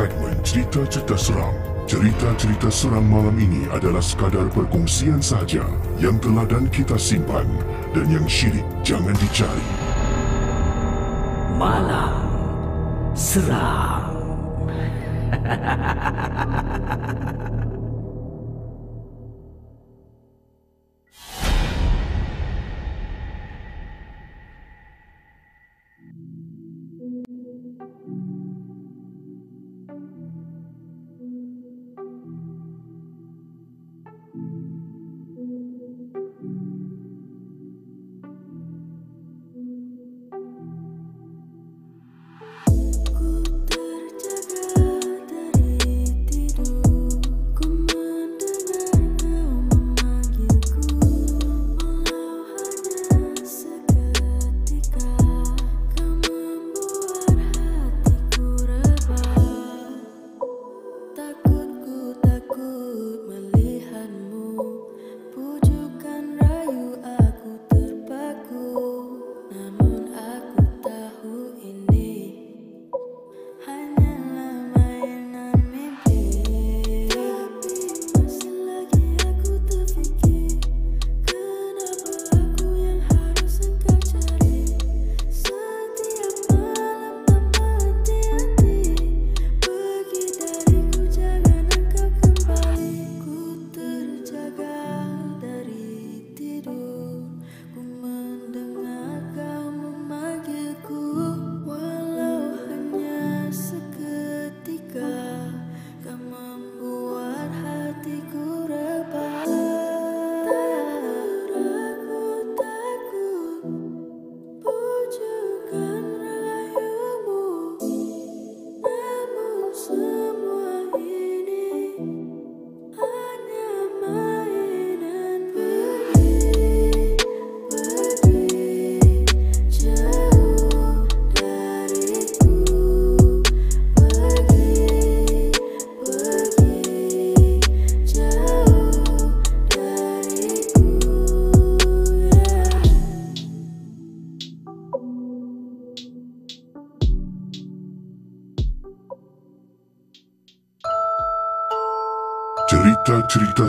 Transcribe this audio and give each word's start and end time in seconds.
Segmen 0.00 0.32
cerita-cerita 0.40 1.12
seram, 1.12 1.52
cerita-cerita 1.84 2.72
seram 2.72 3.04
malam 3.04 3.36
ini 3.36 3.68
adalah 3.68 4.00
sekadar 4.00 4.48
perkongsian 4.48 5.20
saja 5.20 5.60
yang 6.00 6.16
telah 6.24 6.48
dan 6.48 6.72
kita 6.72 6.96
simpan 6.96 7.44
dan 7.92 8.08
yang 8.08 8.24
syirik 8.24 8.64
jangan 8.80 9.12
dicari. 9.20 9.68
Malam 11.60 12.16
Seram 13.12 14.16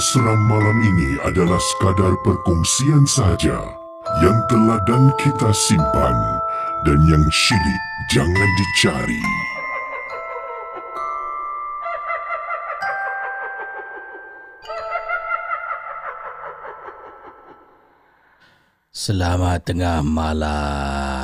seram 0.01 0.42
malam 0.50 0.81
ini 0.81 1.13
adalah 1.30 1.62
sekadar 1.62 2.18
perkongsian 2.25 3.06
saja 3.06 3.62
yang 4.18 4.33
telah 4.50 4.81
dan 4.89 5.13
kita 5.21 5.53
simpan 5.53 6.18
dan 6.89 6.98
yang 7.06 7.21
syilid 7.30 7.81
jangan 8.09 8.50
dicari. 8.57 9.21
Selamat 18.89 19.69
tengah 19.69 20.01
malam 20.01 21.21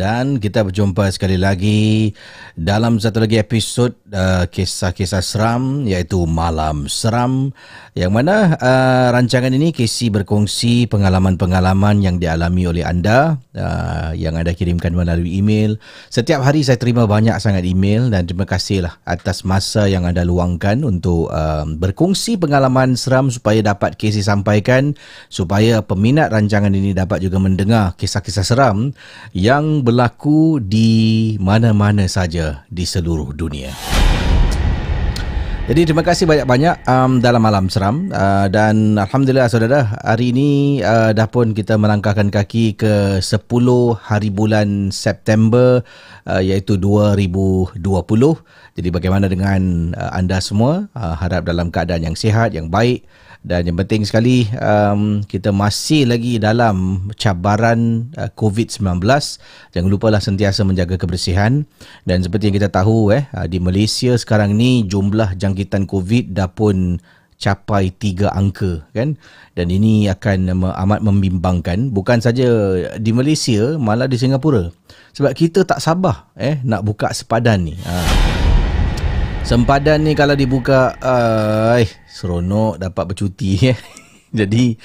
dan 0.00 0.40
kita 0.40 0.64
berjumpa 0.64 1.12
sekali 1.12 1.36
lagi 1.36 2.16
dalam 2.60 3.00
satu 3.00 3.24
lagi 3.24 3.40
episod 3.40 3.96
uh, 4.12 4.44
kisah-kisah 4.44 5.24
seram 5.24 5.88
iaitu 5.88 6.28
Malam 6.28 6.92
Seram 6.92 7.56
yang 7.96 8.12
mana 8.12 8.52
uh, 8.60 9.08
rancangan 9.16 9.48
ini 9.48 9.72
Casey 9.72 10.12
berkongsi 10.12 10.84
pengalaman-pengalaman 10.92 12.04
yang 12.04 12.20
dialami 12.20 12.68
oleh 12.68 12.84
anda 12.84 13.40
uh, 13.56 14.12
yang 14.12 14.36
anda 14.36 14.52
kirimkan 14.52 14.92
melalui 14.92 15.40
email. 15.40 15.80
Setiap 16.12 16.44
hari 16.44 16.60
saya 16.60 16.76
terima 16.76 17.08
banyak 17.08 17.32
sangat 17.40 17.64
email 17.64 18.12
dan 18.12 18.28
terima 18.28 18.44
kasihlah 18.44 19.00
atas 19.08 19.40
masa 19.48 19.88
yang 19.88 20.04
anda 20.04 20.20
luangkan 20.20 20.84
untuk 20.84 21.32
uh, 21.32 21.64
berkongsi 21.64 22.36
pengalaman 22.36 22.92
seram 22.92 23.32
supaya 23.32 23.64
dapat 23.64 23.96
Casey 23.96 24.20
sampaikan 24.20 24.92
supaya 25.32 25.80
peminat 25.80 26.28
rancangan 26.28 26.76
ini 26.76 26.92
dapat 26.92 27.24
juga 27.24 27.40
mendengar 27.40 27.96
kisah-kisah 27.96 28.44
seram 28.44 28.92
yang 29.32 29.80
berlaku 29.80 30.60
di 30.60 31.40
mana-mana 31.40 32.04
saja 32.04 32.49
di 32.70 32.84
seluruh 32.86 33.34
dunia. 33.34 33.72
Jadi 35.70 35.86
terima 35.86 36.02
kasih 36.02 36.26
banyak-banyak 36.26 36.82
um, 36.82 37.22
dalam 37.22 37.46
malam 37.46 37.70
seram 37.70 38.10
uh, 38.10 38.50
dan 38.50 38.98
alhamdulillah 38.98 39.46
saudara 39.46 39.86
hari 40.02 40.34
ini 40.34 40.82
uh, 40.82 41.14
dah 41.14 41.30
pun 41.30 41.54
kita 41.54 41.78
melangkahkan 41.78 42.26
kaki 42.26 42.74
ke 42.74 43.22
10 43.22 43.46
hari 44.02 44.34
bulan 44.34 44.90
September 44.90 45.78
uh, 46.26 46.42
iaitu 46.42 46.74
2020. 46.74 47.86
Jadi 48.74 48.88
bagaimana 48.90 49.30
dengan 49.30 49.94
uh, 49.94 50.10
anda 50.10 50.42
semua? 50.42 50.90
Uh, 50.90 51.14
harap 51.14 51.46
dalam 51.46 51.70
keadaan 51.70 52.02
yang 52.02 52.16
sihat, 52.18 52.50
yang 52.50 52.66
baik 52.66 53.06
dan 53.40 53.64
yang 53.64 53.80
penting 53.80 54.04
sekali 54.04 54.44
um, 54.60 55.24
kita 55.24 55.48
masih 55.48 56.04
lagi 56.04 56.36
dalam 56.36 57.08
cabaran 57.16 58.12
uh, 58.20 58.28
COVID-19 58.36 59.00
jangan 59.72 59.88
lupalah 59.88 60.20
sentiasa 60.20 60.60
menjaga 60.60 61.00
kebersihan. 61.00 61.64
Dan 62.04 62.20
seperti 62.20 62.52
yang 62.52 62.56
kita 62.60 62.68
tahu 62.68 63.16
eh 63.16 63.24
uh, 63.32 63.48
di 63.48 63.56
Malaysia 63.56 64.12
sekarang 64.20 64.60
ni 64.60 64.84
jumlah 64.84 65.40
jangkitan 65.40 65.88
COVID 65.88 66.36
dah 66.36 66.52
pun 66.52 67.00
capai 67.40 67.88
tiga 67.96 68.28
angka 68.36 68.84
kan? 68.92 69.16
Dan 69.56 69.72
ini 69.72 70.04
akan 70.12 70.60
amat 70.60 71.00
membimbangkan. 71.00 71.96
Bukan 71.96 72.20
saja 72.20 72.44
di 73.00 73.10
Malaysia 73.16 73.80
malah 73.80 74.04
di 74.04 74.20
Singapura. 74.20 74.68
Sebab 75.16 75.32
kita 75.32 75.64
tak 75.64 75.80
sabar 75.80 76.28
eh 76.36 76.60
nak 76.60 76.84
buka 76.84 77.08
sepadan 77.16 77.72
ni. 77.72 77.74
Ha. 77.88 78.39
Sempadan 79.40 80.04
ni 80.04 80.12
kalau 80.12 80.36
dibuka 80.36 80.94
uh, 81.00 81.80
seronok 82.06 82.76
dapat 82.76 83.04
bercuti 83.08 83.58
eh. 83.72 83.78
Jadi 84.30 84.76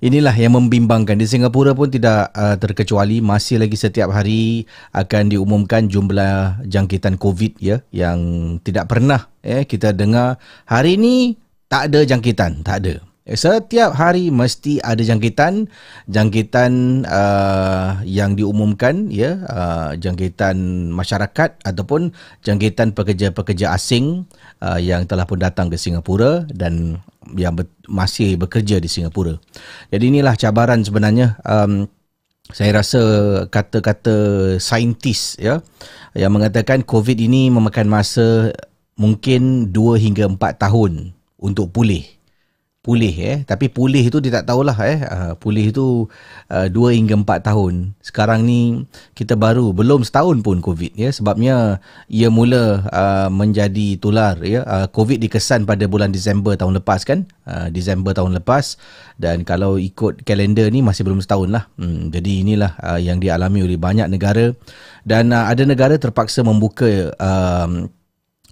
inilah 0.00 0.32
yang 0.32 0.56
membimbangkan. 0.56 1.18
Di 1.18 1.28
Singapura 1.28 1.74
pun 1.76 1.90
tidak 1.90 2.32
uh, 2.32 2.56
terkecuali 2.56 3.20
masih 3.20 3.60
lagi 3.60 3.76
setiap 3.76 4.14
hari 4.14 4.64
akan 4.94 5.34
diumumkan 5.34 5.90
jumlah 5.90 6.64
jangkitan 6.64 7.18
COVID 7.18 7.60
ya 7.60 7.82
yang 7.92 8.18
tidak 8.62 8.88
pernah 8.88 9.28
eh 9.44 9.66
kita 9.66 9.92
dengar. 9.92 10.40
Hari 10.64 10.96
ini 10.96 11.36
tak 11.66 11.92
ada 11.92 12.06
jangkitan 12.06 12.62
tak 12.62 12.86
ada 12.86 13.15
Setiap 13.26 13.90
hari 13.98 14.30
mesti 14.30 14.78
ada 14.86 15.02
jangkitan, 15.02 15.66
jangkitan 16.06 17.02
uh, 17.10 17.98
yang 18.06 18.38
diumumkan, 18.38 19.10
ya, 19.10 19.42
uh, 19.50 19.90
jangkitan 19.98 20.54
masyarakat 20.94 21.58
ataupun 21.66 22.14
jangkitan 22.46 22.94
pekerja-pekerja 22.94 23.74
asing 23.74 24.30
uh, 24.62 24.78
yang 24.78 25.10
telah 25.10 25.26
pun 25.26 25.42
datang 25.42 25.66
ke 25.66 25.74
Singapura 25.74 26.46
dan 26.54 27.02
yang 27.34 27.58
ber- 27.58 27.66
masih 27.90 28.38
bekerja 28.38 28.78
di 28.78 28.86
Singapura. 28.86 29.34
Jadi 29.90 30.04
inilah 30.06 30.38
cabaran 30.38 30.86
sebenarnya. 30.86 31.34
Um, 31.42 31.90
saya 32.54 32.78
rasa 32.78 33.02
kata-kata 33.50 34.14
saintis 34.62 35.34
ya 35.34 35.66
yang 36.14 36.30
mengatakan 36.30 36.86
COVID 36.86 37.18
ini 37.18 37.50
memakan 37.50 37.90
masa 37.90 38.54
mungkin 38.94 39.74
2 39.74 39.98
hingga 39.98 40.30
4 40.30 40.38
tahun 40.62 41.10
untuk 41.42 41.74
pulih 41.74 42.15
pulih 42.86 43.10
eh. 43.18 43.36
Tapi 43.42 43.66
pulih 43.66 44.06
itu 44.06 44.22
dia 44.22 44.38
tak 44.38 44.46
tahulah 44.46 44.78
eh. 44.86 45.02
Uh, 45.02 45.32
pulih 45.34 45.74
itu 45.74 46.06
uh, 46.54 46.70
2 46.70 46.94
hingga 46.94 47.18
4 47.18 47.42
tahun. 47.50 47.74
Sekarang 47.98 48.46
ni 48.46 48.86
kita 49.18 49.34
baru 49.34 49.74
belum 49.74 50.06
setahun 50.06 50.38
pun 50.46 50.62
covid 50.62 50.94
ya. 50.94 51.10
Sebabnya 51.10 51.82
ia 52.06 52.30
mula 52.30 52.86
uh, 52.86 53.28
menjadi 53.34 53.98
tular 53.98 54.38
ya. 54.46 54.62
Uh, 54.62 54.86
covid 54.86 55.18
dikesan 55.18 55.66
pada 55.66 55.90
bulan 55.90 56.14
Disember 56.14 56.54
tahun 56.54 56.78
lepas 56.78 57.02
kan? 57.02 57.26
Uh, 57.42 57.66
Disember 57.74 58.14
tahun 58.14 58.38
lepas. 58.38 58.78
Dan 59.18 59.42
kalau 59.42 59.82
ikut 59.82 60.22
kalender 60.22 60.70
ni 60.70 60.86
masih 60.86 61.02
belum 61.02 61.18
setahun 61.18 61.50
lah. 61.50 61.66
Hmm, 61.74 62.14
jadi 62.14 62.46
inilah 62.46 62.78
uh, 62.78 63.00
yang 63.02 63.18
dialami 63.18 63.66
oleh 63.66 63.74
banyak 63.74 64.06
negara. 64.06 64.54
Dan 65.02 65.34
uh, 65.34 65.50
ada 65.50 65.66
negara 65.66 65.98
terpaksa 65.98 66.46
membuka 66.46 67.10
uh, 67.18 67.90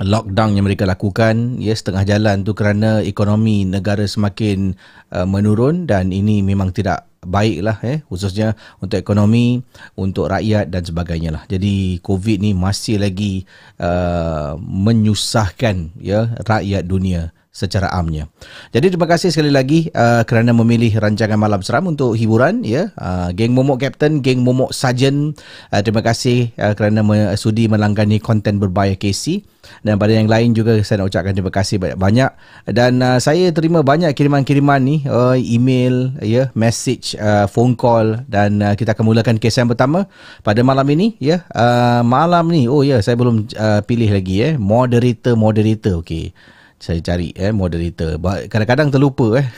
lockdown 0.02 0.58
yang 0.58 0.66
mereka 0.66 0.82
lakukan 0.82 1.62
ya 1.62 1.70
setengah 1.70 2.02
jalan 2.02 2.42
tu 2.42 2.50
kerana 2.50 2.98
ekonomi 3.04 3.62
negara 3.62 4.02
semakin 4.02 4.74
uh, 5.14 5.22
menurun 5.22 5.86
dan 5.86 6.10
ini 6.10 6.42
memang 6.42 6.74
tidak 6.74 7.06
baiklah 7.24 7.80
eh 7.86 8.04
khususnya 8.10 8.52
untuk 8.82 9.00
ekonomi 9.00 9.62
untuk 9.94 10.28
rakyat 10.28 10.68
dan 10.68 10.82
sebagainya 10.84 11.30
lah. 11.32 11.42
Jadi 11.46 12.02
covid 12.02 12.42
ni 12.42 12.52
masih 12.52 13.00
lagi 13.00 13.46
uh, 13.78 14.58
menyusahkan 14.58 15.94
ya 16.02 16.36
rakyat 16.42 16.84
dunia 16.84 17.30
secara 17.54 17.86
amnya. 17.94 18.26
Jadi 18.74 18.90
terima 18.90 19.06
kasih 19.06 19.30
sekali 19.30 19.54
lagi 19.54 19.86
uh, 19.94 20.26
kerana 20.26 20.50
memilih 20.50 20.90
rancangan 20.98 21.38
Malam 21.38 21.62
Seram 21.62 21.86
untuk 21.86 22.18
hiburan 22.18 22.66
ya. 22.66 22.90
Uh, 22.98 23.30
geng 23.30 23.54
Momok 23.54 23.78
Captain, 23.86 24.18
geng 24.18 24.42
Momok 24.42 24.74
Sarjan, 24.74 25.38
uh, 25.70 25.80
terima 25.86 26.02
kasih 26.02 26.50
uh, 26.58 26.74
kerana 26.74 27.06
sudi 27.38 27.70
melanggani 27.70 28.18
konten 28.18 28.58
berbahaya 28.58 28.98
KC 28.98 29.46
dan 29.86 29.96
pada 29.96 30.12
yang 30.12 30.28
lain 30.28 30.52
juga 30.52 30.76
saya 30.84 31.00
nak 31.00 31.14
ucapkan 31.14 31.32
terima 31.32 31.52
kasih 31.52 31.76
banyak-banyak 31.80 32.30
dan 32.74 32.92
uh, 33.00 33.18
saya 33.22 33.48
terima 33.54 33.80
banyak 33.80 34.12
kiriman-kiriman 34.12 34.80
ni 34.82 34.96
uh, 35.08 35.36
email 35.38 36.12
ya 36.20 36.50
message 36.52 37.16
uh, 37.16 37.46
phone 37.48 37.78
call. 37.78 38.26
Dan 38.26 38.60
uh, 38.60 38.74
kita 38.74 38.98
akan 38.98 39.04
mulakan 39.06 39.36
kes 39.38 39.56
yang 39.62 39.70
pertama 39.70 40.10
pada 40.42 40.60
malam 40.66 40.84
ini 40.90 41.14
ya. 41.22 41.46
Uh, 41.54 42.02
malam 42.02 42.50
ni 42.50 42.66
oh 42.66 42.82
ya 42.82 43.00
saya 43.00 43.14
belum 43.14 43.46
uh, 43.54 43.80
pilih 43.86 44.10
lagi 44.10 44.42
eh 44.42 44.54
moderator 44.58 45.38
moderator 45.38 46.02
okey 46.02 46.34
saya 46.78 47.00
cari 47.00 47.32
eh 47.34 47.54
moderator. 47.54 48.18
Kadang-kadang 48.50 48.94
terlupa 48.94 49.40
eh. 49.40 49.46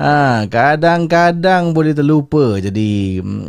ha, 0.00 0.44
kadang-kadang 0.46 1.72
boleh 1.72 1.92
terlupa. 1.92 2.58
Jadi 2.58 3.20
mm, 3.22 3.46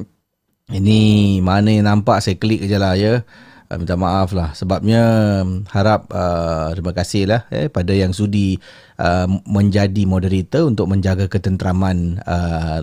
ini 0.75 0.99
mana 1.41 1.69
yang 1.73 1.85
nampak 1.89 2.21
saya 2.21 2.37
klik 2.37 2.65
je 2.65 2.77
lah 2.77 2.93
ya. 2.93 3.25
Uh, 3.69 3.77
minta 3.77 3.93
maaf 3.93 4.33
lah 4.33 4.49
sebabnya 4.57 5.01
mm, 5.45 5.69
harap 5.69 6.09
uh, 6.09 6.73
terima 6.73 6.89
kasih 6.89 7.29
lah 7.29 7.45
eh, 7.53 7.69
pada 7.69 7.93
yang 7.93 8.17
sudi 8.17 8.57
uh, 8.97 9.29
menjadi 9.45 10.09
moderator 10.09 10.65
untuk 10.65 10.89
menjaga 10.89 11.29
ketenteraman 11.29 12.17
uh, 12.25 12.81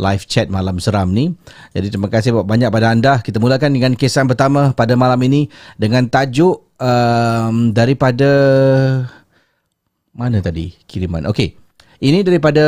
live 0.00 0.24
chat 0.24 0.48
malam 0.48 0.80
seram 0.80 1.12
ni. 1.12 1.36
Jadi 1.76 1.92
terima 1.92 2.08
kasih 2.08 2.32
banyak 2.40 2.72
pada 2.72 2.88
anda. 2.88 3.20
Kita 3.20 3.36
mulakan 3.36 3.76
dengan 3.76 3.92
kisah 3.92 4.24
pertama 4.24 4.72
pada 4.72 4.96
malam 4.96 5.20
ini 5.20 5.52
dengan 5.76 6.08
tajuk 6.08 6.64
um, 6.80 7.76
daripada 7.76 8.30
mana 10.16 10.40
tadi 10.40 10.72
kiriman? 10.88 11.28
Okey. 11.28 11.54
Ini 12.00 12.24
daripada 12.24 12.64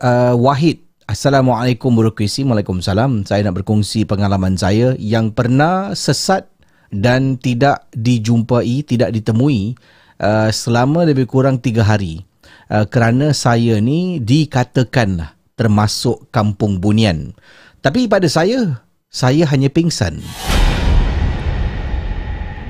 uh, 0.00 0.34
Wahid. 0.40 0.80
Assalamualaikum 1.04 1.92
warahmatullahi 1.92 2.64
Waalaikumsalam. 2.64 3.28
Saya 3.28 3.44
nak 3.44 3.60
berkongsi 3.60 4.08
pengalaman 4.08 4.56
saya 4.56 4.96
yang 4.96 5.36
pernah 5.36 5.92
sesat 5.92 6.48
dan 6.88 7.36
tidak 7.36 7.84
dijumpai, 7.92 8.80
tidak 8.88 9.12
ditemui 9.12 9.76
uh, 10.16 10.48
selama 10.48 11.04
lebih 11.04 11.28
kurang 11.28 11.60
tiga 11.60 11.84
hari. 11.84 12.24
Uh, 12.72 12.88
kerana 12.88 13.36
saya 13.36 13.76
ni 13.84 14.16
dikatakanlah 14.16 15.33
termasuk 15.54 16.30
kampung 16.30 16.78
bunian. 16.78 17.34
Tapi 17.80 18.06
pada 18.06 18.26
saya, 18.30 18.84
saya 19.10 19.46
hanya 19.50 19.70
pingsan. 19.70 20.18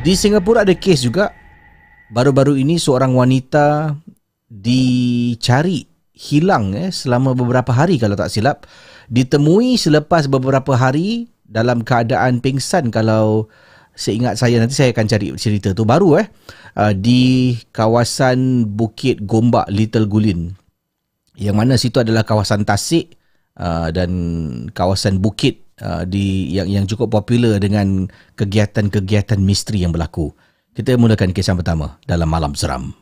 Di 0.05 0.13
Singapura 0.13 0.69
ada 0.69 0.77
kes 0.77 1.05
juga. 1.05 1.33
Baru-baru 2.13 2.61
ini 2.61 2.77
seorang 2.77 3.17
wanita 3.17 3.97
dicari 4.45 5.89
hilang 6.15 6.77
eh, 6.77 6.93
selama 6.93 7.33
beberapa 7.33 7.73
hari 7.73 7.97
kalau 7.97 8.15
tak 8.15 8.29
silap. 8.29 8.69
Ditemui 9.09 9.81
selepas 9.81 10.29
beberapa 10.29 10.77
hari 10.77 11.33
dalam 11.45 11.85
keadaan 11.85 12.41
pingsan 12.41 12.89
kalau 12.93 13.49
seingat 13.95 14.37
saya 14.37 14.59
nanti 14.59 14.75
saya 14.75 14.91
akan 14.91 15.07
cari 15.07 15.27
cerita 15.39 15.71
tu 15.71 15.87
baru 15.87 16.19
eh 16.19 16.27
uh, 16.79 16.93
di 16.93 17.55
kawasan 17.71 18.67
Bukit 18.75 19.23
Gombak 19.23 19.71
Little 19.71 20.11
Gulin. 20.11 20.64
Yang 21.35 21.57
mana 21.59 21.75
situ 21.75 21.99
adalah 21.99 22.23
kawasan 22.23 22.63
tasik 22.63 23.19
uh, 23.59 23.91
dan 23.91 24.11
kawasan 24.71 25.19
bukit 25.19 25.67
uh, 25.83 26.07
di 26.07 26.55
yang 26.55 26.71
yang 26.71 26.85
cukup 26.87 27.11
popular 27.11 27.59
dengan 27.59 28.07
kegiatan-kegiatan 28.39 29.39
misteri 29.43 29.83
yang 29.83 29.91
berlaku. 29.91 30.31
Kita 30.75 30.95
mulakan 30.99 31.31
kisah 31.31 31.55
pertama 31.55 31.99
dalam 32.07 32.27
malam 32.27 32.55
seram. 32.55 32.95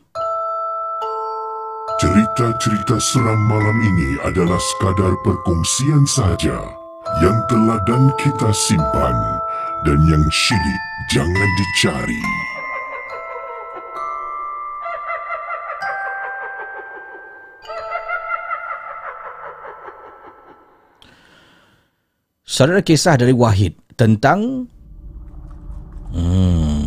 Cerita-cerita 2.01 2.97
seram 2.99 3.37
malam 3.47 3.77
ini 3.79 4.09
adalah 4.25 4.57
sekadar 4.57 5.13
perkongsian 5.21 6.03
sahaja 6.09 6.57
yang 7.21 7.37
telah 7.47 7.77
dan 7.85 8.09
kita 8.17 8.49
simpan 8.49 9.17
dan 9.85 9.99
yang 10.09 10.25
syilid 10.33 10.81
jangan 11.13 11.49
dicari. 11.57 12.52
Saudara 22.53 22.85
kisah 22.85 23.17
dari 23.17 23.33
Wahid 23.33 23.73
tentang 23.97 24.69
hmm, 26.13 26.85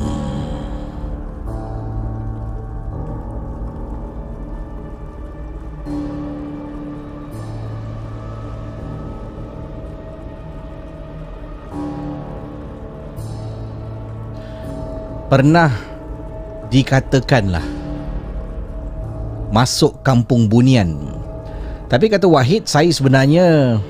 pernah 15.26 15.74
dikatakanlah 16.70 17.66
masuk 19.50 19.98
kampung 20.06 20.46
bunian. 20.46 20.94
Tapi 21.90 22.06
kata 22.06 22.30
Wahid, 22.30 22.70
saya 22.70 22.86
sebenarnya 22.94 23.82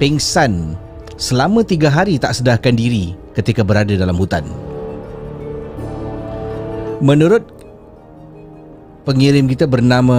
pingsan 0.00 0.80
selama 1.20 1.60
tiga 1.60 1.92
hari 1.92 2.16
tak 2.16 2.32
sedarkan 2.32 2.72
diri 2.72 3.12
ketika 3.36 3.60
berada 3.60 3.92
dalam 3.92 4.16
hutan. 4.16 4.48
Menurut 7.04 7.44
pengirim 9.04 9.44
kita 9.44 9.68
bernama 9.68 10.16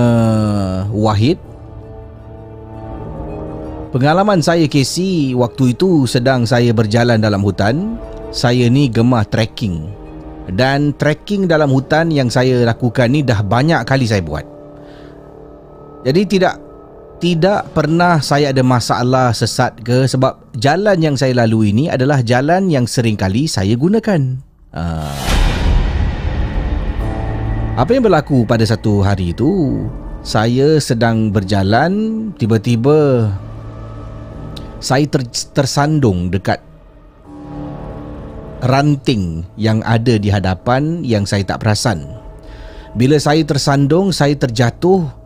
Wahid, 0.93 1.41
pengalaman 3.89 4.45
saya 4.45 4.69
Casey 4.69 5.33
waktu 5.33 5.73
itu 5.73 6.05
sedang 6.05 6.45
saya 6.45 6.69
berjalan 6.69 7.17
dalam 7.17 7.41
hutan, 7.41 7.97
saya 8.29 8.69
ni 8.69 8.85
gemar 8.85 9.25
trekking. 9.25 9.97
Dan 10.51 10.93
trekking 10.97 11.49
dalam 11.49 11.69
hutan 11.73 12.13
yang 12.13 12.29
saya 12.29 12.65
lakukan 12.65 13.09
ni 13.09 13.25
dah 13.25 13.41
banyak 13.41 13.81
kali 13.85 14.05
saya 14.05 14.21
buat. 14.21 14.45
Jadi 16.01 16.21
tidak 16.37 16.60
tidak 17.21 17.69
pernah 17.77 18.17
saya 18.17 18.49
ada 18.49 18.65
masalah 18.65 19.29
sesat 19.29 19.77
ke 19.85 20.09
sebab 20.09 20.41
jalan 20.57 20.97
yang 20.97 21.13
saya 21.13 21.37
lalui 21.37 21.69
ini 21.69 21.85
adalah 21.85 22.25
jalan 22.25 22.65
yang 22.73 22.89
sering 22.89 23.13
kali 23.13 23.45
saya 23.45 23.77
gunakan. 23.77 24.41
Uh. 24.73 25.13
Apa 27.77 27.93
yang 27.93 28.03
berlaku 28.03 28.43
pada 28.49 28.65
satu 28.65 29.05
hari 29.05 29.37
itu? 29.37 29.85
Saya 30.25 30.81
sedang 30.81 31.29
berjalan, 31.29 32.29
tiba-tiba 32.41 33.29
saya 34.81 35.05
ter- 35.05 35.53
tersandung 35.53 36.33
dekat 36.33 36.61
ranting 38.65 39.45
yang 39.57 39.81
ada 39.85 40.17
di 40.17 40.29
hadapan 40.29 41.05
yang 41.05 41.25
saya 41.25 41.45
tak 41.45 41.61
perasan. 41.61 42.05
Bila 42.97 43.17
saya 43.17 43.41
tersandung, 43.45 44.09
saya 44.13 44.35
terjatuh 44.37 45.20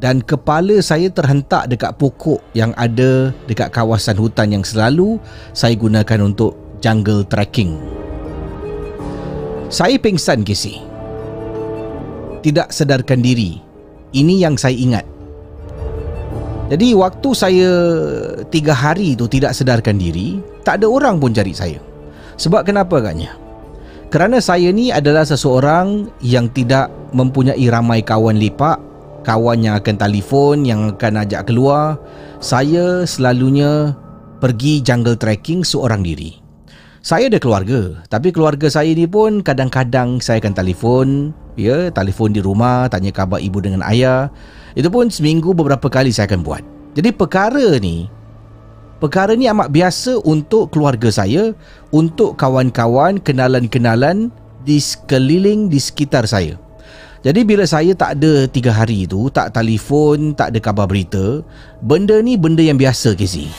dan 0.00 0.24
kepala 0.24 0.80
saya 0.80 1.12
terhentak 1.12 1.68
dekat 1.68 1.92
pokok 2.00 2.40
yang 2.56 2.72
ada 2.80 3.36
dekat 3.44 3.68
kawasan 3.68 4.16
hutan 4.16 4.48
yang 4.48 4.64
selalu 4.64 5.20
saya 5.52 5.76
gunakan 5.76 6.24
untuk 6.24 6.56
jungle 6.80 7.20
trekking. 7.28 7.76
Saya 9.68 10.00
pingsan 10.00 10.42
Casey. 10.42 10.80
Tidak 12.40 12.72
sedarkan 12.72 13.20
diri. 13.20 13.60
Ini 14.16 14.48
yang 14.48 14.56
saya 14.56 14.74
ingat. 14.74 15.06
Jadi 16.72 16.96
waktu 16.96 17.28
saya 17.36 17.70
tiga 18.48 18.72
hari 18.72 19.14
tu 19.14 19.28
tidak 19.28 19.52
sedarkan 19.52 20.00
diri, 20.00 20.40
tak 20.64 20.80
ada 20.80 20.88
orang 20.88 21.20
pun 21.20 21.36
cari 21.36 21.52
saya. 21.52 21.78
Sebab 22.40 22.64
kenapa 22.64 23.04
agaknya? 23.04 23.36
Kerana 24.10 24.42
saya 24.42 24.74
ni 24.74 24.90
adalah 24.90 25.22
seseorang 25.22 26.10
yang 26.24 26.50
tidak 26.50 26.90
mempunyai 27.14 27.62
ramai 27.70 28.02
kawan 28.02 28.40
lepak, 28.42 28.89
kawan 29.22 29.64
yang 29.64 29.74
akan 29.76 29.96
telefon, 29.96 30.64
yang 30.64 30.96
akan 30.96 31.24
ajak 31.24 31.48
keluar. 31.48 32.00
Saya 32.40 33.04
selalunya 33.04 33.94
pergi 34.40 34.80
jungle 34.80 35.16
trekking 35.16 35.64
seorang 35.64 36.00
diri. 36.00 36.40
Saya 37.00 37.32
ada 37.32 37.40
keluarga, 37.40 38.04
tapi 38.12 38.28
keluarga 38.28 38.68
saya 38.68 38.92
ni 38.92 39.08
pun 39.08 39.40
kadang-kadang 39.40 40.20
saya 40.20 40.36
akan 40.36 40.52
telefon, 40.52 41.32
ya, 41.56 41.88
telefon 41.88 42.36
di 42.36 42.44
rumah, 42.44 42.92
tanya 42.92 43.08
khabar 43.08 43.40
ibu 43.40 43.56
dengan 43.56 43.80
ayah. 43.88 44.28
Itu 44.76 44.92
pun 44.92 45.08
seminggu 45.08 45.56
beberapa 45.56 45.88
kali 45.88 46.12
saya 46.12 46.28
akan 46.28 46.44
buat. 46.44 46.60
Jadi 46.92 47.16
perkara 47.16 47.80
ni 47.80 48.20
Perkara 49.00 49.32
ni 49.32 49.48
amat 49.48 49.72
biasa 49.72 50.20
untuk 50.28 50.76
keluarga 50.76 51.08
saya, 51.08 51.56
untuk 51.88 52.36
kawan-kawan, 52.36 53.16
kenalan-kenalan 53.24 54.28
di 54.68 54.76
sekeliling 54.76 55.72
di 55.72 55.80
sekitar 55.80 56.28
saya. 56.28 56.60
Jadi 57.20 57.44
bila 57.44 57.68
saya 57.68 57.92
tak 57.92 58.16
ada 58.16 58.48
tiga 58.48 58.72
hari 58.72 59.04
itu, 59.04 59.28
tak 59.28 59.52
telefon, 59.52 60.32
tak 60.32 60.56
ada 60.56 60.58
khabar 60.58 60.88
berita, 60.88 61.44
benda 61.84 62.16
ni 62.24 62.40
benda 62.40 62.64
yang 62.64 62.80
biasa 62.80 63.12
Casey. 63.12 63.52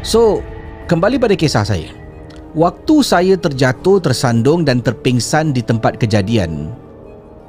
So, 0.00 0.40
kembali 0.88 1.20
pada 1.20 1.36
kisah 1.36 1.68
saya. 1.68 1.92
Waktu 2.56 3.04
saya 3.04 3.36
terjatuh, 3.36 4.00
tersandung 4.00 4.64
dan 4.64 4.80
terpingsan 4.80 5.52
di 5.52 5.60
tempat 5.60 6.00
kejadian, 6.00 6.72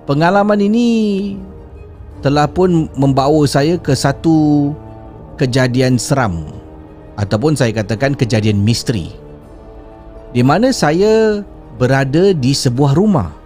pengalaman 0.04 0.60
ini 0.60 0.90
telah 2.20 2.52
pun 2.52 2.92
membawa 3.00 3.48
saya 3.48 3.80
ke 3.80 3.96
satu 3.96 4.70
kejadian 5.40 5.96
seram 5.96 6.52
ataupun 7.16 7.56
saya 7.56 7.72
katakan 7.72 8.12
kejadian 8.12 8.60
misteri 8.60 9.16
di 10.36 10.44
mana 10.44 10.70
saya 10.76 11.42
berada 11.80 12.36
di 12.36 12.52
sebuah 12.52 12.92
rumah. 12.92 13.39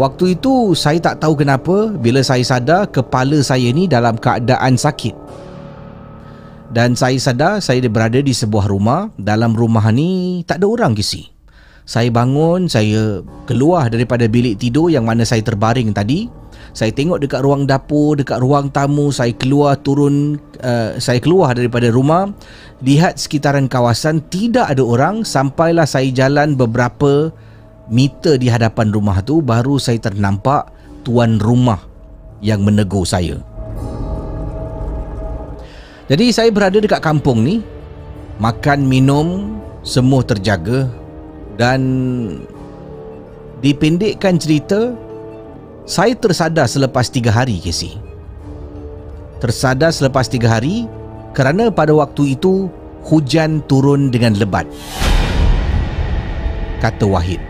Waktu 0.00 0.40
itu 0.40 0.72
saya 0.72 0.96
tak 0.96 1.20
tahu 1.20 1.36
kenapa 1.36 1.92
bila 1.92 2.24
saya 2.24 2.40
sadar 2.40 2.88
kepala 2.88 3.44
saya 3.44 3.68
ni 3.68 3.84
dalam 3.84 4.16
keadaan 4.16 4.80
sakit. 4.80 5.12
Dan 6.72 6.96
saya 6.96 7.20
sadar 7.20 7.60
saya 7.60 7.84
berada 7.84 8.16
di 8.24 8.32
sebuah 8.32 8.64
rumah, 8.64 9.12
dalam 9.20 9.52
rumah 9.52 9.84
ni 9.92 10.40
tak 10.48 10.64
ada 10.64 10.72
orang 10.72 10.96
kisi. 10.96 11.28
Saya 11.84 12.08
bangun, 12.08 12.64
saya 12.64 13.20
keluar 13.44 13.92
daripada 13.92 14.24
bilik 14.24 14.56
tidur 14.56 14.88
yang 14.88 15.04
mana 15.04 15.28
saya 15.28 15.44
terbaring 15.44 15.92
tadi 15.92 16.40
saya 16.70 16.94
tengok 16.94 17.18
dekat 17.18 17.40
ruang 17.42 17.66
dapur, 17.66 18.14
dekat 18.14 18.38
ruang 18.38 18.70
tamu, 18.70 19.10
saya 19.10 19.34
keluar 19.34 19.74
turun 19.82 20.38
uh, 20.62 20.94
saya 21.02 21.18
keluar 21.18 21.54
daripada 21.54 21.90
rumah, 21.90 22.30
lihat 22.82 23.18
sekitaran 23.18 23.66
kawasan 23.66 24.22
tidak 24.30 24.70
ada 24.70 24.82
orang 24.82 25.26
sampailah 25.26 25.86
saya 25.86 26.06
jalan 26.14 26.54
beberapa 26.54 27.34
meter 27.90 28.38
di 28.38 28.46
hadapan 28.46 28.94
rumah 28.94 29.18
tu 29.20 29.42
baru 29.42 29.76
saya 29.76 29.98
ternampak 29.98 30.70
tuan 31.02 31.42
rumah 31.42 31.82
yang 32.38 32.62
menegur 32.62 33.02
saya. 33.04 33.42
Jadi 36.06 36.30
saya 36.34 36.50
berada 36.50 36.78
dekat 36.78 37.02
kampung 37.02 37.42
ni, 37.46 37.62
makan 38.38 38.86
minum 38.86 39.58
semua 39.82 40.22
terjaga 40.26 40.90
dan 41.54 41.80
dipendekkan 43.62 44.40
cerita 44.40 44.94
saya 45.86 46.14
tersadar 46.14 46.70
selepas 46.70 47.10
tiga 47.10 47.34
hari, 47.34 47.58
Casey. 47.58 47.98
Tersadar 49.42 49.90
selepas 49.90 50.30
tiga 50.30 50.58
hari 50.58 50.86
kerana 51.34 51.70
pada 51.70 51.94
waktu 51.94 52.38
itu 52.38 52.70
hujan 53.06 53.62
turun 53.66 54.10
dengan 54.10 54.34
lebat. 54.38 54.66
Kata 56.78 57.06
Wahid. 57.06 57.49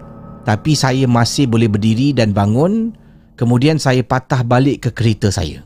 Tapi 0.41 0.73
saya 0.73 1.05
masih 1.05 1.45
boleh 1.45 1.69
berdiri 1.69 2.13
dan 2.17 2.33
bangun. 2.33 2.97
Kemudian 3.37 3.77
saya 3.77 4.01
patah 4.05 4.41
balik 4.45 4.85
ke 4.85 4.89
kereta 4.93 5.29
saya. 5.29 5.65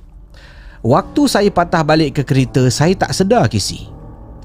Waktu 0.85 1.21
saya 1.25 1.49
patah 1.49 1.81
balik 1.81 2.21
ke 2.21 2.23
kereta, 2.23 2.69
saya 2.69 2.93
tak 2.93 3.11
sedar 3.15 3.49
kisi. 3.49 3.89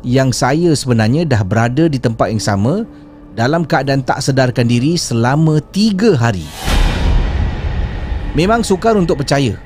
Yang 0.00 0.40
saya 0.40 0.70
sebenarnya 0.72 1.28
dah 1.28 1.44
berada 1.44 1.84
di 1.86 2.00
tempat 2.00 2.32
yang 2.32 2.40
sama 2.40 2.88
dalam 3.36 3.68
keadaan 3.68 4.00
tak 4.00 4.24
sedarkan 4.24 4.64
diri 4.64 4.96
selama 4.96 5.60
3 5.60 6.16
hari. 6.16 6.46
Memang 8.32 8.64
sukar 8.64 8.96
untuk 8.96 9.20
percaya. 9.20 9.58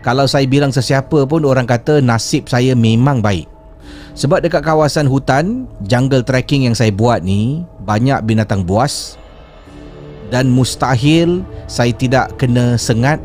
Kalau 0.00 0.24
saya 0.30 0.46
bilang 0.46 0.70
sesiapa 0.70 1.26
pun 1.26 1.42
orang 1.42 1.66
kata 1.66 1.98
nasib 1.98 2.46
saya 2.46 2.78
memang 2.78 3.18
baik. 3.18 3.50
Sebab 4.16 4.40
dekat 4.40 4.64
kawasan 4.64 5.04
hutan, 5.10 5.68
jungle 5.84 6.24
trekking 6.24 6.64
yang 6.64 6.72
saya 6.72 6.88
buat 6.88 7.20
ni 7.20 7.66
banyak 7.84 8.24
binatang 8.24 8.64
buas 8.64 9.20
dan 10.30 10.50
mustahil 10.50 11.42
saya 11.70 11.94
tidak 11.94 12.34
kena 12.38 12.74
sengat, 12.78 13.22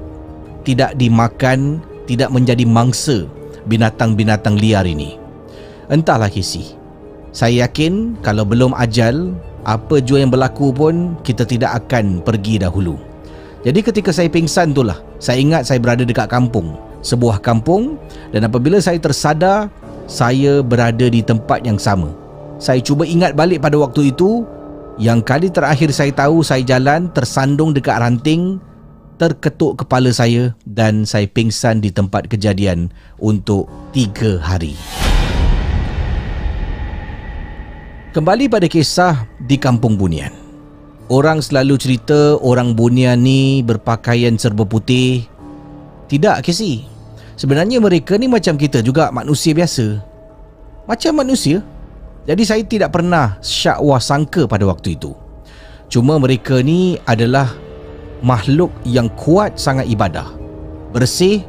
tidak 0.68 0.94
dimakan, 0.98 1.82
tidak 2.06 2.30
menjadi 2.30 2.66
mangsa 2.66 3.26
binatang-binatang 3.66 4.58
liar 4.58 4.86
ini. 4.86 5.18
Entahlah 5.90 6.32
kisi. 6.32 6.78
Saya 7.32 7.68
yakin 7.68 8.20
kalau 8.20 8.44
belum 8.44 8.76
ajal, 8.76 9.32
apa 9.64 10.02
jua 10.04 10.26
yang 10.26 10.34
berlaku 10.34 10.74
pun 10.74 11.16
kita 11.24 11.48
tidak 11.48 11.86
akan 11.86 12.20
pergi 12.20 12.60
dahulu. 12.60 12.98
Jadi 13.62 13.80
ketika 13.86 14.10
saya 14.10 14.28
pingsan 14.28 14.74
itulah, 14.74 14.98
saya 15.22 15.38
ingat 15.38 15.70
saya 15.70 15.78
berada 15.78 16.02
dekat 16.02 16.28
kampung. 16.28 16.76
Sebuah 17.02 17.42
kampung 17.42 17.98
dan 18.34 18.46
apabila 18.46 18.78
saya 18.82 18.98
tersadar, 19.02 19.70
saya 20.10 20.62
berada 20.62 21.08
di 21.08 21.22
tempat 21.22 21.66
yang 21.66 21.78
sama. 21.78 22.10
Saya 22.62 22.78
cuba 22.82 23.06
ingat 23.10 23.34
balik 23.34 23.62
pada 23.62 23.78
waktu 23.78 24.14
itu, 24.14 24.46
yang 25.02 25.26
kali 25.26 25.50
terakhir 25.50 25.90
saya 25.90 26.14
tahu 26.14 26.46
saya 26.46 26.62
jalan 26.62 27.10
tersandung 27.10 27.74
dekat 27.74 27.98
ranting, 27.98 28.62
terketuk 29.18 29.82
kepala 29.82 30.14
saya 30.14 30.54
dan 30.70 31.10
saya 31.10 31.26
pingsan 31.26 31.82
di 31.82 31.90
tempat 31.90 32.30
kejadian 32.30 32.94
untuk 33.18 33.66
tiga 33.90 34.38
hari. 34.38 34.78
Kembali 38.14 38.46
pada 38.46 38.70
kisah 38.70 39.26
di 39.42 39.58
Kampung 39.58 39.98
Bunian. 39.98 40.30
Orang 41.10 41.42
selalu 41.42 41.82
cerita 41.82 42.38
orang 42.38 42.78
Bunian 42.78 43.26
ni 43.26 43.66
berpakaian 43.66 44.38
serba 44.38 44.70
putih. 44.70 45.26
Tidak, 46.14 46.46
Casey. 46.46 46.86
Sebenarnya 47.42 47.82
mereka 47.82 48.22
ni 48.22 48.30
macam 48.30 48.54
kita 48.54 48.86
juga 48.86 49.10
manusia 49.10 49.58
biasa. 49.58 49.98
Macam 50.86 51.26
manusia. 51.26 51.66
Jadi 52.30 52.44
saya 52.46 52.62
tidak 52.62 52.94
pernah 52.94 53.42
syakwa 53.42 53.98
sangka 53.98 54.46
pada 54.46 54.70
waktu 54.70 54.94
itu. 54.94 55.18
Cuma 55.90 56.22
mereka 56.22 56.62
ni 56.62 57.02
adalah 57.10 57.50
makhluk 58.22 58.70
yang 58.86 59.10
kuat 59.18 59.58
sangat 59.58 59.90
ibadah. 59.90 60.30
Bersih, 60.94 61.42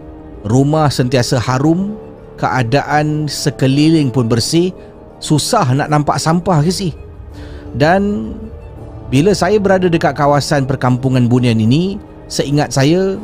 rumah 0.48 0.88
sentiasa 0.88 1.36
harum, 1.36 1.94
keadaan 2.40 3.28
sekeliling 3.28 4.08
pun 4.08 4.26
bersih, 4.26 4.72
susah 5.20 5.76
nak 5.76 5.92
nampak 5.92 6.16
sampah 6.16 6.64
ke 6.64 6.72
sih. 6.72 6.96
Dan 7.76 8.32
bila 9.12 9.36
saya 9.36 9.60
berada 9.60 9.92
dekat 9.92 10.16
kawasan 10.16 10.64
perkampungan 10.64 11.28
Bunian 11.28 11.60
ini, 11.60 12.00
seingat 12.32 12.72
saya 12.72 13.20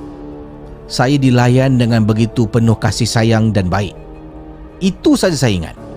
saya 0.89 1.17
dilayan 1.17 1.81
dengan 1.81 2.05
begitu 2.05 2.45
penuh 2.45 2.77
kasih 2.77 3.09
sayang 3.09 3.57
dan 3.57 3.73
baik. 3.73 3.97
Itu 4.85 5.17
saja 5.17 5.37
saya 5.37 5.53
ingat. 5.57 5.88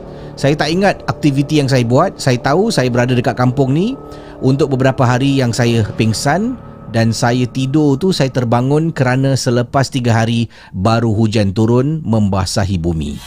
Saya 0.42 0.58
tak 0.58 0.74
ingat 0.74 1.06
aktiviti 1.06 1.62
yang 1.62 1.70
saya 1.70 1.86
buat. 1.86 2.18
Saya 2.18 2.42
tahu 2.42 2.74
saya 2.74 2.90
berada 2.90 3.14
dekat 3.14 3.38
kampung 3.38 3.78
ni 3.78 3.94
untuk 4.42 4.74
beberapa 4.74 5.06
hari 5.06 5.38
yang 5.38 5.54
saya 5.54 5.86
pingsan 5.94 6.58
dan 6.90 7.14
saya 7.14 7.46
tidur 7.46 7.94
tu 8.02 8.10
saya 8.10 8.34
terbangun 8.34 8.90
kerana 8.90 9.38
selepas 9.38 9.94
tiga 9.94 10.18
hari 10.18 10.50
baru 10.74 11.14
hujan 11.14 11.54
turun 11.54 12.02
membasahi 12.02 12.82
bumi. 12.82 13.22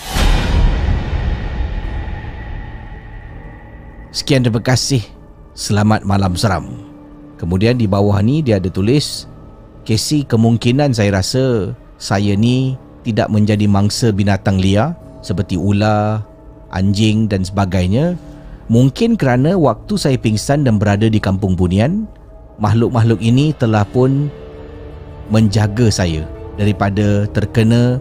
Sekian 4.10 4.42
terima 4.42 4.58
kasih. 4.58 5.06
Selamat 5.54 6.02
malam 6.02 6.34
seram. 6.34 6.66
Kemudian 7.38 7.78
di 7.78 7.86
bawah 7.86 8.18
ni 8.26 8.42
dia 8.42 8.58
ada 8.58 8.66
tulis 8.66 9.30
Casey 9.86 10.26
kemungkinan 10.26 10.90
saya 10.90 11.22
rasa 11.22 11.78
saya 11.94 12.34
ni 12.34 12.74
tidak 13.06 13.30
menjadi 13.30 13.70
mangsa 13.70 14.10
binatang 14.10 14.58
liar 14.58 14.98
seperti 15.22 15.54
ular, 15.54 16.33
anjing 16.74 17.30
dan 17.30 17.46
sebagainya 17.46 18.18
mungkin 18.68 19.14
kerana 19.14 19.54
waktu 19.54 19.94
saya 19.96 20.18
pingsan 20.18 20.66
dan 20.66 20.76
berada 20.76 21.06
di 21.06 21.22
kampung 21.22 21.54
Bunian 21.54 22.10
makhluk-makhluk 22.58 23.22
ini 23.22 23.54
telah 23.56 23.86
pun 23.86 24.28
menjaga 25.32 25.88
saya 25.88 26.26
daripada 26.60 27.26
terkena 27.32 27.98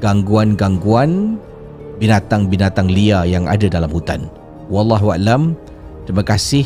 gangguan-gangguan 0.00 1.36
binatang-binatang 2.00 2.88
liar 2.88 3.28
yang 3.28 3.44
ada 3.44 3.68
dalam 3.68 3.92
hutan. 3.92 4.32
Wallahu 4.72 5.12
a'lam. 5.12 5.52
Terima 6.08 6.24
kasih 6.24 6.64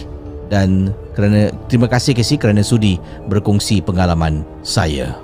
dan 0.52 0.94
kerana 1.18 1.50
terima 1.66 1.90
kasih 1.90 2.14
Casey 2.14 2.38
kerana 2.38 2.62
sudi 2.62 3.02
berkongsi 3.26 3.82
pengalaman 3.82 4.46
saya. 4.62 5.23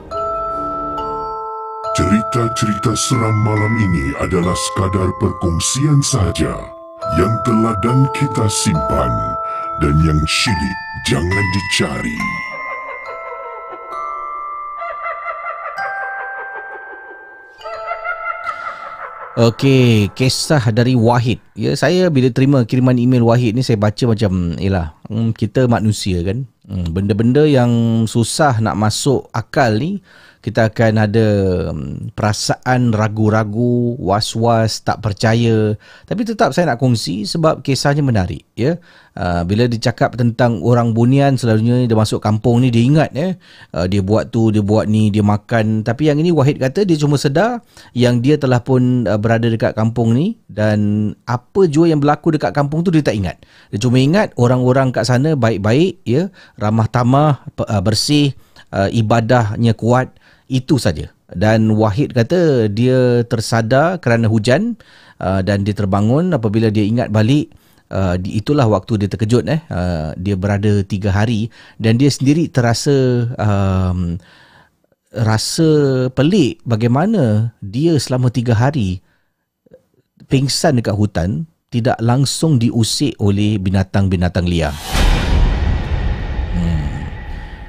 Cerita-cerita 1.91 2.95
seram 2.95 3.35
malam 3.43 3.75
ini 3.83 4.15
adalah 4.23 4.55
sekadar 4.55 5.11
perkongsian 5.19 5.99
sahaja 5.99 6.55
yang 7.19 7.35
telah 7.43 7.75
dan 7.83 8.07
kita 8.15 8.47
simpan 8.47 9.11
dan 9.83 9.99
yang 10.07 10.23
syilid 10.23 10.79
jangan 11.11 11.45
dicari. 11.51 12.21
Okey, 19.35 20.15
kisah 20.15 20.63
dari 20.71 20.95
Wahid. 20.95 21.43
Ya, 21.59 21.75
saya 21.75 22.07
bila 22.07 22.31
terima 22.31 22.63
kiriman 22.63 22.95
email 23.03 23.27
Wahid 23.27 23.59
ni 23.59 23.67
saya 23.67 23.75
baca 23.75 24.15
macam 24.15 24.55
yalah, 24.63 24.95
hmm, 25.11 25.35
kita 25.35 25.67
manusia 25.67 26.23
kan. 26.23 26.47
Hmm, 26.71 26.87
benda-benda 26.95 27.51
yang 27.51 28.07
susah 28.07 28.63
nak 28.63 28.79
masuk 28.79 29.27
akal 29.35 29.75
ni 29.75 29.99
kita 30.41 30.73
akan 30.73 30.93
ada 30.97 31.27
hmm, 31.69 32.17
perasaan 32.17 32.97
ragu-ragu, 32.97 34.01
was-was, 34.01 34.81
tak 34.81 35.05
percaya. 35.05 35.77
Tapi 36.09 36.25
tetap 36.25 36.57
saya 36.57 36.73
nak 36.73 36.81
kongsi 36.81 37.29
sebab 37.29 37.61
kisahnya 37.61 38.01
menarik, 38.01 38.49
ya. 38.57 38.81
Uh, 39.11 39.43
bila 39.43 39.67
dicakap 39.67 40.15
tentang 40.15 40.63
orang 40.63 40.95
bunian 40.95 41.35
selalunya 41.35 41.83
dia 41.83 41.99
masuk 41.99 42.23
kampung 42.23 42.63
ni 42.63 42.71
dia 42.73 42.81
ingat 42.81 43.11
ya. 43.13 43.37
Uh, 43.75 43.85
dia 43.85 44.01
buat 44.01 44.33
tu, 44.33 44.49
dia 44.49 44.65
buat 44.65 44.89
ni, 44.89 45.13
dia 45.13 45.21
makan. 45.21 45.85
Tapi 45.85 46.09
yang 46.09 46.17
ini 46.23 46.33
Wahid 46.33 46.57
kata 46.57 46.89
dia 46.89 46.97
cuma 46.97 47.21
sedar 47.21 47.61
yang 47.93 48.25
dia 48.25 48.41
telah 48.41 48.65
pun 48.65 49.05
uh, 49.05 49.21
berada 49.21 49.45
dekat 49.45 49.77
kampung 49.77 50.17
ni 50.17 50.41
dan 50.49 51.13
apa 51.29 51.69
jua 51.69 51.93
yang 51.93 52.01
berlaku 52.01 52.33
dekat 52.33 52.57
kampung 52.57 52.81
tu 52.81 52.89
dia 52.89 53.05
tak 53.05 53.19
ingat. 53.19 53.37
Dia 53.69 53.83
cuma 53.83 54.01
ingat 54.01 54.33
orang-orang 54.41 54.89
kat 54.89 55.05
sana 55.05 55.37
baik-baik 55.37 56.01
ya, 56.09 56.33
ramah 56.57 56.89
tamah, 56.89 57.45
uh, 57.61 57.83
bersih, 57.85 58.33
uh, 58.73 58.89
ibadahnya 58.89 59.75
kuat 59.75 60.17
itu 60.51 60.77
saja 60.83 61.15
dan 61.31 61.71
Wahid 61.79 62.11
kata 62.11 62.67
dia 62.67 63.23
tersadar 63.31 64.03
kerana 64.03 64.27
hujan 64.27 64.75
uh, 65.23 65.41
dan 65.47 65.63
dia 65.63 65.73
terbangun 65.73 66.35
apabila 66.35 66.75
dia 66.75 66.83
ingat 66.83 67.15
balik 67.15 67.55
uh, 67.95 68.19
itulah 68.27 68.67
waktu 68.67 69.07
dia 69.07 69.09
terkejut 69.09 69.47
eh 69.47 69.63
uh, 69.71 70.11
dia 70.19 70.35
berada 70.35 70.83
tiga 70.83 71.15
hari 71.15 71.55
dan 71.79 71.97
dia 72.03 72.11
sendiri 72.11 72.51
terasa 72.51 73.31
um, 73.39 74.19
rasa 75.15 76.07
pelik 76.15 76.63
bagaimana 76.67 77.55
dia 77.63 77.99
selama 77.99 78.31
tiga 78.31 78.55
hari 78.55 79.03
pingsan 80.31 80.79
dekat 80.79 80.95
hutan 80.95 81.47
tidak 81.71 81.99
langsung 82.03 82.59
diusik 82.59 83.15
oleh 83.23 83.55
binatang-binatang 83.59 84.47
liar. 84.47 84.75
Hmm. 86.51 87.07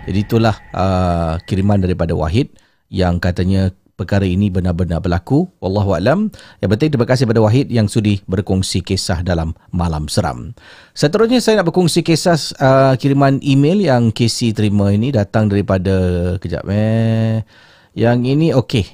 Jadi 0.09 0.19
itulah 0.25 0.57
uh, 0.73 1.37
kiriman 1.45 1.77
daripada 1.77 2.17
Wahid 2.17 2.49
yang 2.91 3.23
katanya 3.23 3.71
perkara 3.95 4.27
ini 4.27 4.51
benar-benar 4.51 4.99
berlaku. 4.99 5.47
Wallahu 5.63 5.95
alam. 5.95 6.33
Yang 6.59 6.69
penting 6.75 6.89
terima 6.91 7.07
kasih 7.07 7.23
kepada 7.29 7.41
Wahid 7.45 7.71
yang 7.71 7.87
sudi 7.87 8.19
berkongsi 8.25 8.83
kisah 8.83 9.23
dalam 9.23 9.55
malam 9.71 10.11
seram. 10.11 10.51
Seterusnya 10.97 11.39
saya 11.39 11.61
nak 11.61 11.71
berkongsi 11.71 12.03
kisah 12.03 12.35
uh, 12.59 12.93
kiriman 12.99 13.37
email 13.45 13.79
yang 13.79 14.09
Casey 14.11 14.51
terima 14.51 14.91
ini 14.91 15.13
datang 15.13 15.47
daripada 15.47 15.93
kejap 16.41 16.67
eh. 16.67 17.47
Yang 17.95 18.17
ini 18.25 18.47
okey. 18.51 18.85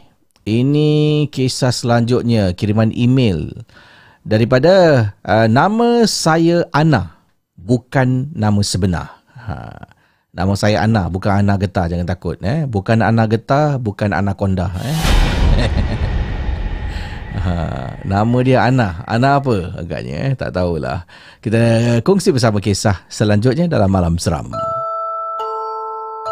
Ini 0.47 0.89
kisah 1.27 1.75
selanjutnya 1.75 2.55
kiriman 2.55 2.91
email 2.95 3.51
daripada 4.23 4.75
uh, 5.23 5.47
nama 5.47 6.07
saya 6.07 6.67
Ana 6.71 7.19
bukan 7.55 8.31
nama 8.31 8.59
sebenar. 8.63 9.23
Ha. 9.35 9.96
Nama 10.37 10.53
saya 10.53 10.85
Ana, 10.85 11.09
bukan 11.09 11.33
Ana 11.41 11.57
Getah, 11.57 11.89
jangan 11.89 12.05
takut. 12.05 12.37
Eh? 12.45 12.69
Bukan 12.69 13.01
Ana 13.01 13.25
Getah, 13.25 13.81
bukan 13.81 14.13
Anaconda. 14.13 14.69
Eh? 14.85 14.97
ha, 17.41 17.53
nama 18.05 18.37
dia 18.45 18.69
Ana. 18.69 19.01
Ana 19.09 19.41
apa 19.41 19.73
agaknya? 19.73 20.29
Eh? 20.29 20.31
Tak 20.37 20.53
tahulah. 20.53 21.09
Kita 21.41 21.57
kongsi 22.05 22.29
bersama 22.29 22.61
kisah 22.61 23.09
selanjutnya 23.09 23.65
dalam 23.65 23.89
Malam 23.89 24.21
Seram. 24.21 24.53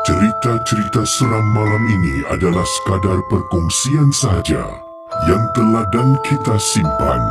Cerita-cerita 0.05 1.01
seram 1.01 1.41
malam 1.57 1.81
ini 1.89 2.21
adalah 2.29 2.61
sekadar 2.61 3.17
perkongsian 3.25 4.13
saja 4.13 4.61
yang 5.25 5.41
teladan 5.57 6.13
kita 6.21 6.53
simpan 6.61 7.21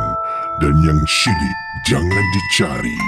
dan 0.59 0.75
yang 0.83 0.99
syilid 1.07 1.57
jangan 1.87 2.25
dicari. 2.35 2.99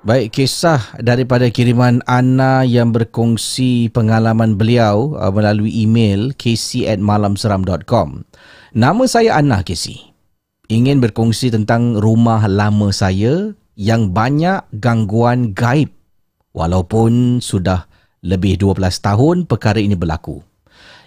Baik, 0.00 0.32
kisah 0.32 0.96
daripada 0.96 1.44
kiriman 1.52 2.00
Ana 2.08 2.64
yang 2.64 2.88
berkongsi 2.88 3.92
pengalaman 3.92 4.56
beliau 4.56 5.12
uh, 5.20 5.28
melalui 5.28 5.68
email 5.76 6.32
kc 6.40 6.88
at 6.88 6.96
malamseram.com. 6.96 8.24
Nama 8.72 9.02
saya 9.04 9.36
Ana 9.36 9.60
Casey. 9.60 10.00
Ingin 10.72 11.04
berkongsi 11.04 11.52
tentang 11.52 12.00
rumah 12.00 12.48
lama 12.48 12.88
saya 12.96 13.52
yang 13.76 14.16
banyak 14.16 14.64
gangguan 14.80 15.52
gaib 15.52 15.92
walaupun 16.56 17.44
sudah 17.44 17.84
lebih 18.24 18.56
12 18.56 18.80
tahun 19.04 19.44
perkara 19.44 19.84
ini 19.84 20.00
berlaku. 20.00 20.40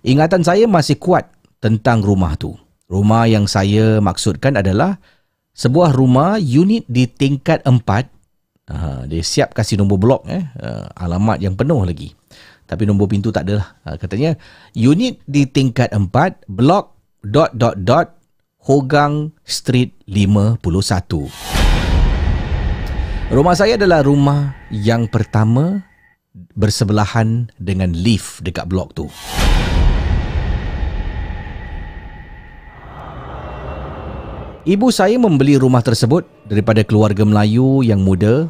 Ingatan 0.05 0.45
saya 0.45 0.69
masih 0.69 1.01
kuat 1.01 1.33
tentang 1.57 2.05
rumah 2.05 2.37
tu. 2.37 2.53
Rumah 2.93 3.25
yang 3.25 3.49
saya 3.49 3.97
maksudkan 3.97 4.53
adalah 4.53 5.01
sebuah 5.57 5.97
rumah 5.97 6.37
unit 6.37 6.85
di 6.85 7.09
tingkat 7.09 7.65
4 7.65 8.12
Ha, 8.73 9.05
dia 9.05 9.21
siap 9.21 9.53
kasih 9.53 9.77
nombor 9.77 10.01
blok 10.01 10.21
eh. 10.25 10.41
Uh, 10.57 10.89
alamat 10.97 11.37
yang 11.37 11.53
penuh 11.53 11.85
lagi. 11.85 12.17
Tapi 12.65 12.89
nombor 12.89 13.05
pintu 13.05 13.29
tak 13.29 13.45
adalah. 13.45 13.77
Uh, 13.85 14.01
katanya 14.01 14.33
unit 14.73 15.21
di 15.29 15.45
tingkat 15.45 15.93
4 15.93 16.09
blok 16.49 16.97
dot 17.21 17.53
dot 17.53 17.77
dot 17.85 18.17
Hogang 18.65 19.29
Street 19.45 19.93
51. 20.09 20.57
Rumah 23.29 23.55
saya 23.55 23.77
adalah 23.77 24.01
rumah 24.01 24.57
yang 24.73 25.05
pertama 25.05 25.85
bersebelahan 26.57 27.53
dengan 27.61 27.93
lift 27.93 28.41
dekat 28.41 28.65
blok 28.65 28.97
tu. 28.97 29.05
Ibu 34.63 34.87
saya 34.95 35.19
membeli 35.19 35.59
rumah 35.59 35.83
tersebut 35.83 36.23
daripada 36.47 36.87
keluarga 36.87 37.27
Melayu 37.27 37.83
yang 37.83 37.99
muda 37.99 38.47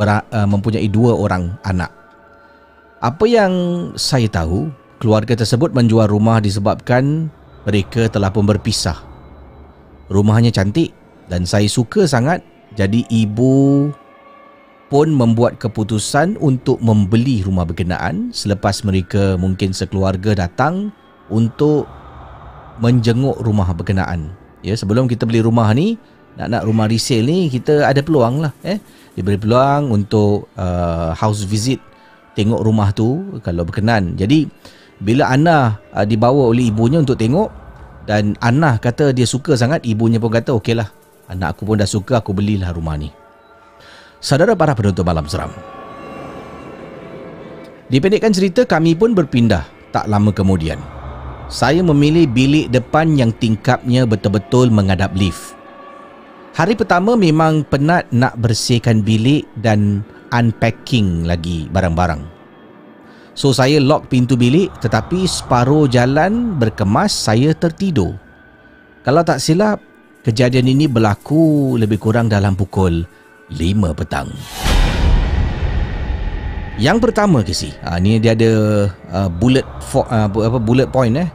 ber, 0.00 0.24
uh, 0.32 0.48
mempunyai 0.48 0.88
dua 0.88 1.12
orang 1.12 1.60
anak. 1.68 1.92
Apa 3.04 3.28
yang 3.28 3.52
saya 4.00 4.32
tahu, 4.32 4.72
keluarga 4.96 5.36
tersebut 5.36 5.76
menjual 5.76 6.08
rumah 6.08 6.40
disebabkan 6.40 7.28
mereka 7.68 8.08
telah 8.08 8.32
pun 8.32 8.48
berpisah. 8.48 8.96
Rumahnya 10.08 10.48
cantik 10.48 10.96
dan 11.28 11.44
saya 11.44 11.68
suka 11.68 12.08
sangat 12.08 12.40
jadi 12.72 13.04
ibu 13.12 13.92
pun 14.90 15.06
membuat 15.14 15.60
keputusan 15.62 16.34
untuk 16.42 16.82
membeli 16.82 17.46
rumah 17.46 17.62
berkenaan 17.62 18.34
selepas 18.34 18.82
mereka 18.82 19.38
mungkin 19.38 19.70
sekeluarga 19.70 20.34
datang 20.34 20.90
untuk 21.30 21.86
menjenguk 22.82 23.38
rumah 23.38 23.70
berkenaan. 23.70 24.34
Ya, 24.66 24.74
sebelum 24.74 25.06
kita 25.06 25.24
beli 25.24 25.40
rumah 25.40 25.70
ni, 25.72 25.96
nak-nak 26.40 26.64
rumah 26.64 26.88
resale 26.88 27.28
ni 27.28 27.52
kita 27.52 27.84
ada 27.84 28.00
peluang 28.00 28.48
lah 28.48 28.52
eh. 28.64 28.80
Diberi 29.12 29.36
peluang 29.36 29.92
untuk 29.92 30.48
uh, 30.56 31.12
house 31.12 31.44
visit 31.44 31.76
tengok 32.32 32.64
rumah 32.64 32.96
tu 32.96 33.36
kalau 33.44 33.68
berkenan. 33.68 34.16
Jadi 34.16 34.48
bila 34.96 35.28
Ana 35.28 35.76
uh, 35.92 36.06
dibawa 36.08 36.48
oleh 36.48 36.72
ibunya 36.72 36.96
untuk 36.96 37.20
tengok 37.20 37.52
dan 38.08 38.40
Ana 38.40 38.80
kata 38.80 39.12
dia 39.12 39.28
suka 39.28 39.52
sangat, 39.52 39.84
ibunya 39.84 40.16
pun 40.16 40.32
kata 40.32 40.56
okeylah. 40.56 40.88
Anak 41.30 41.54
aku 41.54 41.62
pun 41.62 41.78
dah 41.78 41.86
suka, 41.86 42.18
aku 42.18 42.34
belilah 42.34 42.72
rumah 42.74 42.96
ni. 42.98 43.12
Saudara 44.18 44.56
para 44.58 44.74
penonton 44.74 45.06
malam 45.06 45.30
seram. 45.30 45.52
Dipendekkan 47.86 48.34
cerita, 48.34 48.66
kami 48.66 48.98
pun 48.98 49.14
berpindah 49.14 49.62
tak 49.94 50.10
lama 50.10 50.34
kemudian. 50.34 50.80
Saya 51.50 51.82
memilih 51.82 52.26
bilik 52.26 52.70
depan 52.70 53.14
yang 53.14 53.30
tingkapnya 53.34 54.06
betul-betul 54.06 54.70
menghadap 54.74 55.14
lift. 55.14 55.59
Hari 56.60 56.76
pertama 56.76 57.16
memang 57.16 57.64
penat 57.64 58.12
nak 58.12 58.36
bersihkan 58.36 59.00
bilik 59.00 59.48
dan 59.64 60.04
unpacking 60.28 61.24
lagi 61.24 61.64
barang-barang. 61.72 62.20
So 63.32 63.56
saya 63.56 63.80
lock 63.80 64.12
pintu 64.12 64.36
bilik 64.36 64.68
tetapi 64.84 65.24
separuh 65.24 65.88
jalan 65.88 66.60
berkemas 66.60 67.16
saya 67.16 67.56
tertidur. 67.56 68.12
Kalau 69.00 69.24
tak 69.24 69.40
silap, 69.40 69.80
kejadian 70.20 70.68
ini 70.68 70.84
berlaku 70.84 71.80
lebih 71.80 71.96
kurang 71.96 72.28
dalam 72.28 72.52
pukul 72.52 73.08
5 73.48 73.96
petang. 73.96 74.28
Yang 76.76 77.08
pertama 77.08 77.40
ke 77.40 77.56
si, 77.56 77.72
ha, 77.80 77.96
ni 77.96 78.20
dia 78.20 78.36
ada 78.36 78.52
uh, 79.08 79.32
bullet 79.32 79.64
for, 79.80 80.04
uh, 80.12 80.28
apa 80.28 80.60
bullet 80.60 80.92
point 80.92 81.24
eh 81.24 81.28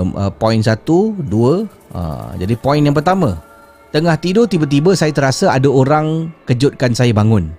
uh, 0.00 0.32
Poin 0.32 0.64
satu, 0.64 1.12
dua 1.20 1.68
uh, 1.92 2.32
Jadi 2.40 2.56
poin 2.56 2.80
yang 2.80 2.96
pertama 2.96 3.51
Tengah 3.92 4.16
tidur 4.16 4.48
tiba-tiba 4.48 4.96
saya 4.96 5.12
terasa 5.12 5.52
ada 5.52 5.68
orang 5.68 6.32
kejutkan 6.48 6.96
saya 6.96 7.12
bangun. 7.12 7.52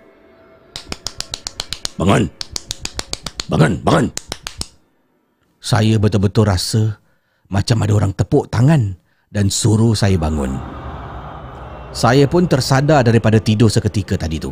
Bangun. 1.93 2.25
Bangun, 3.45 3.73
bangun. 3.85 4.05
Saya 5.63 5.95
betul-betul 5.95 6.49
rasa 6.49 6.99
Macam 7.47 7.79
ada 7.85 7.93
orang 7.95 8.11
tepuk 8.11 8.51
tangan 8.51 8.99
Dan 9.31 9.47
suruh 9.47 9.93
saya 9.93 10.17
bangun. 10.17 10.57
Saya 11.93 12.25
pun 12.25 12.49
tersadar 12.49 13.05
daripada 13.05 13.37
tidur 13.37 13.69
seketika 13.69 14.17
tadi 14.17 14.41
tu. 14.41 14.49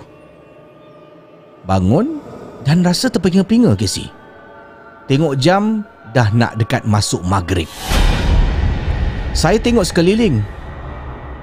Bangun 1.65 2.21
Dan 2.61 2.85
rasa 2.85 3.09
terpinga-pinga 3.09 3.73
ke 3.73 3.89
si 3.89 4.05
Tengok 5.09 5.33
jam 5.41 5.83
dah 6.13 6.29
nak 6.31 6.55
dekat 6.61 6.85
masuk 6.85 7.19
maghrib. 7.25 7.67
Saya 9.31 9.59
tengok 9.59 9.83
sekeliling. 9.87 10.43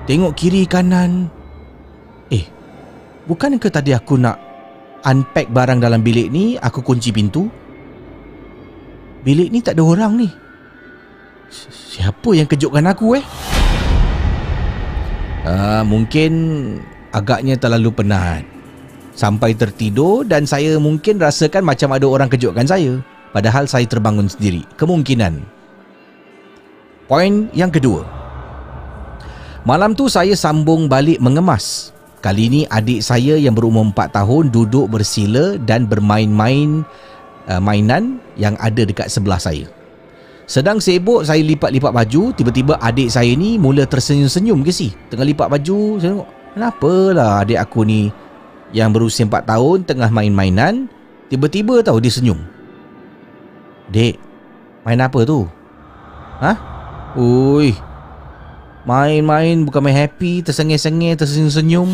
Tengok 0.09 0.33
kiri 0.33 0.65
kanan. 0.65 1.29
Eh, 2.33 2.49
bukankah 3.29 3.69
tadi 3.69 3.93
aku 3.93 4.17
nak 4.17 4.41
unpack 5.05 5.53
barang 5.53 5.85
dalam 5.85 6.01
bilik 6.01 6.33
ni, 6.33 6.57
aku 6.57 6.81
kunci 6.81 7.13
pintu? 7.13 7.45
Bilik 9.21 9.53
ni 9.53 9.61
tak 9.61 9.77
ada 9.77 9.85
orang 9.85 10.17
ni. 10.17 10.29
Siapa 11.93 12.33
yang 12.33 12.49
kejutkan 12.49 12.89
aku 12.89 13.21
eh? 13.21 13.25
Uh, 15.45 15.85
mungkin 15.85 16.33
agaknya 17.13 17.61
terlalu 17.61 17.93
penat. 17.93 18.49
Sampai 19.13 19.53
tertidur 19.53 20.25
dan 20.25 20.49
saya 20.49 20.81
mungkin 20.81 21.21
rasakan 21.21 21.69
macam 21.69 21.93
ada 21.93 22.09
orang 22.09 22.33
kejutkan 22.33 22.65
saya. 22.65 22.97
Padahal 23.29 23.69
saya 23.69 23.85
terbangun 23.85 24.25
sendiri 24.25 24.65
Kemungkinan 24.81 25.45
Poin 27.09 27.53
yang 27.53 27.69
kedua 27.69 28.18
Malam 29.67 29.99
tu 29.99 30.07
saya 30.07 30.39
sambung 30.39 30.87
balik 30.87 31.19
mengemas 31.19 31.91
Kali 32.23 32.51
ini 32.51 32.63
adik 32.71 33.03
saya 33.03 33.35
yang 33.35 33.55
berumur 33.55 33.91
4 33.91 34.15
tahun 34.15 34.45
Duduk 34.55 34.87
bersila 34.91 35.59
dan 35.59 35.87
bermain-main 35.91 36.87
uh, 37.51 37.59
Mainan 37.59 38.23
yang 38.39 38.55
ada 38.63 38.87
dekat 38.87 39.11
sebelah 39.11 39.39
saya 39.39 39.67
Sedang 40.47 40.79
sibuk 40.79 41.27
saya 41.27 41.43
lipat-lipat 41.43 41.91
baju 41.91 42.31
Tiba-tiba 42.35 42.79
adik 42.79 43.11
saya 43.11 43.35
ni 43.35 43.59
mula 43.59 43.83
tersenyum-senyum 43.87 44.63
ke 44.63 44.71
si 44.71 44.95
Tengah 45.11 45.27
lipat 45.27 45.51
baju 45.51 45.79
Saya 45.99 46.11
tengok 46.15 46.31
Kenapa 46.55 46.93
lah 47.15 47.31
adik 47.43 47.59
aku 47.59 47.83
ni 47.83 48.11
Yang 48.71 48.91
berusia 48.95 49.27
4 49.27 49.43
tahun 49.43 49.77
Tengah 49.87 50.11
main-mainan 50.11 50.87
Tiba-tiba 51.31 51.83
tahu 51.83 51.99
dia 51.99 52.15
senyum 52.15 52.41
Dek, 53.89 54.21
main 54.85 55.01
apa 55.01 55.25
tu? 55.25 55.49
Ha? 56.45 56.53
Ui. 57.17 57.88
Main-main 58.89 59.69
bukan 59.69 59.85
main 59.85 60.09
happy, 60.09 60.41
tersengih-sengih, 60.41 61.13
tersenyum-senyum. 61.13 61.93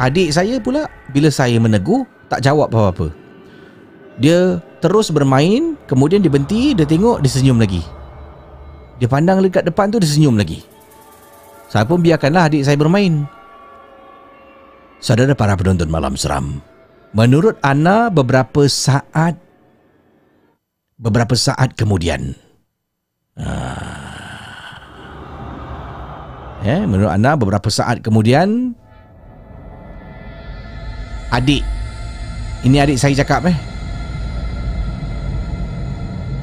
adik 0.00 0.32
saya 0.32 0.56
pula 0.64 0.88
bila 1.12 1.28
saya 1.28 1.60
menegur 1.60 2.08
tak 2.32 2.40
jawab 2.40 2.72
apa-apa. 2.72 3.12
Dia 4.16 4.64
terus 4.80 5.12
bermain, 5.12 5.76
kemudian 5.84 6.24
dia 6.24 6.32
berhenti, 6.32 6.72
dia 6.72 6.88
tengok, 6.88 7.20
dia 7.20 7.28
senyum 7.28 7.60
lagi. 7.60 7.84
Dia 8.96 9.12
pandang 9.12 9.44
dekat 9.44 9.68
depan 9.68 9.92
tu, 9.92 10.00
dia 10.00 10.08
senyum 10.08 10.40
lagi. 10.40 10.64
Saya 11.68 11.84
pun 11.84 12.00
biarkanlah 12.00 12.48
adik 12.48 12.64
saya 12.64 12.80
bermain. 12.80 13.28
Saudara 15.04 15.36
para 15.36 15.52
penonton 15.52 15.92
malam 15.92 16.16
seram. 16.16 16.64
Menurut 17.12 17.60
Ana 17.60 18.08
beberapa 18.08 18.64
saat 18.72 19.36
beberapa 20.96 21.36
saat 21.36 21.76
kemudian. 21.76 22.32
Ah. 23.36 24.03
Ya, 26.64 26.80
menurut 26.88 27.12
Ana 27.12 27.36
beberapa 27.36 27.68
saat 27.68 28.00
kemudian 28.00 28.72
adik 31.28 31.60
ini 32.64 32.80
adik 32.80 32.96
saya 32.96 33.12
cakap 33.20 33.52
eh. 33.52 33.56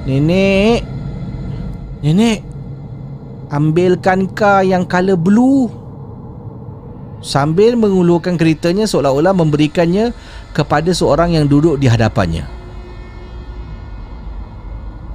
Nenek 0.05 0.85
Nenek 2.05 2.45
Ambilkan 3.49 4.29
kar 4.29 4.61
yang 4.61 4.85
color 4.85 5.17
blue 5.17 5.73
Sambil 7.21 7.77
mengulurkan 7.77 8.37
keretanya 8.37 8.85
seolah-olah 8.85 9.33
memberikannya 9.33 10.13
kepada 10.57 10.89
seorang 10.89 11.37
yang 11.37 11.45
duduk 11.45 11.77
di 11.77 11.85
hadapannya. 11.85 12.49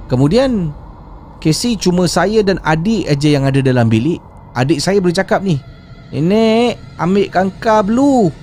Kemudian 0.07 0.71
Casey 1.43 1.75
cuma 1.75 2.07
saya 2.07 2.39
dan 2.47 2.63
adik 2.63 3.11
aja 3.11 3.27
yang 3.27 3.43
ada 3.43 3.59
dalam 3.59 3.91
bilik. 3.91 4.23
Adik 4.57 4.81
saya 4.81 4.97
boleh 4.97 5.13
cakap 5.13 5.45
ni. 5.45 5.61
Nenek, 6.09 6.81
ambilkan 6.97 7.53
kar 7.61 7.85
blue. 7.85 8.33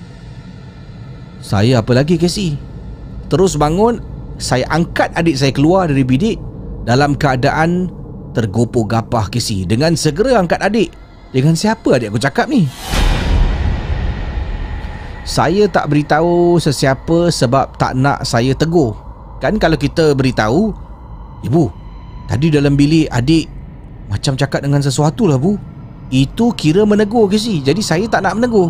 Saya 1.43 1.83
apa 1.83 1.91
lagi 1.91 2.15
Casey? 2.15 2.55
Terus 3.27 3.59
bangun, 3.59 3.99
saya 4.39 4.63
angkat 4.71 5.11
adik 5.11 5.35
saya 5.35 5.51
keluar 5.51 5.91
dari 5.91 6.07
bilik 6.07 6.39
dalam 6.87 7.19
keadaan 7.19 7.91
tergopoh 8.31 8.87
gapah 8.87 9.27
Casey. 9.27 9.67
Dengan 9.67 9.99
segera 9.99 10.39
angkat 10.39 10.63
adik. 10.63 10.95
Dengan 11.35 11.51
siapa 11.51 11.99
adik 11.99 12.15
aku 12.15 12.21
cakap 12.23 12.47
ni? 12.47 12.63
Saya 15.27 15.67
tak 15.67 15.91
beritahu 15.91 16.61
sesiapa 16.63 17.27
sebab 17.27 17.75
tak 17.75 17.91
nak 17.99 18.23
saya 18.23 18.55
tegur. 18.55 18.95
Kan 19.43 19.59
kalau 19.59 19.75
kita 19.75 20.15
beritahu, 20.15 20.71
Ibu, 21.43 21.67
tadi 22.31 22.47
dalam 22.53 22.79
bilik 22.79 23.11
adik 23.11 23.51
macam 24.07 24.39
cakap 24.39 24.63
dengan 24.63 24.79
sesuatu 24.79 25.27
lah 25.27 25.35
bu. 25.35 25.74
Itu 26.13 26.53
kira 26.53 26.85
menegur 26.85 27.25
ke 27.25 27.37
si? 27.39 27.61
Jadi 27.65 27.81
saya 27.81 28.05
tak 28.05 28.25
nak 28.25 28.37
menegur. 28.37 28.69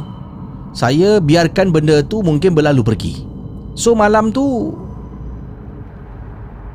Saya 0.75 1.23
biarkan 1.23 1.71
benda 1.71 2.03
tu 2.03 2.19
mungkin 2.19 2.51
berlalu 2.51 2.83
pergi. 2.83 3.13
So 3.75 3.95
malam 3.95 4.31
tu 4.31 4.75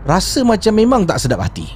rasa 0.04 0.44
macam 0.44 0.72
memang 0.76 1.02
tak 1.04 1.20
sedap 1.20 1.44
hati. 1.44 1.68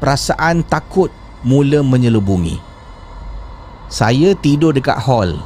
Perasaan 0.00 0.64
takut 0.68 1.12
mula 1.44 1.80
menyelubungi. 1.84 2.60
Saya 3.92 4.32
tidur 4.36 4.72
dekat 4.72 4.96
hall. 4.96 5.36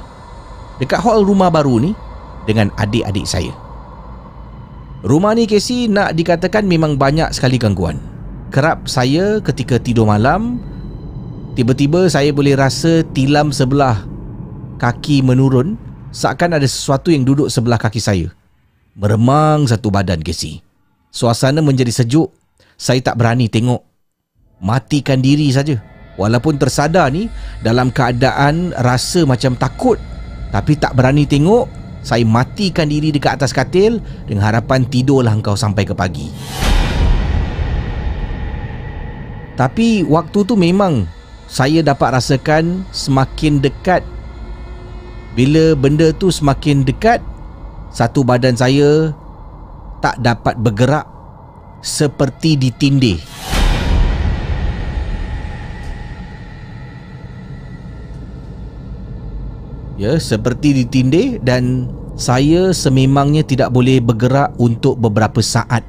Dekat 0.78 1.02
hall 1.02 1.26
rumah 1.26 1.50
baru 1.50 1.82
ni 1.82 1.92
dengan 2.46 2.70
adik-adik 2.78 3.26
saya. 3.26 3.50
Rumah 5.06 5.34
ni 5.34 5.46
Casey 5.46 5.90
nak 5.90 6.14
dikatakan 6.14 6.66
memang 6.66 6.98
banyak 6.98 7.30
sekali 7.34 7.58
gangguan. 7.58 7.98
Kerap 8.50 8.86
saya 8.86 9.42
ketika 9.42 9.78
tidur 9.82 10.06
malam 10.06 10.62
tiba-tiba 11.56 12.06
saya 12.12 12.30
boleh 12.36 12.52
rasa 12.54 13.00
tilam 13.16 13.50
sebelah 13.50 14.04
kaki 14.76 15.24
menurun 15.24 15.80
seakan 16.12 16.60
ada 16.60 16.68
sesuatu 16.68 17.08
yang 17.08 17.24
duduk 17.24 17.48
sebelah 17.48 17.80
kaki 17.80 17.98
saya. 17.98 18.28
Meremang 18.96 19.64
satu 19.64 19.88
badan 19.88 20.20
Casey. 20.20 20.60
Suasana 21.08 21.64
menjadi 21.64 21.92
sejuk. 21.92 22.28
Saya 22.76 23.00
tak 23.00 23.16
berani 23.16 23.48
tengok. 23.48 23.80
Matikan 24.60 25.20
diri 25.24 25.48
saja. 25.48 25.80
Walaupun 26.16 26.56
tersadar 26.56 27.12
ni 27.12 27.28
dalam 27.60 27.92
keadaan 27.92 28.72
rasa 28.76 29.28
macam 29.28 29.52
takut 29.56 30.00
tapi 30.56 30.78
tak 30.78 30.94
berani 30.96 31.26
tengok 31.26 31.68
Saya 32.00 32.22
matikan 32.22 32.88
diri 32.88 33.10
dekat 33.10 33.36
atas 33.36 33.52
katil 33.52 33.98
Dengan 34.24 34.48
harapan 34.48 34.86
tidurlah 34.86 35.34
engkau 35.34 35.58
sampai 35.58 35.84
ke 35.84 35.92
pagi 35.92 36.30
Tapi 39.56 40.04
waktu 40.04 40.38
tu 40.44 40.54
memang 40.54 41.15
Saya 41.46 41.82
dapat 41.82 42.18
rasakan 42.18 42.82
semakin 42.90 43.62
dekat 43.62 44.02
Bila 45.38 45.78
benda 45.78 46.10
tu 46.10 46.34
semakin 46.34 46.82
dekat 46.82 47.22
Satu 47.94 48.26
badan 48.26 48.58
saya 48.58 49.14
Tak 50.02 50.18
dapat 50.18 50.58
bergerak 50.58 51.06
Seperti 51.82 52.58
ditindih 52.58 53.22
ya 59.96 60.20
seperti 60.20 60.84
ditindih 60.84 61.40
dan 61.40 61.88
saya 62.16 62.72
sememangnya 62.72 63.44
tidak 63.44 63.72
boleh 63.72 64.00
bergerak 64.00 64.52
untuk 64.56 64.96
beberapa 64.96 65.40
saat. 65.40 65.84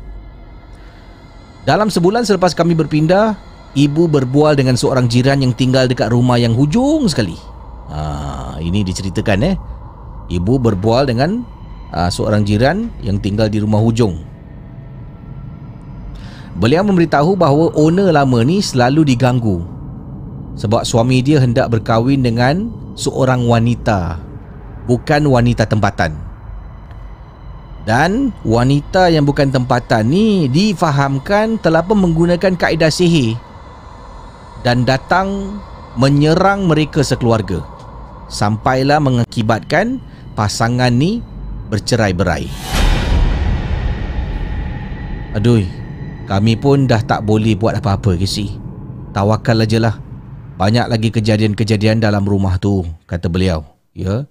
Dalam 1.68 1.92
sebulan 1.92 2.24
selepas 2.24 2.56
kami 2.56 2.76
berpindah, 2.76 3.36
ibu 3.78 4.10
berbual 4.10 4.58
dengan 4.58 4.74
seorang 4.74 5.06
jiran 5.06 5.38
yang 5.46 5.54
tinggal 5.54 5.86
dekat 5.86 6.10
rumah 6.10 6.42
yang 6.42 6.58
hujung 6.58 7.06
sekali. 7.06 7.38
Ha, 7.94 8.58
ini 8.58 8.82
diceritakan 8.82 9.40
eh. 9.46 9.56
Ibu 10.28 10.60
berbual 10.60 11.08
dengan 11.08 11.46
uh, 11.94 12.10
seorang 12.12 12.44
jiran 12.44 12.90
yang 13.06 13.22
tinggal 13.22 13.48
di 13.48 13.62
rumah 13.62 13.80
hujung. 13.80 14.20
Beliau 16.58 16.82
memberitahu 16.82 17.38
bahawa 17.38 17.70
owner 17.78 18.10
lama 18.10 18.42
ni 18.42 18.60
selalu 18.66 19.14
diganggu 19.14 19.62
sebab 20.58 20.82
suami 20.82 21.22
dia 21.22 21.38
hendak 21.38 21.70
berkahwin 21.70 22.26
dengan 22.26 22.74
seorang 22.98 23.46
wanita 23.46 24.18
bukan 24.90 25.30
wanita 25.30 25.70
tempatan 25.70 26.18
dan 27.86 28.34
wanita 28.42 29.14
yang 29.14 29.22
bukan 29.22 29.54
tempatan 29.54 30.10
ni 30.10 30.50
difahamkan 30.50 31.62
telah 31.62 31.86
pun 31.86 32.02
menggunakan 32.02 32.58
kaedah 32.58 32.90
sihir 32.90 33.38
dan 34.62 34.86
datang 34.86 35.60
menyerang 35.98 36.70
mereka 36.70 37.02
sekeluarga 37.02 37.66
sampailah 38.30 39.02
mengakibatkan 39.02 40.02
pasangan 40.34 40.94
ni 40.94 41.26
bercerai-berai 41.74 42.48
aduh 45.34 45.66
kami 46.28 46.54
pun 46.60 46.86
dah 46.86 47.02
tak 47.02 47.24
boleh 47.24 47.58
buat 47.58 47.78
apa-apa 47.78 48.18
ke 48.18 48.28
si 48.28 48.58
tawakal 49.14 49.64
aja 49.64 49.80
lah 49.82 49.96
banyak 50.58 50.90
lagi 50.90 51.14
kejadian-kejadian 51.14 52.02
dalam 52.02 52.26
rumah 52.26 52.58
tu, 52.58 52.82
kata 53.06 53.30
beliau. 53.30 53.62
Ya. 53.94 54.26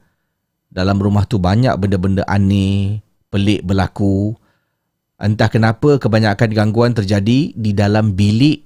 Dalam 0.74 0.98
rumah 0.98 1.22
tu 1.22 1.38
banyak 1.38 1.70
benda-benda 1.78 2.26
aneh, 2.26 2.98
pelik 3.30 3.62
berlaku. 3.62 4.34
Entah 5.22 5.46
kenapa 5.46 6.02
kebanyakan 6.02 6.50
gangguan 6.50 6.92
terjadi 6.98 7.54
di 7.54 7.70
dalam 7.70 8.18
bilik 8.18 8.65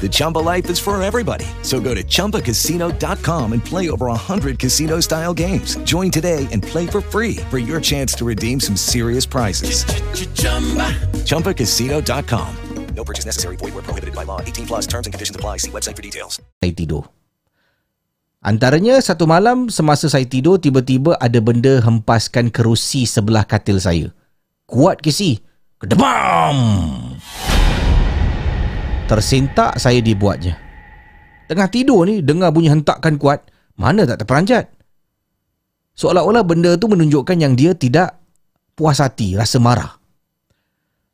The 0.00 0.10
Chumba 0.12 0.44
life 0.44 0.68
is 0.68 0.76
for 0.76 1.00
everybody. 1.00 1.46
So 1.62 1.80
go 1.80 1.96
to 1.96 2.04
ChumbaCasino.com 2.04 3.52
and 3.56 3.64
play 3.64 3.88
over 3.88 4.12
100 4.12 4.58
casino-style 4.58 5.32
games. 5.32 5.80
Join 5.88 6.12
today 6.12 6.44
and 6.52 6.60
play 6.60 6.84
for 6.86 7.00
free 7.00 7.40
for 7.48 7.56
your 7.56 7.80
chance 7.80 8.12
to 8.20 8.28
redeem 8.28 8.60
some 8.60 8.76
serious 8.76 9.24
prizes. 9.24 9.88
ChumbaCasino.com. 11.24 12.48
No 12.94 13.02
purchase 13.02 13.26
necessary. 13.26 13.56
Void 13.58 13.74
were 13.74 13.82
prohibited 13.82 14.14
by 14.14 14.22
law. 14.22 14.40
18 14.40 14.66
plus 14.66 14.86
terms 14.86 15.06
and 15.06 15.12
conditions 15.12 15.34
apply. 15.34 15.58
See 15.58 15.70
website 15.70 15.98
for 15.98 16.02
details. 16.02 16.38
saya 16.62 16.72
tidur. 16.72 17.10
Antaranya 18.44 19.00
satu 19.00 19.24
malam 19.26 19.72
semasa 19.72 20.06
saya 20.06 20.28
tidur 20.28 20.60
tiba-tiba 20.60 21.16
ada 21.16 21.40
benda 21.40 21.80
hempaskan 21.80 22.52
kerusi 22.52 23.08
sebelah 23.08 23.42
katil 23.48 23.80
saya. 23.80 24.12
Kuat 24.68 25.00
Casey. 25.00 25.40
Kedebam! 25.80 27.18
Tersentak 29.04 29.76
saya 29.76 30.00
dibuatnya. 30.00 30.56
Tengah 31.44 31.68
tidur 31.68 32.08
ni 32.08 32.24
dengar 32.24 32.48
bunyi 32.56 32.72
hentakan 32.72 33.20
kuat, 33.20 33.52
mana 33.76 34.08
tak 34.08 34.24
terperanjat. 34.24 34.72
Seolah-olah 35.92 36.40
benda 36.40 36.72
tu 36.80 36.88
menunjukkan 36.88 37.36
yang 37.36 37.52
dia 37.52 37.76
tidak 37.76 38.16
puas 38.72 39.04
hati, 39.04 39.36
rasa 39.36 39.60
marah. 39.60 40.00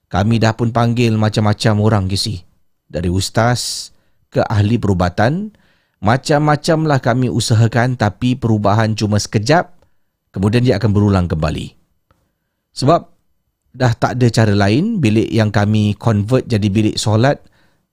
Kami 0.06 0.38
dah 0.38 0.54
pun 0.54 0.70
panggil 0.70 1.18
macam-macam 1.18 1.74
orang 1.82 2.04
Casey. 2.06 2.46
Dari 2.86 3.10
ustaz 3.10 3.90
ke 4.30 4.38
ahli 4.38 4.78
perubatan, 4.78 5.50
macam-macam 5.98 6.78
lah 6.86 7.02
kami 7.02 7.26
usahakan 7.26 7.98
tapi 7.98 8.38
perubahan 8.38 8.94
cuma 8.94 9.18
sekejap, 9.18 9.66
kemudian 10.30 10.62
dia 10.62 10.78
akan 10.78 10.90
berulang 10.94 11.26
kembali. 11.26 11.74
Sebab 12.70 13.00
dah 13.74 13.92
tak 13.98 14.14
ada 14.14 14.26
cara 14.30 14.54
lain, 14.54 15.02
bilik 15.02 15.26
yang 15.26 15.50
kami 15.50 15.98
convert 15.98 16.46
jadi 16.46 16.70
bilik 16.70 16.94
solat, 16.94 17.49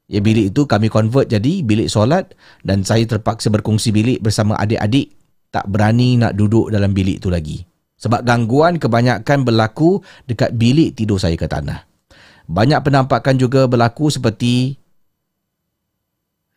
ya 0.08 0.24
bilik 0.24 0.56
itu 0.56 0.64
kami 0.64 0.88
convert 0.88 1.28
jadi 1.28 1.62
bilik 1.62 1.92
solat 1.92 2.32
dan 2.64 2.82
saya 2.88 3.04
terpaksa 3.04 3.52
berkongsi 3.52 3.92
bilik 3.92 4.20
bersama 4.24 4.56
adik-adik, 4.60 5.12
tak 5.52 5.68
berani 5.68 6.16
nak 6.16 6.34
duduk 6.36 6.72
dalam 6.72 6.96
bilik 6.96 7.20
itu 7.20 7.28
lagi. 7.28 7.64
Sebab 7.98 8.24
gangguan 8.24 8.78
kebanyakan 8.78 9.44
berlaku 9.44 10.00
dekat 10.30 10.54
bilik 10.56 10.94
tidur 10.94 11.18
saya 11.18 11.36
ke 11.36 11.50
tanah. 11.50 11.84
Banyak 12.48 12.80
penampakan 12.86 13.36
juga 13.36 13.68
berlaku 13.68 14.08
seperti 14.08 14.80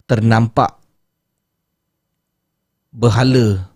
ternampak 0.06 0.78
berhala 2.94 3.70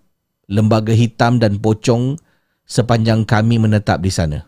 lembaga 0.51 0.93
hitam 0.93 1.41
dan 1.41 1.59
pocong 1.59 2.19
sepanjang 2.69 3.25
kami 3.25 3.59
menetap 3.59 3.99
di 3.99 4.13
sana. 4.13 4.45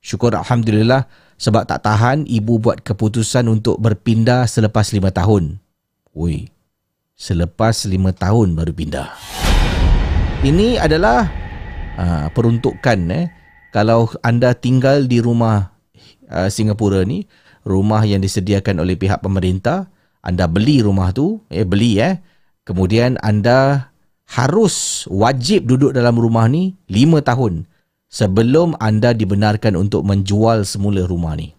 Syukur 0.00 0.34
Alhamdulillah 0.34 1.06
sebab 1.38 1.66
tak 1.66 1.84
tahan 1.84 2.24
ibu 2.26 2.58
buat 2.58 2.80
keputusan 2.82 3.50
untuk 3.50 3.78
berpindah 3.82 4.46
selepas 4.46 4.90
lima 4.94 5.10
tahun. 5.10 5.58
Ui, 6.14 6.46
selepas 7.18 7.86
lima 7.90 8.14
tahun 8.14 8.54
baru 8.54 8.72
pindah. 8.74 9.08
Ini 10.44 10.78
adalah 10.78 11.26
uh, 11.98 12.26
peruntukan 12.30 12.98
eh. 13.10 13.26
Kalau 13.74 14.06
anda 14.22 14.54
tinggal 14.54 15.10
di 15.10 15.18
rumah 15.18 15.74
uh, 16.30 16.46
Singapura 16.46 17.02
ni, 17.02 17.26
rumah 17.66 18.06
yang 18.06 18.22
disediakan 18.22 18.78
oleh 18.78 18.94
pihak 18.94 19.18
pemerintah, 19.18 19.90
anda 20.22 20.46
beli 20.46 20.78
rumah 20.84 21.10
tu, 21.10 21.42
eh 21.50 21.66
beli 21.66 21.98
eh. 21.98 22.22
Kemudian 22.62 23.18
anda 23.20 23.90
harus 24.30 25.04
wajib 25.10 25.68
duduk 25.68 25.92
dalam 25.92 26.16
rumah 26.16 26.48
ni 26.48 26.78
lima 26.88 27.20
tahun 27.20 27.68
sebelum 28.14 28.78
anda 28.78 29.10
dibenarkan 29.10 29.74
untuk 29.74 30.06
menjual 30.06 30.62
semula 30.62 31.02
rumah 31.02 31.34
ni 31.34 31.50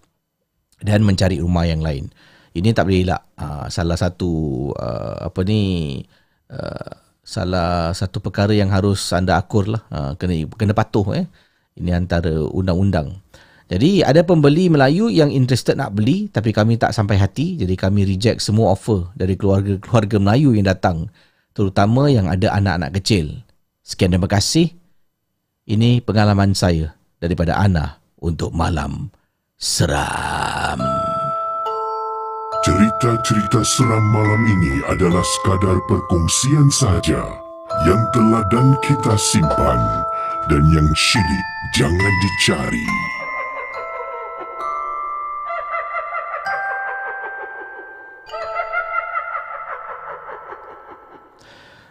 dan 0.79 1.03
mencari 1.03 1.43
rumah 1.43 1.67
yang 1.67 1.83
lain. 1.83 2.07
Ini 2.55 2.71
tak 2.71 2.87
boleh 2.87 3.03
elak. 3.03 3.21
Uh, 3.35 3.67
salah 3.67 3.99
satu 3.99 4.31
uh, 4.79 5.27
apa 5.27 5.43
ni 5.43 5.99
uh, 6.47 6.91
salah 7.19 7.91
satu 7.91 8.23
perkara 8.23 8.55
yang 8.55 8.71
harus 8.71 9.11
anda 9.11 9.35
akur 9.35 9.67
lah. 9.67 9.83
Uh, 9.91 10.15
kena 10.15 10.47
kena 10.55 10.71
patuh 10.71 11.11
eh. 11.11 11.27
Ini 11.75 11.91
antara 11.91 12.31
undang-undang. 12.31 13.19
Jadi 13.67 14.05
ada 14.05 14.23
pembeli 14.23 14.71
Melayu 14.71 15.11
yang 15.11 15.33
interested 15.35 15.75
nak 15.75 15.91
beli 15.91 16.31
tapi 16.31 16.55
kami 16.55 16.79
tak 16.79 16.93
sampai 16.95 17.17
hati 17.17 17.57
jadi 17.57 17.73
kami 17.73 18.05
reject 18.05 18.39
semua 18.39 18.71
offer 18.71 19.09
dari 19.17 19.33
keluarga-keluarga 19.35 20.21
Melayu 20.21 20.53
yang 20.53 20.69
datang 20.69 21.09
terutama 21.51 22.07
yang 22.07 22.31
ada 22.31 22.55
anak-anak 22.55 22.95
kecil. 23.01 23.43
Sekian 23.83 24.15
terima 24.15 24.29
kasih. 24.31 24.84
Ini 25.65 25.97
pengalaman 26.05 26.53
saya 26.53 26.93
daripada 27.17 27.57
Ana 27.57 27.97
untuk 28.21 28.53
malam 28.53 29.09
seram. 29.57 30.77
Cerita-cerita 32.61 33.65
seram 33.65 34.05
malam 34.13 34.45
ini 34.45 34.85
adalah 34.93 35.25
sekadar 35.25 35.81
perkongsian 35.89 36.69
saja 36.69 37.25
yang 37.81 38.01
telah 38.13 38.45
dan 38.53 38.77
kita 38.85 39.17
simpan 39.17 39.81
dan 40.53 40.61
yang 40.69 40.85
syilid 40.93 41.45
jangan 41.73 42.13
dicari. 42.21 43.14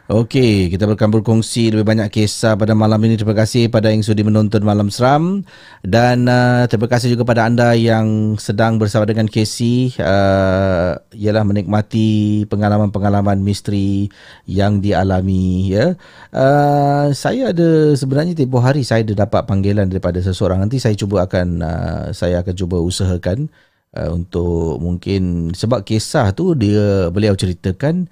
Okey, 0.05 0.69
kita 0.69 0.85
akan 0.85 1.17
berkongsi 1.17 1.73
lebih 1.73 1.89
banyak 1.89 2.13
kisah 2.13 2.61
pada 2.61 2.77
malam 2.77 3.01
ini. 3.09 3.17
Terima 3.17 3.33
kasih 3.33 3.73
pada 3.73 3.89
yang 3.89 4.05
sudi 4.05 4.21
menonton 4.21 4.61
Malam 4.61 4.93
Seram 4.93 5.41
dan 5.81 6.29
uh, 6.29 6.69
terima 6.69 6.93
kasih 6.93 7.17
juga 7.17 7.25
pada 7.25 7.49
anda 7.49 7.73
yang 7.73 8.37
sedang 8.37 8.77
bersama 8.77 9.09
dengan 9.09 9.25
Casey 9.33 9.97
uh, 9.97 11.01
ialah 11.09 11.49
menikmati 11.49 12.45
pengalaman-pengalaman 12.53 13.41
misteri 13.41 14.13
yang 14.45 14.85
dialami 14.85 15.73
ya. 15.73 15.97
Uh, 16.37 17.09
saya 17.17 17.57
ada 17.57 17.97
sebenarnya 17.97 18.37
tempoh 18.37 18.61
hari 18.61 18.85
saya 18.85 19.09
ada 19.09 19.25
dapat 19.25 19.49
panggilan 19.49 19.89
daripada 19.89 20.21
seseorang. 20.21 20.61
Nanti 20.61 20.85
saya 20.85 20.93
cuba 21.01 21.25
akan 21.25 21.65
uh, 21.65 22.05
saya 22.13 22.45
akan 22.45 22.53
cuba 22.53 22.77
usahakan 22.77 23.49
uh, 23.97 24.13
untuk 24.13 24.85
mungkin 24.85 25.57
sebab 25.57 25.81
kisah 25.81 26.37
tu 26.37 26.53
dia 26.53 27.09
beliau 27.09 27.33
ceritakan 27.33 28.05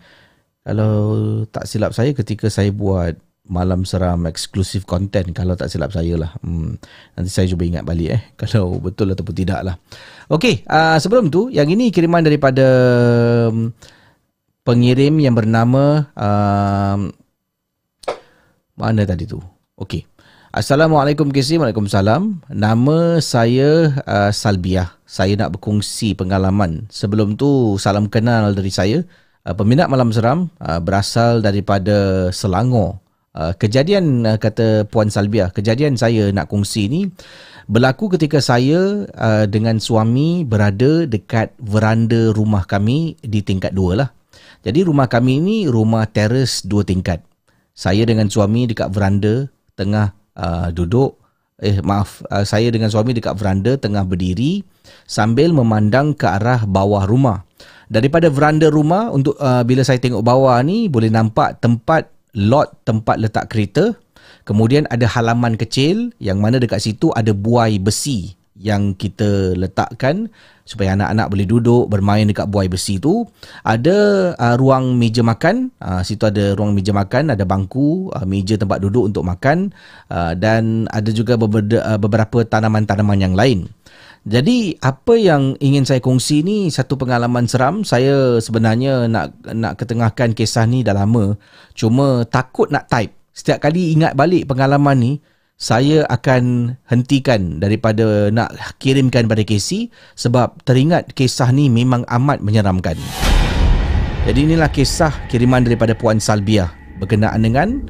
kalau 0.63 1.43
tak 1.51 1.67
silap 1.67 1.95
saya 1.95 2.15
ketika 2.15 2.47
saya 2.47 2.71
buat 2.71 3.19
malam 3.43 3.83
seram 3.83 4.23
eksklusif 4.31 4.87
konten 4.87 5.35
kalau 5.35 5.59
tak 5.59 5.67
silap 5.67 5.91
saya 5.91 6.15
lah 6.15 6.31
hmm, 6.47 6.79
nanti 7.19 7.31
saya 7.31 7.51
cuba 7.51 7.67
ingat 7.67 7.83
balik 7.83 8.09
eh 8.15 8.23
kalau 8.41 8.79
betul 8.79 9.11
ataupun 9.11 9.35
tidak 9.35 9.61
lah 9.67 9.77
Okey, 10.31 10.65
uh, 10.65 10.97
sebelum 10.97 11.29
tu 11.29 11.53
yang 11.53 11.69
ini 11.69 11.93
kiriman 11.93 12.25
daripada 12.25 12.65
um, 13.51 13.75
pengirim 14.63 15.19
yang 15.19 15.35
bernama 15.35 16.09
um, 16.15 17.11
mana 18.79 19.03
tadi 19.05 19.27
tu 19.27 19.43
Okey. 19.83 20.07
Assalamualaikum 20.53 21.33
KC, 21.33 21.59
Waalaikumsalam. 21.59 22.45
Nama 22.53 23.19
saya 23.19 23.99
uh, 24.05 24.31
Salbiah. 24.31 24.95
Saya 25.09 25.35
nak 25.35 25.57
berkongsi 25.57 26.15
pengalaman. 26.15 26.87
Sebelum 26.93 27.41
tu 27.41 27.81
salam 27.83 28.07
kenal 28.07 28.53
dari 28.55 28.71
saya 28.71 29.03
uh, 29.47 29.55
peminat 29.55 29.91
malam 29.91 30.15
seram 30.15 30.51
uh, 30.63 30.79
berasal 30.79 31.43
daripada 31.43 32.29
Selangor. 32.31 33.03
Uh, 33.33 33.57
kejadian 33.57 34.29
uh, 34.29 34.37
kata 34.37 34.85
Puan 34.93 35.09
Salbiah, 35.09 35.49
kejadian 35.49 35.97
saya 35.97 36.29
nak 36.37 36.53
kongsi 36.53 36.85
ni 36.93 37.09
berlaku 37.65 38.13
ketika 38.13 38.45
saya 38.45 39.09
uh, 39.09 39.49
dengan 39.49 39.81
suami 39.81 40.45
berada 40.45 41.09
dekat 41.09 41.57
veranda 41.57 42.29
rumah 42.37 42.69
kami 42.69 43.17
di 43.25 43.41
tingkat 43.41 43.73
dua 43.73 44.05
lah. 44.05 44.09
Jadi 44.63 44.85
rumah 44.85 45.09
kami 45.09 45.41
ni 45.43 45.57
rumah 45.67 46.07
teres 46.07 46.63
dua 46.63 46.85
tingkat. 46.85 47.25
Saya 47.73 48.05
dengan 48.05 48.29
suami 48.29 48.69
dekat 48.69 48.93
veranda 48.93 49.49
tengah 49.75 50.13
uh, 50.37 50.69
duduk 50.71 51.19
eh 51.63 51.79
maaf 51.79 52.27
saya 52.43 52.75
dengan 52.75 52.91
suami 52.91 53.15
dekat 53.15 53.39
veranda 53.39 53.79
tengah 53.79 54.03
berdiri 54.03 54.67
sambil 55.07 55.55
memandang 55.55 56.11
ke 56.11 56.27
arah 56.27 56.67
bawah 56.67 57.07
rumah 57.07 57.47
daripada 57.93 58.33
veranda 58.33 58.73
rumah 58.73 59.13
untuk 59.13 59.37
uh, 59.37 59.61
bila 59.69 59.85
saya 59.85 60.01
tengok 60.01 60.25
bawah 60.25 60.57
ni 60.65 60.89
boleh 60.89 61.13
nampak 61.13 61.61
tempat 61.61 62.09
lot 62.33 62.73
tempat 62.89 63.21
letak 63.21 63.53
kereta. 63.53 63.93
Kemudian 64.49 64.89
ada 64.89 65.05
halaman 65.07 65.55
kecil 65.61 66.11
yang 66.17 66.41
mana 66.41 66.57
dekat 66.57 66.81
situ 66.81 67.13
ada 67.13 67.37
buai 67.37 67.77
besi 67.77 68.35
yang 68.59 68.97
kita 68.97 69.55
letakkan 69.55 70.31
supaya 70.63 70.95
anak-anak 70.95 71.27
boleh 71.31 71.47
duduk 71.47 71.85
bermain 71.91 72.27
dekat 72.27 72.49
buai 72.49 72.67
besi 72.67 72.97
tu. 72.99 73.29
Ada 73.63 74.33
uh, 74.35 74.55
ruang 74.57 74.97
meja 74.97 75.21
makan. 75.21 75.71
Uh, 75.79 76.01
situ 76.03 76.25
ada 76.27 76.57
ruang 76.57 76.73
meja 76.73 76.91
makan 76.97 77.31
ada 77.35 77.45
bangku 77.45 78.09
uh, 78.15 78.27
meja 78.27 78.57
tempat 78.57 78.81
duduk 78.81 79.13
untuk 79.13 79.23
makan. 79.23 79.71
Uh, 80.09 80.33
dan 80.35 80.89
ada 80.91 81.13
juga 81.13 81.37
uh, 81.37 81.99
beberapa 82.01 82.43
tanaman-tanaman 82.43 83.19
yang 83.21 83.37
lain 83.37 83.69
jadi 84.23 84.79
apa 84.79 85.19
yang 85.19 85.59
ingin 85.59 85.83
saya 85.83 85.99
kongsi 85.99 86.47
ni 86.47 86.71
satu 86.71 86.95
pengalaman 86.95 87.51
seram. 87.51 87.83
Saya 87.83 88.39
sebenarnya 88.39 89.11
nak 89.11 89.35
nak 89.51 89.83
ketengahkan 89.83 90.31
kisah 90.31 90.63
ni 90.63 90.87
dah 90.87 90.95
lama. 90.95 91.35
Cuma 91.75 92.23
takut 92.31 92.71
nak 92.71 92.87
type. 92.87 93.11
Setiap 93.35 93.67
kali 93.67 93.99
ingat 93.99 94.15
balik 94.15 94.47
pengalaman 94.47 94.95
ni, 94.95 95.13
saya 95.59 96.07
akan 96.07 96.75
hentikan 96.87 97.59
daripada 97.59 98.31
nak 98.31 98.55
kirimkan 98.79 99.27
pada 99.27 99.43
Casey 99.43 99.91
sebab 100.15 100.55
teringat 100.63 101.11
kisah 101.19 101.51
ni 101.51 101.67
memang 101.67 102.07
amat 102.07 102.47
menyeramkan. 102.47 102.95
Jadi 104.23 104.39
inilah 104.47 104.71
kisah 104.71 105.11
kiriman 105.27 105.67
daripada 105.67 105.99
Puan 105.99 106.23
Salbiah 106.23 106.71
berkenaan 107.03 107.43
dengan 107.43 107.83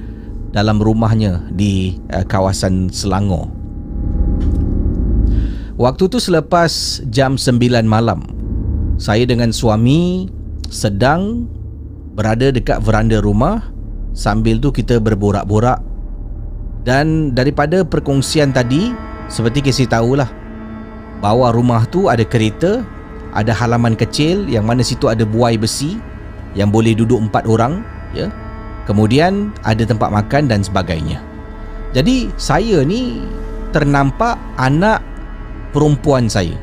dalam 0.56 0.80
rumahnya 0.80 1.44
di 1.52 2.00
uh, 2.16 2.24
kawasan 2.24 2.88
Selangor. 2.88 3.61
Waktu 5.82 6.14
tu 6.14 6.22
selepas 6.22 7.02
jam 7.10 7.34
9 7.34 7.58
malam 7.82 8.22
Saya 9.02 9.26
dengan 9.26 9.50
suami 9.50 10.30
sedang 10.70 11.50
berada 12.14 12.54
dekat 12.54 12.78
veranda 12.86 13.18
rumah. 13.18 13.74
Sambil 14.14 14.62
tu 14.62 14.70
kita 14.70 15.02
berborak-borak. 15.02 15.82
Dan 16.86 17.34
daripada 17.34 17.82
perkongsian 17.82 18.54
tadi 18.54 18.94
Seperti 19.26 19.58
Casey 19.58 19.90
tahulah 19.90 20.30
Bawah 21.18 21.50
rumah 21.50 21.82
tu 21.90 22.06
ada 22.06 22.22
kereta 22.22 22.86
Ada 23.34 23.54
halaman 23.54 23.94
kecil 23.94 24.46
Yang 24.50 24.64
mana 24.66 24.82
situ 24.86 25.06
ada 25.06 25.22
buai 25.26 25.58
besi 25.58 25.98
Yang 26.54 26.68
boleh 26.70 26.92
duduk 26.94 27.18
empat 27.26 27.42
orang 27.50 27.82
ya. 28.14 28.30
Kemudian 28.86 29.54
ada 29.62 29.86
tempat 29.86 30.10
makan 30.10 30.50
dan 30.50 30.66
sebagainya. 30.66 31.22
Jadi 31.94 32.34
saya 32.34 32.82
ni 32.82 33.22
ternampak 33.70 34.34
anak 34.58 35.11
perempuan 35.72 36.30
saya 36.30 36.54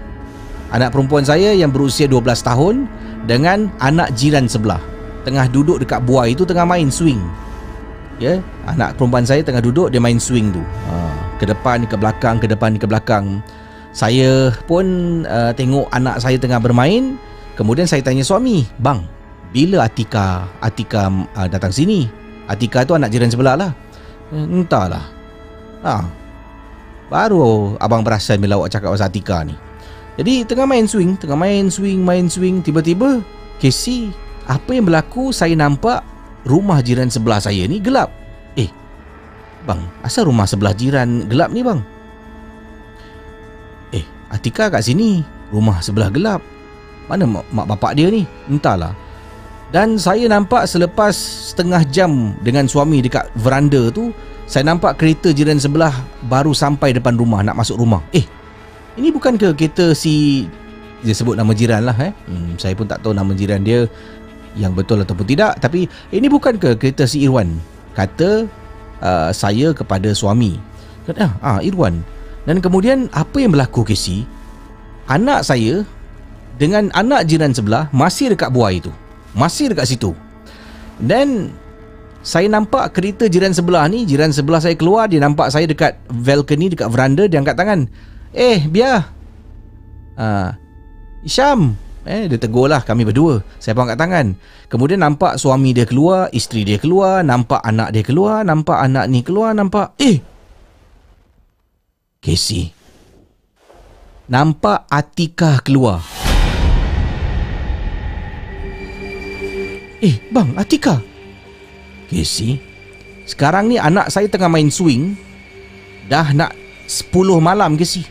Anak 0.70 0.94
perempuan 0.94 1.26
saya 1.26 1.52
yang 1.58 1.74
berusia 1.74 2.06
12 2.06 2.46
tahun 2.46 2.86
Dengan 3.26 3.74
anak 3.82 4.14
jiran 4.14 4.46
sebelah 4.46 4.80
Tengah 5.26 5.50
duduk 5.50 5.82
dekat 5.82 6.06
buai 6.06 6.38
tu 6.38 6.46
tengah 6.46 6.64
main 6.64 6.88
swing 6.88 7.20
Ya, 8.20 8.44
anak 8.68 9.00
perempuan 9.00 9.24
saya 9.24 9.40
tengah 9.40 9.64
duduk 9.64 9.96
dia 9.96 10.04
main 10.04 10.20
swing 10.20 10.52
tu. 10.52 10.60
Ha, 10.60 10.96
ke 11.40 11.48
depan 11.48 11.88
ke 11.88 11.96
belakang, 11.96 12.36
ke 12.36 12.52
depan 12.52 12.76
ke 12.76 12.84
belakang. 12.84 13.40
Saya 13.96 14.52
pun 14.68 14.86
uh, 15.24 15.56
tengok 15.56 15.88
anak 15.96 16.20
saya 16.20 16.36
tengah 16.36 16.60
bermain. 16.60 17.16
Kemudian 17.56 17.88
saya 17.88 18.04
tanya 18.04 18.28
suami, 18.28 18.68
"Bang, 18.76 19.08
bila 19.56 19.88
Atika 19.88 20.52
Atika 20.60 21.08
uh, 21.08 21.48
datang 21.48 21.72
sini?" 21.72 22.12
Atika 22.52 22.84
tu 22.84 22.92
anak 22.92 23.08
jiran 23.08 23.32
sebelah 23.32 23.56
lah. 23.56 23.72
"Eh, 24.36 24.46
Entahlah. 24.46 25.06
Ha. 25.88 26.04
Baru 27.10 27.76
abang 27.82 28.06
perasan 28.06 28.38
bila 28.38 28.62
awak 28.62 28.70
cakap 28.70 28.94
pasal 28.94 29.10
Atika 29.10 29.42
ni. 29.42 29.58
Jadi 30.22 30.46
tengah 30.46 30.70
main 30.70 30.86
swing, 30.86 31.18
tengah 31.18 31.40
main 31.40 31.68
swing, 31.74 32.06
main 32.06 32.30
swing, 32.30 32.62
tiba-tiba 32.62 33.24
Casey, 33.58 34.14
apa 34.46 34.78
yang 34.78 34.86
berlaku 34.86 35.34
saya 35.34 35.58
nampak 35.58 36.06
rumah 36.46 36.80
jiran 36.86 37.10
sebelah 37.10 37.42
saya 37.42 37.66
ni 37.66 37.82
gelap. 37.82 38.14
Eh, 38.60 38.70
bang, 39.66 39.82
asal 40.06 40.30
rumah 40.30 40.46
sebelah 40.46 40.76
jiran 40.76 41.26
gelap 41.26 41.50
ni 41.50 41.66
bang? 41.66 41.80
Eh, 43.96 44.06
Atika 44.30 44.70
kat 44.70 44.86
sini, 44.86 45.26
rumah 45.50 45.82
sebelah 45.82 46.14
gelap. 46.14 46.44
Mana 47.10 47.26
mak, 47.26 47.48
mak 47.50 47.66
bapak 47.74 47.98
dia 47.98 48.14
ni? 48.14 48.28
Entahlah. 48.52 48.94
Dan 49.70 50.02
saya 50.02 50.26
nampak 50.26 50.66
selepas 50.66 51.14
setengah 51.54 51.86
jam 51.90 52.34
dengan 52.42 52.66
suami 52.66 53.02
dekat 53.06 53.30
veranda 53.38 53.94
tu, 53.94 54.10
saya 54.50 54.66
nampak 54.66 54.98
kereta 54.98 55.30
jiran 55.30 55.62
sebelah 55.62 55.94
baru 56.26 56.58
sampai 56.58 56.98
depan 56.98 57.14
rumah 57.14 57.46
nak 57.46 57.54
masuk 57.54 57.78
rumah. 57.78 58.02
Eh, 58.10 58.26
ini 58.98 59.14
bukan 59.14 59.38
ke 59.38 59.54
kereta 59.54 59.94
si 59.94 60.50
dia 61.06 61.14
sebut 61.14 61.38
nama 61.38 61.54
jiran 61.54 61.86
lah 61.86 61.94
eh. 62.02 62.12
Hmm, 62.26 62.58
saya 62.58 62.74
pun 62.74 62.90
tak 62.90 63.06
tahu 63.06 63.14
nama 63.14 63.30
jiran 63.38 63.62
dia 63.62 63.86
yang 64.58 64.74
betul 64.74 65.06
ataupun 65.06 65.30
tidak. 65.30 65.62
Tapi 65.62 65.86
ini 66.10 66.26
bukan 66.26 66.58
ke 66.58 66.74
kereta 66.82 67.06
si 67.06 67.22
Irwan? 67.22 67.62
Kata 67.94 68.50
uh, 69.06 69.30
saya 69.30 69.70
kepada 69.72 70.10
suami. 70.18 70.58
Kata 71.06 71.30
ah, 71.30 71.34
ah 71.46 71.60
Irwan. 71.62 72.02
Dan 72.50 72.58
kemudian 72.58 73.06
apa 73.14 73.38
yang 73.38 73.54
berlaku 73.54 73.86
Casey? 73.86 74.26
Anak 75.06 75.46
saya 75.46 75.86
dengan 76.58 76.90
anak 76.98 77.30
jiran 77.30 77.54
sebelah 77.54 77.86
masih 77.94 78.34
dekat 78.34 78.50
buai 78.50 78.82
itu 78.82 78.90
masih 79.38 79.74
dekat 79.74 79.90
situ. 79.90 80.12
Dan 81.00 81.54
saya 82.30 82.46
nampak 82.46 82.94
kereta 82.94 83.26
jiran 83.26 83.58
sebelah 83.58 83.90
ni 83.90 84.06
jiran 84.06 84.30
sebelah 84.30 84.62
saya 84.62 84.78
keluar 84.78 85.10
dia 85.10 85.18
nampak 85.18 85.50
saya 85.50 85.66
dekat 85.66 85.98
balcony 86.14 86.70
dekat 86.70 86.86
veranda 86.94 87.26
dia 87.26 87.42
angkat 87.42 87.58
tangan 87.58 87.90
eh 88.38 88.70
biar 88.70 89.10
ah 90.14 90.54
Isyam 91.26 91.74
Eh, 92.08 92.32
dia 92.32 92.40
tegur 92.40 92.66
lah 92.66 92.82
kami 92.82 93.04
berdua. 93.06 93.44
Saya 93.60 93.76
pun 93.76 93.86
angkat 93.86 94.00
tangan. 94.00 94.28
Kemudian 94.72 95.04
nampak 95.04 95.36
suami 95.36 95.76
dia 95.76 95.84
keluar, 95.84 96.32
isteri 96.32 96.64
dia 96.64 96.80
keluar, 96.80 97.22
nampak 97.22 97.60
anak 97.62 97.92
dia 97.92 98.02
keluar, 98.02 98.42
nampak 98.42 98.80
anak 98.80 99.06
ni 99.12 99.20
keluar, 99.22 99.52
nampak... 99.52 99.94
Eh! 100.00 100.18
Casey. 102.24 102.72
Nampak 104.26 104.90
Atika 104.90 105.60
keluar. 105.62 106.02
Eh, 110.00 110.18
bang, 110.32 110.56
Atika. 112.10 112.18
Casey. 112.18 112.58
Sekarang 113.30 113.70
ni 113.70 113.78
anak 113.78 114.10
saya 114.10 114.26
tengah 114.26 114.50
main 114.50 114.74
swing. 114.74 115.14
Dah 116.10 116.34
nak 116.34 116.58
10 116.90 117.14
malam, 117.38 117.78
Casey. 117.78 118.02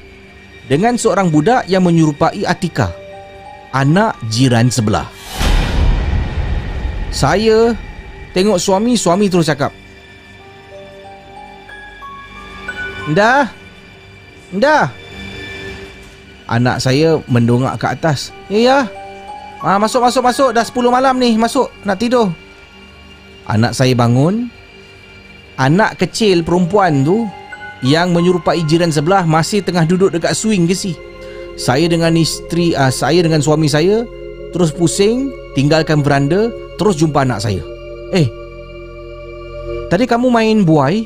Dengan 0.71 0.95
seorang 0.95 1.27
budak 1.27 1.67
yang 1.67 1.83
menyerupai 1.83 2.47
Atika 2.47 2.95
anak 3.75 4.15
jiran 4.31 4.71
sebelah. 4.71 5.11
Saya 7.09 7.75
tengok 8.37 8.61
suami, 8.61 8.95
suami 8.95 9.27
terus 9.27 9.49
cakap. 9.49 9.73
Dah. 13.17 13.49
Dah. 14.53 14.93
Anak 16.49 16.81
saya 16.81 17.21
mendongak 17.29 17.81
ke 17.81 17.87
atas. 17.89 18.31
Ya, 18.53 18.61
ya. 18.61 18.79
Ah, 19.65 19.81
masuk, 19.81 20.05
masuk, 20.05 20.23
masuk. 20.23 20.51
Dah 20.53 20.63
10 20.63 20.93
malam 20.93 21.17
ni. 21.17 21.35
Masuk. 21.35 21.73
Nak 21.83 21.99
tidur. 21.99 22.31
Anak 23.49 23.73
saya 23.73 23.97
bangun. 23.97 24.53
Anak 25.59 25.99
kecil 25.99 26.47
perempuan 26.47 27.03
tu 27.03 27.27
yang 27.83 28.15
menyerupai 28.15 28.63
jiran 28.69 28.95
sebelah 28.95 29.27
masih 29.27 29.65
tengah 29.65 29.83
duduk 29.89 30.15
dekat 30.15 30.37
swing 30.37 30.69
ke 30.71 30.77
si. 30.77 30.95
Saya 31.59 31.91
dengan 31.91 32.15
isteri 32.15 32.71
uh, 32.79 32.93
saya 32.93 33.19
dengan 33.19 33.43
suami 33.43 33.67
saya 33.67 34.07
terus 34.55 34.73
pusing, 34.73 35.29
tinggalkan 35.53 36.01
veranda, 36.01 36.49
terus 36.79 36.97
jumpa 36.97 37.27
anak 37.27 37.43
saya. 37.43 37.61
Eh. 38.15 38.29
Tadi 39.89 40.05
kamu 40.05 40.29
main 40.29 40.63
buai? 40.65 41.05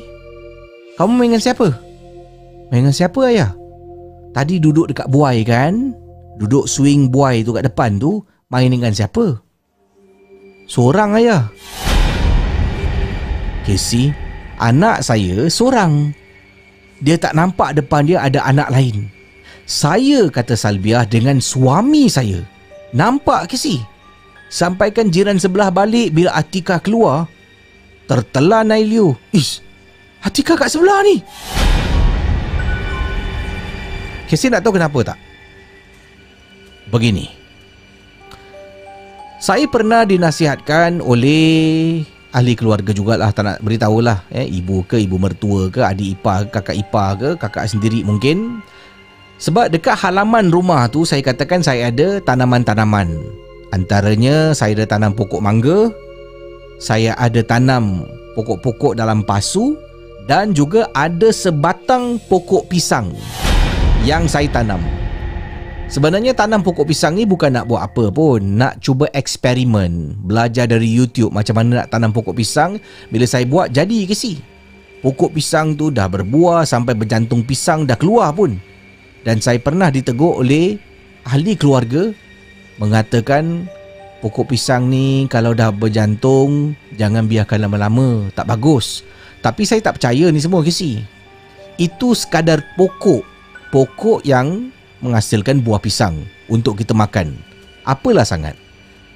Kamu 0.99 1.11
main 1.15 1.33
dengan 1.33 1.43
siapa? 1.43 1.67
Main 2.69 2.87
dengan 2.87 2.95
siapa 2.95 3.19
ayah? 3.31 3.51
Tadi 4.33 4.59
duduk 4.59 4.91
dekat 4.91 5.07
buai 5.09 5.41
kan? 5.45 5.95
Duduk 6.37 6.65
swing 6.65 7.09
buai 7.09 7.45
tu 7.45 7.53
kat 7.53 7.65
depan 7.67 7.97
tu, 7.97 8.23
main 8.49 8.69
dengan 8.69 8.91
siapa? 8.91 9.39
Seorang 10.67 11.19
ayah. 11.19 11.51
Casey, 13.63 14.11
anak 14.59 15.07
saya 15.07 15.47
seorang. 15.47 16.11
Dia 16.99 17.15
tak 17.15 17.35
nampak 17.35 17.79
depan 17.79 18.03
dia 18.03 18.19
ada 18.19 18.43
anak 18.43 18.67
lain. 18.71 19.07
Saya 19.63 20.27
kata 20.27 20.59
Salbiah 20.59 21.07
dengan 21.07 21.39
suami 21.39 22.11
saya. 22.11 22.43
Nampak 22.91 23.47
si? 23.55 23.79
Sampaikan 24.51 25.09
jiran 25.09 25.39
sebelah 25.39 25.71
balik 25.71 26.11
bila 26.11 26.35
Atika 26.35 26.77
keluar. 26.77 27.31
Tertelan 28.05 28.75
Ailio. 28.75 29.15
Ish, 29.31 29.63
Atika 30.19 30.59
kat 30.59 30.67
sebelah 30.67 30.99
ni. 31.07 31.23
Casey 34.27 34.51
nak 34.51 34.61
tahu 34.61 34.75
kenapa 34.75 35.15
tak? 35.15 35.19
Begini. 36.91 37.31
Saya 39.39 39.67
pernah 39.67 40.07
dinasihatkan 40.07 41.03
oleh 41.03 42.03
ahli 42.33 42.57
keluarga 42.57 42.91
jugalah 42.91 43.29
tak 43.29 43.45
nak 43.45 43.57
beritahulah 43.61 44.25
eh 44.33 44.49
ibu 44.49 44.81
ke 44.89 44.97
ibu 44.97 45.21
mertua 45.21 45.69
ke 45.69 45.85
adik 45.85 46.17
ipar 46.17 46.49
ke 46.49 46.59
kakak 46.59 46.77
ipar 46.81 47.09
ke 47.15 47.29
kakak 47.37 47.69
sendiri 47.69 48.01
mungkin 48.01 48.59
sebab 49.43 49.75
dekat 49.75 49.99
halaman 49.99 50.47
rumah 50.47 50.87
tu 50.87 51.03
saya 51.03 51.19
katakan 51.19 51.59
saya 51.59 51.91
ada 51.91 52.23
tanaman-tanaman. 52.23 53.19
Antaranya 53.75 54.55
saya 54.55 54.71
ada 54.79 54.85
tanam 54.95 55.11
pokok 55.11 55.43
mangga, 55.43 55.91
saya 56.79 57.11
ada 57.19 57.43
tanam 57.43 58.07
pokok-pokok 58.39 58.95
dalam 58.95 59.19
pasu 59.27 59.75
dan 60.31 60.55
juga 60.55 60.87
ada 60.95 61.27
sebatang 61.33 62.23
pokok 62.31 62.71
pisang 62.71 63.11
yang 64.07 64.31
saya 64.31 64.47
tanam. 64.47 64.79
Sebenarnya 65.91 66.31
tanam 66.31 66.63
pokok 66.63 66.89
pisang 66.89 67.19
ni 67.19 67.27
bukan 67.27 67.53
nak 67.53 67.67
buat 67.67 67.83
apa 67.83 68.09
pun, 68.09 68.39
nak 68.39 68.79
cuba 68.79 69.11
eksperimen, 69.11 70.15
belajar 70.23 70.65
dari 70.65 70.87
YouTube 70.87 71.35
macam 71.35 71.59
mana 71.59 71.83
nak 71.83 71.91
tanam 71.91 72.09
pokok 72.15 72.39
pisang. 72.39 72.79
Bila 73.11 73.27
saya 73.27 73.43
buat 73.43 73.69
jadi 73.69 74.07
ke 74.07 74.15
si? 74.15 74.39
Pokok 75.03 75.35
pisang 75.35 75.75
tu 75.75 75.91
dah 75.91 76.07
berbuah 76.07 76.63
sampai 76.63 76.95
berjantung 76.95 77.43
pisang 77.43 77.83
dah 77.83 77.99
keluar 77.99 78.31
pun. 78.31 78.55
Dan 79.27 79.43
saya 79.43 79.59
pernah 79.59 79.91
ditegur 79.91 80.39
oleh 80.39 80.79
ahli 81.27 81.59
keluarga 81.59 82.11
mengatakan 82.79 83.67
pokok 84.23 84.55
pisang 84.55 84.87
ni 84.87 85.27
kalau 85.27 85.51
dah 85.51 85.69
berjantung 85.69 86.73
jangan 86.95 87.27
biarkan 87.27 87.67
lama-lama. 87.67 88.31
Tak 88.31 88.47
bagus. 88.47 89.03
Tapi 89.43 89.67
saya 89.67 89.83
tak 89.83 89.99
percaya 89.99 90.31
ni 90.31 90.39
semua 90.39 90.63
kesi 90.63 91.03
itu 91.77 92.13
sekadar 92.13 92.61
pokok. 92.79 93.25
Pokok 93.73 94.21
yang 94.21 94.69
menghasilkan 95.03 95.59
buah 95.59 95.83
pisang 95.83 96.23
untuk 96.47 96.79
kita 96.79 96.95
makan 96.95 97.35
apalah 97.83 98.25
sangat 98.25 98.55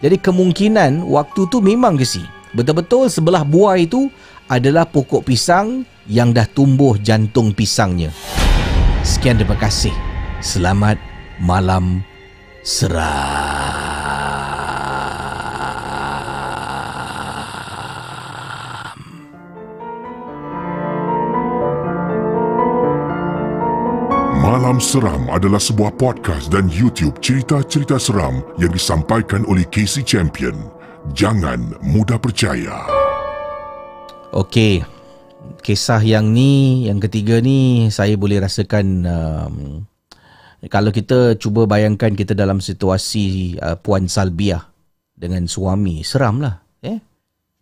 jadi 0.04 0.20
kemungkinan 0.20 1.08
waktu 1.08 1.48
tu 1.48 1.64
memang 1.64 1.96
kesi 1.96 2.22
betul-betul 2.52 3.08
sebelah 3.08 3.48
buah 3.48 3.80
itu 3.80 4.12
adalah 4.52 4.84
pokok 4.84 5.24
pisang 5.26 5.88
yang 6.06 6.36
dah 6.36 6.46
tumbuh 6.46 7.00
jantung 7.00 7.56
pisangnya 7.56 8.12
Sekian 9.08 9.40
terima 9.40 9.56
kasih. 9.56 9.96
Selamat 10.44 11.00
malam 11.40 12.04
seram. 12.60 13.57
Malam 24.58 24.82
Seram 24.82 25.30
adalah 25.30 25.62
sebuah 25.62 26.02
podcast 26.02 26.50
dan 26.50 26.66
YouTube 26.66 27.22
cerita-cerita 27.22 28.02
seram 28.02 28.42
yang 28.58 28.74
disampaikan 28.74 29.46
oleh 29.46 29.62
Casey 29.70 30.02
Champion. 30.02 30.58
Jangan 31.14 31.78
mudah 31.86 32.18
percaya. 32.18 32.82
Okey. 34.34 34.82
Kisah 35.62 36.02
yang 36.02 36.34
ni, 36.34 36.90
yang 36.90 36.98
ketiga 36.98 37.38
ni 37.38 37.94
saya 37.94 38.18
boleh 38.18 38.42
rasakan 38.42 39.06
um, 39.06 39.56
kalau 40.74 40.90
kita 40.90 41.38
cuba 41.38 41.70
bayangkan 41.70 42.18
kita 42.18 42.34
dalam 42.34 42.58
situasi 42.58 43.62
uh, 43.62 43.78
Puan 43.78 44.10
Salbiah 44.10 44.74
dengan 45.14 45.46
suami, 45.46 46.02
seram 46.02 46.42
lah. 46.42 46.66
Eh? 46.82 46.98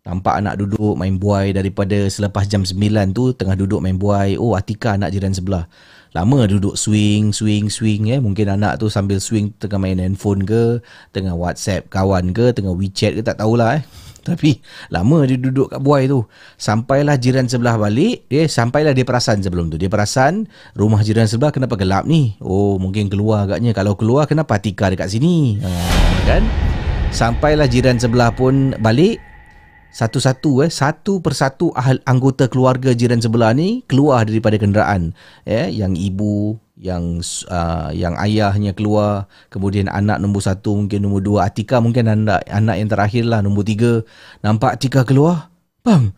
Nampak 0.08 0.40
anak 0.40 0.64
duduk 0.64 0.96
main 0.96 1.20
buai 1.20 1.52
daripada 1.52 2.08
selepas 2.08 2.48
jam 2.48 2.64
9 2.64 2.72
tu 3.12 3.36
tengah 3.36 3.52
duduk 3.52 3.84
main 3.84 4.00
buai. 4.00 4.40
Oh 4.40 4.56
Atika 4.56 4.96
anak 4.96 5.12
jiran 5.12 5.36
sebelah. 5.36 5.68
Lama 6.16 6.48
duduk 6.48 6.80
swing, 6.80 7.36
swing, 7.36 7.68
swing 7.68 8.08
eh. 8.08 8.16
Mungkin 8.16 8.48
anak 8.48 8.80
tu 8.80 8.88
sambil 8.88 9.20
swing 9.20 9.52
tengah 9.60 9.76
main 9.76 10.00
handphone 10.00 10.48
ke, 10.48 10.80
tengah 11.12 11.36
WhatsApp 11.36 11.92
kawan 11.92 12.32
ke, 12.32 12.56
tengah 12.56 12.72
WeChat 12.72 13.12
ke 13.12 13.20
tak 13.20 13.36
tahulah 13.36 13.76
eh. 13.76 13.84
Tapi 14.32 14.58
lama 14.88 15.28
dia 15.28 15.36
duduk 15.36 15.76
kat 15.76 15.78
buai 15.84 16.08
tu. 16.08 16.24
Sampailah 16.56 17.20
jiran 17.20 17.46
sebelah 17.46 17.76
balik, 17.76 18.24
eh 18.32 18.48
sampailah 18.48 18.96
dia 18.96 19.04
perasan 19.04 19.44
sebelum 19.44 19.68
tu. 19.68 19.76
Dia 19.76 19.92
perasan 19.92 20.48
rumah 20.72 21.04
jiran 21.04 21.28
sebelah 21.28 21.52
kenapa 21.52 21.76
gelap 21.76 22.08
ni? 22.08 22.32
Oh, 22.40 22.80
mungkin 22.80 23.12
keluar 23.12 23.44
agaknya. 23.44 23.76
Kalau 23.76 23.92
keluar 23.94 24.24
kenapa 24.24 24.56
Atika 24.56 24.88
dekat 24.88 25.12
sini? 25.12 25.60
Ha, 25.60 25.68
kan? 26.24 26.42
Sampailah 27.12 27.68
jiran 27.68 28.00
sebelah 28.00 28.34
pun 28.34 28.74
balik, 28.82 29.22
satu-satu 29.96 30.68
eh. 30.68 30.68
Satu 30.68 31.24
persatu 31.24 31.72
ahal 31.72 32.04
anggota 32.04 32.52
keluarga 32.52 32.92
jiran 32.92 33.16
sebelah 33.16 33.56
ni 33.56 33.80
keluar 33.88 34.28
daripada 34.28 34.60
kenderaan 34.60 35.16
eh. 35.48 35.72
Yang 35.72 36.12
ibu 36.12 36.60
yang 36.76 37.24
uh, 37.48 37.88
yang 37.96 38.12
ayahnya 38.20 38.76
keluar 38.76 39.24
kemudian 39.48 39.88
anak 39.88 40.20
nombor 40.20 40.44
satu 40.44 40.76
mungkin 40.76 41.00
nombor 41.00 41.24
dua. 41.24 41.48
Atika 41.48 41.80
mungkin 41.80 42.12
anak 42.12 42.44
anak 42.44 42.76
yang 42.76 42.88
terakhir 42.92 43.24
lah 43.24 43.40
nombor 43.40 43.64
tiga. 43.64 44.04
Nampak 44.44 44.76
Atika 44.76 45.00
keluar? 45.08 45.48
Bang 45.80 46.12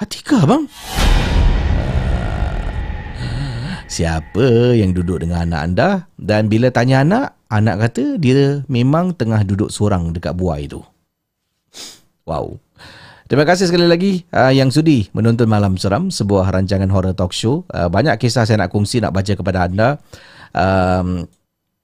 Atika 0.00 0.48
bang. 0.48 0.64
Siapa 3.88 4.76
yang 4.76 4.96
duduk 4.96 5.20
dengan 5.24 5.44
anak 5.44 5.60
anda? 5.60 5.88
Dan 6.16 6.48
bila 6.48 6.72
tanya 6.72 7.04
anak 7.04 7.36
anak 7.52 7.88
kata 7.88 8.16
dia 8.16 8.64
memang 8.64 9.12
tengah 9.12 9.44
duduk 9.44 9.68
seorang 9.68 10.16
dekat 10.16 10.32
buai 10.32 10.64
tu. 10.64 10.80
Wow 12.24 12.60
Terima 13.28 13.44
kasih 13.44 13.68
sekali 13.68 13.84
lagi 13.84 14.24
uh, 14.32 14.48
yang 14.48 14.72
sudi 14.72 15.12
menonton 15.12 15.52
Malam 15.52 15.76
Seram, 15.76 16.08
sebuah 16.08 16.48
rancangan 16.48 16.88
horror 16.88 17.12
talk 17.12 17.36
show. 17.36 17.60
Uh, 17.68 17.84
banyak 17.92 18.16
kisah 18.16 18.48
saya 18.48 18.56
nak 18.56 18.72
kongsi, 18.72 19.04
nak 19.04 19.12
baca 19.12 19.36
kepada 19.36 19.68
anda. 19.68 20.00
Um, 20.56 21.28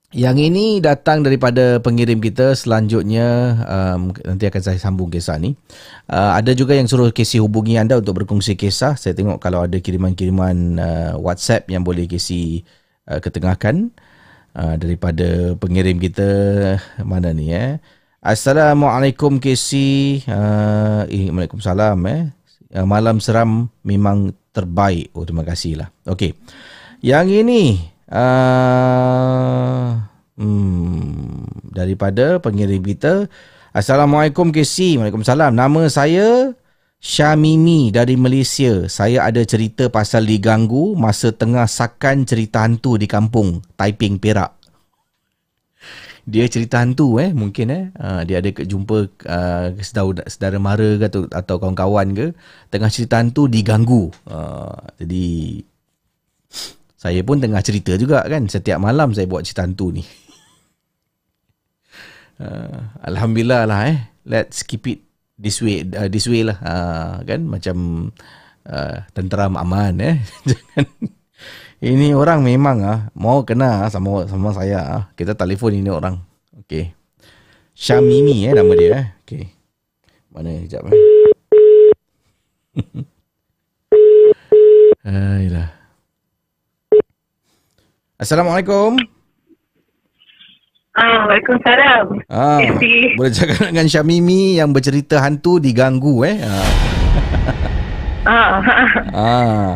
yang 0.09 0.41
ini 0.41 0.81
datang 0.81 1.21
daripada 1.21 1.77
pengirim 1.85 2.17
kita 2.17 2.57
selanjutnya 2.57 3.61
um, 3.61 4.09
nanti 4.25 4.49
akan 4.49 4.57
saya 4.57 4.81
sambung 4.81 5.13
kisah 5.13 5.37
ni. 5.37 5.53
Uh, 6.09 6.33
ada 6.33 6.49
juga 6.57 6.73
yang 6.73 6.89
suruh 6.89 7.13
Casey 7.13 7.37
hubungi 7.37 7.77
anda 7.77 8.01
untuk 8.01 8.25
berkongsi 8.25 8.57
kisah. 8.57 8.97
Saya 8.97 9.13
tengok 9.13 9.37
kalau 9.37 9.69
ada 9.69 9.77
kiriman-kiriman 9.77 10.81
uh, 10.81 11.13
WhatsApp 11.21 11.69
yang 11.69 11.85
boleh 11.85 12.09
Casey 12.09 12.65
uh, 13.05 13.21
ketengahkan 13.21 13.93
uh, 14.57 14.81
daripada 14.81 15.53
pengirim 15.61 16.01
kita 16.01 16.25
mana 17.05 17.37
ni 17.37 17.53
eh. 17.53 17.77
Assalamualaikum 18.25 19.37
Casey. 19.37 20.25
Uh, 20.25 21.05
eh, 21.13 21.29
Waalaikumsalam 21.29 21.93
eh. 22.09 22.33
Uh, 22.73 22.81
malam 22.81 23.21
seram 23.21 23.69
memang 23.85 24.33
terbaik. 24.49 25.13
Oh 25.13 25.29
terima 25.29 25.45
kasih 25.45 25.85
lah. 25.85 25.93
Okey. 26.09 26.33
Yang 27.05 27.45
ini 27.45 27.85
uh, 28.09 30.01
hmm, 30.41 31.69
daripada 31.69 32.41
pengirim 32.41 32.81
kita. 32.81 33.29
Assalamualaikum 33.69 34.49
Casey. 34.49 34.97
Waalaikumsalam. 34.97 35.53
Nama 35.53 35.81
saya 35.85 36.57
Syamimi 36.97 37.93
dari 37.93 38.17
Malaysia. 38.17 38.89
Saya 38.89 39.21
ada 39.29 39.45
cerita 39.45 39.85
pasal 39.93 40.25
diganggu 40.25 40.97
masa 40.97 41.29
tengah 41.29 41.69
sakan 41.69 42.25
cerita 42.25 42.65
hantu 42.65 42.97
di 42.97 43.05
kampung 43.05 43.61
Taiping 43.77 44.17
Perak 44.17 44.64
dia 46.25 46.49
cerita 46.49 46.81
hantu 46.81 47.21
eh 47.21 47.29
mungkin 47.31 47.67
eh. 47.69 47.83
Uh, 48.01 48.25
dia 48.25 48.41
ada 48.41 48.49
jumpa 48.49 49.05
uh, 49.29 49.67
saudara, 49.85 50.25
saudara 50.25 50.57
mara 50.57 50.97
ke 50.97 51.05
atau, 51.05 51.29
atau 51.29 51.55
kawan-kawan 51.61 52.07
ke 52.17 52.27
tengah 52.73 52.89
cerita 52.89 53.21
hantu 53.21 53.45
diganggu. 53.45 54.09
Uh, 54.25 54.73
jadi 54.97 55.61
saya 56.97 57.21
pun 57.21 57.37
tengah 57.37 57.61
cerita 57.61 57.93
juga 57.93 58.25
kan. 58.25 58.49
Setiap 58.49 58.81
malam 58.81 59.13
saya 59.13 59.29
buat 59.29 59.45
cerita 59.45 59.69
hantu 59.69 59.93
ni. 59.93 60.03
Uh, 62.41 62.89
alhamdulillah 63.09 63.69
lah 63.69 63.79
eh. 63.93 63.97
Let's 64.25 64.65
keep 64.65 64.89
it 64.89 65.05
this 65.37 65.61
way 65.61 65.85
uh, 65.85 66.09
this 66.09 66.25
way 66.25 66.41
lah. 66.41 66.57
Uh, 66.57 67.21
kan 67.21 67.45
macam 67.45 68.09
uh, 68.65 68.97
tenteram 69.13 69.61
aman 69.61 69.93
eh. 70.01 70.17
Jangan 70.49 70.89
ini 71.83 72.15
orang 72.15 72.39
memang 72.39 72.77
ah 72.87 72.99
mau 73.11 73.43
kena 73.43 73.83
ah, 73.83 73.89
sama 73.91 74.23
sama 74.31 74.55
saya 74.55 74.79
ah. 74.79 75.03
Kita 75.19 75.35
telefon 75.35 75.75
ini 75.75 75.91
orang. 75.91 76.23
Okey. 76.63 76.95
Syamimi 77.75 78.47
eh 78.47 78.55
nama 78.55 78.71
dia 78.79 78.91
eh. 78.95 79.05
Okey. 79.27 79.43
Mana 80.31 80.55
jap 80.71 80.87
eh. 80.87 80.95
Ayolah. 85.05 85.69
Assalamualaikum. 88.15 88.95
Ah, 90.95 91.27
Waalaikumsalam. 91.27 92.23
Ah, 92.31 92.63
boleh 93.19 93.31
cakap 93.35 93.67
dengan 93.67 93.83
Syamimi 93.91 94.55
yang 94.55 94.71
bercerita 94.71 95.19
hantu 95.19 95.59
diganggu 95.59 96.23
eh. 96.23 96.39
Ah. 96.39 96.67
Ah. 98.23 98.63
ah. 99.11 99.75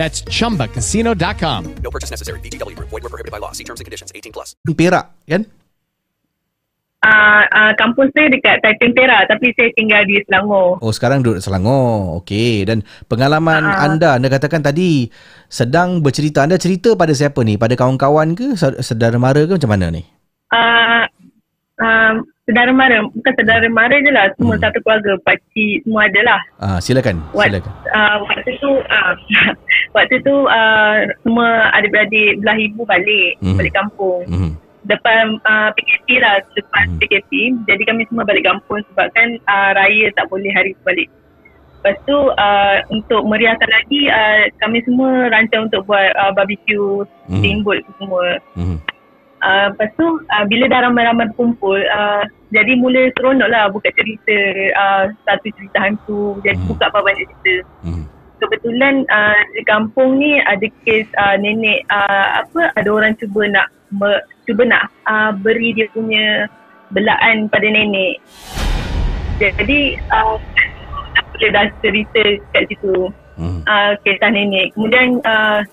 That's 0.00 0.24
chumbacasino.com. 0.24 1.84
No 1.84 1.92
purchase 1.92 2.08
necessary. 2.08 2.40
VGW 2.40 2.72
Group. 2.72 2.88
Void 2.88 3.04
were 3.04 3.12
prohibited 3.12 3.28
by 3.28 3.36
law. 3.36 3.52
See 3.52 3.68
terms 3.68 3.84
and 3.84 3.86
conditions. 3.86 4.08
18 4.16 4.32
plus. 4.32 4.56
Perak 4.64 5.12
kan? 5.28 5.44
Ah, 7.00 7.44
ah, 7.48 7.72
kampus 7.76 8.12
saya 8.12 8.28
dekat 8.28 8.60
Taiping 8.60 8.92
Perak 8.92 9.24
tapi 9.24 9.56
saya 9.56 9.72
tinggal 9.72 10.04
di 10.04 10.20
Selangor. 10.24 10.80
Oh 10.80 10.92
sekarang 10.92 11.20
duduk 11.20 11.40
Selangor. 11.40 12.20
Okey 12.20 12.64
dan 12.64 12.80
pengalaman 13.08 13.60
Ah. 13.60 13.88
anda 13.88 14.16
anda 14.16 14.28
katakan 14.28 14.60
tadi 14.60 15.08
sedang 15.48 16.00
bercerita 16.00 16.44
anda 16.44 16.56
cerita 16.56 16.92
pada 16.96 17.12
siapa 17.12 17.40
ni? 17.40 17.56
Pada 17.56 17.72
kawan-kawan 17.72 18.32
ke 18.32 18.52
Saud- 18.52 18.80
saudara 18.80 19.16
mara 19.16 19.44
ke 19.44 19.56
macam 19.56 19.72
mana 19.72 19.88
ni? 19.88 20.04
Ah, 20.52 21.08
ah, 21.80 22.12
saudara 22.44 22.70
mara, 22.70 22.98
bukan 23.06 23.32
saudara 23.34 23.66
mara 23.66 23.96
je 23.96 24.10
lah. 24.10 24.26
Semua 24.34 24.54
Hmm. 24.54 24.62
satu 24.62 24.78
keluarga, 24.80 25.12
pakcik 25.22 25.82
semua 25.82 26.00
ada 26.04 26.20
lah. 26.20 26.40
Ah 26.58 26.78
silakan. 26.78 27.22
Wat, 27.30 27.46
Silakan. 27.48 27.72
uh, 27.90 28.16
waktu 28.22 28.50
tu 28.56 28.70
uh, 28.76 29.12
waktu 29.96 30.16
tu 30.20 30.34
uh, 30.44 30.94
semua 31.20 31.48
adik-beradik 31.72 32.38
belah 32.38 32.56
ibu 32.56 32.82
balik 32.84 33.30
Mhm. 33.40 33.56
balik 33.56 33.72
kampung. 33.72 34.22
Mhm. 34.26 34.50
Depan 34.82 35.36
uh, 35.42 35.68
PKP 35.72 36.08
lah 36.18 36.40
lepas 36.50 36.86
PKP. 36.98 37.30
Jadi 37.64 37.82
kami 37.84 38.08
semua 38.08 38.24
balik 38.24 38.44
kampung 38.44 38.80
sebab 38.88 39.12
kan 39.12 39.28
uh, 39.46 39.70
raya 39.74 40.08
tak 40.14 40.26
boleh 40.26 40.48
hari 40.50 40.72
tu 40.72 40.82
balik. 40.82 41.08
Lepas 41.76 41.96
tu 42.02 42.12
uh, 42.12 42.76
untuk 42.88 43.24
meriahkan 43.24 43.64
lagi 43.66 44.04
uh, 44.06 44.48
kami 44.58 44.80
semua 44.82 45.28
rancang 45.28 45.64
untuk 45.64 45.84
buat 45.84 46.12
uh, 46.14 46.28
barbecue, 46.30 47.04
Mhm. 47.28 47.38
steamboat 47.38 47.80
semua. 47.96 48.24
Mhm. 48.52 48.76
Uh, 49.40 49.72
lepas 49.72 49.88
tu 49.96 50.04
uh, 50.04 50.44
bila 50.52 50.68
dah 50.68 50.84
ramai-ramai 50.84 51.24
berkumpul 51.32 51.80
uh, 51.80 52.28
jadi 52.52 52.76
mula 52.76 53.08
seronok 53.16 53.48
lah 53.48 53.72
buka 53.72 53.88
cerita 53.96 54.36
uh, 54.76 55.08
satu 55.24 55.48
cerita 55.56 55.80
hantu 55.80 56.36
jadi 56.44 56.60
buka 56.68 56.92
apa 56.92 57.00
banyak 57.00 57.24
cerita 57.24 57.64
kebetulan 58.40 59.04
uh, 59.12 59.40
di 59.54 59.62
kampung 59.68 60.18
ni 60.18 60.40
ada 60.40 60.64
kes 60.82 61.06
uh, 61.20 61.36
nenek 61.36 61.84
uh, 61.92 62.44
apa 62.44 62.72
ada 62.74 62.88
orang 62.88 63.12
cuba 63.20 63.46
nak 63.46 63.68
me, 63.92 64.24
cuba 64.48 64.64
nak 64.64 64.88
uh, 65.06 65.30
beri 65.36 65.76
dia 65.76 65.86
punya 65.92 66.48
belaan 66.90 67.46
pada 67.52 67.68
nenek. 67.68 68.18
Jadi 69.38 70.00
uh, 70.10 70.36
dah 71.40 71.72
cerita 71.80 72.22
kat 72.52 72.68
situ 72.68 73.08
uh, 73.40 73.92
kisah 74.04 74.30
nenek. 74.32 74.72
Kemudian 74.74 75.20
uh, 75.24 75.64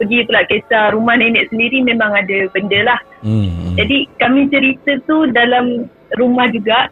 pergi 0.00 0.24
pula 0.26 0.42
kisah 0.48 0.96
rumah 0.96 1.16
nenek 1.20 1.52
sendiri 1.52 1.84
memang 1.84 2.12
ada 2.12 2.48
benda 2.50 2.80
lah. 2.84 3.00
Hmm. 3.22 3.76
Jadi 3.78 4.08
kami 4.18 4.48
cerita 4.48 4.98
tu 5.04 5.28
dalam 5.30 5.86
rumah 6.18 6.48
juga. 6.52 6.88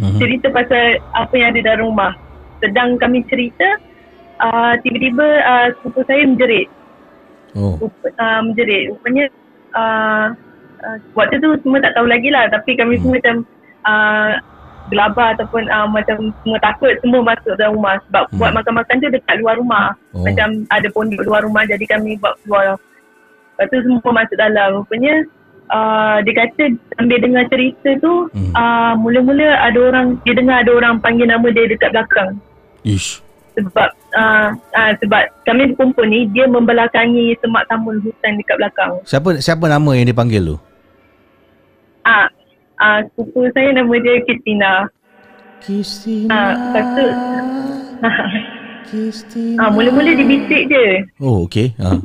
Mhm. 0.00 0.16
Cerita 0.16 0.46
pasal 0.48 0.96
apa 1.12 1.34
yang 1.36 1.52
ada 1.52 1.60
dalam 1.60 1.92
rumah. 1.92 2.12
Sedang 2.64 2.96
kami 2.96 3.20
cerita, 3.28 3.76
uh, 4.40 4.72
tiba-tiba 4.80 5.26
uh, 5.44 5.66
sepupu 5.76 6.00
saya 6.08 6.24
menjerit. 6.24 6.68
Oh. 7.52 7.76
Rupa- 7.76 8.16
uh, 8.16 8.40
menjerit. 8.48 8.96
Rupanya 8.96 9.28
uh, 9.76 10.26
uh, 10.80 10.96
waktu 11.12 11.36
tu 11.44 11.52
semua 11.60 11.84
tak 11.84 11.92
tahu 12.00 12.08
lagi 12.08 12.32
lah. 12.32 12.48
Tapi 12.48 12.80
kami 12.80 12.96
semua 13.00 13.20
macam 13.20 13.36
uh, 13.84 14.32
gelabah 14.88 15.36
ataupun 15.36 15.68
uh, 15.68 15.86
macam 15.86 16.32
semua 16.40 16.58
takut 16.58 16.94
semua 17.04 17.20
masuk 17.20 17.52
dalam 17.54 17.76
rumah. 17.76 18.00
Sebab 18.08 18.22
Hmm. 18.30 18.36
buat 18.38 18.52
makan-makan 18.56 18.96
tu 18.96 19.08
dekat 19.10 19.36
luar 19.38 19.54
rumah. 19.60 19.86
Oh. 20.10 20.24
Macam 20.24 20.48
ada 20.66 20.88
pondok 20.88 21.20
luar 21.22 21.44
rumah 21.44 21.62
jadi 21.66 21.84
kami 21.84 22.16
buat 22.16 22.34
keluar. 22.42 22.80
Lepas 23.54 23.66
tu 23.68 23.78
semua 23.84 24.12
masuk 24.16 24.36
dalam. 24.40 24.68
Rupanya 24.80 25.14
uh, 25.68 26.16
dia 26.24 26.34
kata 26.34 26.64
sambil 26.96 27.18
dengar 27.20 27.44
cerita 27.46 27.90
tu 28.00 28.26
Hmm. 28.32 28.52
uh, 28.52 28.92
mula-mula 28.96 29.60
ada 29.60 29.78
orang 29.78 30.18
dia 30.24 30.34
dengar 30.34 30.64
ada 30.64 30.72
orang 30.72 30.98
panggil 30.98 31.26
nama 31.26 31.46
dia 31.46 31.68
dekat 31.68 31.92
belakang 31.92 32.40
Ish. 32.82 33.20
sebab 33.54 33.88
uh, 34.16 34.48
uh, 34.56 34.92
sebab 34.98 35.22
kami 35.44 35.70
berkumpul 35.70 36.06
ni 36.06 36.26
dia 36.32 36.48
membelakangi 36.48 37.36
semak 37.38 37.68
tamun 37.68 38.00
hutan 38.00 38.34
dekat 38.34 38.56
belakang. 38.56 38.92
Siapa 39.04 39.38
siapa 39.38 39.68
nama 39.68 39.90
yang 39.94 40.08
dipanggil 40.08 40.42
tu? 40.42 40.56
Ah 42.02 42.26
ah 42.80 42.98
sepupu 43.04 43.46
saya 43.52 43.76
nama 43.76 43.94
dia 44.00 44.24
Kristina. 44.24 44.72
Kristina. 45.60 46.32
Ah 46.32 46.52
lepas 46.56 46.86
tu 46.96 47.06
Ah 49.60 49.68
mula-mula 49.68 50.10
dia 50.16 50.26
bisik 50.26 50.72
je. 50.72 51.04
Oh, 51.20 51.44
okey. 51.44 51.76
Ha. 51.78 52.00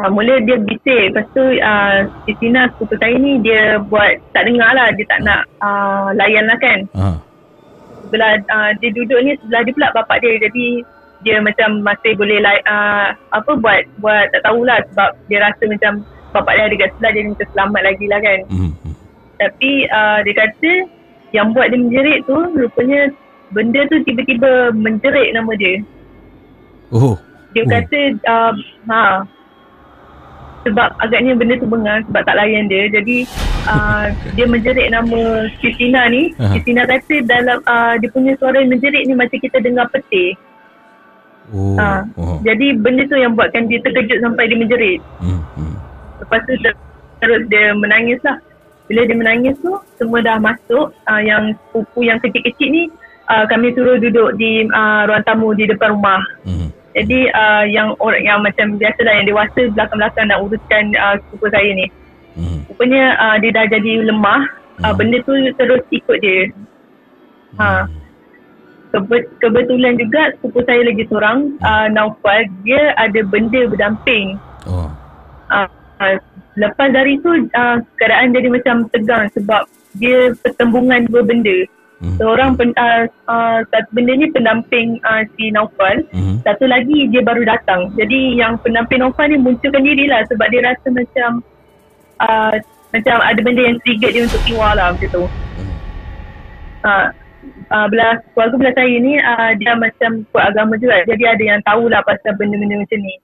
Ah 0.00 0.08
mula 0.08 0.38
dia 0.46 0.56
bisik 0.62 1.12
lepas 1.12 1.26
tu 1.34 1.44
ah 1.60 2.06
Kristina 2.24 2.70
sepupu 2.72 2.94
saya 3.02 3.18
ni 3.18 3.42
dia 3.42 3.82
buat 3.82 4.22
tak 4.30 4.46
dengar 4.46 4.70
lah 4.72 4.94
dia 4.94 5.04
tak 5.10 5.20
nak 5.26 5.42
ah 5.60 6.14
layan 6.14 6.46
lah 6.46 6.58
kan. 6.62 6.80
Ha. 6.94 7.08
sebelah 8.06 8.38
uh, 8.54 8.70
dia 8.78 8.94
duduk 8.94 9.18
ni 9.26 9.34
sebelah 9.42 9.66
dia 9.66 9.74
pula 9.74 9.88
bapak 9.90 10.22
dia 10.22 10.38
jadi 10.38 10.66
dia 11.26 11.42
macam 11.42 11.82
masih 11.82 12.14
boleh 12.14 12.38
like 12.38 12.62
uh, 12.70 13.10
apa 13.34 13.58
buat 13.58 13.82
buat 13.98 14.30
tak 14.30 14.46
tahulah 14.46 14.78
sebab 14.94 15.10
dia 15.26 15.42
rasa 15.42 15.64
macam 15.66 16.06
bapak 16.30 16.52
dia 16.52 16.64
ada 16.64 16.76
kat 16.76 16.88
sebelah 16.92 17.10
dia 17.10 17.22
macam 17.26 17.48
selamat 17.48 17.82
lagi 17.82 18.06
lah 18.06 18.20
kan 18.20 18.38
Hmm. 18.46 18.72
tapi 19.36 19.70
uh, 19.88 20.18
dia 20.22 20.34
kata 20.34 20.72
yang 21.30 21.50
buat 21.50 21.66
dia 21.68 21.78
menjerit 21.78 22.20
tu 22.24 22.36
rupanya 22.54 23.00
benda 23.48 23.80
tu 23.86 23.96
tiba-tiba 24.02 24.50
menjerit 24.72 25.30
nama 25.32 25.52
dia 25.54 25.82
Oh. 26.88 27.14
dia 27.50 27.62
Oh. 27.62 27.68
kata 27.68 27.98
uh, 28.24 28.52
ha 28.86 29.04
sebab 30.62 30.88
agaknya 30.98 31.32
benda 31.32 31.54
tu 31.54 31.64
bengar 31.64 32.02
sebab 32.02 32.22
tak 32.22 32.36
layan 32.36 32.66
dia 32.66 32.90
jadi 32.90 33.22
uh, 33.64 34.04
dia 34.34 34.46
menjerit 34.46 34.88
nama 34.88 35.20
Christina 35.56 36.06
ni. 36.08 36.34
Christina 36.34 36.82
kata 36.84 37.22
dalam 37.22 37.58
uh, 37.64 37.94
dia 37.96 38.10
punya 38.10 38.34
suara 38.34 38.58
menjerit 38.60 39.06
ni 39.06 39.14
macam 39.14 39.38
kita 39.38 39.58
dengar 39.58 39.86
petir 39.88 40.34
Oh. 41.46 41.78
uh, 41.78 42.02
oh. 42.16 42.42
jadi 42.42 42.74
benda 42.74 43.06
tu 43.06 43.14
yang 43.14 43.30
buatkan 43.30 43.70
dia 43.70 43.78
terkejut 43.78 44.18
sampai 44.18 44.50
dia 44.50 44.58
menjerit 44.58 44.98
Hmm. 45.22 45.38
hmm. 45.54 45.74
Lepas 46.22 46.40
tu 46.48 46.52
ter- 46.64 46.78
terus 47.20 47.42
dia 47.48 47.72
menangis 47.72 48.20
lah 48.24 48.36
bila 48.86 49.02
dia 49.02 49.16
menangis 49.18 49.56
tu 49.60 49.72
semua 49.98 50.22
dah 50.22 50.36
masuk 50.38 50.94
uh, 51.08 51.22
yang 51.22 51.56
sepupu 51.56 52.06
yang 52.06 52.20
kecil-kecil 52.22 52.68
ni 52.70 52.86
uh, 53.26 53.44
kami 53.50 53.74
suruh 53.74 53.98
duduk 53.98 54.36
di 54.38 54.68
uh, 54.70 55.08
ruang 55.10 55.24
tamu 55.26 55.50
di 55.56 55.66
depan 55.66 55.96
rumah 55.98 56.22
Hmm. 56.46 56.70
jadi 56.94 57.20
uh, 57.34 57.64
yang 57.66 57.92
orang 57.98 58.22
yang 58.22 58.38
macam 58.40 58.78
biasalah 58.78 59.12
yang 59.20 59.26
dewasa 59.26 59.60
belakang-belakang 59.74 60.26
nak 60.30 60.40
uruskan 60.40 60.84
uh, 60.96 61.14
sepupu 61.20 61.46
saya 61.52 61.70
ni. 61.76 61.86
Hmm. 62.36 62.64
Rupanya 62.68 63.04
uh, 63.16 63.36
dia 63.40 63.50
dah 63.52 63.64
jadi 63.68 63.92
lemah. 64.04 64.44
Uh, 64.84 64.92
benda 64.92 65.16
tu 65.24 65.32
terus 65.56 65.80
ikut 65.88 66.20
dia. 66.20 66.52
Ha. 67.56 67.88
Kebe- 68.92 69.28
kebetulan 69.40 69.96
juga 69.96 70.36
sepupu 70.36 70.60
saya 70.68 70.84
lagi 70.84 71.04
seorang, 71.08 71.56
uh, 71.64 71.88
Naufal, 71.88 72.44
dia 72.60 72.92
ada 73.00 73.20
benda 73.24 73.64
berdamping. 73.72 74.36
Oh. 74.68 74.92
Uh, 75.48 75.64
uh, 76.00 76.16
lepas 76.56 76.88
dari 76.92 77.20
tu 77.20 77.30
uh, 77.32 77.78
keadaan 78.00 78.32
jadi 78.32 78.48
macam 78.48 78.88
tegang 78.90 79.28
sebab 79.36 79.68
dia 79.96 80.32
pertembungan 80.44 81.08
dua 81.08 81.24
benda. 81.24 81.68
Hmm. 81.96 82.12
Seorang 82.20 82.60
pen, 82.60 82.76
uh, 82.76 83.08
uh, 83.24 83.64
satu 83.72 83.88
benda 83.96 84.12
ni 84.20 84.28
pendamping 84.28 85.00
uh, 85.08 85.24
si 85.36 85.48
Naufal. 85.48 86.04
Hmm. 86.12 86.44
Satu 86.44 86.68
lagi 86.68 87.08
dia 87.08 87.24
baru 87.24 87.48
datang. 87.48 87.88
Jadi 87.96 88.36
yang 88.36 88.60
pendamping 88.60 89.00
Naufal 89.00 89.32
ni 89.32 89.40
munculkan 89.40 89.80
diri 89.80 90.04
lah 90.04 90.20
sebab 90.28 90.46
dia 90.52 90.60
rasa 90.60 90.86
macam 90.92 91.40
uh, 92.20 92.54
macam 92.92 93.16
ada 93.24 93.40
benda 93.40 93.62
yang 93.64 93.76
trigger 93.80 94.12
dia 94.12 94.22
untuk 94.28 94.42
keluar 94.44 94.76
lah 94.76 94.92
macam 94.92 95.08
tu. 95.08 95.24
Uh, 96.84 97.08
uh, 97.72 97.86
belah 97.88 98.20
keluarga 98.36 98.54
belah 98.60 98.74
saya 98.76 98.96
ni 99.00 99.16
uh, 99.16 99.50
dia 99.56 99.72
macam 99.80 100.10
kuat 100.36 100.52
agama 100.52 100.76
juga. 100.76 101.00
Jadi 101.08 101.24
ada 101.24 101.42
yang 101.56 101.60
tahulah 101.64 102.04
pasal 102.04 102.36
benda-benda 102.36 102.76
macam 102.76 102.98
ni. 103.00 103.14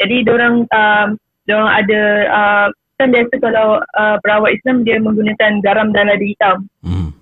Jadi 0.00 0.16
diorang 0.24 0.64
uh, 0.70 1.12
diorang 1.50 1.66
ada 1.66 2.00
uh, 2.30 2.66
kan 3.02 3.10
biasa 3.10 3.34
kalau 3.42 3.82
uh, 3.98 4.16
perawat 4.22 4.54
Islam 4.54 4.86
dia 4.86 5.02
menggunakan 5.02 5.58
garam 5.66 5.90
dan 5.90 6.06
lada 6.06 6.22
hitam. 6.22 6.70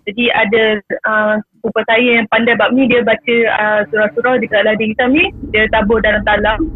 Jadi 0.09 0.25
ada 0.33 0.81
uh, 1.05 1.35
sepupu 1.57 1.81
saya 1.85 2.21
yang 2.21 2.27
pandai 2.33 2.57
bab 2.57 2.73
ni 2.77 2.89
dia 2.89 3.01
baca 3.05 3.37
uh, 3.57 3.81
surah-surah 3.89 4.41
dekat 4.41 4.69
lada 4.69 4.85
hitam 4.85 5.17
ni 5.17 5.33
dia 5.53 5.65
tabur 5.73 6.05
dalam 6.05 6.21
talam. 6.29 6.69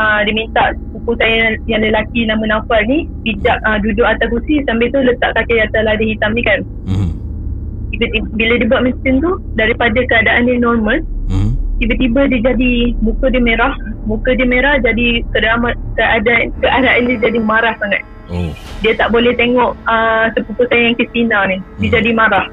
Uh, 0.00 0.20
dia 0.24 0.32
minta 0.32 0.74
sepupu 0.74 1.12
saya 1.18 1.58
yang 1.66 1.82
lelaki 1.82 2.26
nama 2.26 2.42
Naufal 2.46 2.82
ni 2.86 3.06
pijak 3.26 3.58
uh, 3.66 3.78
duduk 3.82 4.06
atas 4.06 4.30
kursi 4.30 4.62
sambil 4.66 4.90
tu 4.94 5.02
letak 5.02 5.34
kaki 5.34 5.62
atas 5.62 5.82
lada 5.82 6.04
hitam 6.04 6.30
ni 6.34 6.42
kan. 6.46 6.60
Tiba-tiba, 7.90 8.26
bila 8.38 8.52
dia 8.56 8.68
buat 8.70 8.82
macam 8.86 9.14
tu 9.18 9.32
daripada 9.58 9.98
keadaan 10.06 10.46
dia 10.46 10.56
normal 10.62 10.98
tiba-tiba 11.80 12.28
dia 12.28 12.52
jadi 12.52 12.72
muka 13.00 13.32
dia 13.32 13.40
merah 13.40 13.72
muka 14.04 14.36
dia 14.36 14.44
merah 14.44 14.76
jadi 14.84 15.24
keadaan 15.32 15.72
keadaan, 15.96 16.52
keadaan 16.60 17.00
dia 17.08 17.16
jadi 17.18 17.38
marah 17.40 17.74
sangat. 17.80 18.04
Oh. 18.30 18.54
dia 18.78 18.94
tak 18.94 19.10
boleh 19.10 19.34
tengok 19.34 19.74
uh, 19.90 20.30
sepupu 20.38 20.62
saya 20.70 20.86
yang 20.86 20.94
Christina 20.94 21.50
ni 21.50 21.58
dia 21.82 21.98
jadi 21.98 22.14
marah. 22.14 22.46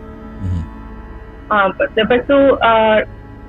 Uh, 1.53 1.69
lepas 1.93 2.19
tu 2.25 2.39
uh, 2.59 2.97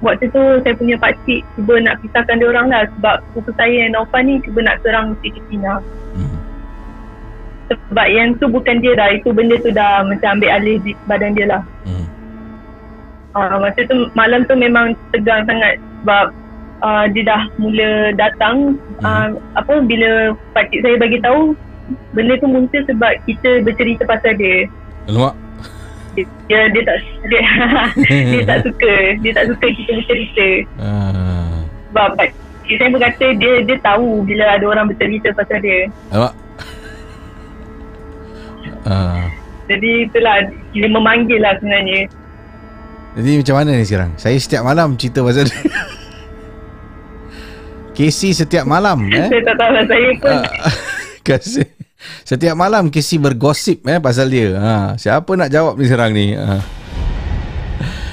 waktu 0.05 0.31
tu 0.31 0.43
saya 0.63 0.75
punya 0.77 0.95
pakcik 1.01 1.43
cuba 1.57 1.83
nak 1.83 1.99
pisahkan 2.05 2.39
dia 2.39 2.49
orang 2.53 2.69
lah 2.71 2.85
sebab 2.99 3.17
sepupu 3.31 3.51
saya 3.57 3.75
yang 3.87 3.97
Naufal 3.97 4.23
ni 4.23 4.39
cuba 4.45 4.61
nak 4.63 4.77
serang 4.85 5.17
si 5.25 5.33
Christina 5.33 5.83
sebab 7.69 8.07
yang 8.09 8.33
tu 8.41 8.49
bukan 8.49 8.81
dia 8.81 8.97
dah 8.97 9.13
itu 9.13 9.29
benda 9.35 9.61
tu 9.61 9.69
dah 9.75 10.01
macam 10.07 10.41
ambil 10.41 10.51
alih 10.57 10.77
badan 11.05 11.37
dia 11.37 11.47
lah 11.49 11.63
uh, 13.39 13.59
masa 13.63 13.81
tu 13.87 14.11
malam 14.19 14.43
tu 14.51 14.55
memang 14.59 14.99
tegang 15.15 15.47
sangat 15.47 15.79
sebab 16.03 16.35
uh, 16.83 17.05
dia 17.15 17.23
dah 17.27 17.43
mula 17.59 18.13
datang 18.19 18.75
uh, 19.07 19.39
apa 19.55 19.83
bila 19.87 20.35
pakcik 20.55 20.83
saya 20.83 20.99
bagi 20.99 21.23
tahu 21.23 21.55
benda 22.13 22.35
tu 22.43 22.49
muncul 22.51 22.83
sebab 22.85 23.13
kita 23.25 23.63
bercerita 23.65 24.03
pasal 24.05 24.35
dia 24.37 24.69
Alamak. 25.09 25.35
dia, 26.13 26.25
dia, 26.51 26.61
dia 26.75 26.83
tak 26.85 26.97
dia, 27.31 27.43
dia 28.35 28.43
tak 28.45 28.59
suka 28.67 28.95
dia 29.25 29.33
tak 29.33 29.45
suka 29.49 29.67
kita 29.73 29.91
bercerita 30.03 30.49
Ah. 30.83 31.65
sebab 31.89 32.09
pakcik 32.19 32.75
saya 32.77 32.91
berkata 32.93 33.27
dia 33.41 33.53
dia 33.65 33.77
tahu 33.81 34.21
bila 34.29 34.45
ada 34.53 34.65
orang 34.69 34.87
bercerita 34.93 35.33
pasal 35.33 35.59
dia 35.65 35.89
Alamak. 36.13 36.35
Ah. 38.85 39.29
jadi 39.69 39.91
itulah 40.09 40.37
dia 40.77 40.89
memanggil 40.89 41.41
lah 41.41 41.57
sebenarnya 41.61 42.09
Jadi 43.19 43.43
macam 43.43 43.55
mana 43.59 43.71
ni 43.75 43.83
sekarang? 43.83 44.15
Saya 44.15 44.39
setiap 44.39 44.63
malam 44.63 44.95
cerita 44.95 45.27
pasal 45.27 45.51
dia. 45.51 45.59
Casey 47.99 48.31
setiap 48.31 48.63
malam 48.63 49.11
eh. 49.11 49.27
saya 49.27 49.43
tak 49.43 49.59
tahu 49.59 49.71
lah 49.75 49.85
saya 49.91 50.11
pun 50.23 50.39
Kasi 51.27 51.67
setiap 52.23 52.55
malam 52.55 52.95
Casey 52.95 53.19
bergosip 53.19 53.83
eh 53.91 53.99
pasal 53.99 54.31
dia. 54.31 54.55
Ha, 54.55 54.95
siapa 54.95 55.27
nak 55.35 55.51
jawab 55.51 55.83
ni 55.83 55.91
sekarang 55.91 56.15
ni? 56.15 56.39
Ha. 56.39 56.78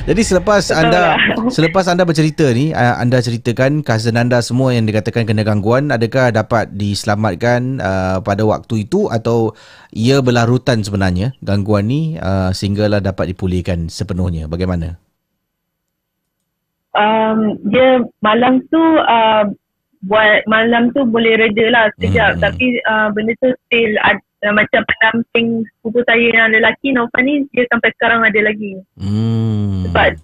Jadi 0.05 0.21
selepas 0.21 0.69
Betul 0.69 0.79
anda 0.85 0.99
lah. 1.01 1.17
selepas 1.57 1.85
anda 1.89 2.05
bercerita 2.05 2.45
ni, 2.53 2.69
anda 2.77 3.17
ceritakan 3.17 3.81
cousin 3.81 4.21
anda 4.21 4.37
semua 4.45 4.71
yang 4.77 4.85
dikatakan 4.85 5.25
kena 5.25 5.41
gangguan, 5.41 5.89
adakah 5.89 6.29
dapat 6.29 6.69
diselamatkan 6.77 7.81
uh, 7.81 8.17
pada 8.21 8.45
waktu 8.45 8.85
itu 8.85 9.09
atau 9.09 9.57
ia 9.89 10.21
berlarutan 10.21 10.85
sebenarnya 10.85 11.33
gangguan 11.41 11.89
ni 11.89 12.21
uh, 12.21 12.53
sehinggalah 12.53 13.01
dapat 13.01 13.33
dipulihkan 13.33 13.89
sepenuhnya? 13.89 14.45
Bagaimana? 14.45 15.01
um, 16.95 17.59
dia 17.69 18.01
malam 18.23 18.63
tu 18.71 18.79
uh, 18.81 19.43
buat 20.05 20.45
malam 20.47 20.93
tu 20.95 21.03
boleh 21.03 21.37
reda 21.37 21.65
lah 21.69 21.85
sekejap 21.97 22.39
hmm. 22.39 22.41
tapi 22.41 22.65
uh, 22.87 23.11
benda 23.11 23.35
tu 23.43 23.51
still 23.67 23.93
ad, 24.01 24.19
uh, 24.43 24.53
macam 24.55 24.81
pendamping 24.83 25.63
sepupu 25.63 26.03
saya 26.03 26.27
yang 26.27 26.51
lelaki 26.51 26.91
Naufal 26.91 27.23
ni 27.23 27.47
dia 27.55 27.63
sampai 27.71 27.93
sekarang 27.95 28.25
ada 28.25 28.39
lagi 28.43 28.81
Hmm. 28.99 29.87
sebab 29.87 30.19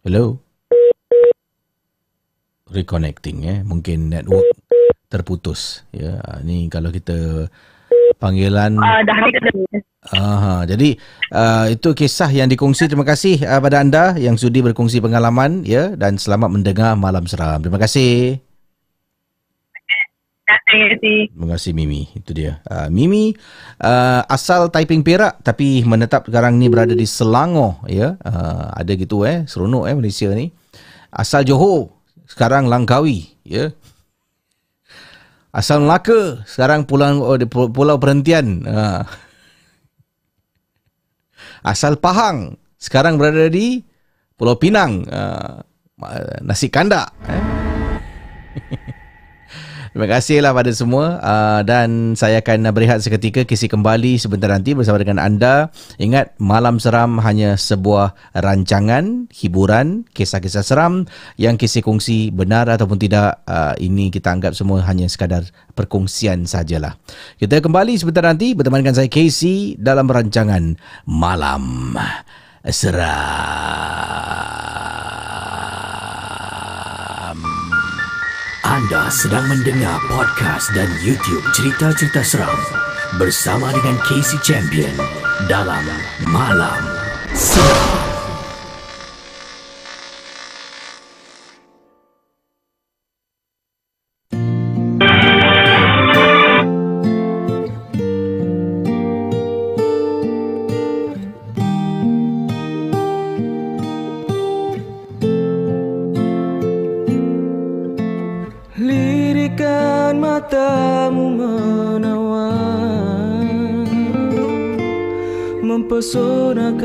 Hello. 0.00 0.40
Reconnecting 2.72 3.44
eh. 3.44 3.58
Mungkin 3.60 4.08
network 4.08 4.48
terputus. 5.12 5.84
Ya, 5.92 6.24
ni 6.40 6.72
kalau 6.72 6.88
kita 6.88 7.46
panggilan 8.16 8.80
Uh, 8.80 9.00
dah. 9.04 9.16
Aha, 10.16 10.64
jadi 10.64 10.96
uh, 11.36 11.68
itu 11.68 11.92
kisah 11.92 12.32
yang 12.32 12.48
dikongsi. 12.48 12.88
Terima 12.88 13.04
kasih 13.04 13.44
uh, 13.44 13.60
pada 13.60 13.84
anda 13.84 14.16
yang 14.16 14.40
sudi 14.40 14.64
berkongsi 14.64 14.96
pengalaman 15.04 15.60
ya 15.68 15.92
dan 15.92 16.16
selamat 16.16 16.48
mendengar 16.48 16.96
malam 16.96 17.28
seram. 17.28 17.60
Terima 17.60 17.76
kasih. 17.76 18.40
Terima 20.70 20.86
kasih. 20.94 21.20
Terima 21.30 21.46
kasih 21.54 21.72
Mimi. 21.74 22.02
Itu 22.14 22.30
dia. 22.34 22.62
Uh, 22.66 22.88
Mimi 22.90 23.34
uh, 23.82 24.22
asal 24.26 24.70
Taiping 24.70 25.02
Perak 25.02 25.42
tapi 25.42 25.82
menetap 25.82 26.26
sekarang 26.26 26.58
ni 26.58 26.70
berada 26.70 26.94
di 26.94 27.06
Selangor 27.06 27.82
ya. 27.90 28.18
Uh, 28.22 28.70
ada 28.74 28.92
gitu 28.94 29.26
eh 29.26 29.46
seronok 29.46 29.90
eh 29.90 29.94
Malaysia 29.94 30.30
ni. 30.30 30.50
Asal 31.10 31.42
Johor 31.42 31.90
sekarang 32.26 32.70
Langkawi 32.70 33.30
ya. 33.42 33.74
Asal 35.50 35.82
Melaka 35.82 36.46
sekarang 36.46 36.86
pulau 36.86 37.26
oh, 37.26 37.38
di 37.38 37.46
pulau 37.50 37.98
perhentian. 37.98 38.62
Uh. 38.62 39.02
Asal 41.66 41.98
Pahang 41.98 42.56
sekarang 42.80 43.20
berada 43.20 43.50
di 43.52 43.84
Pulau 44.38 44.56
Pinang. 44.56 45.04
Uh, 45.04 45.60
nasi 46.40 46.72
kandak 46.72 47.12
eh. 47.28 47.59
Terima 49.90 50.06
kasihlah 50.06 50.54
pada 50.54 50.70
semua 50.70 51.18
uh, 51.18 51.66
dan 51.66 52.14
saya 52.14 52.38
akan 52.38 52.70
berehat 52.70 53.02
seketika 53.02 53.42
kisi 53.42 53.66
kembali 53.66 54.22
sebentar 54.22 54.46
nanti 54.46 54.70
bersama 54.70 55.02
dengan 55.02 55.18
anda. 55.18 55.74
Ingat 55.98 56.38
Malam 56.38 56.78
Seram 56.78 57.18
hanya 57.18 57.58
sebuah 57.58 58.14
rancangan 58.38 59.26
hiburan 59.34 60.06
kisah-kisah 60.14 60.62
seram 60.62 61.10
yang 61.34 61.58
kisi 61.58 61.82
kongsi 61.82 62.30
benar 62.30 62.70
ataupun 62.70 63.02
tidak 63.02 63.42
uh, 63.50 63.74
ini 63.82 64.14
kita 64.14 64.30
anggap 64.30 64.54
semua 64.54 64.78
hanya 64.86 65.10
sekadar 65.10 65.42
perkongsian 65.74 66.46
sajalah. 66.46 66.94
Kita 67.42 67.58
kembali 67.58 67.98
sebentar 67.98 68.22
nanti 68.22 68.54
bersama 68.54 68.78
dengan 68.78 68.94
saya 68.94 69.10
Casey 69.10 69.74
dalam 69.74 70.06
rancangan 70.06 70.78
Malam 71.02 71.98
Seram. 72.62 73.10
Anda 78.80 79.12
sedang 79.12 79.44
mendengar 79.44 80.00
podcast 80.08 80.72
dan 80.72 80.88
YouTube 81.04 81.44
cerita-cerita 81.52 82.24
seram 82.24 82.56
bersama 83.20 83.76
dengan 83.76 84.00
Casey 84.08 84.40
Champion 84.40 84.96
dalam 85.52 85.84
Malam 86.24 86.80
Seram. 87.36 88.09
Mempesonakan 115.70 116.82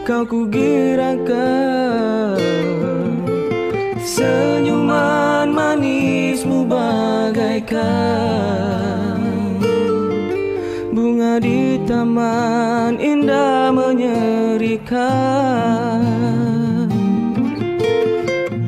Kau 0.00 0.24
kugirakan 0.24 1.28
Senyuman 4.00 5.52
manismu 5.52 6.64
bagaikan. 6.64 7.76
Bunga 10.88 11.36
di 11.36 11.76
taman 11.84 12.96
indah 12.96 13.68
menyerikan. 13.68 14.98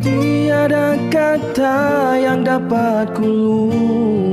Tiada 0.05 1.01
kata 1.09 1.81
yang 2.21 2.45
dapat 2.45 3.17
kuluahkan 3.17 4.31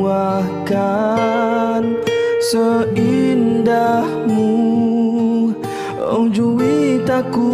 Seindahmu. 2.47 4.47
Oh 5.99 6.31
juwitaku 6.31 7.51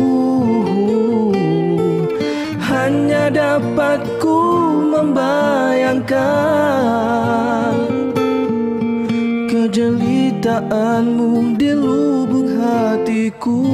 Hanya 2.61 3.33
dapat 3.33 4.05
ku 4.21 4.37
membayangkan 4.93 7.73
Kejelitaanmu 9.49 11.57
di 11.57 11.73
lubuk 11.73 12.53
hatiku 12.61 13.65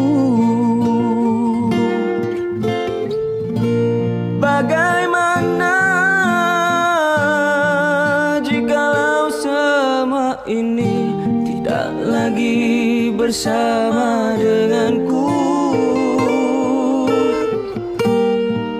bersama 13.29 14.33
denganku. 14.41 15.29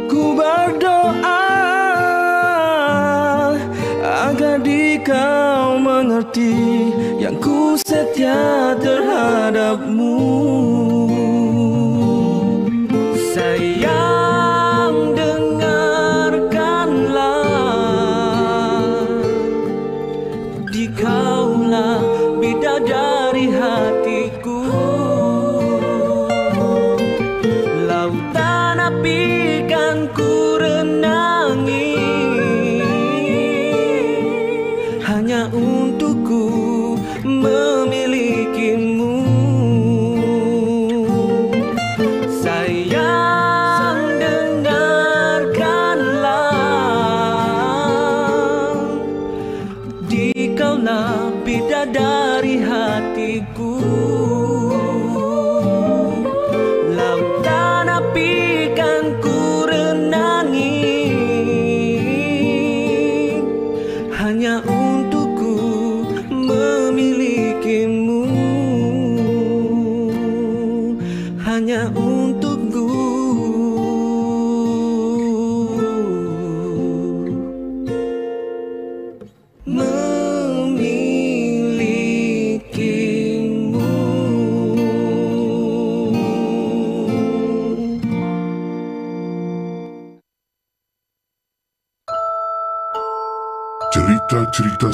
Ku 0.10 0.34
berdoa 0.34 1.46
agar 4.02 4.58
di 4.66 4.98
kau 5.06 5.78
mengerti 5.78 6.90
yang 7.22 7.38
ku 7.38 7.78
setia 7.78 8.74
terhadapmu 8.82 10.09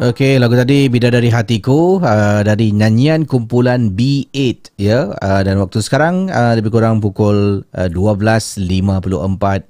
Okey, 0.00 0.40
lagu 0.40 0.56
tadi 0.56 0.88
Bidadari 0.88 1.28
Hatiku 1.28 2.00
uh, 2.00 2.40
dari 2.40 2.72
nyanyian 2.72 3.28
kumpulan 3.28 3.92
B8 3.92 4.72
ya. 4.80 5.12
Uh, 5.20 5.44
dan 5.44 5.60
waktu 5.60 5.84
sekarang 5.84 6.32
uh, 6.32 6.56
lebih 6.56 6.72
kurang 6.72 7.04
pukul 7.04 7.68
uh, 7.76 7.88
12.54 7.92 8.56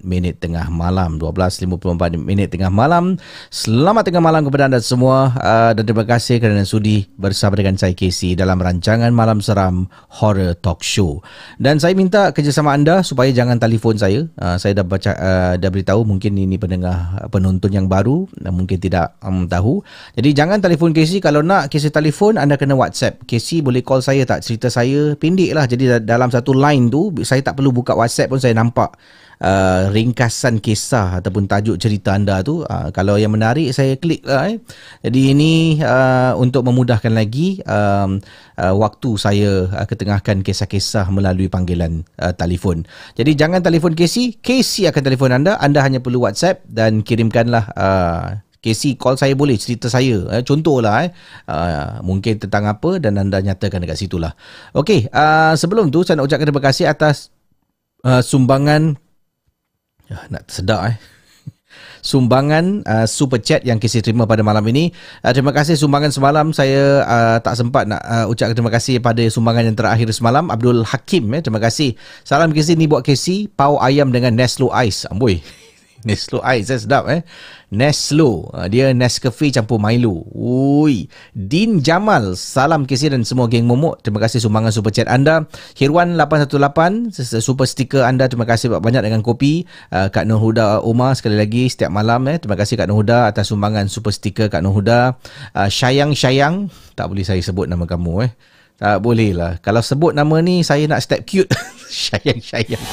minit 0.07 0.39
tengah 0.39 0.71
malam. 0.71 1.19
12.54 1.19 2.15
minit 2.15 2.47
tengah 2.47 2.71
malam. 2.71 3.19
Selamat 3.51 4.07
tengah 4.07 4.23
malam 4.23 4.47
kepada 4.47 4.71
anda 4.71 4.79
semua 4.79 5.35
uh, 5.35 5.75
dan 5.75 5.83
terima 5.83 6.07
kasih 6.07 6.39
kerana 6.39 6.63
sudi 6.63 7.11
bersama 7.19 7.59
dengan 7.59 7.75
saya 7.75 7.99
Casey 7.99 8.39
dalam 8.39 8.63
rancangan 8.63 9.11
Malam 9.11 9.43
Seram 9.43 9.91
Horror 10.15 10.55
Talk 10.63 10.87
Show. 10.87 11.27
Dan 11.59 11.83
saya 11.83 11.99
minta 11.99 12.31
kerjasama 12.31 12.79
anda 12.79 13.03
supaya 13.03 13.35
jangan 13.35 13.59
telefon 13.59 13.99
saya. 13.99 14.31
Uh, 14.39 14.55
saya 14.63 14.79
dah 14.79 14.87
baca 14.87 15.11
uh, 15.11 15.53
dah 15.59 15.71
beritahu 15.75 16.07
mungkin 16.07 16.39
ini 16.39 16.55
pendengar 16.55 17.19
penonton 17.35 17.75
yang 17.75 17.91
baru 17.91 18.31
uh, 18.47 18.55
mungkin 18.55 18.79
tidak 18.79 19.19
um, 19.27 19.51
tahu. 19.51 19.83
Jadi 20.21 20.37
jangan 20.37 20.61
telefon 20.61 20.93
Casey 20.93 21.17
kalau 21.17 21.41
nak 21.41 21.73
Casey 21.73 21.89
telefon 21.89 22.37
anda 22.37 22.61
kena 22.61 22.77
WhatsApp. 22.77 23.25
Casey 23.25 23.65
boleh 23.65 23.81
call 23.81 24.05
saya 24.05 24.29
tak 24.29 24.45
cerita 24.45 24.69
saya 24.69 25.17
pendek 25.17 25.57
lah. 25.57 25.65
Jadi 25.65 25.97
da- 25.97 26.05
dalam 26.05 26.29
satu 26.29 26.53
line 26.53 26.93
tu 26.93 27.09
saya 27.25 27.41
tak 27.41 27.57
perlu 27.57 27.73
buka 27.73 27.97
WhatsApp 27.97 28.29
pun 28.29 28.37
saya 28.37 28.53
nampak 28.53 29.01
uh, 29.41 29.89
ringkasan 29.89 30.61
kisah 30.61 31.25
ataupun 31.25 31.49
tajuk 31.49 31.81
cerita 31.81 32.13
anda 32.13 32.45
tu. 32.45 32.61
Uh, 32.69 32.93
kalau 32.93 33.17
yang 33.17 33.33
menarik 33.33 33.73
saya 33.73 33.97
klik 33.97 34.21
lah 34.29 34.53
eh. 34.53 34.61
Jadi 35.09 35.33
ini 35.33 35.81
uh, 35.81 36.37
untuk 36.37 36.69
memudahkan 36.69 37.17
lagi 37.17 37.65
um, 37.65 38.21
uh, 38.61 38.77
waktu 38.77 39.17
saya 39.17 39.73
uh, 39.73 39.87
ketengahkan 39.89 40.45
kisah-kisah 40.45 41.09
melalui 41.09 41.49
panggilan 41.49 42.05
uh, 42.21 42.37
telefon. 42.37 42.85
Jadi 43.17 43.41
jangan 43.41 43.65
telefon 43.65 43.97
Casey, 43.97 44.37
Casey 44.37 44.85
akan 44.85 45.01
telefon 45.01 45.33
anda. 45.33 45.57
Anda 45.57 45.81
hanya 45.81 46.05
perlu 46.05 46.29
WhatsApp 46.29 46.61
dan 46.69 47.01
kirimkanlah 47.01 47.73
uh, 47.73 48.45
Casey 48.61 48.95
call 49.01 49.17
saya 49.17 49.33
boleh 49.33 49.57
cerita 49.57 49.89
saya 49.89 50.21
eh, 50.37 50.45
contohlah 50.45 51.09
eh 51.09 51.11
uh, 51.49 52.05
mungkin 52.05 52.37
tentang 52.37 52.69
apa 52.69 53.01
dan 53.01 53.17
anda 53.17 53.41
nyatakan 53.41 53.81
dekat 53.81 53.97
situ 53.97 54.21
lah 54.21 54.37
Okey, 54.77 55.09
uh, 55.11 55.57
sebelum 55.57 55.89
tu 55.89 56.05
saya 56.05 56.21
nak 56.21 56.29
ucapkan 56.29 56.47
terima 56.47 56.65
kasih 56.65 56.87
atas 56.93 57.33
uh, 58.05 58.21
sumbangan 58.21 59.01
uh, 60.13 60.25
nak 60.29 60.45
tersedak 60.45 60.93
eh 60.93 60.97
sumbangan 62.01 62.85
uh, 62.85 63.07
super 63.09 63.41
chat 63.41 63.65
yang 63.65 63.79
Casey 63.81 64.01
terima 64.01 64.25
pada 64.25 64.41
malam 64.41 64.65
ini. 64.69 64.91
Uh, 65.21 65.33
terima 65.33 65.53
kasih 65.53 65.77
sumbangan 65.77 66.11
semalam. 66.13 66.51
Saya 66.51 67.05
uh, 67.05 67.37
tak 67.41 67.55
sempat 67.57 67.87
nak 67.87 68.01
uh, 68.05 68.27
ucapkan 68.29 68.57
terima 68.57 68.73
kasih 68.73 68.99
pada 68.99 69.23
sumbangan 69.29 69.69
yang 69.69 69.77
terakhir 69.77 70.09
semalam. 70.11 70.49
Abdul 70.49 70.83
Hakim. 70.85 71.29
Eh, 71.37 71.43
terima 71.45 71.61
kasih. 71.61 71.95
Salam 72.25 72.51
Casey 72.57 72.75
ni 72.77 72.89
buat 72.89 73.05
Casey. 73.05 73.49
Pau 73.53 73.79
ayam 73.79 74.11
dengan 74.11 74.35
Neslo 74.35 74.73
Ice. 74.83 75.07
Amboi. 75.09 75.41
Neslo 76.05 76.41
Ice 76.57 76.73
eh, 76.73 76.81
sedap 76.81 77.05
eh. 77.13 77.21
Neslo. 77.71 78.51
Uh, 78.51 78.67
dia 78.67 78.91
Nescafe 78.91 79.53
campur 79.55 79.79
Milo. 79.79 80.27
Ui. 80.35 81.07
Din 81.37 81.85
Jamal. 81.85 82.35
Salam 82.35 82.89
Casey 82.89 83.13
dan 83.13 83.23
semua 83.23 83.47
geng 83.47 83.69
momok. 83.69 84.03
Terima 84.03 84.19
kasih 84.19 84.43
sumbangan 84.43 84.75
super 84.75 84.91
chat 84.91 85.07
anda. 85.07 85.47
Hirwan 85.79 86.19
818. 86.19 87.15
Super 87.41 87.67
stiker 87.69 88.03
anda. 88.03 88.27
Terima 88.27 88.49
kasih 88.49 88.73
banyak 88.81 89.07
dengan 89.07 89.21
kopi. 89.23 89.69
Uh, 89.93 90.11
Kak 90.11 90.27
Nur 90.27 90.41
Huda 90.43 90.83
Umar 90.83 91.15
sekali 91.15 91.39
lagi 91.39 91.69
setiap 91.71 91.93
malam 91.93 92.27
eh. 92.27 92.41
Terima 92.43 92.59
kasih 92.59 92.75
Kak 92.81 92.89
Nur 92.91 93.05
Huda 93.05 93.31
atas 93.31 93.53
sumbangan 93.53 93.87
super 93.87 94.11
stiker 94.11 94.51
Kak 94.51 94.65
Nur 94.65 94.75
Huda. 94.75 95.15
Uh, 95.55 95.69
Syayang 95.71 96.17
Syayang. 96.17 96.73
Tak 96.99 97.07
boleh 97.07 97.23
saya 97.23 97.39
sebut 97.45 97.71
nama 97.71 97.87
kamu 97.87 98.27
eh. 98.27 98.33
Tak 98.81 99.05
boleh 99.05 99.37
lah. 99.37 99.61
Kalau 99.61 99.85
sebut 99.85 100.17
nama 100.17 100.41
ni 100.41 100.65
saya 100.65 100.89
nak 100.89 101.05
step 101.05 101.29
cute. 101.29 101.53
Syayang 101.93 102.41
Syayang. 102.41 102.85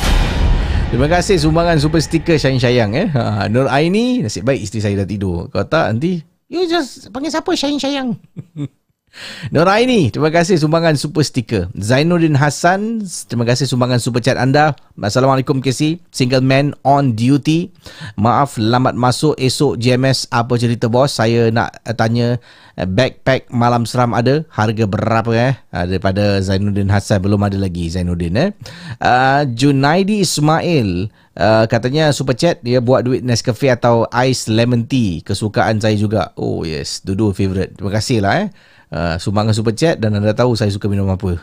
Terima 0.88 1.12
kasih 1.12 1.36
sumbangan 1.36 1.76
super 1.84 2.00
sticker 2.00 2.40
sayang-sayang 2.40 2.96
eh. 2.96 3.08
Ha, 3.12 3.52
Nur 3.52 3.68
Aini, 3.68 4.24
nasib 4.24 4.48
baik 4.48 4.64
isteri 4.64 4.80
saya 4.80 5.04
dah 5.04 5.08
tidur. 5.08 5.52
Kalau 5.52 5.68
tak 5.68 5.92
nanti, 5.92 6.24
you 6.48 6.64
just 6.64 7.12
panggil 7.12 7.28
siapa 7.28 7.52
sayang-sayang. 7.52 8.16
Nur 9.50 9.68
Aini, 9.70 10.10
terima 10.10 10.30
kasih 10.30 10.60
sumbangan 10.60 10.98
super 10.98 11.24
sticker. 11.24 11.72
Zainuddin 11.78 12.38
Hassan, 12.38 13.06
terima 13.30 13.46
kasih 13.48 13.66
sumbangan 13.70 14.02
super 14.02 14.22
chat 14.22 14.36
anda. 14.36 14.78
Assalamualaikum 14.98 15.62
KC, 15.62 16.02
single 16.10 16.42
man 16.42 16.74
on 16.82 17.14
duty. 17.14 17.70
Maaf 18.18 18.58
lambat 18.58 18.98
masuk 18.98 19.38
esok 19.38 19.78
JMS 19.78 20.26
apa 20.34 20.58
cerita 20.58 20.90
bos? 20.90 21.14
Saya 21.14 21.54
nak 21.54 21.82
uh, 21.86 21.94
tanya 21.94 22.42
uh, 22.78 22.88
backpack 22.90 23.50
malam 23.54 23.86
seram 23.86 24.18
ada 24.18 24.46
harga 24.50 24.86
berapa 24.90 25.32
eh? 25.38 25.54
Uh, 25.70 25.86
daripada 25.86 26.42
Zainuddin 26.42 26.90
Hassan 26.90 27.22
belum 27.22 27.42
ada 27.46 27.58
lagi 27.62 27.90
Zainuddin 27.94 28.36
eh. 28.38 28.50
Uh, 29.02 29.46
Junaidi 29.54 30.22
Ismail 30.26 31.14
Uh, 31.38 31.70
katanya 31.70 32.10
super 32.10 32.34
chat 32.34 32.58
dia 32.66 32.82
buat 32.82 33.06
duit 33.06 33.22
Nescafe 33.22 33.70
atau 33.70 34.10
ice 34.26 34.50
lemon 34.50 34.90
tea 34.90 35.22
kesukaan 35.22 35.78
saya 35.78 35.94
juga. 35.94 36.34
Oh 36.34 36.66
yes, 36.66 37.06
dua-dua 37.06 37.30
favorite. 37.30 37.78
Terima 37.78 37.94
kasih 37.94 38.26
lah 38.26 38.34
eh. 38.42 38.48
Uh, 38.88 39.20
sumbangan 39.20 39.52
super 39.52 39.76
chat 39.76 40.00
dan 40.00 40.16
anda 40.16 40.32
tahu 40.32 40.56
saya 40.56 40.72
suka 40.72 40.88
minum 40.88 41.12
apa. 41.12 41.40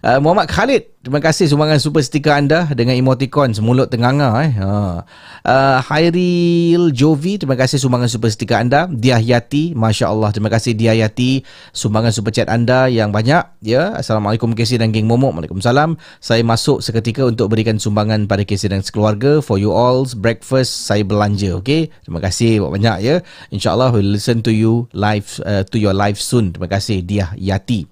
Uh, 0.00 0.16
Muhammad 0.16 0.48
Khalid, 0.48 0.96
terima 1.04 1.20
kasih 1.20 1.44
sumbangan 1.44 1.76
super 1.76 2.00
stiker 2.00 2.32
anda 2.32 2.64
dengan 2.72 2.96
emoticon 2.96 3.52
semulut 3.52 3.92
tenganga 3.92 4.32
eh. 4.48 4.56
Ha. 4.56 5.04
Uh, 5.44 5.78
Hairil 5.84 6.88
Jovi, 6.96 7.36
terima 7.36 7.52
kasih 7.52 7.76
sumbangan 7.76 8.08
super 8.08 8.32
stiker 8.32 8.56
anda. 8.56 8.88
Diah 8.88 9.20
Yati, 9.20 9.76
masya-Allah, 9.76 10.32
terima 10.32 10.48
kasih 10.48 10.72
Diah 10.72 10.96
Yati 10.96 11.44
sumbangan 11.76 12.16
super 12.16 12.32
chat 12.32 12.48
anda 12.48 12.88
yang 12.88 13.12
banyak 13.12 13.44
ya. 13.60 13.92
Assalamualaikum 13.92 14.56
Casey 14.56 14.80
dan 14.80 14.88
geng 14.88 15.04
Momok. 15.04 15.36
Waalaikumsalam. 15.36 16.00
Saya 16.16 16.40
masuk 16.48 16.80
seketika 16.80 17.28
untuk 17.28 17.52
berikan 17.52 17.76
sumbangan 17.76 18.24
pada 18.24 18.40
Casey 18.48 18.72
dan 18.72 18.80
sekeluarga 18.80 19.44
for 19.44 19.60
you 19.60 19.76
all 19.76 20.08
breakfast 20.16 20.88
saya 20.88 21.04
belanja, 21.04 21.60
okey. 21.60 21.92
Terima 22.08 22.24
kasih 22.24 22.64
banyak 22.64 22.96
ya. 23.04 23.20
Insya-Allah 23.52 23.92
we'll 23.92 24.16
listen 24.16 24.40
to 24.40 24.48
you 24.48 24.88
live 24.96 25.28
uh, 25.44 25.60
to 25.68 25.76
your 25.76 25.92
live 25.92 26.16
soon. 26.16 26.56
Terima 26.56 26.72
kasih 26.72 27.04
Diah 27.04 27.36
Yati. 27.36 27.84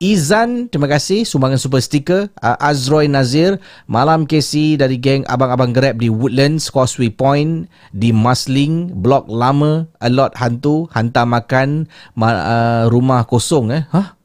Izan, 0.00 0.72
terima 0.72 0.88
kasih 0.88 1.28
sumbangan 1.28 1.49
super 1.56 1.80
sticker. 1.82 2.28
Uh, 2.38 2.54
Azroy 2.60 3.08
Nazir, 3.08 3.58
Malam 3.88 4.28
KC 4.28 4.76
dari 4.76 5.00
geng 5.00 5.24
Abang-Abang 5.26 5.72
Grab 5.72 5.98
di 5.98 6.12
Woodlands, 6.12 6.68
Causeway 6.68 7.08
Point, 7.08 7.66
di 7.90 8.12
Masling, 8.12 8.92
Blok 8.94 9.26
Lama, 9.26 9.88
A 9.98 10.12
Lot 10.12 10.36
Hantu, 10.36 10.86
Hantar 10.92 11.26
Makan, 11.26 11.88
ma- 12.14 12.44
uh, 12.44 12.84
Rumah 12.92 13.24
Kosong. 13.26 13.72
Eh? 13.74 13.82
Hah? 13.90 14.20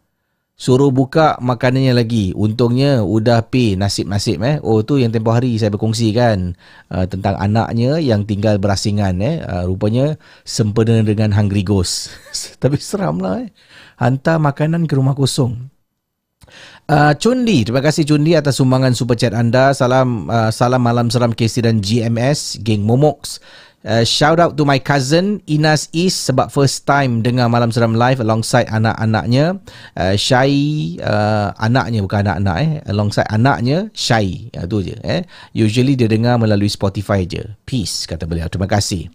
Suruh 0.56 0.88
buka 0.88 1.36
makanannya 1.44 1.92
lagi. 1.92 2.32
Untungnya 2.32 3.04
udah 3.04 3.44
pay 3.52 3.76
nasib-nasib 3.76 4.40
eh. 4.40 4.56
Oh 4.64 4.88
tu 4.88 4.96
yang 4.96 5.12
tempoh 5.12 5.36
hari 5.36 5.60
saya 5.60 5.68
berkongsi 5.68 6.16
kan 6.16 6.56
uh, 6.96 7.04
tentang 7.04 7.36
anaknya 7.36 8.00
yang 8.00 8.24
tinggal 8.24 8.56
berasingan 8.56 9.20
eh. 9.20 9.44
Uh, 9.44 9.68
rupanya 9.68 10.16
sempena 10.48 11.04
dengan 11.04 11.36
Hungry 11.36 11.60
Ghost. 11.60 12.08
Tapi 12.64 12.80
seram 12.80 13.20
lah 13.20 13.44
eh. 13.44 13.52
Hantar 14.00 14.40
makanan 14.40 14.88
ke 14.88 14.96
rumah 14.96 15.12
kosong. 15.12 15.75
Uh, 16.86 17.18
Cundi, 17.18 17.66
terima 17.66 17.82
kasih 17.82 18.06
Cundi 18.06 18.38
atas 18.38 18.62
sumbangan 18.62 18.94
super 18.94 19.18
chat 19.18 19.34
anda. 19.34 19.74
Salam 19.74 20.30
uh, 20.30 20.54
salam 20.54 20.78
malam 20.78 21.10
seram 21.10 21.34
KC 21.34 21.66
dan 21.66 21.82
GMS, 21.82 22.62
geng 22.62 22.86
Momox. 22.86 23.42
Uh, 23.86 24.02
shout 24.02 24.42
out 24.42 24.58
to 24.58 24.66
my 24.66 24.82
cousin 24.82 25.46
Inas 25.46 25.94
East 25.94 26.26
sebab 26.26 26.50
first 26.50 26.90
time 26.90 27.22
dengar 27.22 27.46
Malam 27.54 27.70
Seram 27.70 27.94
live 27.94 28.18
alongside 28.18 28.66
anak-anaknya 28.74 29.62
uh, 29.94 30.18
Syai 30.18 30.98
uh, 31.06 31.54
anaknya 31.62 32.02
bukan 32.02 32.26
anak-anak 32.26 32.56
eh 32.66 32.70
alongside 32.90 33.30
anaknya 33.30 33.94
Syai 33.94 34.50
ya, 34.50 34.66
tu 34.66 34.82
je 34.82 34.98
eh 35.06 35.22
usually 35.54 35.94
dia 35.94 36.10
dengar 36.10 36.42
melalui 36.42 36.66
Spotify 36.66 37.30
je 37.30 37.46
peace 37.62 38.10
kata 38.10 38.26
beliau 38.26 38.50
terima 38.50 38.66
kasih 38.66 39.06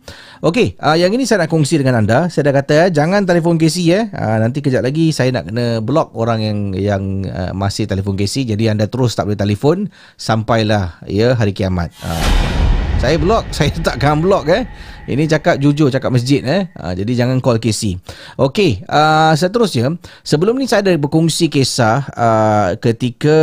Okey, 0.40 0.80
uh, 0.80 0.96
yang 0.96 1.12
ini 1.12 1.28
saya 1.28 1.44
nak 1.44 1.52
kongsi 1.52 1.76
dengan 1.76 2.00
anda. 2.00 2.32
Saya 2.32 2.48
dah 2.48 2.64
kata 2.64 2.88
eh, 2.88 2.90
jangan 2.96 3.28
telefon 3.28 3.60
Casey 3.60 3.92
eh. 3.92 4.08
Uh, 4.08 4.40
nanti 4.40 4.64
kejap 4.64 4.80
lagi 4.80 5.12
saya 5.12 5.28
nak 5.36 5.52
kena 5.52 5.84
block 5.84 6.16
orang 6.16 6.40
yang 6.40 6.58
yang 6.72 7.02
uh, 7.28 7.52
masih 7.52 7.84
telefon 7.84 8.16
Casey. 8.16 8.48
Jadi 8.48 8.72
anda 8.72 8.88
terus 8.88 9.12
tak 9.12 9.28
boleh 9.28 9.36
telefon 9.36 9.92
sampailah 10.16 11.04
ya 11.04 11.36
hari 11.36 11.52
kiamat. 11.52 11.92
Uh, 12.00 12.59
saya 13.00 13.16
block, 13.16 13.48
saya 13.56 13.72
takkan 13.80 14.20
block 14.20 14.44
eh. 14.52 14.68
Ini 15.10 15.26
cakap 15.26 15.58
jujur, 15.58 15.88
cakap 15.90 16.12
masjid 16.12 16.44
eh. 16.44 16.68
Ha, 16.76 16.92
jadi 16.94 17.24
jangan 17.24 17.40
call 17.40 17.58
KC. 17.58 17.96
Okey, 18.36 18.84
uh, 18.86 19.32
seterusnya. 19.34 19.96
Sebelum 20.22 20.54
ni 20.54 20.68
saya 20.68 20.84
ada 20.86 20.94
berkongsi 20.94 21.48
kisah 21.50 22.06
uh, 22.12 22.68
ketika 22.78 23.38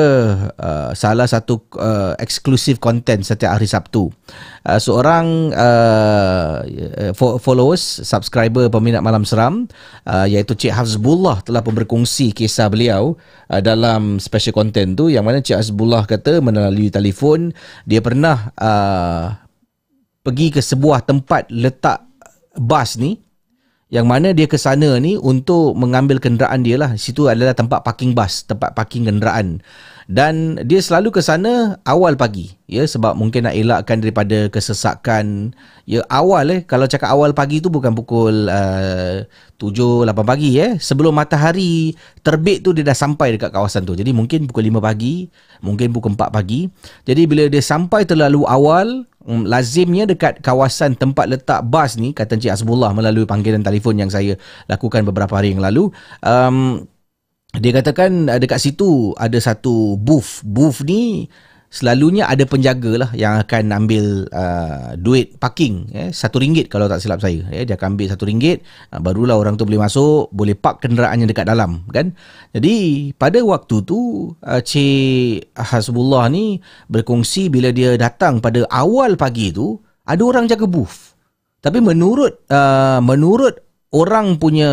uh, 0.56 0.92
salah 0.94 1.26
satu 1.26 1.60
uh, 1.76 2.14
eksklusif 2.22 2.78
konten 2.78 3.26
setiap 3.26 3.58
hari 3.58 3.68
Sabtu. 3.68 4.14
Uh, 4.64 4.80
seorang 4.80 5.52
uh, 5.52 6.64
followers, 7.18 7.82
subscriber 8.06 8.70
peminat 8.70 9.02
Malam 9.02 9.26
Seram 9.26 9.66
uh, 10.06 10.24
iaitu 10.30 10.54
Cik 10.54 10.72
Hazbullah 10.72 11.42
telah 11.44 11.66
berkongsi 11.66 12.32
kisah 12.32 12.70
beliau 12.70 13.18
uh, 13.50 13.60
dalam 13.60 14.22
special 14.22 14.54
content 14.56 14.94
tu 14.94 15.10
yang 15.10 15.26
mana 15.26 15.42
Cik 15.42 15.66
Hazbullah 15.66 16.06
kata 16.06 16.40
melalui 16.40 16.94
telefon 16.94 17.52
dia 17.84 18.00
pernah 18.00 18.54
uh, 18.56 19.47
pergi 20.28 20.52
ke 20.52 20.60
sebuah 20.60 21.08
tempat 21.08 21.48
letak 21.48 22.04
bas 22.60 23.00
ni 23.00 23.16
yang 23.88 24.04
mana 24.04 24.36
dia 24.36 24.52
ke 24.52 24.60
sana 24.60 25.00
ni 25.00 25.16
untuk 25.16 25.72
mengambil 25.80 26.20
kenderaan 26.20 26.60
dia 26.60 26.76
lah. 26.76 27.00
Situ 27.00 27.32
adalah 27.32 27.56
tempat 27.56 27.88
parking 27.88 28.12
bus, 28.12 28.44
tempat 28.44 28.76
parking 28.76 29.08
kenderaan. 29.08 29.64
Dan 30.08 30.60
dia 30.64 30.80
selalu 30.80 31.16
ke 31.16 31.22
sana 31.24 31.80
awal 31.88 32.20
pagi. 32.20 32.52
Ya, 32.68 32.84
sebab 32.84 33.16
mungkin 33.16 33.48
nak 33.48 33.56
elakkan 33.56 34.04
daripada 34.04 34.52
kesesakan. 34.52 35.56
Ya, 35.88 36.04
awal 36.12 36.52
eh. 36.52 36.62
Kalau 36.68 36.84
cakap 36.88 37.12
awal 37.12 37.32
pagi 37.32 37.64
tu 37.64 37.72
bukan 37.72 37.96
pukul 37.96 38.52
uh, 38.52 39.24
7, 39.60 40.08
8 40.08 40.12
pagi 40.24 40.60
eh. 40.60 40.76
Sebelum 40.80 41.16
matahari 41.16 41.96
terbit 42.24 42.64
tu 42.64 42.76
dia 42.76 42.84
dah 42.84 42.96
sampai 42.96 43.40
dekat 43.40 43.56
kawasan 43.56 43.88
tu. 43.88 43.96
Jadi 43.96 44.12
mungkin 44.12 44.48
pukul 44.52 44.68
5 44.68 44.84
pagi, 44.84 45.32
mungkin 45.64 45.96
pukul 45.96 46.16
4 46.16 46.28
pagi. 46.32 46.68
Jadi 47.08 47.24
bila 47.24 47.48
dia 47.48 47.64
sampai 47.64 48.04
terlalu 48.04 48.44
awal, 48.48 49.08
um, 49.28 49.44
lazimnya 49.44 50.08
dekat 50.08 50.40
kawasan 50.40 50.96
tempat 50.96 51.28
letak 51.28 51.60
bas 51.68 52.00
ni 52.00 52.16
kata 52.16 52.40
Encik 52.40 52.52
Hasbullah 52.56 52.96
melalui 52.96 53.28
panggilan 53.28 53.62
telefon 53.62 54.00
yang 54.00 54.10
saya 54.10 54.40
lakukan 54.72 55.04
beberapa 55.04 55.36
hari 55.38 55.54
yang 55.54 55.62
lalu 55.62 55.92
um, 56.24 56.88
dia 57.56 57.72
katakan 57.74 58.30
uh, 58.30 58.40
dekat 58.40 58.60
situ 58.62 59.16
ada 59.18 59.38
satu 59.40 59.98
booth. 59.98 60.46
Booth 60.46 60.86
ni 60.86 61.28
selalunya 61.68 62.24
ada 62.32 62.48
penjaga 62.48 62.96
lah 62.96 63.12
yang 63.12 63.44
akan 63.44 63.76
ambil 63.76 64.24
uh, 64.32 64.96
duit 64.96 65.36
parking 65.36 65.92
eh, 65.92 66.10
satu 66.16 66.40
ringgit 66.40 66.72
kalau 66.72 66.88
tak 66.88 67.04
silap 67.04 67.20
saya 67.20 67.44
eh, 67.52 67.68
dia 67.68 67.76
akan 67.76 68.00
ambil 68.00 68.08
satu 68.08 68.24
ringgit 68.24 68.64
uh, 68.96 69.04
barulah 69.04 69.36
orang 69.36 69.60
tu 69.60 69.68
boleh 69.68 69.84
masuk 69.84 70.32
boleh 70.32 70.56
park 70.56 70.88
kenderaannya 70.88 71.28
dekat 71.28 71.44
dalam 71.44 71.84
kan. 71.92 72.16
Jadi 72.56 73.12
pada 73.20 73.44
waktu 73.44 73.84
tu 73.84 74.32
uh, 74.32 74.62
Cik 74.64 75.52
Hasbullah 75.60 76.32
ni 76.32 76.64
berkongsi 76.88 77.52
bila 77.52 77.76
dia 77.76 78.00
datang 78.00 78.40
pada 78.40 78.64
awal 78.72 79.20
pagi 79.20 79.52
tu 79.52 79.76
ada 80.08 80.24
orang 80.24 80.48
jaga 80.48 80.64
booth. 80.64 81.20
Tapi 81.60 81.84
menurut 81.84 82.48
uh, 82.48 83.04
menurut 83.04 83.60
orang 83.92 84.40
punya 84.40 84.72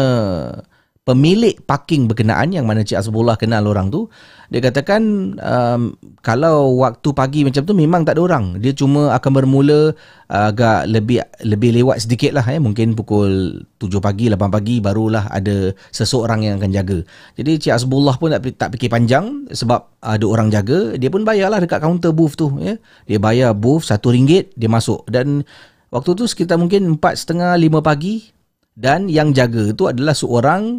pemilik 1.05 1.53
parking 1.61 2.09
berkenaan 2.09 2.57
yang 2.57 2.65
mana 2.65 2.81
Cik 2.81 3.05
Asbullah 3.05 3.37
kenal 3.37 3.69
orang 3.69 3.93
tu 3.93 4.09
dia 4.55 4.71
katakan 4.71 5.35
um, 5.35 5.99
kalau 6.23 6.79
waktu 6.79 7.11
pagi 7.11 7.43
macam 7.43 7.67
tu 7.67 7.75
memang 7.75 8.07
tak 8.07 8.15
ada 8.15 8.23
orang. 8.23 8.63
Dia 8.63 8.71
cuma 8.71 9.11
akan 9.11 9.43
bermula 9.43 9.91
uh, 10.31 10.47
agak 10.47 10.87
lebih 10.87 11.27
lebih 11.43 11.75
lewat 11.75 12.07
sedikit 12.07 12.39
lah 12.39 12.47
eh. 12.47 12.63
mungkin 12.63 12.95
pukul 12.95 13.67
7 13.83 13.99
pagi 13.99 14.31
8 14.31 14.39
pagi 14.47 14.79
barulah 14.79 15.27
ada 15.27 15.75
seseorang 15.91 16.47
yang 16.47 16.63
akan 16.63 16.71
jaga. 16.71 17.03
Jadi 17.35 17.67
Cik 17.67 17.83
Asbullah 17.83 18.15
pun 18.15 18.31
tak, 18.31 18.47
tak 18.55 18.79
fikir 18.79 18.95
panjang 18.95 19.51
sebab 19.51 19.91
ada 19.99 20.23
orang 20.23 20.55
jaga. 20.55 20.95
Dia 21.03 21.11
pun 21.11 21.27
bayarlah 21.27 21.59
dekat 21.59 21.83
kaunter 21.83 22.15
booth 22.15 22.39
tu 22.39 22.55
ya. 22.63 22.79
dia 23.11 23.19
bayar 23.19 23.59
booth 23.59 23.91
satu 23.91 24.15
ringgit 24.15 24.55
dia 24.55 24.71
masuk. 24.71 25.03
Dan 25.11 25.43
waktu 25.91 26.15
tu 26.15 26.31
sekitar 26.31 26.63
mungkin 26.63 27.03
4.30 27.03 27.59
5 27.59 27.83
pagi. 27.83 28.31
Dan 28.79 29.11
yang 29.11 29.35
jaga 29.35 29.75
tu 29.75 29.91
adalah 29.91 30.15
seorang 30.15 30.79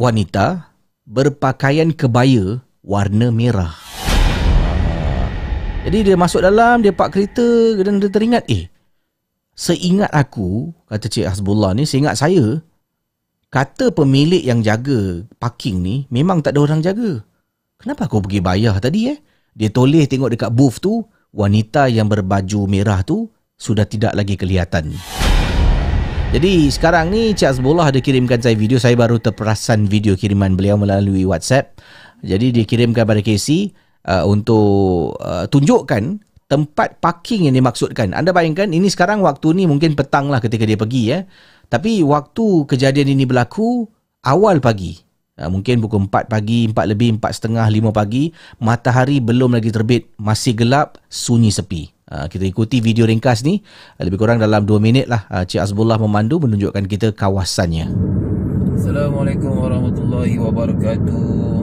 wanita 0.00 0.72
berpakaian 1.04 1.92
kebaya 1.92 2.64
warna 2.80 3.28
merah. 3.28 3.72
Jadi 5.80 6.12
dia 6.12 6.16
masuk 6.16 6.44
dalam, 6.44 6.84
dia 6.84 6.92
park 6.92 7.16
kereta 7.16 7.80
dan 7.80 8.00
dia 8.00 8.12
teringat, 8.12 8.44
eh, 8.52 8.68
seingat 9.56 10.12
aku, 10.12 10.72
kata 10.84 11.08
Cik 11.08 11.24
Hasbullah 11.24 11.72
ni, 11.72 11.88
seingat 11.88 12.20
saya, 12.20 12.60
kata 13.48 13.88
pemilik 13.88 14.44
yang 14.44 14.60
jaga 14.60 15.24
parking 15.40 15.80
ni, 15.80 16.04
memang 16.12 16.44
tak 16.44 16.52
ada 16.56 16.68
orang 16.68 16.84
jaga. 16.84 17.24
Kenapa 17.80 18.12
kau 18.12 18.20
pergi 18.20 18.44
bayar 18.44 18.76
tadi 18.76 19.08
eh? 19.08 19.18
Dia 19.56 19.72
toleh 19.72 20.04
tengok 20.04 20.36
dekat 20.36 20.52
booth 20.52 20.84
tu, 20.84 21.00
wanita 21.32 21.88
yang 21.88 22.12
berbaju 22.12 22.68
merah 22.68 23.00
tu 23.00 23.32
sudah 23.56 23.88
tidak 23.88 24.12
lagi 24.12 24.36
kelihatan. 24.36 24.92
Jadi 26.30 26.70
sekarang 26.70 27.10
ni 27.10 27.34
Cik 27.34 27.58
Azbullah 27.58 27.90
ada 27.90 27.98
kirimkan 27.98 28.38
saya 28.38 28.54
video 28.54 28.78
Saya 28.78 28.94
baru 28.94 29.18
terperasan 29.18 29.90
video 29.90 30.14
kiriman 30.14 30.54
beliau 30.54 30.78
melalui 30.78 31.26
WhatsApp 31.26 31.74
Jadi 32.20 32.52
dia 32.52 32.64
kirimkan 32.68 33.08
pada 33.08 33.24
Casey 33.24 33.72
uh, 34.06 34.24
Untuk 34.28 35.16
uh, 35.20 35.48
tunjukkan 35.48 36.20
tempat 36.50 36.98
parking 36.98 37.46
yang 37.46 37.54
dimaksudkan. 37.54 38.10
Anda 38.10 38.34
bayangkan 38.34 38.74
ini 38.74 38.90
sekarang 38.90 39.22
waktu 39.22 39.54
ni 39.54 39.70
mungkin 39.70 39.94
petang 39.94 40.26
lah 40.26 40.42
ketika 40.42 40.66
dia 40.66 40.74
pergi 40.74 41.02
ya. 41.14 41.18
Tapi 41.70 42.02
waktu 42.02 42.66
kejadian 42.66 43.14
ini 43.14 43.22
berlaku 43.22 43.86
awal 44.26 44.58
pagi. 44.58 44.98
Uh, 45.38 45.46
Mungkin 45.46 45.78
pukul 45.78 46.10
4 46.10 46.26
pagi, 46.26 46.66
4 46.68 46.90
lebih, 46.90 47.22
4 47.22 47.32
setengah, 47.32 47.64
5 47.70 47.94
pagi 47.94 48.34
Matahari 48.58 49.22
belum 49.22 49.56
lagi 49.56 49.70
terbit, 49.70 50.10
masih 50.18 50.58
gelap, 50.58 50.98
sunyi 51.06 51.54
sepi. 51.54 51.94
Uh, 52.10 52.26
kita 52.26 52.42
ikuti 52.42 52.82
video 52.82 53.06
ringkas 53.06 53.46
ni. 53.46 53.62
Uh, 53.94 54.10
lebih 54.10 54.18
kurang 54.18 54.42
dalam 54.42 54.66
2 54.66 54.82
minit 54.82 55.06
lah 55.06 55.30
uh, 55.30 55.46
Cik 55.46 55.62
Azbullah 55.62 56.02
memandu 56.02 56.42
menunjukkan 56.42 56.84
kita 56.90 57.14
kawasannya. 57.14 57.94
Assalamualaikum 58.74 59.54
warahmatullahi 59.54 60.34
wabarakatuh. 60.34 61.20
uh, 61.22 61.59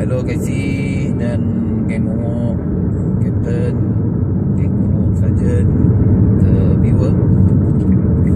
Hello 0.00 0.24
Kasih 0.24 1.12
dan 1.20 1.44
Geng 1.84 2.08
Momok 2.08 2.56
Captain 3.20 3.76
Geng 4.56 4.72
Momok 4.72 5.12
Sarjan 5.20 5.66
The 6.40 6.52
viewer. 6.80 7.12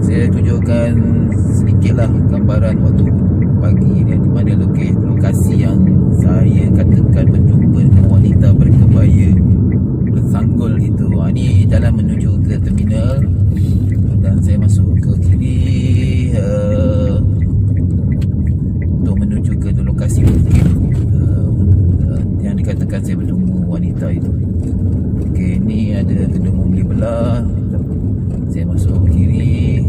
Saya 0.05 0.29
tunjukkan 0.29 0.93
sedikitlah 1.57 2.05
gambaran 2.29 2.85
waktu 2.85 3.09
pagi 3.57 4.05
ni. 4.05 4.13
Di 4.13 4.29
mana 4.29 4.61
lokasi 4.61 5.65
yang 5.65 5.81
saya 6.21 6.69
katakan 6.69 7.33
berjumpa 7.33 7.81
dengan 7.81 8.05
wanita 8.13 8.47
berkebaya 8.53 9.29
bersanggul 10.13 10.77
itu. 10.77 11.17
Ha, 11.17 11.33
ni 11.33 11.65
jalan 11.65 11.97
menuju 11.97 12.45
ke 12.45 12.61
terminal. 12.61 13.25
Dan 14.21 14.37
saya 14.45 14.61
masuk 14.61 15.01
ke 15.01 15.17
kiri 15.17 15.57
uh, 16.37 17.17
untuk 19.01 19.17
menuju 19.17 19.57
ke 19.57 19.73
lokasi. 19.81 20.21
yang 20.29 20.74
dikatakan 22.65 23.01
saya 23.05 23.15
bertemu 23.21 23.57
wanita 23.69 24.07
itu. 24.09 24.31
Okey, 25.29 25.53
ni 25.61 25.93
ada 25.93 26.25
gedung 26.25 26.65
membeli 26.65 26.81
belah. 26.81 27.45
Saya 28.49 28.65
masuk 28.65 29.05
kiri. 29.13 29.85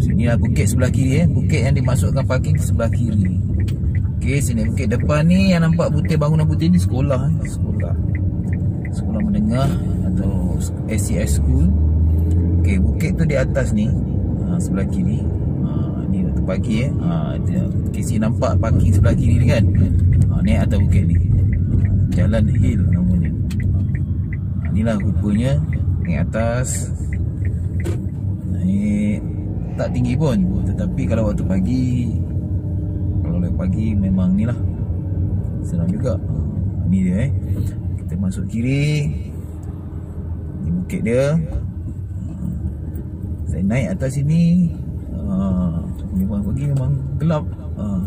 Sini 0.00 0.24
lah 0.24 0.40
bukit 0.40 0.64
sebelah 0.72 0.88
kiri 0.88 1.12
eh. 1.20 1.26
Bukit 1.28 1.60
yang 1.60 1.76
dimasukkan 1.76 2.24
parking 2.24 2.56
sebelah 2.56 2.88
kiri. 2.88 3.36
Okey, 4.16 4.40
sini 4.40 4.64
bukit 4.64 4.88
depan 4.88 5.28
ni 5.28 5.52
yang 5.52 5.68
nampak 5.68 5.92
putih 5.92 6.16
bangunan 6.16 6.48
putih 6.48 6.72
ni 6.72 6.80
sekolah 6.80 7.20
eh. 7.36 7.44
Sekolah 7.44 7.94
sekolah 8.88 9.20
menengah 9.20 9.68
atau 10.08 10.56
SCS 10.88 11.36
school. 11.36 11.68
Okey, 12.64 12.80
bukit 12.80 13.12
tu 13.20 13.28
di 13.28 13.36
atas 13.36 13.76
ni, 13.76 13.92
ha, 14.48 14.56
sebelah 14.56 14.88
kiri. 14.88 15.20
Ha, 15.68 16.00
ni 16.08 16.24
waktu 16.24 16.42
pagi 16.48 16.88
eh. 16.88 16.90
KC 17.92 18.24
nampak 18.24 18.56
parking 18.56 18.96
sebelah 18.96 19.12
kiri 19.12 19.36
ni 19.36 19.52
kan. 19.52 19.64
Naik 20.48 20.64
atas 20.64 20.80
bukit 20.80 21.04
ni. 21.04 21.16
Jalan 22.16 22.48
Hill 22.48 22.80
namanya. 22.88 23.28
Ha, 23.28 23.78
inilah 24.72 24.96
rupanya 24.96 25.52
naik 26.00 26.24
atas. 26.24 26.88
Naik 28.56 29.20
tak 29.76 29.92
tinggi 29.92 30.16
pun 30.16 30.64
tetapi 30.64 31.04
kalau 31.04 31.28
waktu 31.28 31.44
pagi 31.44 31.84
kalau 33.20 33.44
lewat 33.44 33.60
pagi 33.60 33.92
memang 33.92 34.40
ni 34.40 34.48
lah. 34.48 34.56
Senang 35.68 35.92
juga. 35.92 36.16
Ni 36.88 37.04
dia 37.04 37.28
eh. 37.28 37.30
Kita 38.00 38.16
masuk 38.16 38.48
kiri. 38.48 39.04
Ni 40.64 40.68
bukit 40.80 41.04
dia. 41.04 41.36
Saya 43.52 43.60
naik 43.68 44.00
atas 44.00 44.16
sini. 44.16 44.72
Uh, 45.12 45.84
pagi 46.40 46.64
memang 46.72 46.96
gelap. 47.20 47.44
Uh, 47.76 48.00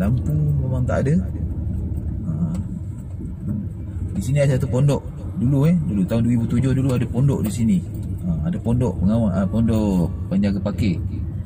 Lampu 0.00 0.32
memang 0.64 0.82
tak 0.88 1.04
ada 1.06 1.37
Di 4.18 4.22
sini 4.26 4.38
ada 4.42 4.58
satu 4.58 4.66
pondok 4.66 5.02
Dulu 5.38 5.58
eh 5.70 5.76
Dulu 5.78 6.02
tahun 6.02 6.26
2007 6.50 6.74
dulu 6.74 6.88
ada 6.90 7.06
pondok 7.06 7.40
di 7.46 7.50
sini 7.54 7.78
uh, 8.26 8.50
Ada 8.50 8.58
pondok 8.58 8.98
pengawal 8.98 9.30
uh, 9.30 9.46
Pondok 9.46 10.10
penjaga 10.26 10.58
parkir 10.58 10.98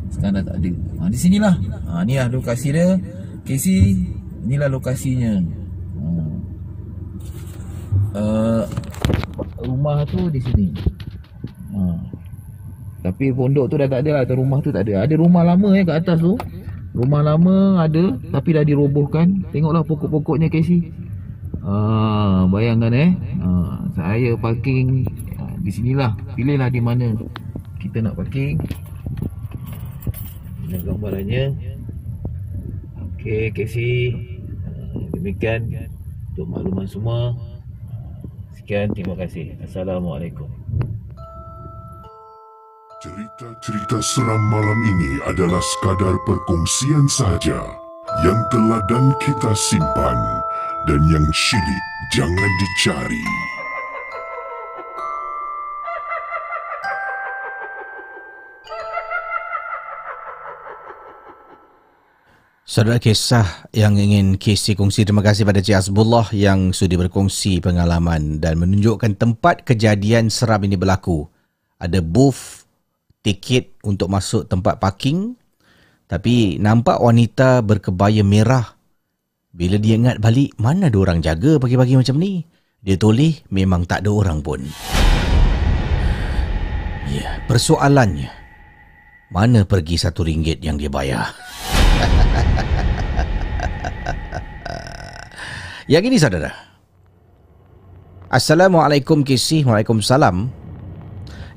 Sekarang 0.09 0.41
dah 0.41 0.45
tak 0.49 0.57
ada 0.57 0.73
uh, 1.05 1.09
Di 1.13 1.19
sinilah 1.21 1.55
uh, 1.93 2.01
Inilah 2.09 2.33
lokasi 2.33 2.73
dia 2.73 2.97
Casey 3.45 4.01
Inilah 4.49 4.73
lokasinya 4.73 5.61
uh, 8.17 8.65
rumah 9.65 10.05
tu 10.09 10.29
di 10.29 10.41
sini. 10.41 10.67
Ha. 11.73 11.81
Tapi 13.03 13.35
pondok 13.35 13.67
tu 13.67 13.75
dah 13.81 13.89
tak 13.91 14.07
ada 14.07 14.11
lah 14.21 14.23
atau 14.23 14.37
rumah 14.39 14.59
tu 14.63 14.71
tak 14.71 14.87
ada. 14.87 15.03
Ada 15.05 15.15
rumah 15.19 15.43
lama 15.43 15.75
eh 15.75 15.83
kat 15.83 16.07
atas 16.07 16.23
tu. 16.23 16.39
Rumah 16.93 17.23
lama 17.25 17.81
ada 17.83 18.15
tapi 18.31 18.55
dah 18.55 18.65
dirobohkan. 18.65 19.43
Tengoklah 19.51 19.83
pokok-pokoknya 19.83 20.53
Casey. 20.53 20.93
Ah, 21.63 22.43
bayangkan 22.51 22.91
eh. 22.91 23.11
Ah, 23.39 23.87
saya 23.95 24.35
parking 24.35 25.07
ah, 25.39 25.55
di 25.63 25.71
sinilah. 25.71 26.11
Pilihlah 26.35 26.69
di 26.75 26.83
mana 26.83 27.15
kita 27.79 28.03
nak 28.03 28.19
parking. 28.19 28.59
Ini 30.67 30.77
gambarannya. 30.83 31.45
Okey, 33.15 33.55
Casey. 33.55 34.11
Demikian 35.15 35.71
untuk 36.35 36.51
makluman 36.51 36.87
semua. 36.91 37.39
Sekian, 38.59 38.91
terima 38.91 39.15
kasih. 39.15 39.55
Assalamualaikum. 39.63 40.51
Cerita 43.63 43.99
seram 43.99 44.43
malam 44.47 44.79
ini 44.95 45.19
adalah 45.27 45.59
sekadar 45.59 46.15
perkongsian 46.23 47.11
saja 47.11 47.59
yang 48.23 48.39
telah 48.51 48.79
dan 48.87 49.11
kita 49.19 49.51
simpan 49.59 50.15
dan 50.87 50.99
yang 51.07 51.27
syilid 51.31 51.85
jangan 52.11 52.51
dicari. 52.59 53.25
Saudara 62.67 62.97
kisah 62.97 63.69
yang 63.77 64.01
ingin 64.01 64.41
KC 64.41 64.81
kongsi 64.81 65.05
terima 65.05 65.21
kasih 65.21 65.45
pada 65.45 65.61
Cik 65.61 65.77
Azbullah 65.77 66.25
yang 66.33 66.73
sudi 66.73 66.97
berkongsi 66.97 67.61
pengalaman 67.61 68.41
dan 68.41 68.57
menunjukkan 68.57 69.21
tempat 69.21 69.61
kejadian 69.69 70.33
seram 70.33 70.65
ini 70.65 70.81
berlaku. 70.81 71.29
Ada 71.77 72.01
booth 72.01 72.65
tiket 73.21 73.77
untuk 73.85 74.09
masuk 74.09 74.49
tempat 74.49 74.81
parking 74.81 75.37
tapi 76.09 76.57
nampak 76.57 76.97
wanita 76.97 77.61
berkebaya 77.61 78.25
merah. 78.25 78.72
Bila 79.53 79.77
dia 79.77 80.01
ingat 80.01 80.17
balik, 80.17 80.57
mana 80.57 80.89
ada 80.89 80.97
orang 80.97 81.21
jaga 81.21 81.61
pagi-pagi 81.61 81.93
macam 81.93 82.17
ni? 82.17 82.41
Dia 82.81 82.97
toleh, 82.97 83.45
memang 83.53 83.85
tak 83.85 84.01
ada 84.01 84.09
orang 84.09 84.41
pun. 84.41 84.65
Ya, 87.13 87.37
persoalannya, 87.45 88.33
mana 89.29 89.69
pergi 89.69 90.01
satu 90.01 90.25
ringgit 90.25 90.65
yang 90.65 90.81
dia 90.81 90.89
bayar? 90.89 91.37
Yang 95.93 96.05
ini 96.09 96.17
saudara. 96.17 96.49
Assalamualaikum 98.33 99.21
KC. 99.21 99.69
Waalaikumsalam. 99.69 100.49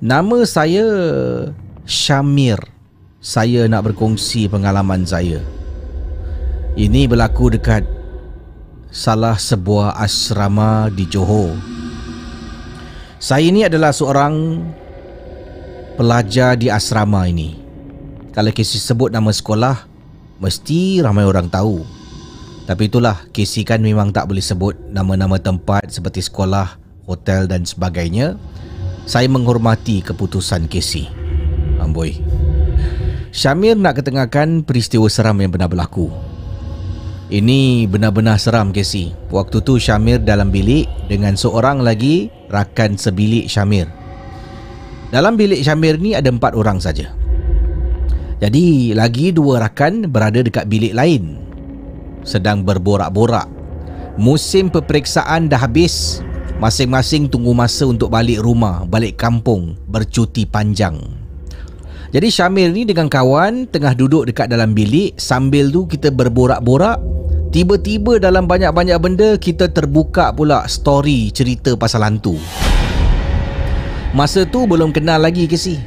Nama 0.03 0.37
saya 0.43 0.83
Syamir. 1.87 2.59
Saya 3.23 3.71
nak 3.71 3.87
berkongsi 3.87 4.51
pengalaman 4.51 5.07
saya. 5.07 5.39
Ini 6.75 7.07
berlaku 7.07 7.55
dekat 7.55 7.87
salah 8.91 9.39
sebuah 9.39 9.95
asrama 9.95 10.91
di 10.91 11.07
Johor. 11.07 11.55
Saya 13.15 13.47
ini 13.47 13.63
adalah 13.63 13.95
seorang 13.95 14.59
pelajar 15.95 16.59
di 16.59 16.67
asrama 16.67 17.31
ini. 17.31 17.55
Kalau 18.35 18.51
KC 18.51 18.83
sebut 18.83 19.07
nama 19.07 19.31
sekolah, 19.31 19.87
mesti 20.43 20.99
ramai 20.99 21.23
orang 21.23 21.47
tahu. 21.47 21.87
Tapi 22.67 22.91
itulah, 22.91 23.23
KC 23.31 23.63
kan 23.63 23.79
memang 23.79 24.11
tak 24.11 24.27
boleh 24.27 24.43
sebut 24.43 24.75
nama-nama 24.91 25.39
tempat 25.39 25.87
seperti 25.87 26.27
sekolah, 26.27 26.75
hotel 27.07 27.47
dan 27.47 27.63
sebagainya. 27.63 28.35
Saya 29.07 29.31
menghormati 29.31 30.03
keputusan 30.03 30.67
KC. 30.67 31.07
Amboi. 31.79 32.19
Syamir 33.31 33.79
nak 33.79 34.03
ketengahkan 34.03 34.67
peristiwa 34.67 35.07
seram 35.07 35.39
yang 35.39 35.55
pernah 35.55 35.71
berlaku. 35.71 36.34
Ini 37.35 37.83
benar-benar 37.91 38.39
seram 38.39 38.71
KC. 38.71 39.11
Waktu 39.27 39.59
tu 39.59 39.75
Syamir 39.75 40.23
dalam 40.23 40.55
bilik 40.55 40.87
dengan 41.11 41.35
seorang 41.35 41.83
lagi 41.83 42.31
rakan 42.47 42.95
sebilik 42.95 43.51
Syamir. 43.51 43.91
Dalam 45.11 45.35
bilik 45.35 45.59
Syamir 45.59 45.99
ni 45.99 46.15
ada 46.15 46.31
empat 46.31 46.55
orang 46.55 46.79
saja. 46.79 47.11
Jadi 48.39 48.95
lagi 48.95 49.35
dua 49.35 49.67
rakan 49.67 50.07
berada 50.07 50.39
dekat 50.39 50.63
bilik 50.71 50.95
lain 50.95 51.35
sedang 52.23 52.63
berborak-borak. 52.63 53.51
Musim 54.15 54.71
peperiksaan 54.71 55.51
dah 55.51 55.59
habis. 55.59 56.23
Masing-masing 56.63 57.27
tunggu 57.27 57.51
masa 57.51 57.83
untuk 57.83 58.15
balik 58.15 58.39
rumah, 58.39 58.87
balik 58.87 59.19
kampung, 59.19 59.75
bercuti 59.91 60.47
panjang. 60.47 60.95
Jadi 62.15 62.31
Syamil 62.31 62.71
ni 62.71 62.87
dengan 62.87 63.11
kawan 63.11 63.67
tengah 63.67 63.91
duduk 63.91 64.23
dekat 64.31 64.47
dalam 64.47 64.71
bilik 64.71 65.19
sambil 65.19 65.67
tu 65.67 65.83
kita 65.83 66.15
berborak-borak. 66.15 66.95
Tiba-tiba 67.55 68.19
dalam 68.19 68.51
banyak-banyak 68.51 68.99
benda 68.99 69.29
kita 69.39 69.71
terbuka 69.71 70.27
pula 70.35 70.67
story 70.67 71.31
cerita 71.31 71.71
pasal 71.79 72.03
hantu. 72.03 72.35
Masa 74.11 74.43
tu 74.43 74.67
belum 74.67 74.91
kenal 74.91 75.23
lagi 75.23 75.47
Casey. 75.47 75.79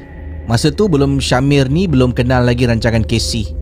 Masa 0.49 0.73
tu 0.73 0.89
belum 0.89 1.21
Syamir 1.21 1.69
ni 1.69 1.85
belum 1.85 2.16
kenal 2.16 2.49
lagi 2.49 2.64
rancangan 2.64 3.05
Casey. 3.05 3.53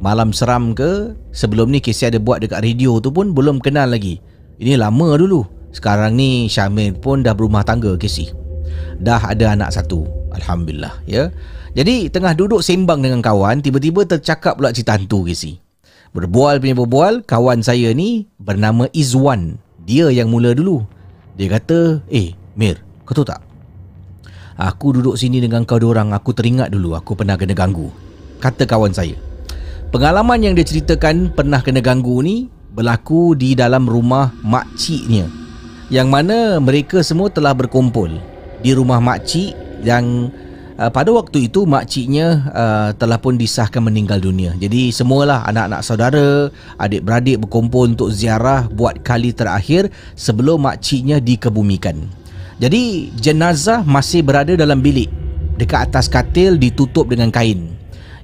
Malam 0.00 0.32
seram 0.32 0.72
ke 0.72 1.12
Sebelum 1.36 1.68
ni 1.68 1.84
Casey 1.84 2.08
ada 2.08 2.16
buat 2.16 2.40
dekat 2.44 2.60
radio 2.60 3.00
tu 3.00 3.08
pun 3.08 3.32
Belum 3.32 3.56
kenal 3.56 3.88
lagi 3.88 4.20
Ini 4.60 4.76
lama 4.76 5.16
dulu 5.16 5.46
Sekarang 5.72 6.12
ni 6.12 6.44
Syamil 6.44 6.92
pun 6.98 7.24
dah 7.24 7.32
berumah 7.32 7.64
tangga 7.64 7.96
Casey 7.96 8.28
Dah 9.00 9.22
ada 9.24 9.56
anak 9.56 9.72
satu 9.72 10.04
Alhamdulillah 10.36 10.92
ya 11.08 11.32
Jadi 11.72 12.12
tengah 12.12 12.36
duduk 12.36 12.60
sembang 12.60 13.00
dengan 13.00 13.24
kawan 13.24 13.64
Tiba-tiba 13.64 14.04
tercakap 14.04 14.60
pula 14.60 14.76
cerita 14.76 14.92
hantu 14.92 15.24
Casey 15.24 15.63
Berbual 16.14 16.62
punya 16.62 16.78
berbual 16.78 17.26
Kawan 17.26 17.66
saya 17.66 17.90
ni 17.90 18.30
Bernama 18.38 18.86
Izwan. 18.94 19.58
Dia 19.82 20.14
yang 20.14 20.30
mula 20.30 20.54
dulu. 20.54 20.86
Dia 21.34 21.50
kata 21.58 22.06
Eh 22.06 22.38
Mir 22.54 22.78
Kau 23.02 23.18
tahu 23.18 23.26
tak? 23.26 23.42
Aku 24.54 24.94
duduk 24.94 25.18
sini 25.18 25.42
dengan 25.42 25.66
kau 25.66 25.82
orang 25.82 26.14
Aku 26.14 26.30
teringat 26.30 26.70
dulu 26.70 26.94
Aku 26.94 27.18
pernah 27.18 27.34
kena 27.34 27.58
ganggu. 27.58 27.90
Kata 28.38 28.62
kawan 28.62 28.94
saya. 28.94 29.18
Pengalaman 29.90 30.38
yang 30.38 30.54
dia 30.54 30.62
ceritakan 30.62 31.34
pernah 31.34 31.58
kena 31.58 31.82
ganggu 31.82 32.22
ni 32.22 32.46
berlaku 32.70 33.34
di 33.34 33.58
dalam 33.58 33.86
rumah 33.86 34.30
makciknya. 34.42 35.26
Yang 35.90 36.08
mana 36.10 36.38
mereka 36.62 37.02
semua 37.02 37.30
telah 37.30 37.54
berkumpul 37.54 38.10
di 38.62 38.70
rumah 38.74 38.98
makcik 38.98 39.54
yang 39.86 40.30
uh, 40.78 40.90
pada 40.90 41.10
waktu 41.14 41.50
itu 41.50 41.66
makciknya 41.66 42.26
uh, 42.50 42.90
telah 42.94 43.18
pun 43.18 43.34
disahkan 43.38 43.82
meninggal 43.82 44.18
dunia. 44.22 44.54
Jadi 44.58 44.90
semualah 44.90 45.46
anak-anak 45.48 45.80
saudara, 45.82 46.28
adik-beradik 46.78 47.42
berkumpul 47.42 47.94
untuk 47.94 48.10
ziarah 48.10 48.66
buat 48.70 49.02
kali 49.02 49.34
terakhir 49.34 49.90
sebelum 50.14 50.66
makciknya 50.66 51.18
dikebumikan. 51.18 51.98
Jadi 52.62 53.10
jenazah 53.18 53.82
masih 53.82 54.22
berada 54.22 54.54
dalam 54.54 54.78
bilik 54.78 55.10
dekat 55.58 55.90
atas 55.90 56.10
katil 56.10 56.58
ditutup 56.58 57.06
dengan 57.06 57.30
kain 57.30 57.74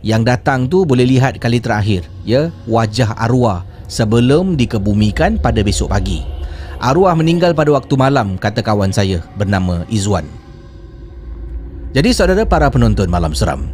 yang 0.01 0.25
datang 0.25 0.67
tu 0.67 0.89
boleh 0.89 1.05
lihat 1.05 1.37
kali 1.37 1.61
terakhir 1.61 2.09
ya 2.25 2.49
wajah 2.65 3.15
arwah 3.21 3.63
sebelum 3.87 4.57
dikebumikan 4.57 5.37
pada 5.39 5.61
besok 5.61 5.93
pagi 5.93 6.25
arwah 6.81 7.13
meninggal 7.13 7.53
pada 7.53 7.71
waktu 7.71 7.95
malam 7.95 8.41
kata 8.41 8.65
kawan 8.65 8.91
saya 8.91 9.21
bernama 9.37 9.85
Izwan 9.93 10.25
jadi 11.91 12.11
saudara 12.15 12.43
para 12.47 12.71
penonton 12.71 13.11
malam 13.11 13.35
seram 13.35 13.71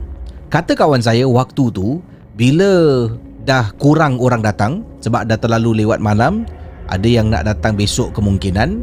kata 0.49 0.73
kawan 0.73 1.05
saya 1.05 1.29
waktu 1.29 1.69
tu 1.73 2.01
bila 2.37 3.07
dah 3.47 3.71
kurang 3.77 4.19
orang 4.21 4.43
datang 4.43 4.83
sebab 5.01 5.29
dah 5.29 5.39
terlalu 5.39 5.85
lewat 5.85 6.03
malam 6.03 6.45
ada 6.87 7.09
yang 7.09 7.31
nak 7.33 7.47
datang 7.47 7.75
besok 7.75 8.15
kemungkinan 8.17 8.83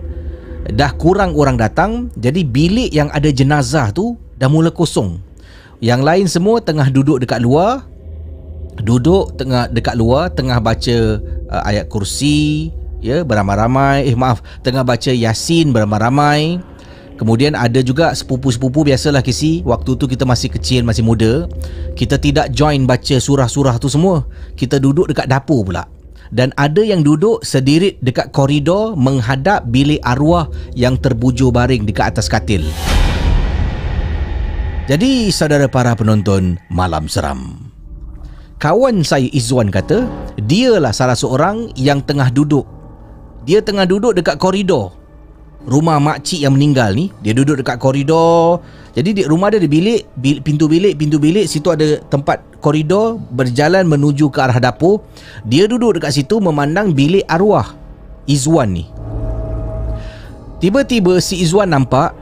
dah 0.73 0.91
kurang 0.95 1.35
orang 1.35 1.59
datang 1.59 2.07
jadi 2.15 2.41
bilik 2.45 2.89
yang 2.95 3.11
ada 3.11 3.27
jenazah 3.29 3.91
tu 3.91 4.15
dah 4.39 4.47
mula 4.47 4.71
kosong. 4.71 5.33
Yang 5.83 6.01
lain 6.07 6.25
semua 6.31 6.63
tengah 6.63 6.87
duduk 6.87 7.19
dekat 7.19 7.43
luar 7.43 7.83
Duduk 8.79 9.35
tengah 9.35 9.67
dekat 9.67 9.99
luar 9.99 10.31
Tengah 10.31 10.63
baca 10.63 10.97
uh, 11.51 11.63
ayat 11.67 11.91
kursi 11.91 12.71
Ya 13.03 13.27
beramai-ramai 13.27 14.07
Eh 14.07 14.15
maaf 14.15 14.39
Tengah 14.63 14.87
baca 14.87 15.11
Yasin 15.11 15.75
beramai-ramai 15.75 16.63
Kemudian 17.23 17.55
ada 17.55 17.79
juga 17.79 18.11
sepupu-sepupu 18.11 18.83
biasalah 18.83 19.23
kisi 19.23 19.63
Waktu 19.63 19.95
tu 19.95 20.11
kita 20.11 20.27
masih 20.27 20.51
kecil, 20.51 20.83
masih 20.83 21.07
muda 21.07 21.47
Kita 21.95 22.19
tidak 22.19 22.51
join 22.51 22.83
baca 22.83 23.15
surah-surah 23.15 23.79
tu 23.79 23.87
semua. 23.87 24.27
Kita 24.59 24.75
duduk 24.75 25.07
dekat 25.07 25.31
dapur 25.31 25.63
pula. 25.63 25.87
Dan 26.35 26.51
ada 26.59 26.83
yang 26.83 26.99
duduk 26.99 27.39
sedirit 27.39 27.95
dekat 28.03 28.35
koridor 28.35 28.99
Menghadap 28.99 29.71
bilik 29.71 30.03
arwah 30.03 30.51
yang 30.75 30.99
terbujur 30.99 31.55
baring 31.55 31.87
dekat 31.87 32.11
atas 32.11 32.27
katil. 32.27 32.67
Jadi 34.91 35.31
saudara 35.31 35.71
para 35.71 35.95
penonton 35.95 36.59
Malam 36.67 37.07
Seram. 37.07 37.71
Kawan 38.59 38.99
saya 39.07 39.31
Izwan 39.31 39.71
kata 39.71 40.11
Dialah 40.43 40.91
salah 40.91 41.15
seorang 41.15 41.71
yang 41.79 42.03
tengah 42.03 42.27
duduk. 42.35 42.67
Dia 43.47 43.63
tengah 43.63 43.87
duduk 43.87 44.11
dekat 44.11 44.35
koridor 44.35 45.02
Rumah 45.63 45.95
makcik 45.95 46.43
yang 46.43 46.59
meninggal 46.59 46.91
ni 46.91 47.07
Dia 47.23 47.31
duduk 47.31 47.63
dekat 47.63 47.79
koridor. 47.79 48.59
Jadi 48.91 49.09
di 49.15 49.23
rumah 49.23 49.47
dia 49.47 49.63
ada 49.63 49.69
bilik, 49.71 50.03
Pintu 50.43 50.67
bilik, 50.67 50.99
pintu 50.99 51.17
bilik 51.17 51.47
Situ 51.47 51.71
ada 51.71 52.03
tempat 52.11 52.43
koridor 52.59 53.15
Berjalan 53.31 53.87
menuju 53.87 54.27
ke 54.27 54.39
arah 54.43 54.59
dapur. 54.59 55.07
Dia 55.47 55.67
duduk 55.71 55.99
dekat 55.99 56.19
situ 56.19 56.43
memandang 56.43 56.91
bilik 56.91 57.23
arwah 57.31 57.75
Izwan 58.23 58.71
ni. 58.71 58.87
Tiba-tiba 60.63 61.19
si 61.19 61.43
Izwan 61.43 61.75
nampak 61.75 62.15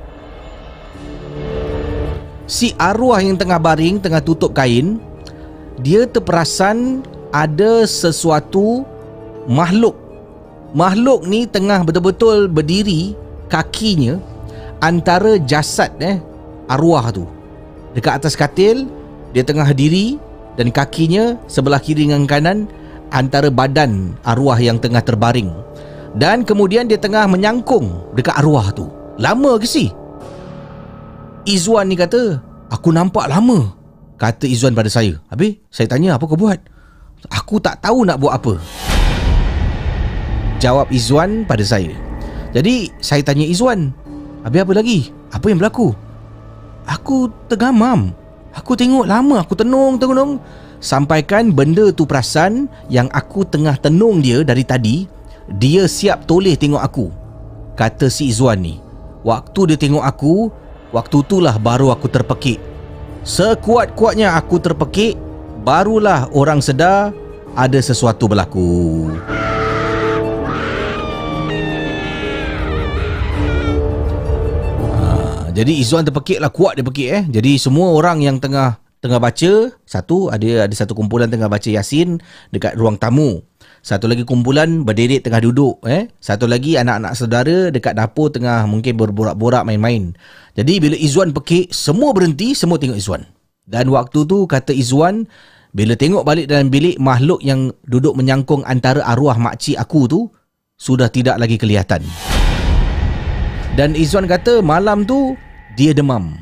si 2.52 2.76
arwah 2.76 3.24
yang 3.24 3.40
tengah 3.40 3.62
baring 3.62 4.02
tengah 4.04 4.20
tutup 4.20 4.52
kain 4.52 5.00
dia 5.80 6.04
terperasan 6.04 7.00
ada 7.32 7.88
sesuatu 7.88 8.84
makhluk. 9.48 9.96
Makhluk 10.76 11.24
ni 11.30 11.48
tengah 11.48 11.84
betul-betul 11.84 12.52
berdiri 12.52 13.16
kakinya 13.52 14.16
antara 14.80 15.36
jasad 15.44 15.92
eh 16.00 16.24
arwah 16.72 17.12
tu. 17.12 17.28
Dekat 17.92 18.24
atas 18.24 18.34
katil 18.40 18.88
Dia 19.36 19.44
tengah 19.44 19.68
diri 19.76 20.16
Dan 20.56 20.72
kakinya 20.72 21.36
Sebelah 21.48 21.80
kiri 21.80 22.08
dengan 22.08 22.24
kanan 22.28 22.68
Antara 23.12 23.52
badan 23.52 24.16
arwah 24.24 24.56
yang 24.56 24.80
tengah 24.80 25.04
terbaring. 25.04 25.52
Dan 26.16 26.48
kemudian 26.48 26.88
dia 26.88 26.96
tengah 26.96 27.28
menyangkung 27.28 28.16
Dekat 28.16 28.40
arwah 28.40 28.72
tu. 28.72 28.88
Lama 29.20 29.60
ke 29.60 29.68
si? 29.68 29.92
Izwan 31.44 31.92
ni 31.92 32.00
kata 32.00 32.40
Aku 32.72 32.96
nampak 32.96 33.28
lama 33.28 33.76
Kata 34.16 34.46
Izwan 34.46 34.78
pada 34.78 34.88
saya. 34.88 35.18
Habis 35.34 35.58
saya 35.74 35.90
tanya 35.90 36.14
apa 36.14 36.30
kau 36.30 36.38
buat? 36.38 36.62
Aku 37.34 37.58
tak 37.58 37.82
tahu 37.82 38.06
nak 38.06 38.22
buat 38.22 38.38
apa. 38.38 38.54
Jawab 40.62 40.94
Izwan 40.94 41.42
pada 41.50 41.66
saya 41.66 42.11
Jadi 42.52 42.92
saya 43.00 43.24
tanya 43.24 43.48
Izwan 43.48 43.96
Habis 44.44 44.62
apa 44.64 44.74
lagi? 44.76 45.00
Apa 45.32 45.48
yang 45.48 45.60
berlaku? 45.60 45.96
Aku 46.84 47.32
tergamam. 47.48 48.12
Aku 48.52 48.76
tengok 48.76 49.08
lama 49.08 49.40
Aku 49.40 49.56
tenung-tenung 49.56 50.44
Sampaikan 50.84 51.54
benda 51.56 51.94
tu 51.96 52.04
perasan 52.04 52.68
Yang 52.92 53.08
aku 53.16 53.48
tengah 53.48 53.80
tenung 53.80 54.20
dia 54.20 54.44
dari 54.44 54.68
tadi 54.68 55.08
Dia 55.48 55.88
siap 55.88 56.28
toleh 56.28 56.60
tengok 56.60 56.84
aku 56.84 57.08
Kata 57.80 58.12
si 58.12 58.28
Izwan 58.28 58.60
ni. 58.60 58.76
Waktu 59.24 59.74
dia 59.74 59.78
tengok 59.80 60.04
aku 60.04 60.36
Waktu 60.92 61.18
itulah 61.24 61.56
baru 61.56 61.96
aku 61.96 62.12
terpekik. 62.12 62.60
Sekuat-kuatnya 63.24 64.36
aku 64.36 64.60
terpekik 64.60 65.16
Barulah 65.64 66.28
orang 66.36 66.60
sedar 66.60 67.16
Ada 67.56 67.80
sesuatu 67.80 68.28
berlaku. 68.28 69.08
Ha, 69.32 69.51
Jadi 75.52 75.84
Izzuan 75.84 76.08
terpekik 76.08 76.40
lah 76.40 76.48
Kuat 76.48 76.80
dia 76.80 76.86
pekik 76.88 77.10
eh. 77.12 77.24
Jadi 77.28 77.60
semua 77.60 77.92
orang 77.92 78.24
yang 78.24 78.40
tengah 78.40 78.80
Tengah 79.04 79.20
baca 79.20 79.68
Satu 79.84 80.32
ada 80.32 80.64
ada 80.64 80.76
satu 80.76 80.96
kumpulan 80.96 81.28
tengah 81.28 81.52
baca 81.52 81.68
Yasin 81.68 82.24
Dekat 82.56 82.80
ruang 82.80 82.96
tamu. 82.96 83.44
Satu 83.84 84.08
lagi 84.08 84.24
kumpulan 84.24 84.88
Berdiri 84.88 85.20
tengah 85.20 85.44
duduk 85.44 85.84
eh. 85.84 86.08
Satu 86.24 86.48
lagi 86.48 86.80
anak-anak 86.80 87.14
saudara 87.20 87.68
Dekat 87.68 88.00
dapur 88.00 88.32
tengah 88.32 88.64
Mungkin 88.64 88.96
berborak-borak 88.96 89.68
main-main. 89.68 90.16
Jadi 90.56 90.80
bila 90.80 90.96
Izzuan 90.96 91.36
pekik 91.36 91.76
Semua 91.76 92.16
berhenti 92.16 92.56
Semua 92.56 92.80
tengok 92.80 92.96
Izzuan. 92.96 93.28
Dan 93.68 93.92
waktu 93.92 94.24
tu 94.24 94.48
kata 94.48 94.72
Izzuan 94.72 95.28
Bila 95.76 96.00
tengok 96.00 96.24
balik 96.24 96.48
dalam 96.48 96.72
bilik 96.72 96.96
Makhluk 96.96 97.44
yang 97.44 97.76
duduk 97.84 98.16
menyangkung 98.16 98.64
Antara 98.64 99.04
arwah 99.04 99.36
makcik 99.36 99.76
aku 99.76 100.08
tu 100.08 100.20
Sudah 100.80 101.12
tidak 101.12 101.36
lagi 101.44 101.60
kelihatan 101.60 102.31
dan 103.80 103.96
Izzuan 103.96 104.28
kata 104.28 104.60
malam 104.60 105.08
tu 105.08 105.40
dia 105.80 105.96
demam. 105.96 106.36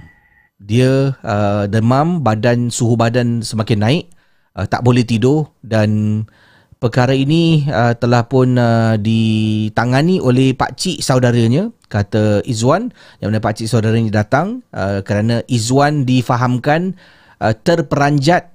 Dia 0.59 1.13
uh, 1.21 1.69
demam, 1.69 2.25
badan 2.25 2.73
suhu 2.73 2.97
badan 2.97 3.45
semakin 3.45 3.79
naik, 3.79 4.03
uh, 4.57 4.65
tak 4.65 4.81
boleh 4.81 5.05
tidur 5.05 5.53
dan 5.61 6.23
perkara 6.81 7.13
ini 7.13 7.69
uh, 7.69 7.93
telah 7.93 8.25
pun 8.25 8.57
uh, 8.57 8.97
ditangani 8.97 10.17
oleh 10.17 10.57
pak 10.57 10.73
cik 10.79 11.05
saudaranya 11.05 11.69
kata 11.91 12.41
Izzuan 12.47 12.89
yang 13.21 13.29
mana 13.29 13.43
pak 13.43 13.61
cik 13.61 13.67
saudaranya 13.69 14.25
datang 14.25 14.65
uh, 14.73 15.05
kerana 15.05 15.45
Izzuan 15.45 16.09
difahamkan 16.09 16.97
uh, 17.43 17.53
terperanjat 17.53 18.51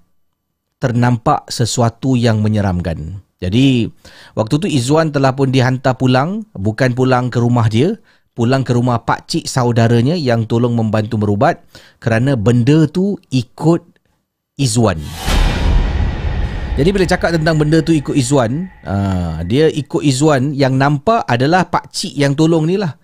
ternampak 0.83 1.49
sesuatu 1.49 2.19
yang 2.19 2.43
menyeramkan. 2.45 3.23
Jadi 3.39 3.89
waktu 4.35 4.55
tu 4.57 4.67
Izzuan 4.69 5.13
telah 5.13 5.37
pun 5.37 5.53
dihantar 5.53 5.97
pulang 6.01 6.49
bukan 6.57 6.97
pulang 6.97 7.29
ke 7.29 7.39
rumah 7.41 7.69
dia 7.69 8.01
pulang 8.35 8.67
ke 8.67 8.75
rumah 8.75 9.07
pak 9.07 9.31
cik 9.31 9.47
saudaranya 9.47 10.19
yang 10.19 10.45
tolong 10.45 10.75
membantu 10.75 11.17
merubat 11.17 11.63
kerana 12.03 12.35
benda 12.35 12.91
tu 12.91 13.15
ikut 13.31 13.81
Izzuan. 14.55 14.99
Jadi 16.75 16.91
bila 16.91 17.07
cakap 17.07 17.31
tentang 17.39 17.55
benda 17.55 17.79
tu 17.87 17.95
ikut 17.95 18.19
Izzuan, 18.19 18.67
uh, 18.83 19.39
dia 19.47 19.71
ikut 19.71 20.03
Izzuan 20.03 20.51
yang 20.51 20.75
nampak 20.75 21.23
adalah 21.31 21.71
pak 21.71 21.95
cik 21.95 22.19
yang 22.19 22.35
tolong 22.35 22.67
ni 22.67 22.75
lah. 22.75 22.99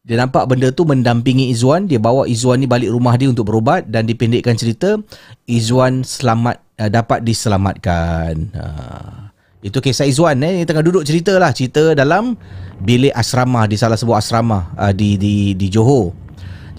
Dia 0.00 0.16
nampak 0.16 0.48
benda 0.48 0.72
tu 0.72 0.88
mendampingi 0.88 1.52
Izzuan, 1.52 1.84
dia 1.84 2.00
bawa 2.00 2.24
Izzuan 2.24 2.64
ni 2.64 2.68
balik 2.68 2.88
rumah 2.88 3.20
dia 3.20 3.28
untuk 3.28 3.52
berubat 3.52 3.84
dan 3.92 4.08
dipendekkan 4.08 4.56
cerita 4.56 4.96
Izzuan 5.44 6.00
selamat 6.00 6.64
uh, 6.80 6.88
dapat 6.88 7.20
diselamatkan. 7.20 8.32
Uh, 8.56 9.28
itu 9.60 9.76
kisah 9.76 10.08
Izzuan 10.08 10.40
eh 10.40 10.64
tengah 10.64 10.80
duduk 10.80 11.04
cerita 11.04 11.36
lah, 11.36 11.52
cerita 11.52 11.92
dalam 11.92 12.32
bilik 12.80 13.12
asrama 13.12 13.68
di 13.68 13.76
salah 13.76 13.96
sebuah 13.96 14.24
asrama 14.24 14.72
uh, 14.80 14.92
di 14.92 15.20
di 15.20 15.52
di 15.52 15.66
Johor. 15.68 16.16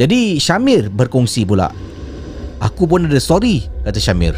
Jadi 0.01 0.41
Syamir 0.41 0.89
berkongsi 0.89 1.45
pula. 1.45 1.69
Aku 2.57 2.89
pun 2.89 3.05
ada 3.05 3.21
story 3.21 3.69
kata 3.85 4.01
Syamir. 4.01 4.33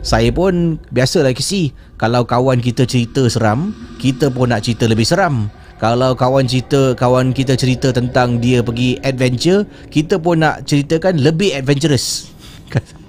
Saya 0.00 0.32
pun 0.32 0.80
biasalah 0.88 1.36
kisi 1.36 1.76
kalau 2.00 2.24
kawan 2.24 2.64
kita 2.64 2.88
cerita 2.88 3.28
seram, 3.28 3.76
kita 4.00 4.32
pun 4.32 4.50
nak 4.50 4.64
cerita 4.64 4.88
lebih 4.88 5.04
seram. 5.04 5.52
Kalau 5.76 6.16
kawan 6.16 6.48
cerita 6.48 6.96
kawan 6.96 7.36
kita 7.36 7.60
cerita 7.60 7.92
tentang 7.92 8.40
dia 8.40 8.64
pergi 8.64 8.96
adventure, 9.04 9.68
kita 9.92 10.16
pun 10.16 10.40
nak 10.40 10.64
ceritakan 10.64 11.20
lebih 11.20 11.52
adventurous. 11.52 12.32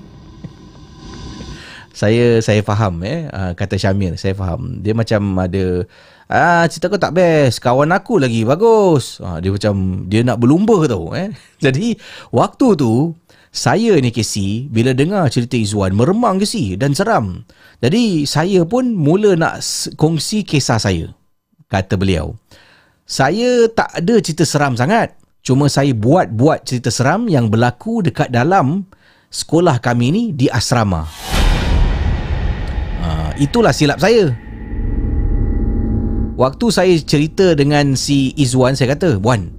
saya 1.94 2.42
saya 2.42 2.66
faham 2.66 3.06
eh. 3.06 3.30
Uh, 3.30 3.54
kata 3.54 3.78
Syamir 3.78 4.18
saya 4.18 4.34
faham. 4.34 4.82
Dia 4.82 4.98
macam 4.98 5.38
ada 5.38 5.86
ah 6.26 6.66
cerita 6.66 6.90
kau 6.90 6.98
tak 6.98 7.14
best. 7.14 7.62
Kawan 7.62 7.94
aku 7.94 8.18
lagi 8.18 8.42
bagus. 8.42 9.22
Ah, 9.22 9.38
dia 9.38 9.54
macam 9.54 10.10
dia 10.10 10.26
nak 10.26 10.42
berlumba 10.42 10.90
tau 10.90 11.14
eh. 11.14 11.30
Jadi 11.64 11.94
waktu 12.34 12.68
tu 12.74 13.14
saya 13.54 13.94
ni 14.02 14.10
Casey 14.10 14.66
bila 14.74 14.98
dengar 14.98 15.30
cerita 15.30 15.54
Izzuan 15.54 15.94
meremang 15.94 16.42
Casey 16.42 16.74
dan 16.74 16.98
seram. 16.98 17.46
Jadi 17.78 18.26
saya 18.26 18.66
pun 18.66 18.98
mula 18.98 19.38
nak 19.38 19.62
kongsi 19.94 20.42
kisah 20.42 20.82
saya 20.82 21.14
kata 21.70 21.94
beliau. 21.94 22.34
Saya 23.06 23.70
tak 23.70 23.94
ada 23.94 24.18
cerita 24.18 24.42
seram 24.50 24.74
sangat. 24.74 25.14
Cuma 25.46 25.70
saya 25.70 25.94
buat-buat 25.94 26.66
cerita 26.66 26.90
seram 26.90 27.30
yang 27.30 27.54
berlaku 27.54 28.02
dekat 28.02 28.34
dalam 28.34 28.88
sekolah 29.28 29.78
kami 29.84 30.08
ni 30.10 30.24
di 30.32 30.48
asrama 30.48 31.43
itulah 33.38 33.74
silap 33.74 34.02
saya. 34.02 34.34
Waktu 36.34 36.66
saya 36.74 36.94
cerita 36.98 37.54
dengan 37.54 37.94
si 37.94 38.34
Izwan, 38.34 38.74
saya 38.74 38.98
kata, 38.98 39.22
Wan, 39.22 39.54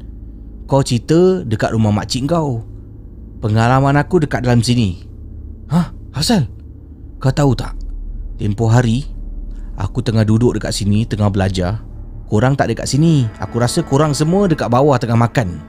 kau 0.66 0.82
cerita 0.82 1.46
dekat 1.46 1.70
rumah 1.70 1.94
makcik 1.94 2.26
kau. 2.26 2.66
Pengalaman 3.38 3.94
aku 3.94 4.24
dekat 4.24 4.42
dalam 4.42 4.58
sini. 4.58 5.06
Hah? 5.70 5.94
Asal? 6.10 6.50
Kau 7.22 7.30
tahu 7.30 7.54
tak? 7.54 7.78
Tempoh 8.40 8.66
hari, 8.66 9.06
aku 9.78 10.02
tengah 10.02 10.26
duduk 10.26 10.58
dekat 10.58 10.74
sini, 10.74 11.06
tengah 11.06 11.30
belajar. 11.30 11.78
Korang 12.26 12.58
tak 12.58 12.74
dekat 12.74 12.90
sini. 12.90 13.30
Aku 13.38 13.62
rasa 13.62 13.84
korang 13.84 14.10
semua 14.10 14.50
dekat 14.50 14.66
bawah 14.66 14.98
tengah 14.98 15.14
makan. 15.14 15.62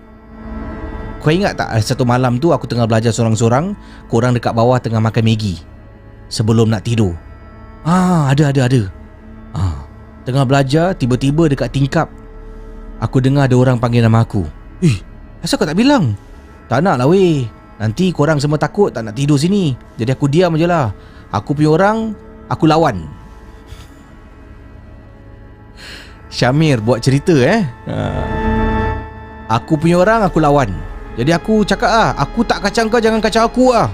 Kau 1.21 1.33
ingat 1.33 1.57
tak 1.57 1.73
satu 1.81 2.05
malam 2.05 2.37
tu 2.41 2.53
aku 2.53 2.65
tengah 2.65 2.85
belajar 2.89 3.13
seorang-seorang, 3.13 3.77
korang 4.09 4.33
dekat 4.33 4.53
bawah 4.53 4.77
tengah 4.81 5.01
makan 5.01 5.25
Maggi. 5.25 5.61
Sebelum 6.29 6.73
nak 6.73 6.85
tidur. 6.85 7.13
Ah, 7.85 8.33
ada 8.33 8.49
ada 8.49 8.65
ada. 8.65 8.81
Ah, 9.53 9.85
tengah 10.25 10.41
belajar 10.41 10.97
tiba-tiba 10.97 11.45
dekat 11.45 11.69
tingkap 11.69 12.09
aku 12.97 13.21
dengar 13.21 13.45
ada 13.45 13.55
orang 13.55 13.77
panggil 13.77 14.03
nama 14.03 14.23
aku. 14.25 14.41
Eh, 14.81 14.97
asal 15.45 15.61
kau 15.61 15.67
tak 15.67 15.77
bilang? 15.77 16.17
Tak 16.65 16.81
nak 16.81 16.97
lah 16.97 17.07
weh. 17.07 17.45
Nanti 17.77 18.09
korang 18.09 18.41
semua 18.41 18.57
takut 18.57 18.89
tak 18.89 19.05
nak 19.05 19.13
tidur 19.13 19.37
sini. 19.37 19.75
Jadi 19.99 20.09
aku 20.09 20.25
diam 20.31 20.55
je 20.55 20.65
lah. 20.65 20.89
Aku 21.29 21.53
punya 21.53 21.75
orang, 21.75 22.15
aku 22.47 22.65
lawan. 22.65 23.05
Syamir 26.31 26.81
buat 26.81 27.05
cerita 27.05 27.35
eh. 27.37 27.61
Ah. 27.85 28.25
Aku 29.61 29.77
punya 29.77 30.01
orang, 30.01 30.25
aku 30.25 30.41
lawan. 30.41 30.73
Jadi 31.15 31.31
aku 31.31 31.63
cakap 31.63 31.87
ah, 31.87 32.11
aku 32.17 32.43
tak 32.43 32.65
kacang 32.65 32.89
kau, 32.89 32.99
jangan 32.99 33.21
kacau 33.21 33.45
aku 33.45 33.65
ah. 33.71 33.93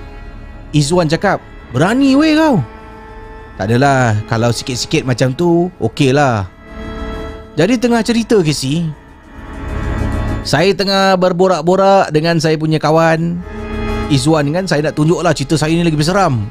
Izwan 0.71 1.11
cakap, 1.11 1.43
berani 1.75 2.15
weh 2.15 2.39
kau. 2.39 2.63
Tak 3.61 3.69
adalah 3.69 4.17
Kalau 4.25 4.49
sikit-sikit 4.49 5.05
macam 5.05 5.37
tu 5.37 5.69
Okey 5.77 6.17
lah 6.17 6.49
Jadi 7.53 7.77
tengah 7.77 8.01
cerita 8.01 8.41
Casey 8.41 8.89
Saya 10.41 10.73
tengah 10.73 11.13
berborak-borak 11.21 12.09
Dengan 12.09 12.41
saya 12.41 12.57
punya 12.57 12.81
kawan. 12.81 13.37
Izwan 14.09 14.49
kan 14.49 14.65
Saya 14.65 14.89
nak 14.89 14.97
tunjuk 14.97 15.21
lah 15.21 15.29
Cerita 15.37 15.61
saya 15.61 15.77
ni 15.77 15.85
lagi 15.85 15.93
berseram. 15.93 16.41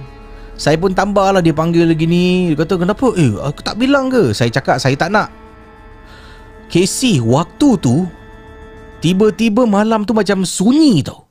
Saya 0.54 0.78
pun 0.78 0.94
tambah 0.94 1.34
lah 1.34 1.42
Dia 1.42 1.50
panggil 1.50 1.90
lagi 1.90 2.06
ni. 2.06 2.54
Dia 2.54 2.62
kata 2.62 2.78
kenapa? 2.78 3.10
Eh 3.18 3.34
aku 3.42 3.58
tak 3.58 3.74
bilang 3.74 4.06
ke? 4.06 4.30
Saya 4.30 4.54
cakap 4.54 4.78
saya 4.78 4.94
tak 4.94 5.10
nak. 5.10 5.34
Casey 6.70 7.18
Waktu 7.18 7.74
tu 7.82 8.06
Tiba-tiba 9.02 9.66
malam 9.66 10.06
tu 10.06 10.14
macam 10.14 10.46
sunyi 10.46 11.02
tau. 11.02 11.26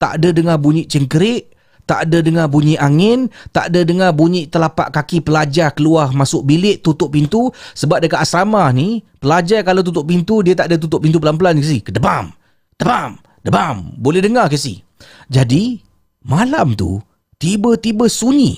Tak 0.00 0.16
ada 0.16 0.32
dengar 0.32 0.56
bunyi 0.56 0.88
cengkerik 0.88 1.52
tak 1.88 2.08
ada 2.08 2.22
dengar 2.22 2.46
bunyi 2.46 2.78
angin, 2.78 3.30
tak 3.50 3.72
ada 3.72 3.82
dengar 3.82 4.14
bunyi 4.14 4.46
telapak 4.46 4.94
kaki 4.94 5.20
pelajar 5.20 5.74
keluar 5.74 6.10
masuk 6.14 6.46
bilik 6.46 6.80
tutup 6.80 7.10
pintu 7.12 7.50
sebab 7.74 8.00
dekat 8.02 8.22
asrama 8.22 8.68
ni 8.70 9.02
pelajar 9.18 9.66
kalau 9.66 9.82
tutup 9.82 10.06
pintu 10.06 10.40
dia 10.40 10.54
tak 10.54 10.70
ada 10.70 10.76
tutup 10.78 11.02
pintu 11.02 11.18
pelan-pelan 11.18 11.58
ke 11.58 11.66
si. 11.66 11.78
Kedebam. 11.82 12.30
Debam. 12.78 13.18
Debam. 13.42 13.98
Boleh 13.98 14.22
dengar 14.22 14.46
ke 14.46 14.56
si. 14.56 14.82
Jadi 15.26 15.92
Malam 16.22 16.78
tu, 16.78 17.02
tiba-tiba 17.42 18.06
sunyi. 18.06 18.54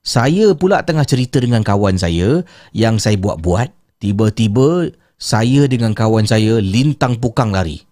Saya 0.00 0.52
pula 0.56 0.84
tengah 0.84 1.04
cerita 1.04 1.40
dengan 1.40 1.64
kawan 1.64 1.96
saya 1.96 2.44
yang 2.72 3.00
saya 3.00 3.16
buat-buat. 3.20 3.72
Tiba-tiba 4.00 4.92
saya 5.20 5.68
dengan 5.68 5.92
kawan 5.92 6.24
saya 6.24 6.60
lintang 6.60 7.20
pukang 7.20 7.52
lari. 7.52 7.84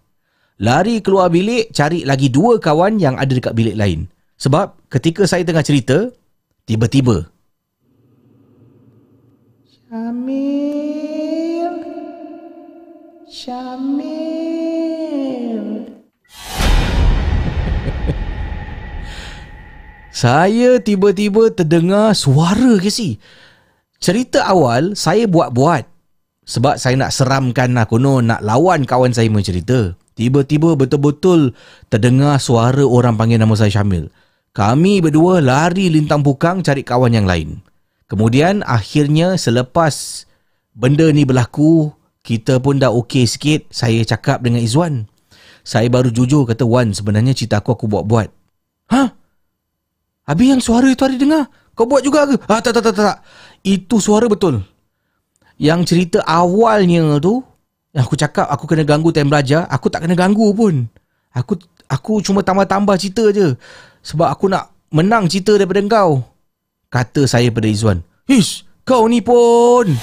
Lari 0.61 1.01
keluar 1.05 1.29
bilik 1.29 1.69
cari 1.73 2.01
lagi 2.05 2.29
dua 2.33 2.57
kawan 2.57 2.97
yang 2.97 3.17
ada 3.17 3.29
dekat 3.29 3.53
bilik 3.53 3.77
lain. 3.77 4.09
Sebab 4.39 4.87
ketika 4.87 5.27
saya 5.27 5.43
tengah 5.43 5.67
cerita, 5.67 6.15
tiba-tiba 6.63 7.27
Syamil 9.91 11.75
Syamil 13.27 13.99
Saya 20.23 20.79
tiba-tiba 20.79 21.51
terdengar 21.51 22.15
suara 22.15 22.79
ke 22.79 22.87
si. 22.87 23.19
Cerita 23.99 24.47
awal 24.47 24.95
saya 24.95 25.27
buat-buat. 25.27 25.83
Sebab 26.47 26.79
saya 26.79 26.95
nak 26.95 27.11
seramkan 27.11 27.75
lah 27.75 27.91
kono 27.91 28.23
nak 28.23 28.39
lawan 28.39 28.87
kawan 28.87 29.11
saya 29.11 29.27
mencerita. 29.27 29.99
Tiba-tiba 30.15 30.79
betul-betul 30.79 31.51
terdengar 31.91 32.39
suara 32.39 32.87
orang 32.87 33.19
panggil 33.19 33.35
nama 33.35 33.51
saya 33.59 33.75
Syamil. 33.75 34.07
Kami 34.49 34.99
berdua 34.99 35.39
lari 35.39 35.93
lintang 35.93 36.25
pukang 36.25 36.65
cari 36.65 36.81
kawan 36.81 37.13
yang 37.13 37.29
lain. 37.29 37.61
Kemudian 38.09 38.65
akhirnya 38.65 39.37
selepas 39.37 40.25
benda 40.73 41.05
ni 41.13 41.23
berlaku, 41.23 41.93
kita 42.25 42.57
pun 42.57 42.81
dah 42.81 42.89
okey 42.89 43.29
sikit. 43.29 43.69
Saya 43.69 44.01
cakap 44.01 44.41
dengan 44.41 44.61
Izwan. 44.65 45.05
Saya 45.61 45.85
baru 45.91 46.09
jujur 46.09 46.49
kata 46.49 46.65
Wan 46.65 46.97
sebenarnya 46.97 47.37
cerita 47.37 47.61
aku 47.61 47.77
aku 47.77 47.85
buat-buat. 47.85 48.33
Hah? 48.89 49.13
Habis 50.25 50.47
yang 50.49 50.61
suara 50.61 50.89
itu 50.89 51.01
hari 51.05 51.21
dengar? 51.21 51.49
Kau 51.77 51.85
buat 51.85 52.01
juga 52.01 52.25
ke? 52.25 52.35
Ah, 52.49 52.61
tak, 52.61 52.73
tak, 52.73 52.89
tak, 52.89 52.93
tak, 52.97 53.05
tak. 53.05 53.17
Itu 53.61 54.01
suara 54.01 54.25
betul. 54.25 54.65
Yang 55.61 55.93
cerita 55.93 56.19
awalnya 56.25 57.21
tu, 57.21 57.45
yang 57.93 58.05
aku 58.05 58.17
cakap 58.17 58.49
aku 58.49 58.65
kena 58.65 58.85
ganggu 58.85 59.13
time 59.13 59.29
belajar, 59.29 59.69
aku 59.69 59.89
tak 59.89 60.05
kena 60.05 60.17
ganggu 60.17 60.53
pun. 60.53 60.89
Aku 61.33 61.57
aku 61.85 62.21
cuma 62.25 62.41
tambah-tambah 62.41 62.97
cerita 62.97 63.29
je. 63.29 63.53
Sebab 64.03 64.27
aku 64.31 64.47
nak 64.47 64.71
menang 64.93 65.27
cerita 65.29 65.55
daripada 65.55 65.81
kau. 65.85 66.23
Kata 66.89 67.29
saya 67.29 67.53
pada 67.53 67.69
Izwan. 67.69 68.01
Ish, 68.25 68.65
kau 68.87 69.05
ni 69.05 69.21
pun. 69.21 69.93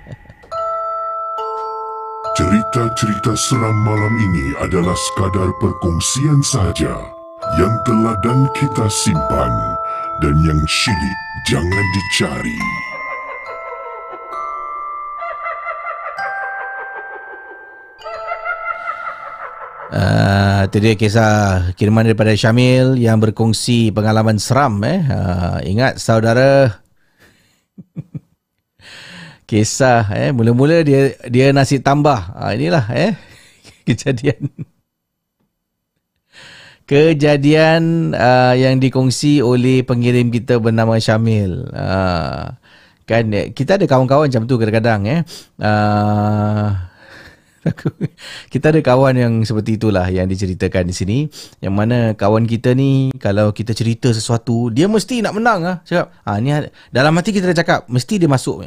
Cerita-cerita 2.32 3.36
seram 3.36 3.76
malam 3.84 4.14
ini 4.16 4.56
adalah 4.64 4.96
sekadar 4.96 5.52
perkongsian 5.60 6.40
saja 6.40 6.96
yang 7.60 7.74
telah 7.84 8.16
dan 8.24 8.48
kita 8.56 8.88
simpan 8.88 9.52
dan 10.24 10.34
yang 10.40 10.60
syilid 10.64 11.18
jangan 11.44 11.86
dicari. 11.92 12.81
Uh, 19.92 20.64
itu 20.72 20.80
dia 20.80 20.94
kisah 20.96 21.32
kiriman 21.76 22.08
daripada 22.08 22.32
Syamil 22.32 22.96
yang 22.96 23.20
berkongsi 23.20 23.92
pengalaman 23.92 24.40
seram 24.40 24.80
eh. 24.88 25.04
Uh, 25.04 25.60
ingat 25.68 26.00
saudara 26.00 26.80
kisah 29.50 30.08
eh 30.16 30.32
mula-mula 30.32 30.80
dia 30.80 31.12
dia 31.28 31.52
nasi 31.52 31.76
tambah. 31.76 32.32
Uh, 32.32 32.56
inilah 32.56 32.88
eh 32.88 33.12
kejadian 33.86 34.48
kejadian 36.88 38.12
uh, 38.16 38.56
yang 38.56 38.80
dikongsi 38.80 39.44
oleh 39.44 39.84
pengirim 39.84 40.32
kita 40.32 40.56
bernama 40.56 40.96
Syamil. 40.96 41.68
Uh, 41.68 42.48
kan 43.04 43.28
eh, 43.28 43.52
kita 43.52 43.76
ada 43.76 43.84
kawan-kawan 43.84 44.30
macam 44.30 44.48
tu 44.48 44.56
kadang-kadang 44.56 45.00
eh. 45.04 45.20
Uh, 45.60 46.91
kita 48.52 48.74
ada 48.74 48.80
kawan 48.82 49.14
yang 49.14 49.32
seperti 49.46 49.78
itulah 49.78 50.06
yang 50.10 50.26
diceritakan 50.26 50.90
di 50.90 50.94
sini. 50.94 51.18
Yang 51.62 51.74
mana 51.74 51.98
kawan 52.18 52.44
kita 52.46 52.74
ni 52.74 53.14
kalau 53.22 53.54
kita 53.54 53.72
cerita 53.72 54.10
sesuatu, 54.10 54.68
dia 54.68 54.90
mesti 54.90 55.22
nak 55.22 55.34
menang 55.38 55.60
ah. 55.62 55.76
Cakap, 55.86 56.10
ah 56.26 56.36
ni 56.42 56.50
dalam 56.90 57.14
hati 57.14 57.30
kita 57.30 57.50
dah 57.50 57.58
cakap, 57.58 57.80
mesti 57.86 58.18
dia 58.18 58.30
masuk. 58.30 58.66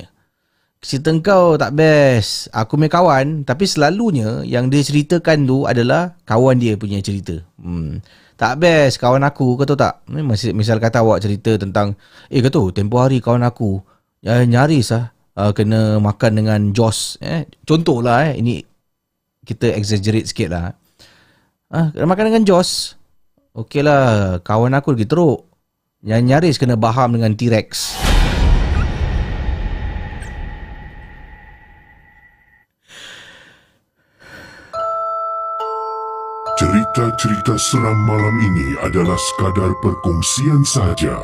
Cerita 0.86 1.10
kau 1.20 1.58
tak 1.58 1.74
best. 1.74 2.48
Aku 2.54 2.78
punya 2.78 2.92
kawan, 2.94 3.42
tapi 3.42 3.66
selalunya 3.66 4.46
yang 4.46 4.70
dia 4.70 4.86
ceritakan 4.86 5.50
tu 5.50 5.66
adalah 5.66 6.14
kawan 6.30 6.62
dia 6.62 6.78
punya 6.78 7.02
cerita. 7.02 7.42
Hmm. 7.58 8.00
Tak 8.36 8.60
best 8.60 9.00
kawan 9.00 9.24
aku, 9.24 9.56
kau 9.56 9.66
tahu 9.66 9.80
tak? 9.80 10.04
Misal, 10.12 10.52
misal 10.52 10.78
kata 10.78 11.02
awak 11.02 11.24
cerita 11.24 11.56
tentang, 11.56 11.96
eh 12.28 12.44
kau 12.44 12.52
tahu, 12.52 12.66
tempoh 12.76 13.00
hari 13.00 13.24
kawan 13.24 13.48
aku, 13.48 13.80
ya, 14.22 14.44
nyaris 14.44 14.92
lah. 14.92 15.16
Uh, 15.36 15.52
kena 15.52 16.00
makan 16.00 16.32
dengan 16.40 16.62
Jos 16.72 17.20
eh. 17.20 17.44
Contohlah 17.68 18.32
eh 18.32 18.40
Ini 18.40 18.74
kita 19.46 19.72
exaggerate 19.78 20.28
sikit 20.28 20.50
lah. 20.52 20.74
Ah, 21.70 21.94
ha, 21.94 22.04
makan 22.06 22.34
dengan 22.34 22.44
Jos. 22.44 22.98
Okey 23.56 23.86
lah, 23.86 24.42
kawan 24.44 24.76
aku 24.76 24.98
lagi 24.98 25.08
teruk. 25.08 25.48
Yang 26.04 26.22
nyaris 26.28 26.56
kena 26.60 26.76
baham 26.76 27.16
dengan 27.16 27.34
T-Rex. 27.34 27.96
Cerita-cerita 36.56 37.60
seram 37.60 38.00
malam 38.08 38.36
ini 38.40 38.80
adalah 38.80 39.20
sekadar 39.20 39.76
perkongsian 39.84 40.64
saja 40.64 41.20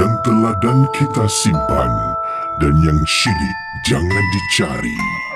yang 0.00 0.12
telah 0.24 0.56
dan 0.64 0.88
kita 0.96 1.28
simpan 1.28 1.92
dan 2.56 2.72
yang 2.80 3.00
syilid 3.04 3.58
jangan 3.84 4.24
dicari. 4.32 5.31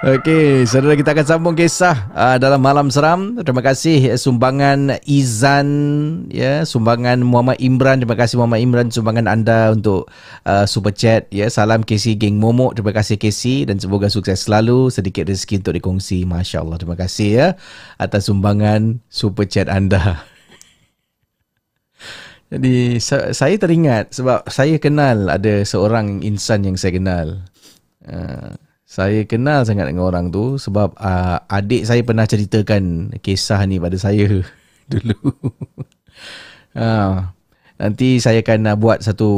Okey, 0.00 0.64
saudara 0.64 0.96
kita 0.96 1.12
akan 1.12 1.26
sambung 1.28 1.52
kisah 1.52 2.08
uh, 2.16 2.40
dalam 2.40 2.64
malam 2.64 2.88
seram. 2.88 3.36
Terima 3.44 3.60
kasih 3.60 4.16
sumbangan 4.16 4.96
Izan 5.04 5.68
ya, 6.32 6.64
sumbangan 6.64 7.20
Muhammad 7.20 7.60
Imran. 7.60 8.00
Terima 8.00 8.16
kasih 8.16 8.40
Muhammad 8.40 8.64
Imran 8.64 8.88
sumbangan 8.88 9.28
anda 9.28 9.76
untuk 9.76 10.08
uh, 10.48 10.64
super 10.64 10.96
chat 10.96 11.28
ya. 11.28 11.52
Salam 11.52 11.84
KC 11.84 12.16
geng 12.16 12.40
Momo. 12.40 12.72
Terima 12.72 12.96
kasih 12.96 13.20
KC 13.20 13.68
dan 13.68 13.76
semoga 13.76 14.08
sukses 14.08 14.40
selalu. 14.40 14.88
Sedikit 14.88 15.28
rezeki 15.28 15.60
untuk 15.60 15.76
dikongsi. 15.76 16.24
Masya-Allah. 16.24 16.80
Terima 16.80 16.96
kasih 16.96 17.28
ya 17.36 17.46
atas 18.00 18.32
sumbangan 18.32 19.04
super 19.12 19.44
chat 19.44 19.68
anda. 19.68 20.24
Jadi 22.56 22.96
saya 23.36 23.56
teringat 23.60 24.16
sebab 24.16 24.48
saya 24.48 24.80
kenal 24.80 25.28
ada 25.28 25.60
seorang 25.60 26.24
insan 26.24 26.64
yang 26.64 26.80
saya 26.80 26.96
kenal. 26.96 27.44
Uh, 28.08 28.56
saya 28.90 29.22
kenal 29.22 29.62
sangat 29.62 29.86
dengan 29.86 30.10
orang 30.10 30.34
tu 30.34 30.58
sebab 30.58 30.98
uh, 30.98 31.38
adik 31.46 31.86
saya 31.86 32.02
pernah 32.02 32.26
ceritakan 32.26 33.14
kisah 33.22 33.62
ni 33.70 33.78
pada 33.78 33.94
saya 33.94 34.42
dulu. 34.90 35.30
uh, 36.74 37.30
nanti 37.80 38.18
saya 38.18 38.42
akan 38.42 38.74
uh, 38.74 38.74
buat 38.74 38.98
satu 39.06 39.30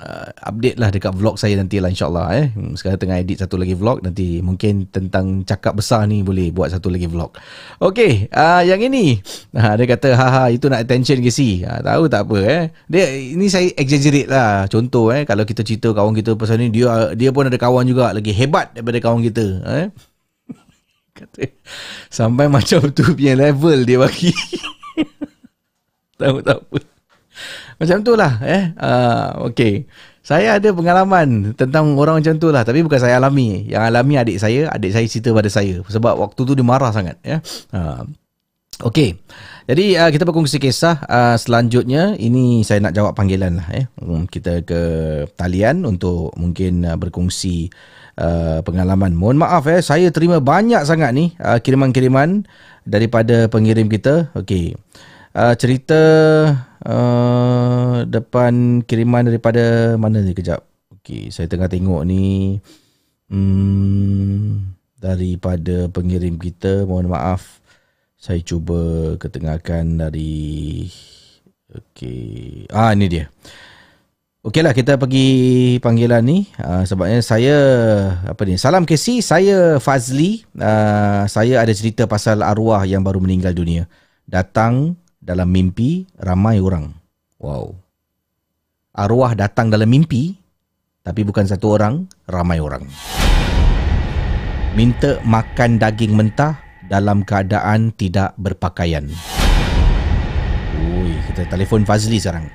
uh, 0.00 0.28
update 0.44 0.76
lah 0.76 0.90
dekat 0.90 1.12
vlog 1.14 1.38
saya 1.38 1.56
nanti 1.56 1.78
lah 1.78 1.88
insyaAllah. 1.88 2.26
Eh. 2.36 2.46
Hmm, 2.52 2.72
sekarang 2.74 2.98
tengah 3.00 3.18
edit 3.22 3.38
satu 3.40 3.56
lagi 3.56 3.72
vlog. 3.78 4.02
Nanti 4.02 4.42
mungkin 4.42 4.90
tentang 4.90 5.46
cakap 5.46 5.78
besar 5.78 6.04
ni 6.10 6.20
boleh 6.26 6.50
buat 6.50 6.74
satu 6.74 6.90
lagi 6.90 7.06
vlog. 7.06 7.32
Okay, 7.80 8.26
uh, 8.34 8.62
yang 8.66 8.82
ini. 8.82 9.20
Uh, 9.54 9.74
dia 9.78 9.86
kata, 9.86 10.08
haha 10.18 10.44
itu 10.52 10.66
nak 10.66 10.84
attention 10.84 11.22
ke 11.22 11.30
si? 11.30 11.62
Uh, 11.62 11.80
tahu 11.80 12.10
tak 12.10 12.26
apa 12.26 12.38
eh. 12.44 12.62
Dia, 12.90 13.04
ini 13.14 13.46
saya 13.46 13.70
exaggerate 13.78 14.28
lah. 14.28 14.66
Contoh 14.66 15.14
eh, 15.14 15.22
kalau 15.24 15.46
kita 15.46 15.62
cerita 15.62 15.94
kawan 15.94 16.12
kita 16.16 16.34
pasal 16.34 16.60
ni, 16.60 16.68
dia 16.74 17.14
dia 17.14 17.30
pun 17.30 17.46
ada 17.46 17.56
kawan 17.56 17.86
juga 17.86 18.12
lagi 18.12 18.34
hebat 18.34 18.74
daripada 18.74 18.98
kawan 19.00 19.22
kita. 19.24 19.46
Eh. 19.82 19.86
Kata, 21.16 21.42
sampai 22.12 22.46
macam 22.50 22.92
tu 22.92 23.06
punya 23.14 23.32
level 23.38 23.86
dia 23.86 23.98
bagi. 24.02 24.32
tahu 26.20 26.40
tak 26.40 26.60
apa. 26.60 26.95
Macam 27.76 28.00
tu 28.00 28.12
lah 28.16 28.40
eh. 28.40 28.72
Uh, 28.80 29.52
okay. 29.52 29.84
Saya 30.26 30.58
ada 30.58 30.74
pengalaman 30.74 31.54
tentang 31.54 31.94
orang 31.94 32.18
macam 32.18 32.34
tu 32.40 32.50
lah. 32.50 32.66
Tapi 32.66 32.82
bukan 32.82 32.98
saya 32.98 33.22
alami. 33.22 33.68
Yang 33.70 33.82
alami 33.86 34.14
adik 34.18 34.38
saya. 34.42 34.66
Adik 34.72 34.90
saya 34.90 35.06
cerita 35.06 35.30
pada 35.30 35.46
saya. 35.46 35.84
Sebab 35.86 36.18
waktu 36.18 36.40
tu 36.42 36.52
dia 36.56 36.66
marah 36.66 36.90
sangat. 36.90 37.14
Ya. 37.22 37.38
Uh, 37.70 38.02
okay. 38.82 39.14
Jadi 39.70 39.94
uh, 39.94 40.10
kita 40.10 40.26
berkongsi 40.26 40.58
kisah. 40.58 40.98
Uh, 41.06 41.36
selanjutnya 41.38 42.18
ini 42.18 42.66
saya 42.66 42.82
nak 42.82 42.96
jawab 42.96 43.14
panggilan 43.14 43.62
lah. 43.62 43.68
Eh. 43.70 43.86
Um, 44.02 44.26
kita 44.26 44.66
ke 44.66 44.82
talian 45.38 45.86
untuk 45.86 46.34
mungkin 46.34 46.82
uh, 46.82 46.98
berkongsi 46.98 47.70
uh, 48.18 48.66
pengalaman. 48.66 49.14
Mohon 49.14 49.46
maaf 49.46 49.68
eh. 49.70 49.78
Saya 49.78 50.10
terima 50.10 50.42
banyak 50.42 50.82
sangat 50.82 51.14
ni 51.14 51.38
uh, 51.38 51.62
kiriman-kiriman 51.62 52.46
daripada 52.82 53.46
pengirim 53.46 53.86
kita. 53.86 54.34
Okay. 54.34 54.74
Uh, 55.36 55.52
cerita 55.52 56.00
uh, 56.80 58.08
depan 58.08 58.80
kiriman 58.88 59.28
daripada 59.28 59.92
mana 60.00 60.24
ni 60.24 60.32
kejap. 60.32 60.64
Okey, 60.96 61.28
saya 61.28 61.44
tengah 61.44 61.68
tengok 61.68 62.08
ni. 62.08 62.56
Hmm, 63.28 64.72
daripada 64.96 65.92
pengirim 65.92 66.40
kita, 66.40 66.88
mohon 66.88 67.12
maaf. 67.12 67.60
Saya 68.16 68.40
cuba 68.40 69.12
ketengahkan 69.20 70.08
dari... 70.08 70.88
Okey. 71.68 72.72
Ah, 72.72 72.96
ini 72.96 73.04
dia. 73.04 73.28
Okeylah 74.40 74.72
kita 74.72 74.96
pergi 74.96 75.76
panggilan 75.84 76.22
ni 76.24 76.46
uh, 76.62 76.86
sebabnya 76.86 77.18
saya 77.18 77.56
apa 78.30 78.46
ni 78.46 78.54
salam 78.54 78.86
KC 78.86 79.18
saya 79.18 79.82
Fazli 79.82 80.46
uh, 80.54 81.26
saya 81.26 81.66
ada 81.66 81.74
cerita 81.74 82.06
pasal 82.06 82.46
arwah 82.46 82.86
yang 82.86 83.02
baru 83.02 83.18
meninggal 83.18 83.50
dunia 83.50 83.90
datang 84.22 84.94
dalam 85.26 85.50
mimpi 85.50 86.06
ramai 86.22 86.62
orang 86.62 86.94
wow 87.42 87.74
arwah 88.94 89.34
datang 89.34 89.74
dalam 89.74 89.90
mimpi 89.90 90.38
tapi 91.02 91.26
bukan 91.26 91.50
satu 91.50 91.74
orang 91.74 92.06
ramai 92.30 92.62
orang 92.62 92.86
minta 94.78 95.18
makan 95.26 95.82
daging 95.82 96.14
mentah 96.14 96.62
dalam 96.86 97.26
keadaan 97.26 97.90
tidak 97.98 98.38
berpakaian 98.38 99.10
Ui, 100.78 101.10
kita 101.26 101.50
telefon 101.50 101.82
Fazli 101.82 102.22
sekarang 102.22 102.46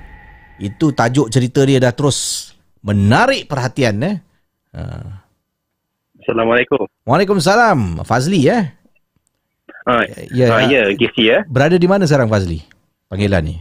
itu 0.56 0.96
tajuk 0.96 1.28
cerita 1.28 1.68
dia 1.68 1.76
dah 1.76 1.92
terus 1.92 2.50
menarik 2.80 3.50
perhatian 3.50 3.96
eh. 4.02 4.16
Ha. 4.72 4.82
Assalamualaikum. 6.22 6.86
Waalaikumsalam. 7.02 8.06
Fazli 8.06 8.46
eh. 8.46 8.70
Ha, 9.82 10.06
ya, 10.30 10.46
ha, 10.54 10.62
ya, 10.70 10.94
Gizi 10.94 11.26
ya. 11.26 11.42
Berada 11.50 11.74
di 11.74 11.88
mana 11.90 12.06
sekarang 12.06 12.30
Fazli? 12.30 12.62
Panggilan 13.10 13.42
ni. 13.42 13.56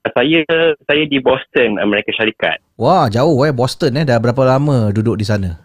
Saya 0.00 0.40
saya 0.88 1.02
di 1.04 1.20
Boston, 1.20 1.76
Amerika 1.76 2.08
Syarikat. 2.16 2.62
Wah, 2.80 3.10
jauh 3.12 3.44
eh 3.44 3.52
Boston 3.52 4.00
eh. 4.00 4.04
Dah 4.06 4.16
berapa 4.16 4.40
lama 4.46 4.88
duduk 4.94 5.20
di 5.20 5.26
sana? 5.28 5.60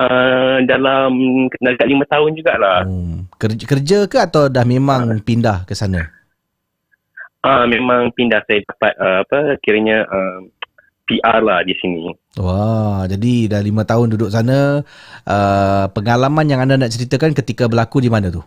Uh, 0.00 0.64
dalam 0.64 1.12
dekat 1.60 1.84
lima 1.84 2.08
tahun 2.08 2.32
jugalah. 2.38 2.88
Hmm. 2.88 3.28
Kerja, 3.36 3.64
kerja 3.68 3.98
ke 4.08 4.16
atau 4.16 4.48
dah 4.48 4.64
memang 4.64 5.02
ha. 5.04 5.20
pindah 5.20 5.68
ke 5.68 5.76
sana? 5.76 6.08
Ah 7.42 7.62
uh, 7.62 7.64
memang 7.68 8.14
pindah 8.14 8.40
saya 8.46 8.62
dapat 8.64 8.92
uh, 9.02 9.18
apa 9.26 9.38
kiranya 9.60 10.06
uh, 10.06 10.46
PR 11.12 11.38
lah 11.44 11.60
di 11.60 11.76
sini. 11.76 12.08
Wah, 12.40 13.04
jadi 13.04 13.52
dah 13.52 13.60
lima 13.60 13.84
tahun 13.84 14.16
duduk 14.16 14.32
sana. 14.32 14.80
Uh, 15.28 15.84
pengalaman 15.92 16.48
yang 16.48 16.64
anda 16.64 16.80
nak 16.80 16.88
ceritakan 16.88 17.36
ketika 17.36 17.68
berlaku 17.68 18.00
di 18.00 18.08
mana 18.08 18.32
tu? 18.32 18.40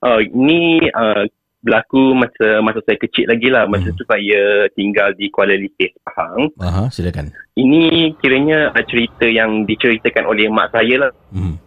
Uh, 0.00 0.24
ini 0.24 0.88
uh, 0.96 1.28
berlaku 1.60 2.16
masa 2.16 2.64
masa 2.64 2.80
saya 2.88 2.96
kecil 2.96 3.28
lagi 3.28 3.52
lah. 3.52 3.68
Masa 3.68 3.92
hmm. 3.92 3.96
tu 4.00 4.04
saya 4.08 4.70
tinggal 4.72 5.12
di 5.12 5.28
Kuala 5.28 5.52
Lipis, 5.52 5.92
Pahang. 6.00 6.48
Aha, 6.56 6.88
silakan. 6.88 7.28
Ini 7.52 8.16
kiranya 8.24 8.72
uh, 8.72 8.84
cerita 8.88 9.28
yang 9.28 9.68
diceritakan 9.68 10.24
oleh 10.24 10.48
mak 10.48 10.72
saya 10.72 11.08
lah. 11.08 11.12
Hmm. 11.28 11.60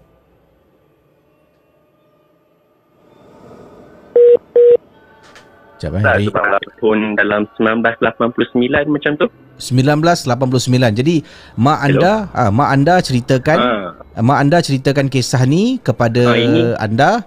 Sekejap 5.79 5.95
eh. 5.95 6.03
Dari... 6.03 6.25
Tahun 6.27 6.99
dalam 7.15 7.47
1989 7.55 8.91
macam 8.91 9.11
tu. 9.15 9.27
1989. 9.59 10.99
Jadi 10.99 11.15
mak 11.55 11.79
anda, 11.79 12.27
ah, 12.35 12.51
mak 12.51 12.69
anda 12.75 12.99
ceritakan 12.99 13.59
ha. 13.59 14.19
mak 14.19 14.37
anda 14.43 14.57
ceritakan 14.59 15.07
kisah 15.07 15.43
ni 15.47 15.79
kepada 15.79 16.35
ha, 16.35 16.39
ini. 16.39 16.75
anda 16.75 17.23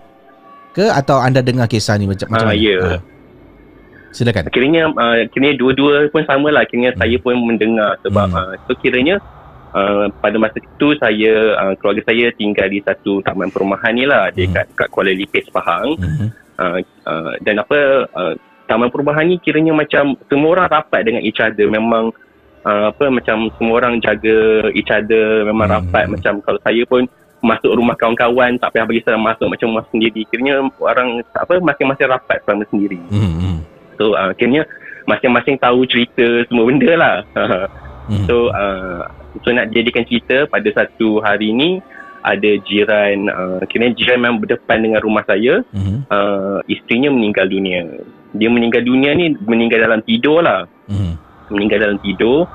ke 0.73 0.89
atau 0.89 1.21
anda 1.21 1.45
dengar 1.45 1.69
kisah 1.69 1.97
ni 2.01 2.09
macam 2.09 2.29
ha, 2.29 2.33
macam 2.33 2.49
mana? 2.53 2.57
Ya. 2.57 2.81
Ha. 2.81 2.99
Silakan. 4.13 4.53
Kiranya 4.53 4.93
uh, 4.93 5.25
kiranya 5.33 5.57
dua-dua 5.57 6.09
pun 6.13 6.25
sama 6.29 6.53
lah. 6.53 6.69
Kiranya 6.69 6.93
hmm. 6.93 7.01
saya 7.01 7.17
pun 7.17 7.33
mendengar 7.41 7.97
sebab 8.05 8.29
hmm. 8.29 8.37
uh, 8.37 8.53
so 8.69 8.77
kiranya 8.81 9.17
uh, 9.73 10.13
pada 10.21 10.37
masa 10.37 10.61
itu 10.61 10.93
saya 11.01 11.57
uh, 11.57 11.73
keluarga 11.81 12.05
saya 12.13 12.29
tinggal 12.37 12.69
di 12.69 12.85
satu 12.85 13.25
taman 13.25 13.49
perumahan 13.49 13.93
ni 13.97 14.05
lah 14.05 14.29
dekat 14.33 14.69
hmm. 14.69 14.77
kat 14.77 14.89
Kuala 14.93 15.13
Lipis 15.17 15.49
Pahang. 15.49 15.97
Hmm. 15.97 16.29
Uh, 16.63 16.79
uh, 17.11 17.35
dan 17.43 17.59
apa 17.59 18.07
uh, 18.15 18.35
taman 18.71 18.87
perubahan 18.87 19.27
ni 19.27 19.43
kiranya 19.43 19.75
macam 19.75 20.15
semua 20.31 20.55
orang 20.55 20.71
rapat 20.71 21.03
dengan 21.03 21.19
each 21.27 21.43
other 21.43 21.67
memang 21.67 22.15
uh, 22.63 22.95
apa 22.95 23.11
macam 23.11 23.51
semua 23.59 23.83
orang 23.83 23.99
jaga 23.99 24.71
each 24.73 24.91
other 24.95 25.43
memang 25.43 25.67
hmm. 25.67 25.77
rapat 25.83 26.05
macam 26.07 26.39
kalau 26.47 26.61
saya 26.63 26.83
pun 26.87 27.03
masuk 27.43 27.75
rumah 27.75 27.99
kawan-kawan 27.99 28.55
tak 28.63 28.71
payah 28.71 28.87
bagi 28.87 29.03
saya 29.03 29.19
masuk 29.19 29.51
macam 29.51 29.75
rumah 29.75 29.87
sendiri 29.91 30.23
kiranya 30.31 30.63
orang 30.79 31.27
apa 31.35 31.59
masing-masing 31.59 32.07
rapat 32.07 32.39
sama 32.47 32.63
sendiri 32.71 33.03
hmm. 33.11 33.59
so 33.99 34.15
uh, 34.15 34.31
kiranya 34.39 34.63
masing-masing 35.11 35.59
tahu 35.59 35.83
cerita 35.91 36.47
semua 36.47 36.71
benda 36.71 36.95
lah 36.95 37.17
hmm. 38.07 38.25
so 38.31 38.55
uh, 38.55 39.03
so 39.43 39.51
nak 39.51 39.75
jadikan 39.75 40.07
cerita 40.07 40.47
pada 40.47 40.71
satu 40.71 41.19
hari 41.19 41.51
ni 41.51 41.83
ada 42.23 42.51
jiran 42.65 43.27
uh, 43.29 43.61
kira 43.67 43.91
jiran 43.93 44.23
yang 44.23 44.39
berdepan 44.39 44.79
dengan 44.83 45.01
rumah 45.03 45.27
saya 45.27 45.61
uh-huh. 45.63 45.99
uh, 46.09 46.59
isterinya 46.71 47.11
meninggal 47.11 47.51
dunia 47.51 47.83
dia 48.33 48.49
meninggal 48.49 48.83
dunia 48.87 49.11
ni 49.13 49.35
meninggal 49.43 49.83
dalam 49.83 50.01
tidur 50.07 50.41
lah 50.41 50.65
uh-huh. 50.89 51.15
meninggal 51.51 51.79
dalam 51.83 51.99
tidur 52.01 52.47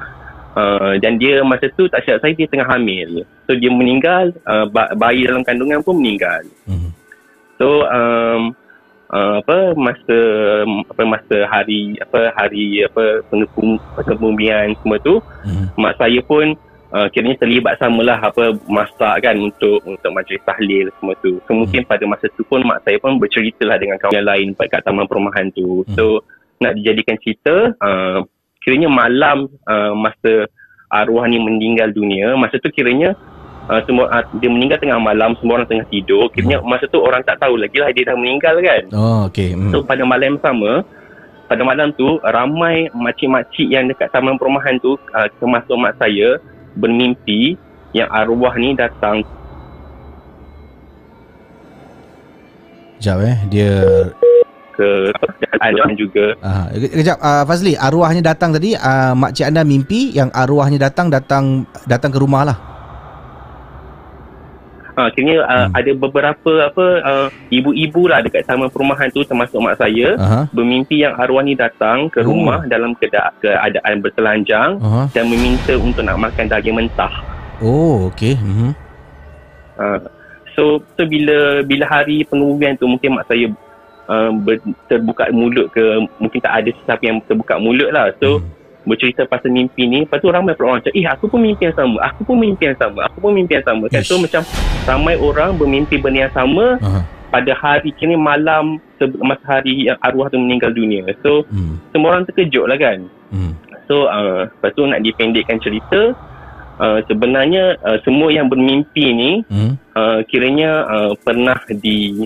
uh, 0.56 0.94
dan 1.04 1.20
dia 1.20 1.44
masa 1.44 1.68
tu 1.76 1.86
tak 1.92 2.08
silap 2.08 2.24
saya 2.24 2.34
dia 2.34 2.48
tengah 2.48 2.68
hamil 2.68 3.28
so 3.46 3.54
dia 3.54 3.70
meninggal 3.70 4.32
uh, 4.48 4.66
bayi 4.96 5.28
dalam 5.28 5.44
kandungan 5.44 5.84
pun 5.84 6.00
meninggal 6.00 6.48
uh-huh. 6.66 6.92
so 7.60 7.84
um, 7.92 8.56
uh, 9.12 9.44
apa 9.44 9.76
masa 9.76 10.20
apa 10.88 11.04
masa 11.04 11.38
hari 11.52 12.00
apa 12.00 12.32
hari 12.40 12.88
apa 12.88 13.22
pengebumian 14.00 14.76
semua 14.80 14.98
tu 15.04 15.20
uh-huh. 15.20 15.68
mak 15.76 16.00
saya 16.00 16.24
pun 16.24 16.56
uh, 16.94 17.08
kiranya 17.12 17.38
terlibat 17.44 17.80
samalah 17.80 18.20
apa 18.20 18.56
masak 18.68 19.24
kan 19.24 19.36
untuk 19.36 19.84
untuk 19.84 20.12
majlis 20.14 20.42
tahlil 20.48 20.88
semua 21.00 21.14
tu. 21.20 21.40
So, 21.48 21.52
mungkin 21.56 21.84
hmm. 21.84 21.90
pada 21.90 22.04
masa 22.08 22.26
tu 22.36 22.44
pun 22.48 22.64
mak 22.64 22.84
saya 22.88 22.98
pun 23.02 23.20
bercerita 23.20 23.68
lah 23.68 23.78
dengan 23.80 24.00
kawan 24.00 24.16
yang 24.16 24.28
lain 24.28 24.48
kat 24.56 24.84
taman 24.84 25.08
perumahan 25.08 25.52
tu. 25.52 25.84
Hmm. 25.84 25.96
So 25.96 26.06
nak 26.58 26.74
dijadikan 26.80 27.18
cerita 27.22 27.76
uh, 27.80 28.26
kiranya 28.66 28.90
malam 28.90 29.52
uh, 29.70 29.94
masa 29.94 30.50
arwah 30.88 31.28
ni 31.28 31.38
meninggal 31.38 31.92
dunia, 31.92 32.34
masa 32.40 32.58
tu 32.64 32.72
kiranya 32.72 33.14
uh, 33.68 33.84
semua 33.84 34.08
uh, 34.10 34.24
dia 34.40 34.50
meninggal 34.50 34.80
tengah 34.80 35.00
malam, 35.00 35.36
semua 35.40 35.62
orang 35.62 35.70
tengah 35.70 35.88
tidur. 35.92 36.32
Kiranya 36.32 36.64
hmm. 36.64 36.68
masa 36.68 36.88
tu 36.88 37.00
orang 37.04 37.22
tak 37.24 37.40
tahu 37.44 37.60
lagi 37.60 37.78
lah 37.78 37.92
dia 37.92 38.08
dah 38.08 38.18
meninggal 38.18 38.56
kan. 38.64 38.84
Oh 38.96 39.28
okey. 39.28 39.54
Hmm. 39.54 39.72
So 39.72 39.84
pada 39.84 40.04
malam 40.08 40.40
sama 40.40 40.84
pada 41.48 41.64
malam 41.64 41.96
tu 41.96 42.20
ramai 42.28 42.92
makcik-makcik 42.92 43.72
yang 43.72 43.88
dekat 43.88 44.12
taman 44.12 44.36
perumahan 44.36 44.76
tu 44.84 45.00
uh, 45.16 45.28
termasuk 45.40 45.80
mak 45.80 45.96
saya 45.96 46.36
bermimpi 46.78 47.58
yang 47.92 48.08
arwah 48.14 48.54
ni 48.56 48.78
datang 48.78 49.26
Sekejap 52.98 53.18
eh 53.22 53.38
Dia 53.54 53.74
ke 54.78 54.90
keadaan 55.42 55.98
juga. 55.98 56.38
Ah, 56.46 56.70
kejap 56.70 57.18
uh, 57.18 57.44
Fazli, 57.50 57.74
arwahnya 57.74 58.22
datang 58.22 58.54
tadi, 58.54 58.78
uh, 58.78 59.18
makcik 59.18 59.50
anda 59.50 59.66
mimpi 59.66 60.14
yang 60.14 60.30
arwahnya 60.30 60.78
datang 60.78 61.10
datang 61.10 61.66
datang 61.90 62.14
ke 62.14 62.20
rumah 62.22 62.46
lah. 62.46 62.58
Ha, 64.98 65.14
kini 65.14 65.38
uh, 65.38 65.46
hmm. 65.46 65.78
ada 65.78 65.92
beberapa 65.94 66.52
apa 66.74 66.86
uh, 67.06 67.28
ibu-ibu 67.54 68.10
lah 68.10 68.26
dekat 68.26 68.50
taman 68.50 68.66
perumahan 68.66 69.14
tu 69.14 69.22
termasuk 69.22 69.62
mak 69.62 69.78
saya 69.78 70.18
uh-huh. 70.18 70.50
bermimpi 70.50 71.06
yang 71.06 71.14
arwah 71.14 71.46
ni 71.46 71.54
datang 71.54 72.10
ke 72.10 72.26
oh. 72.26 72.34
rumah 72.34 72.66
dalam 72.66 72.98
keadaan 72.98 74.02
bertelanjang 74.02 74.82
uh-huh. 74.82 75.06
dan 75.14 75.30
meminta 75.30 75.78
untuk 75.78 76.02
nak 76.02 76.18
makan 76.18 76.50
daging 76.50 76.82
mentah. 76.82 77.14
Oh, 77.62 78.10
okey. 78.10 78.42
Uh-huh. 78.42 78.74
Uh, 79.78 80.00
so 80.58 80.82
so 80.98 81.06
bila 81.06 81.62
bila 81.62 81.86
hari 81.86 82.26
penguburan 82.26 82.74
tu 82.74 82.90
mungkin 82.90 83.22
mak 83.22 83.30
saya 83.30 83.54
uh, 84.10 84.34
ber, 84.34 84.58
terbuka 84.90 85.30
mulut 85.30 85.70
ke 85.78 86.10
mungkin 86.18 86.42
tak 86.42 86.66
ada 86.66 86.74
sesiapa 86.74 87.06
yang 87.06 87.22
terbuka 87.22 87.62
mulut 87.62 87.94
lah. 87.94 88.10
So 88.18 88.42
uh-huh 88.42 88.57
bercerita 88.88 89.28
pasal 89.28 89.52
mimpi 89.52 89.84
ni 89.84 90.08
lepas 90.08 90.24
tu 90.24 90.32
ramai 90.32 90.56
orang 90.56 90.80
macam 90.80 90.94
eh 90.96 91.06
aku 91.06 91.28
pun 91.28 91.44
mimpi 91.44 91.68
yang 91.68 91.76
sama 91.76 92.00
aku 92.08 92.24
pun 92.24 92.36
mimpi 92.40 92.64
yang 92.72 92.78
sama 92.80 93.00
aku 93.04 93.18
pun 93.20 93.32
mimpi 93.36 93.54
yang 93.60 93.68
sama 93.68 93.86
kan 93.92 94.02
so 94.02 94.16
macam 94.16 94.42
ramai 94.88 95.16
orang 95.20 95.60
bermimpi 95.60 96.00
benda 96.00 96.26
yang 96.26 96.34
sama 96.34 96.80
uh-huh. 96.80 97.04
pada 97.30 97.52
hari 97.60 97.92
kini 98.00 98.16
malam 98.16 98.80
masa 99.20 99.60
hari 99.60 99.92
yang 99.92 100.00
arwah 100.00 100.32
tu 100.32 100.40
meninggal 100.40 100.72
dunia 100.72 101.04
so 101.20 101.44
hmm. 101.52 101.78
semua 101.92 102.16
orang 102.16 102.26
terkejut 102.26 102.66
lah 102.66 102.80
kan 102.80 103.06
hmm. 103.36 103.52
so 103.86 104.08
uh, 104.08 104.48
lepas 104.48 104.72
tu 104.74 104.88
nak 104.88 105.04
dipendekkan 105.04 105.60
cerita 105.62 106.16
uh, 106.80 107.00
sebenarnya 107.06 107.78
uh, 107.84 108.00
semua 108.02 108.32
yang 108.34 108.48
bermimpi 108.48 109.06
ni 109.14 109.32
hmm. 109.46 109.72
uh, 109.94 110.20
kiranya 110.26 110.88
uh, 110.88 111.12
pernah 111.22 111.60
di 111.70 112.26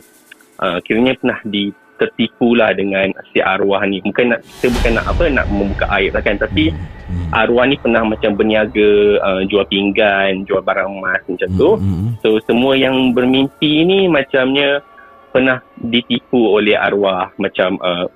uh, 0.61 0.79
kiranya 0.85 1.17
pernah 1.17 1.39
di 1.43 1.73
tertipu 2.01 2.57
lah 2.57 2.73
dengan 2.73 3.13
si 3.29 3.37
arwah 3.37 3.85
ni 3.85 4.01
bukan 4.01 4.33
nak 4.33 4.41
kita 4.41 4.73
bukan 4.73 4.91
nak 4.97 5.05
apa 5.05 5.23
nak 5.29 5.45
membuka 5.53 5.85
aib 6.01 6.17
lah 6.17 6.23
kan 6.25 6.35
tapi 6.41 6.73
hmm. 6.73 6.81
hmm. 7.13 7.29
arwah 7.37 7.65
ni 7.69 7.77
pernah 7.77 8.01
macam 8.01 8.33
berniaga 8.33 8.91
uh, 9.21 9.41
jual 9.45 9.61
pinggan 9.69 10.41
jual 10.49 10.65
barang 10.65 10.89
emas 10.89 11.21
macam 11.29 11.49
tu 11.53 11.69
hmm. 11.77 11.93
hmm. 11.93 12.11
so 12.25 12.41
semua 12.49 12.73
yang 12.73 13.13
bermimpi 13.13 13.85
ni 13.85 14.09
macamnya 14.09 14.81
pernah 15.29 15.61
ditipu 15.77 16.57
oleh 16.57 16.73
arwah 16.73 17.29
macam 17.37 17.77
uh, 17.85 18.09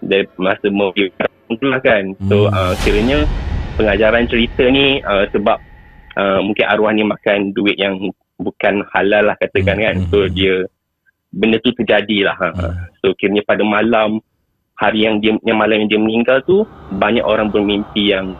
dari 0.00 0.24
masa 0.40 0.72
mobil 0.72 1.12
lah 1.60 1.78
kan 1.84 2.16
so 2.26 2.48
uh, 2.48 2.74
kiranya 2.82 3.22
pengajaran 3.76 4.24
cerita 4.26 4.64
ni 4.66 4.98
uh, 5.04 5.28
sebab 5.30 5.60
uh, 6.16 6.40
mungkin 6.40 6.64
arwah 6.64 6.90
ni 6.90 7.04
makan 7.04 7.52
duit 7.52 7.76
yang 7.76 8.00
bukan 8.40 8.84
halal 8.92 9.32
lah 9.32 9.36
katakan 9.40 9.80
kan. 9.80 9.96
So 10.12 10.28
dia 10.28 10.68
benda 11.36 11.60
tu 11.60 11.70
terjadi 11.76 12.32
lah. 12.32 12.36
Ha. 12.40 12.48
So 13.04 13.12
kiranya 13.12 13.44
pada 13.44 13.60
malam 13.60 14.24
hari 14.80 15.04
yang 15.04 15.20
dia 15.20 15.36
yang 15.44 15.60
malam 15.60 15.84
yang 15.84 15.88
dia 15.92 16.00
meninggal 16.00 16.40
tu 16.48 16.64
banyak 16.96 17.24
orang 17.24 17.52
bermimpi 17.52 18.16
yang 18.16 18.32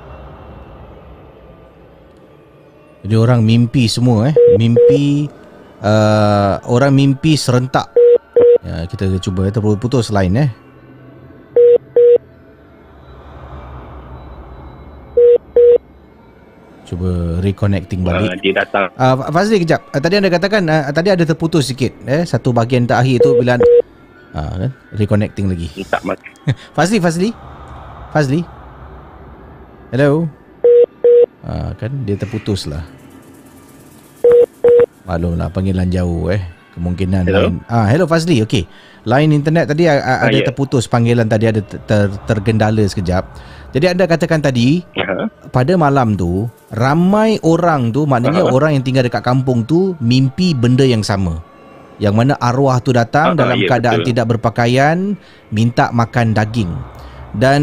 Jadi 3.07 3.15
orang 3.23 3.47
mimpi 3.47 3.87
semua 3.87 4.35
eh. 4.35 4.37
Mimpi 4.59 5.31
uh, 5.79 6.59
orang 6.67 6.91
mimpi 6.91 7.39
serentak. 7.39 7.87
Ya, 8.67 8.83
kita 8.91 9.07
cuba 9.23 9.47
kita 9.47 9.63
putus 9.63 10.11
line 10.11 10.35
eh. 10.43 10.51
Cuba 16.87 17.43
reconnecting 17.43 18.07
uh, 18.07 18.15
balik. 18.15 18.39
dia 18.41 18.63
datang. 18.63 18.87
Uh, 18.95 19.27
Fazli 19.35 19.59
kejap. 19.59 19.91
Uh, 19.91 19.99
tadi 19.99 20.15
anda 20.23 20.31
katakan 20.31 20.63
uh, 20.71 20.87
tadi 20.95 21.11
ada 21.11 21.27
terputus 21.27 21.67
sikit 21.67 21.91
eh 22.07 22.23
satu 22.23 22.55
bahagian 22.55 22.87
terakhir 22.87 23.19
tu 23.21 23.35
bila 23.35 23.59
uh, 24.33 24.53
kan 24.55 24.71
reconnecting 24.95 25.51
lagi. 25.51 25.67
Tak 25.91 26.07
makan. 26.07 26.31
Fazli 26.79 27.03
Fazli. 27.03 27.31
Fazli. 28.15 28.41
Hello. 29.91 30.31
Ah 31.43 31.75
kan 31.75 31.91
dia 32.07 32.15
terputus 32.15 32.71
lah. 32.71 32.87
Maklumlah 35.07 35.51
panggilan 35.51 35.91
jauh 35.91 36.31
eh. 36.31 36.43
Kemungkinan 36.75 37.25
Hello? 37.25 37.49
line. 37.49 37.57
Ah 37.67 37.87
hello 37.87 38.07
Fazli. 38.07 38.43
Okey. 38.43 38.67
Line 39.07 39.31
internet 39.33 39.71
tadi 39.71 39.87
uh, 39.87 39.97
Ah, 39.97 40.27
ada 40.27 40.35
ya. 40.35 40.47
terputus 40.47 40.87
panggilan 40.87 41.27
tadi 41.27 41.47
ada 41.47 41.63
ter, 41.63 41.79
ter, 41.83 42.07
tergendala 42.27 42.83
sekejap. 42.83 43.25
Jadi 43.71 43.87
anda 43.91 44.05
katakan 44.05 44.41
tadi 44.41 44.83
uh 44.95 45.27
pada 45.47 45.73
malam 45.79 46.13
tu 46.13 46.45
ramai 46.69 47.41
orang 47.41 47.89
tu 47.89 48.05
maknanya 48.05 48.45
Aha. 48.45 48.53
orang 48.53 48.77
yang 48.77 48.85
tinggal 48.85 49.01
dekat 49.01 49.25
kampung 49.25 49.65
tu 49.65 49.97
mimpi 49.99 50.53
benda 50.53 50.85
yang 50.85 51.01
sama. 51.01 51.41
Yang 51.97 52.13
mana 52.13 52.33
arwah 52.37 52.77
tu 52.79 52.93
datang 52.93 53.33
Ah, 53.33 53.39
dalam 53.39 53.57
ya, 53.57 53.69
keadaan 53.71 54.05
betul. 54.05 54.09
tidak 54.13 54.27
berpakaian 54.37 55.17
minta 55.49 55.89
makan 55.91 56.37
daging. 56.37 56.69
Dan 57.33 57.63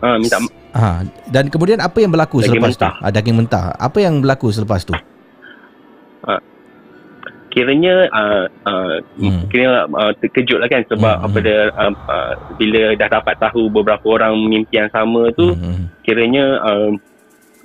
uh, 0.00 0.16
minta 0.16 0.40
Ha, 0.70 1.02
dan 1.26 1.50
kemudian 1.50 1.82
apa 1.82 1.98
yang 1.98 2.14
berlaku 2.14 2.38
Daging 2.38 2.62
selepas 2.62 2.72
mentah. 2.72 2.94
tu? 2.94 3.02
Ha, 3.02 3.10
daging 3.10 3.36
mentah. 3.36 3.64
Apa 3.74 3.98
yang 3.98 4.14
berlaku 4.22 4.46
selepas 4.48 4.80
tu? 4.86 4.94
Kiranya 7.50 8.06
uh, 8.08 8.44
uh, 8.64 8.94
Hmm. 9.18 9.50
kira 9.50 9.84
uh, 9.84 10.12
terkejut 10.16 10.62
lah 10.62 10.68
kan 10.70 10.86
sebab 10.86 11.14
Hmm, 11.18 11.26
apa 11.26 11.38
dia 11.38 11.58
uh, 11.74 11.92
uh, 12.06 12.32
bila 12.54 12.94
dah 12.94 13.08
dapat 13.10 13.34
tahu 13.36 13.66
beberapa 13.68 14.06
orang 14.16 14.38
mimpi 14.38 14.78
yang 14.78 14.88
sama 14.88 15.28
tu 15.34 15.52
Hmm. 15.52 15.90
kiranya 16.00 16.62
uh, 16.62 16.90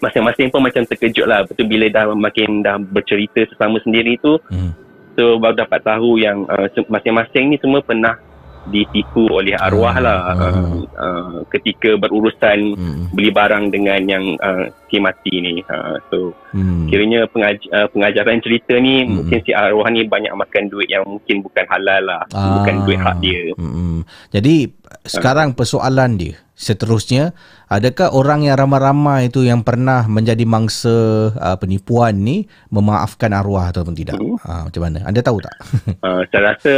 masing-masing 0.01 0.51
pun 0.51 0.59
macam 0.59 0.83
terkejut 0.83 1.25
lah 1.25 1.45
betul 1.45 1.65
bila 1.65 1.87
dah 1.87 2.11
makin 2.11 2.59
dah 2.59 2.75
bercerita 2.77 3.45
sesama 3.47 3.79
sendiri 3.79 4.17
tu 4.19 4.35
Hmm. 4.49 4.73
so 5.15 5.37
baru 5.37 5.55
dapat 5.55 5.79
tahu 5.81 6.17
yang 6.17 6.43
uh, 6.45 6.67
masing-masing 6.89 7.53
ni 7.53 7.57
semua 7.61 7.79
pernah 7.79 8.17
ditipu 8.67 9.27
oleh 9.29 9.53
arwah 9.55 9.95
lah. 9.97 10.19
Uh, 10.33 10.81
uh, 10.95 11.35
ketika 11.49 11.95
berurusan 11.95 12.73
beli 13.11 13.29
barang 13.29 13.69
dengan 13.69 14.01
yang 14.05 14.25
uh, 14.39 14.65
si 14.87 14.97
mati 14.97 15.33
ni. 15.41 15.61
Uh, 15.65 15.97
so 16.09 16.17
Hmm. 16.55 16.87
kiranya 16.87 17.27
pengaj- 17.35 17.67
uh, 17.75 17.83
pengajaran 17.91 18.39
cerita 18.39 18.79
ni 18.79 19.03
mungkin 19.03 19.43
si 19.43 19.51
arwah 19.51 19.91
ni 19.91 20.07
banyak 20.07 20.31
makan 20.31 20.71
duit 20.71 20.87
yang 20.87 21.03
mungkin 21.03 21.43
bukan 21.43 21.67
halal 21.67 21.99
lah. 21.99 22.23
Ah. 22.31 22.63
bukan 22.63 22.75
duit 22.87 22.95
hak 22.95 23.17
dia. 23.19 23.51
Hmm. 23.59 24.07
Jadi 24.31 24.71
sekarang 25.03 25.51
persoalan 25.51 26.15
dia 26.15 26.44
seterusnya 26.55 27.35
adakah 27.67 28.15
orang 28.15 28.47
yang 28.47 28.55
ramai-ramai 28.55 29.27
itu 29.27 29.43
yang 29.43 29.59
pernah 29.59 30.07
menjadi 30.07 30.47
mangsa 30.47 31.29
uh, 31.35 31.57
penipuan 31.59 32.15
ni 32.15 32.47
memaafkan 32.71 33.35
arwah 33.35 33.75
ataupun 33.75 33.91
tidak? 33.91 34.15
Hmm. 34.15 34.39
Ha, 34.39 34.71
macam 34.71 34.81
mana? 34.87 35.03
Anda 35.03 35.19
tahu 35.19 35.43
tak? 35.43 35.55
uh, 36.07 36.23
saya 36.31 36.55
rasa 36.55 36.73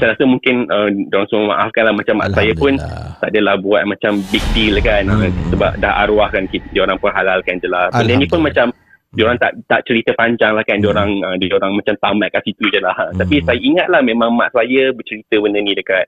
saya 0.00 0.16
rasa 0.16 0.24
mungkin 0.24 0.64
uh, 0.72 0.88
diorang 1.12 1.28
semua 1.28 1.46
maafkan 1.52 1.82
lah 1.84 1.94
macam 1.94 2.14
mak 2.16 2.32
saya 2.32 2.52
pun 2.56 2.80
tak 2.80 3.28
adalah 3.28 3.54
buat 3.60 3.82
macam 3.84 4.24
big 4.32 4.44
deal 4.56 4.80
kan 4.80 5.04
uh, 5.12 5.28
sebab 5.52 5.76
dah 5.78 5.92
arwah 6.08 6.32
kan 6.32 6.48
kita, 6.48 6.64
diorang 6.72 6.96
pun 6.96 7.12
halalkan 7.12 7.60
je 7.60 7.68
lah 7.68 7.92
benda 7.92 8.16
ni 8.16 8.26
pun 8.26 8.40
macam 8.40 8.72
diorang 9.10 9.34
tak 9.42 9.58
tak 9.66 9.82
cerita 9.90 10.14
panjang 10.14 10.54
lah 10.54 10.62
kan 10.62 10.78
diorang 10.78 11.18
uh, 11.26 11.34
diorang 11.34 11.74
macam 11.74 11.94
tamat 11.98 12.30
kat 12.30 12.46
situ 12.46 12.70
je 12.70 12.78
lah 12.78 12.94
tapi 13.18 13.42
saya 13.42 13.58
ingat 13.58 13.90
lah 13.90 13.98
memang 14.06 14.30
mak 14.30 14.54
saya 14.54 14.94
bercerita 14.94 15.42
benda 15.42 15.58
ni 15.58 15.74
dekat 15.74 16.06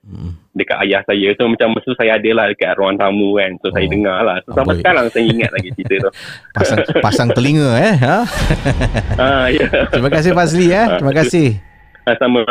dekat 0.55 0.77
ayah 0.87 1.03
saya 1.03 1.35
so 1.35 1.49
macam 1.49 1.75
masa 1.75 1.91
saya 1.99 2.15
ada 2.15 2.29
lah 2.31 2.45
dekat 2.47 2.79
ruang 2.79 2.95
tamu 2.95 3.35
kan 3.35 3.51
so 3.59 3.67
saya 3.75 3.85
dengar 3.91 4.23
lah 4.23 4.39
so, 4.47 4.55
sampai 4.55 4.79
sekarang 4.79 5.05
saya 5.11 5.25
ingat 5.27 5.51
lagi 5.51 5.69
cerita 5.75 5.95
tu 6.07 6.11
Pasang 6.55 6.79
pasang 7.01 7.29
telinga 7.33 7.69
eh. 7.81 7.95
Ha? 7.97 8.17
ah, 9.17 9.45
ya. 9.49 9.67
Terima 9.89 10.09
kasih 10.13 10.31
Fazli 10.37 10.69
eh. 10.69 10.87
Terima 11.01 11.11
kasih. 11.11 11.72
Sama 12.03 12.43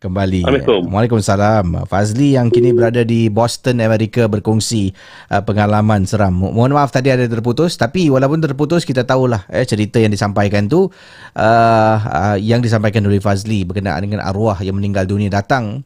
Kembali. 0.00 0.48
Assalamualaikum. 0.48 0.88
Waalaikumsalam. 0.88 1.66
Fazli 1.84 2.40
yang 2.40 2.48
kini 2.48 2.72
berada 2.72 3.04
di 3.04 3.28
Boston, 3.28 3.84
Amerika 3.84 4.24
berkongsi 4.24 4.96
uh, 5.28 5.44
pengalaman 5.44 6.08
seram. 6.08 6.32
Mo- 6.32 6.52
Mohon 6.56 6.80
maaf 6.80 6.88
tadi 6.88 7.12
ada 7.12 7.28
terputus 7.28 7.76
tapi 7.76 8.08
walaupun 8.08 8.40
terputus 8.40 8.88
kita 8.88 9.04
tahulah 9.04 9.44
eh 9.52 9.68
cerita 9.68 10.00
yang 10.00 10.08
disampaikan 10.08 10.72
tu 10.72 10.88
uh, 11.36 11.96
uh, 12.00 12.36
yang 12.40 12.64
disampaikan 12.64 13.04
oleh 13.04 13.20
Fazli 13.20 13.68
berkenaan 13.68 14.08
dengan 14.08 14.24
arwah 14.24 14.56
yang 14.64 14.80
meninggal 14.80 15.04
dunia 15.04 15.28
datang 15.28 15.84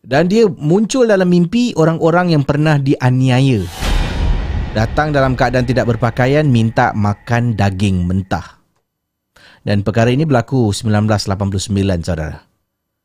dan 0.00 0.24
dia 0.24 0.48
muncul 0.48 1.04
dalam 1.04 1.28
mimpi 1.28 1.76
orang-orang 1.76 2.32
yang 2.32 2.48
pernah 2.48 2.80
dianiaya. 2.80 3.60
Datang 4.72 5.12
dalam 5.12 5.36
keadaan 5.36 5.68
tidak 5.68 5.96
berpakaian 5.96 6.48
minta 6.48 6.96
makan 6.96 7.52
daging 7.52 8.08
mentah. 8.08 8.57
Dan 9.68 9.84
perkara 9.84 10.08
ini 10.08 10.24
berlaku 10.24 10.72
1989 10.72 11.76
saudara. 12.00 12.48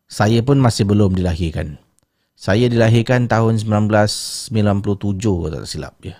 Saya 0.07 0.39
pun 0.47 0.63
masih 0.63 0.87
belum 0.87 1.11
dilahirkan. 1.11 1.75
Saya 2.39 2.71
dilahirkan 2.71 3.27
tahun 3.27 3.59
1997 3.59 4.47
kalau 5.19 5.51
tak 5.51 5.67
silap 5.67 5.99
ya. 6.07 6.15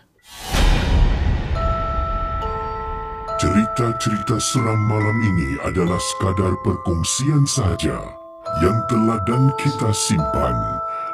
Cerita-cerita 3.40 4.36
seram 4.44 4.84
malam 4.92 5.16
ini 5.24 5.64
adalah 5.64 6.00
sekadar 6.12 6.52
perkongsian 6.68 7.48
sahaja 7.48 8.04
yang 8.60 8.76
telah 8.92 9.24
dan 9.24 9.48
kita 9.56 9.96
simpan 9.96 10.58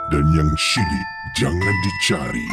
dan 0.09 0.25
yang 0.33 0.49
syilid 0.57 1.07
jangan 1.37 1.75
dicari. 1.85 2.49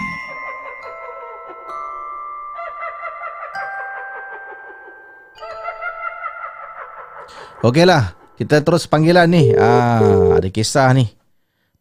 Okeylah, 7.64 8.12
kita 8.36 8.60
terus 8.60 8.84
panggilan 8.84 9.26
ni. 9.26 9.56
Ah, 9.56 10.36
ada 10.36 10.48
kisah 10.48 10.92
ni. 10.92 11.08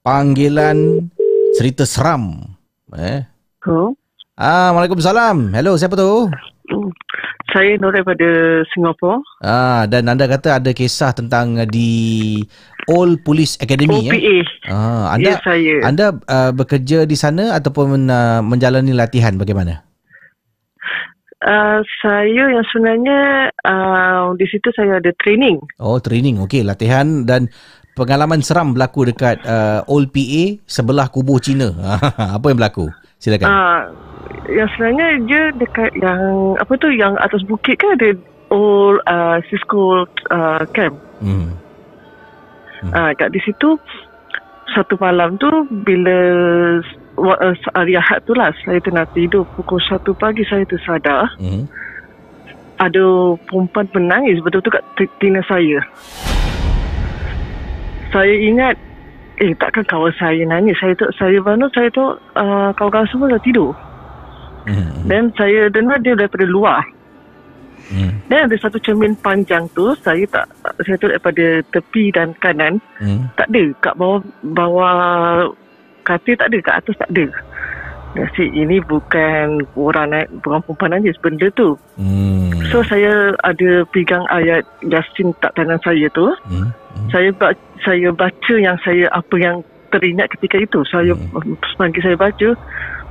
Panggilan 0.01 1.07
cerita 1.57 1.83
seram. 1.83 2.55
Eh. 2.95 3.25
Hello. 3.59 3.93
Ah, 4.35 4.71
Waalaikumsalam. 4.71 5.51
Hello, 5.51 5.75
siapa 5.75 5.95
tu? 5.95 6.31
Saya 7.51 7.79
Nur 7.79 7.95
daripada 7.95 8.27
Singapura. 8.71 9.19
Ah, 9.39 9.87
dan 9.87 10.11
anda 10.11 10.27
kata 10.27 10.59
ada 10.59 10.71
kisah 10.75 11.15
tentang 11.15 11.55
uh, 11.55 11.67
di 11.67 12.35
Old 12.91 13.23
Police 13.23 13.55
Academy 13.63 14.11
OPA. 14.11 14.15
eh? 14.15 14.43
Ah, 14.67 15.15
anda 15.15 15.31
Ya, 15.31 15.39
saya. 15.39 15.75
anda 15.87 16.05
uh, 16.27 16.51
bekerja 16.51 17.07
di 17.07 17.15
sana 17.15 17.55
ataupun 17.55 18.11
uh, 18.11 18.43
menjalani 18.43 18.91
latihan 18.91 19.39
bagaimana? 19.39 19.84
Uh, 21.45 21.85
saya 22.01 22.49
yang 22.49 22.65
sebenarnya 22.73 23.53
uh, 23.69 24.33
di 24.33 24.49
situ 24.49 24.73
saya 24.73 24.97
ada 24.97 25.13
training. 25.21 25.61
Oh, 25.77 26.01
training. 26.01 26.41
Okey, 26.41 26.65
latihan 26.65 27.21
dan 27.21 27.53
pengalaman 27.93 28.41
seram 28.41 28.73
berlaku 28.73 29.05
dekat 29.13 29.45
uh, 29.45 29.85
Old 29.85 30.09
PA 30.09 30.57
sebelah 30.65 31.05
kubur 31.13 31.37
Cina. 31.37 31.69
Apa 32.37 32.49
yang 32.49 32.57
berlaku? 32.57 32.89
Silakan. 33.21 33.45
Uh, 33.45 33.81
yang 34.49 34.69
sebenarnya 34.73 35.07
dia 35.25 35.43
dekat 35.57 35.91
yang 35.97 36.53
apa 36.61 36.73
tu 36.77 36.89
yang 36.93 37.17
atas 37.17 37.41
bukit 37.45 37.81
kan 37.81 37.97
ada 37.97 38.13
old 38.53 39.01
uh, 39.09 39.41
Cisco 39.49 40.05
uh, 40.29 40.61
camp. 40.73 40.97
Hmm. 41.21 41.57
Ah, 42.93 43.17
kat 43.17 43.33
di 43.33 43.41
situ 43.41 43.81
satu 44.75 44.93
malam 45.01 45.41
tu 45.41 45.49
bila 45.85 46.17
uh, 46.77 47.04
hari 47.73 47.95
Ahad 47.95 48.23
tu 48.27 48.35
lah 48.35 48.51
saya 48.63 48.79
tengah 48.83 49.07
tidur 49.15 49.47
pukul 49.55 49.79
1 49.79 50.03
pagi 50.15 50.43
saya 50.47 50.67
tersadar 50.67 51.31
Hmm. 51.39 51.65
ada 52.75 53.35
perempuan 53.47 53.87
menangis 53.95 54.43
betul-betul 54.43 54.75
kat 54.75 54.83
tina 55.19 55.39
saya. 55.47 55.79
Saya 58.11 58.35
ingat 58.35 58.75
eh 59.39 59.51
takkan 59.55 59.83
kawan 59.87 60.11
saya 60.15 60.43
nangis. 60.47 60.75
Saya 60.79 60.95
tu 60.95 61.07
saya 61.15 61.39
bangun 61.43 61.71
saya 61.71 61.87
tu 61.91 62.03
uh, 62.35 62.69
kawan-kawan 62.75 63.07
semua 63.11 63.31
dah 63.31 63.41
tidur. 63.43 63.71
Hmm. 64.67 65.07
Dan 65.07 65.31
saya 65.35 65.71
dengar 65.71 65.99
dia 66.03 66.15
daripada 66.19 66.43
luar. 66.47 66.83
Hmm. 67.85 68.17
Dan 68.27 68.49
ada 68.49 68.55
satu 68.57 68.81
cermin 68.81 69.13
panjang 69.21 69.69
tu 69.77 69.93
saya 70.01 70.25
tak 70.25 70.49
saya 70.81 70.97
tu 70.97 71.07
daripada 71.11 71.61
tepi 71.69 72.09
dan 72.11 72.33
kanan 72.41 72.81
Hmm. 72.97 73.29
tak 73.37 73.47
ada 73.51 73.63
kat 73.83 73.93
bawah 73.95 74.19
bawah 74.41 74.95
katil 76.05 76.37
tak 76.37 76.53
ada 76.53 76.57
kat 76.61 76.75
atas 76.79 76.95
tak 77.01 77.09
ada. 77.11 77.25
Nasi 78.15 78.47
ini 78.47 78.79
bukan 78.79 79.67
orang 79.75 80.15
naik 80.15 80.31
bukan 80.39 80.63
perempuan 80.63 80.91
nangis 80.95 81.19
benda 81.19 81.51
tu. 81.51 81.75
Hmm. 81.99 82.47
So 82.71 82.79
saya 82.87 83.35
ada 83.43 83.83
pegang 83.91 84.23
ayat 84.31 84.63
Yasin 84.87 85.35
tak 85.43 85.51
tangan 85.59 85.83
saya 85.83 86.07
tu. 86.15 86.31
Hmm. 86.47 86.71
Saya 87.11 87.35
ba- 87.35 87.59
saya 87.83 88.15
baca 88.15 88.55
yang 88.55 88.79
saya 88.87 89.11
apa 89.11 89.35
yang 89.35 89.59
teringat 89.91 90.31
ketika 90.31 90.63
itu. 90.63 90.79
Saya 90.87 91.11
Hmm. 91.11 91.59
pagi 91.75 91.99
saya 91.99 92.15
baca 92.15 92.55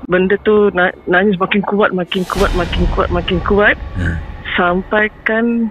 benda 0.09 0.41
tu 0.41 0.73
na- 0.73 0.97
nangis 1.05 1.37
makin 1.37 1.61
kuat 1.69 1.93
makin 1.93 2.25
kuat 2.25 2.49
makin 2.57 2.89
kuat 2.97 3.09
makin 3.13 3.39
kuat. 3.45 3.77
Hmm. 4.01 4.17
Sampai 4.57 5.13
kan 5.29 5.69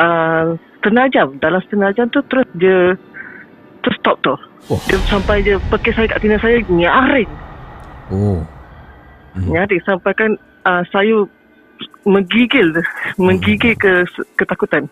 uh, 0.00 0.56
setengah 0.80 1.12
jam. 1.12 1.28
Dalam 1.44 1.60
setengah 1.68 1.92
jam 1.92 2.08
tu 2.08 2.24
terus 2.24 2.48
dia 2.56 2.96
terus 3.82 3.98
stop 3.98 4.16
tu. 4.22 4.34
Oh. 4.70 4.80
Dia 4.86 4.98
sampai 5.10 5.42
dia 5.42 5.58
pekik 5.68 5.94
saya 5.94 6.06
kat 6.06 6.22
tina 6.22 6.38
saya 6.38 6.62
nyaring. 6.70 7.30
Oh. 8.14 8.40
Nyaring 9.34 9.82
sampai 9.82 10.12
kan 10.14 10.30
uh, 10.66 10.82
saya 10.94 11.26
menggigil 12.06 12.70
menggigil 13.18 13.74
ke 13.78 14.06
ketakutan. 14.38 14.86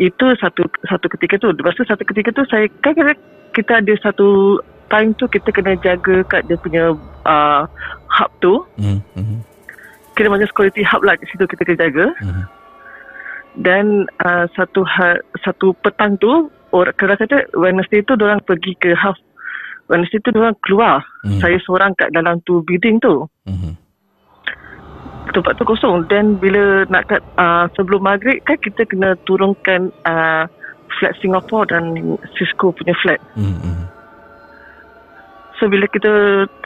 Itu 0.00 0.32
satu 0.40 0.64
satu 0.88 1.06
ketika 1.16 1.36
tu. 1.40 1.52
Lepas 1.52 1.76
tu 1.76 1.84
satu 1.84 2.02
ketika 2.04 2.32
tu 2.32 2.42
saya 2.48 2.68
kan 2.80 2.96
kita, 2.96 3.12
kita 3.52 3.72
ada 3.84 3.94
satu 4.00 4.60
time 4.90 5.14
tu 5.16 5.28
kita 5.30 5.48
kena 5.54 5.76
jaga 5.80 6.24
kat 6.26 6.44
dia 6.48 6.56
punya 6.60 6.96
uh, 7.24 7.62
hub 8.08 8.30
tu. 8.40 8.64
Hmm. 8.80 9.00
Hmm. 9.16 9.44
Kira 10.16 10.32
macam 10.32 10.48
security 10.48 10.82
hub 10.84 11.04
lah 11.04 11.16
kat 11.16 11.28
situ 11.30 11.44
kita 11.44 11.62
kena 11.64 11.78
jaga. 11.88 12.06
Hmm. 12.20 12.44
Dan 13.50 14.06
uh, 14.22 14.46
satu 14.54 14.86
ha, 14.86 15.18
satu 15.42 15.74
petang 15.82 16.14
tu 16.22 16.48
orang 16.70 16.94
kena 16.96 17.14
kata 17.18 17.50
Wednesday 17.58 18.00
tu 18.06 18.14
orang 18.18 18.42
pergi 18.42 18.72
ke 18.78 18.94
hub 18.94 19.16
Wednesday 19.90 20.22
tu 20.22 20.30
orang 20.38 20.54
keluar. 20.62 21.02
Hmm. 21.26 21.42
Saya 21.42 21.58
seorang 21.66 21.92
kat 21.98 22.14
dalam 22.14 22.38
tu 22.46 22.62
building 22.62 23.02
tu. 23.02 23.26
Hmm. 23.46 23.74
tempat 25.30 25.54
tu 25.54 25.62
kosong 25.62 26.10
dan 26.10 26.42
bila 26.42 26.82
nak 26.90 27.06
kat 27.06 27.22
uh, 27.38 27.70
sebelum 27.78 28.02
maghrib 28.02 28.42
kan 28.42 28.58
kita 28.58 28.82
kena 28.82 29.14
turunkan 29.30 29.94
uh, 30.02 30.42
flat 30.98 31.14
Singapore 31.22 31.70
dan 31.70 31.94
Cisco 32.34 32.74
punya 32.74 32.90
flat. 32.98 33.22
Hmm. 33.38 33.86
So 35.62 35.70
bila 35.70 35.86
kita 35.86 36.10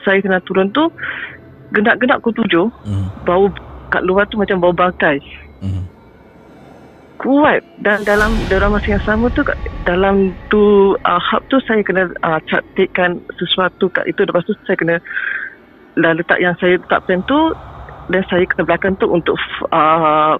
saya 0.01 0.23
kena 0.25 0.41
turun 0.49 0.73
tu 0.73 0.89
genap-genap 1.77 2.25
pukul 2.25 2.41
tujuh 2.45 2.67
Hmm. 2.89 3.13
bau 3.29 3.53
kat 3.93 4.01
luar 4.07 4.25
tu 4.33 4.41
macam 4.41 4.63
bau 4.65 4.73
bangkai. 4.73 5.21
Hmm. 5.61 5.85
Kuat 7.15 7.63
dan 7.79 8.03
dalam 8.03 8.35
dalam 8.51 8.75
masa 8.75 8.99
yang 8.99 9.05
sama 9.07 9.31
tu 9.31 9.47
dalam 9.87 10.35
tu 10.51 10.95
uh, 10.99 11.21
hub 11.31 11.43
tu 11.47 11.63
saya 11.63 11.81
kena 11.87 12.11
uh, 12.27 12.43
cantikkan 12.51 13.23
sesuatu 13.39 13.87
kat 13.95 14.11
itu 14.11 14.27
lepas 14.27 14.43
tu 14.45 14.53
saya 14.67 14.75
kena 14.75 14.97
dah 15.95 16.13
letak 16.13 16.43
yang 16.43 16.59
saya 16.59 16.75
letakkan 16.75 17.23
tu 17.31 17.55
dan 18.11 18.23
saya 18.27 18.45
ke 18.45 18.61
belakang 18.67 18.99
tu 18.99 19.07
untuk 19.09 19.39
uh, 19.71 20.35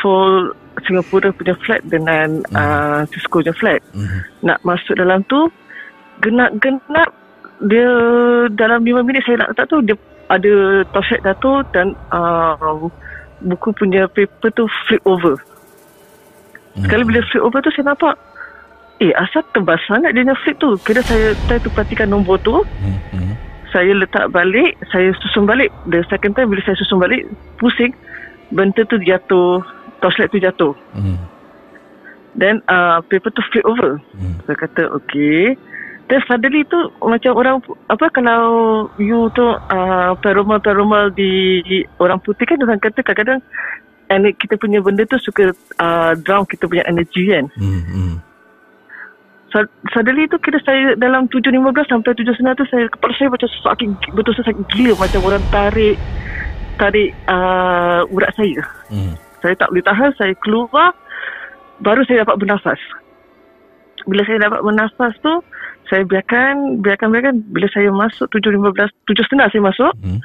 full 0.00 0.54
Singapura 0.86 1.30
punya 1.34 1.54
flat 1.62 1.82
dengan 1.86 2.42
uh, 2.54 3.06
Cisco 3.10 3.42
punya 3.42 3.54
flat. 3.54 3.80
Hmm. 3.94 4.22
Nak 4.42 4.58
masuk 4.62 4.94
dalam 4.98 5.22
tu 5.26 5.50
genap-genap 6.22 7.10
dia 7.62 7.90
dalam 8.54 8.82
5 8.82 9.06
minit 9.06 9.22
saya 9.26 9.42
nak 9.42 9.54
letak 9.54 9.66
tu 9.70 9.78
dia 9.82 9.96
ada 10.32 10.82
torchlight 10.90 11.22
jatuh 11.22 11.60
dan 11.70 11.92
uh, 12.10 12.88
buku 13.44 13.70
punya 13.76 14.08
paper 14.08 14.50
tu 14.56 14.64
flip 14.88 15.02
over. 15.04 15.36
Sekali 16.74 17.02
bila 17.06 17.22
flip 17.30 17.42
over 17.46 17.62
tu 17.62 17.70
saya 17.74 17.94
nampak 17.94 18.14
eh 19.02 19.10
asal 19.18 19.42
tebal 19.50 19.78
sangat 19.86 20.14
dia 20.14 20.26
punya 20.26 20.36
flip 20.42 20.56
tu. 20.58 20.70
Kira 20.82 21.00
saya 21.06 21.34
try 21.46 21.58
tu 21.62 21.70
perhatikan 21.70 22.10
nombor 22.10 22.42
tu. 22.42 22.62
Saya 23.74 23.90
letak 23.90 24.30
balik, 24.30 24.78
saya 24.94 25.10
susun 25.18 25.50
balik. 25.50 25.70
The 25.90 26.06
second 26.06 26.38
time 26.38 26.46
bila 26.46 26.62
saya 26.62 26.78
susun 26.78 27.02
balik, 27.02 27.26
pusing. 27.58 27.90
Benda 28.54 28.86
tu 28.86 29.02
jatuh, 29.02 29.66
torchlight 29.98 30.30
tu 30.30 30.38
jatuh. 30.38 30.78
Hmm. 30.94 31.18
Then 32.38 32.62
uh, 32.70 33.02
paper 33.06 33.34
tu 33.34 33.42
flip 33.50 33.66
over. 33.66 33.98
Hmm. 34.14 34.38
Saya 34.46 34.56
kata 34.62 34.94
okay. 34.94 35.58
Then 36.06 36.20
suddenly 36.28 36.62
tu 36.68 36.78
macam 37.00 37.32
orang 37.34 37.56
apa 37.88 38.06
kalau 38.12 38.42
you 39.00 39.26
tu 39.32 39.42
uh, 39.42 40.12
paranormal 40.22 41.10
di 41.16 41.64
orang 41.96 42.20
putih 42.20 42.44
kan 42.44 42.60
orang 42.60 42.78
kata 42.78 43.00
kadang-kadang 43.00 43.40
ener- 44.14 44.34
kita 44.34 44.54
punya 44.54 44.78
benda 44.78 45.02
tu 45.02 45.18
suka 45.18 45.50
uh, 45.76 46.12
drown 46.16 46.44
kita 46.44 46.64
punya 46.64 46.84
energy 46.84 47.28
kan. 47.28 47.46
Hmm. 47.54 47.82
Hmm. 47.84 48.14
Sa- 49.48 49.70
Suddenly 49.90 50.26
tu 50.26 50.38
kira 50.38 50.58
saya 50.60 50.94
dalam 50.94 51.26
7.15 51.26 51.54
sampai 51.86 52.10
7.9 52.12 52.26
tu 52.54 52.66
saya 52.66 52.84
kepala 52.88 53.12
saya 53.14 53.28
macam 53.28 53.46
sakit 53.46 53.88
betul 54.10 54.32
saya 54.32 54.46
sakit 54.48 54.64
gila 54.68 54.92
macam 54.96 55.20
orang 55.22 55.44
tarik 55.48 55.96
tarik 56.74 57.10
uh, 57.26 58.02
urat 58.08 58.30
saya. 58.34 58.62
Hmm. 58.88 59.14
Saya 59.38 59.54
tak 59.54 59.70
boleh 59.70 59.84
tahan, 59.84 60.10
saya 60.16 60.32
keluar 60.40 60.90
baru 61.78 62.02
saya 62.02 62.24
dapat 62.24 62.40
bernafas. 62.40 62.80
Bila 64.04 64.24
saya 64.24 64.38
dapat 64.40 64.60
bernafas 64.60 65.14
tu 65.20 65.34
saya 65.84 66.02
biarkan 66.02 66.80
biarkan 66.80 67.12
biarkan 67.12 67.34
bila 67.52 67.68
saya 67.68 67.92
masuk 67.92 68.26
7.15 68.32 68.90
7.30 69.06 69.52
saya 69.52 69.62
masuk. 69.62 69.92
Hmm. 70.00 70.18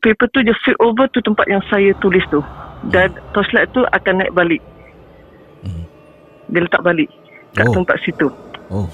Paper 0.00 0.26
tu 0.28 0.40
dia 0.40 0.56
flip 0.58 0.76
over 0.78 1.06
tu 1.08 1.20
tempat 1.20 1.44
yang 1.46 1.62
saya 1.66 1.92
tulis 1.96 2.24
tu. 2.26 2.40
Dan 2.82 3.12
torchlight 3.30 3.68
tu 3.70 3.84
akan 3.86 4.14
naik 4.16 4.32
balik. 4.32 4.62
Dia 6.48 6.60
letak 6.60 6.82
balik 6.82 7.06
kat 7.52 7.64
Oh. 7.64 7.74
tempat 7.74 7.96
situ. 8.00 8.26
Oh. 8.68 8.86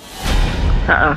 Ha 0.87 1.16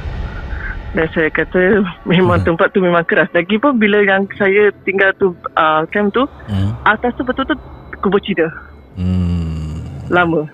Dan 0.90 1.06
saya 1.12 1.30
kata 1.30 1.86
memang 2.04 2.42
tempat 2.42 2.72
tu 2.72 2.80
memang 2.80 3.04
keras. 3.04 3.30
Lagipun 3.30 3.78
bila 3.78 4.02
yang 4.02 4.26
saya 4.34 4.74
tinggal 4.84 5.14
tu 5.14 5.30
uh, 5.54 5.86
camp 5.88 6.10
tu, 6.10 6.26
Hmm. 6.46 6.74
atas 6.84 7.14
tu 7.14 7.22
betul-betul 7.22 7.62
kubur 8.00 8.18
Cina. 8.20 8.50
Hmm. 8.96 9.86
Lama. 10.08 10.50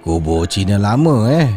Kubur 0.00 0.44
Cina 0.44 0.76
lama 0.76 1.28
eh. 1.30 1.48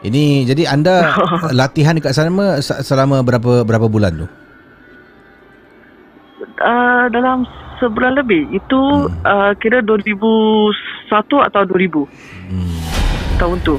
Ini 0.00 0.42
jadi 0.44 0.66
anda 0.68 1.10
latihan 1.52 1.94
dekat 1.94 2.12
sana 2.12 2.58
se- 2.58 2.82
selama 2.82 3.22
berapa 3.22 3.62
berapa 3.62 3.86
bulan 3.86 4.14
tu? 4.16 4.26
Uh, 6.58 7.06
dalam 7.08 7.46
sebulan 7.76 8.16
lebih. 8.16 8.50
Itu 8.50 8.78
Hmm. 9.06 9.14
uh, 9.22 9.52
kira 9.54 9.78
2001 9.80 10.74
atau 11.40 11.62
2000. 11.62 12.02
Hmm. 12.48 12.74
Tahun 13.36 13.58
tu. 13.60 13.78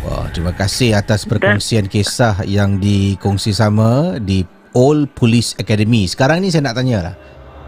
Wah, 0.00 0.28
terima 0.28 0.50
kasih 0.50 0.92
atas 0.94 1.24
perkongsian 1.24 1.84
kisah 1.84 2.44
yang 2.44 2.76
dikongsi 2.76 3.50
sama 3.50 4.16
di 4.18 4.44
Old 4.70 5.10
Police 5.10 5.56
Academy. 5.56 6.04
Sekarang 6.04 6.38
ni 6.38 6.48
saya 6.48 6.62
nak 6.62 6.76
tanya 6.76 6.98
lah. 7.02 7.14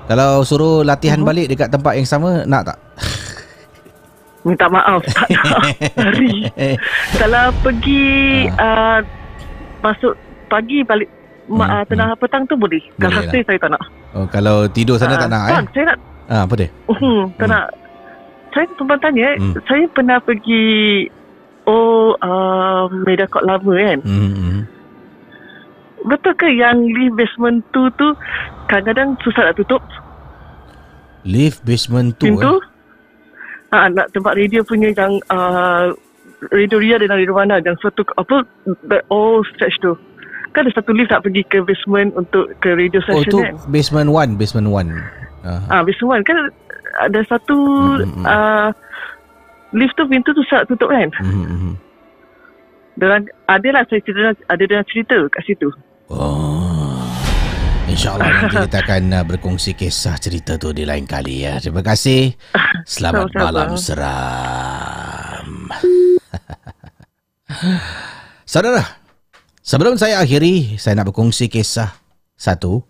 Kalau 0.05 0.41
suruh 0.43 0.81
latihan 0.83 1.19
Mhm. 1.19 1.27
balik 1.27 1.47
dekat 1.47 1.69
tempat 1.69 1.93
yang 1.95 2.05
sama, 2.05 2.45
nak 2.45 2.63
tak? 2.67 2.79
Minta 4.45 4.67
maaf. 4.67 5.01
Tak 5.07 5.29
nak. 5.31 5.61
Kalau 7.21 7.45
pergi 7.63 8.05
uh, 8.51 8.99
masuk 9.81 10.19
pagi 10.49 10.83
balik 10.83 11.07
ma- 11.47 11.81
uh, 11.81 11.85
tengah 11.85 12.13
petang 12.17 12.45
tu 12.45 12.55
boleh. 12.55 12.83
Kalau 12.97 13.09
Hmm. 13.15 13.23
Boleh 13.23 13.25
lah. 13.25 13.31
saya 13.31 13.43
saya 13.47 13.59
tak 13.59 13.71
nak. 13.71 13.83
Oh, 14.13 14.27
kalau 14.27 14.69
tidur 14.69 14.97
sana 14.97 15.17
Ah, 15.17 15.21
tak 15.21 15.29
nak 15.29 15.43
tak, 15.43 15.51
eh? 15.51 15.65
Saya 15.73 15.85
nak 15.87 15.99
Ah, 16.27 16.43
apa 16.45 16.55
dia? 16.55 16.69
Hmm, 16.87 17.23
tak 17.37 17.47
nak. 17.47 17.67
Saya 18.53 18.65
tumpang 18.77 19.01
tanya, 19.01 19.33
Hmm. 19.37 19.53
saya 19.65 19.85
pernah 19.89 20.19
pergi 20.19 20.65
oh 21.65 22.13
uh, 22.15 22.85
Mediacorp 23.03 23.43
lama 23.43 23.73
kan. 23.73 23.99
Hmm. 24.03 24.33
hmm. 24.33 24.61
Betul 26.03 26.35
ke 26.35 26.49
yang 26.51 26.83
lift 26.83 27.15
basement 27.15 27.63
tu 27.71 27.87
tu 27.95 28.11
kadang-kadang 28.67 29.15
susah 29.23 29.47
nak 29.47 29.55
tutup 29.55 29.79
Lift 31.23 31.63
basement 31.63 32.11
tu 32.19 32.27
pintu? 32.27 32.59
eh. 32.59 32.61
Ha, 33.71 33.87
nak 33.89 34.11
tempat 34.11 34.35
radio 34.35 34.61
punya 34.61 34.91
yang 34.91 35.23
uh, 35.31 35.95
radio 36.51 36.77
Ria 36.77 36.99
dan 36.99 37.15
radio 37.15 37.33
mana 37.33 37.57
yang 37.57 37.79
satu 37.79 38.03
apa 38.19 38.43
the 38.85 38.99
all 39.09 39.41
stretch 39.47 39.79
tu. 39.79 39.95
Kan 40.53 40.63
ada 40.63 40.73
satu 40.75 40.93
lift 40.93 41.09
nak 41.09 41.23
pergi 41.23 41.43
ke 41.45 41.59
basement 41.61 42.13
untuk 42.13 42.53
ke 42.61 42.69
radio 42.71 43.01
Oh, 43.03 43.07
session 43.19 43.31
tu 43.31 43.41
kan. 43.41 43.55
basement 43.67 44.09
one, 44.09 44.31
basement 44.37 44.69
one. 44.69 44.91
Ah. 45.43 45.61
Ah, 45.71 45.83
basement 45.83 46.23
kan 46.23 46.37
ada 47.01 47.25
satu 47.25 47.57
Hmm, 47.99 48.23
uh, 48.23 48.69
lift 49.73 49.97
tu 49.97 50.05
pintu 50.05 50.31
tu 50.31 50.45
susah 50.45 50.63
tutup 50.65 50.89
kan. 50.89 51.09
Hmm, 51.19 51.45
hmm. 51.49 51.75
Dan 52.95 53.25
ada 53.47 53.69
lah 53.73 53.83
saya 53.89 54.05
cerita 54.05 54.37
ada 54.47 54.63
dalam 54.63 54.85
cerita 54.85 55.17
kat 55.29 55.43
situ. 55.43 55.73
Oh. 56.07 57.01
InsyaAllah 57.83 58.25
nanti 58.29 58.57
kita 58.69 58.79
akan 58.79 59.03
uh, 59.11 59.25
berkongsi 59.25 59.73
kisah 59.73 60.17
cerita 60.17 60.57
tu 60.57 60.71
di 60.71 60.85
lain 60.85 61.05
kali 61.05 61.43
ya. 61.43 61.57
Terima 61.59 61.81
kasih. 61.81 62.37
Selamat 62.85 63.33
Sama-sama. 63.33 63.43
malam 63.43 63.71
seram. 63.75 65.49
Saudara, 68.45 69.02
sebelum 69.63 69.97
saya 69.97 70.19
akhiri, 70.21 70.77
saya 70.77 70.99
nak 70.99 71.15
berkongsi 71.15 71.49
kisah 71.49 71.95
satu. 72.37 72.83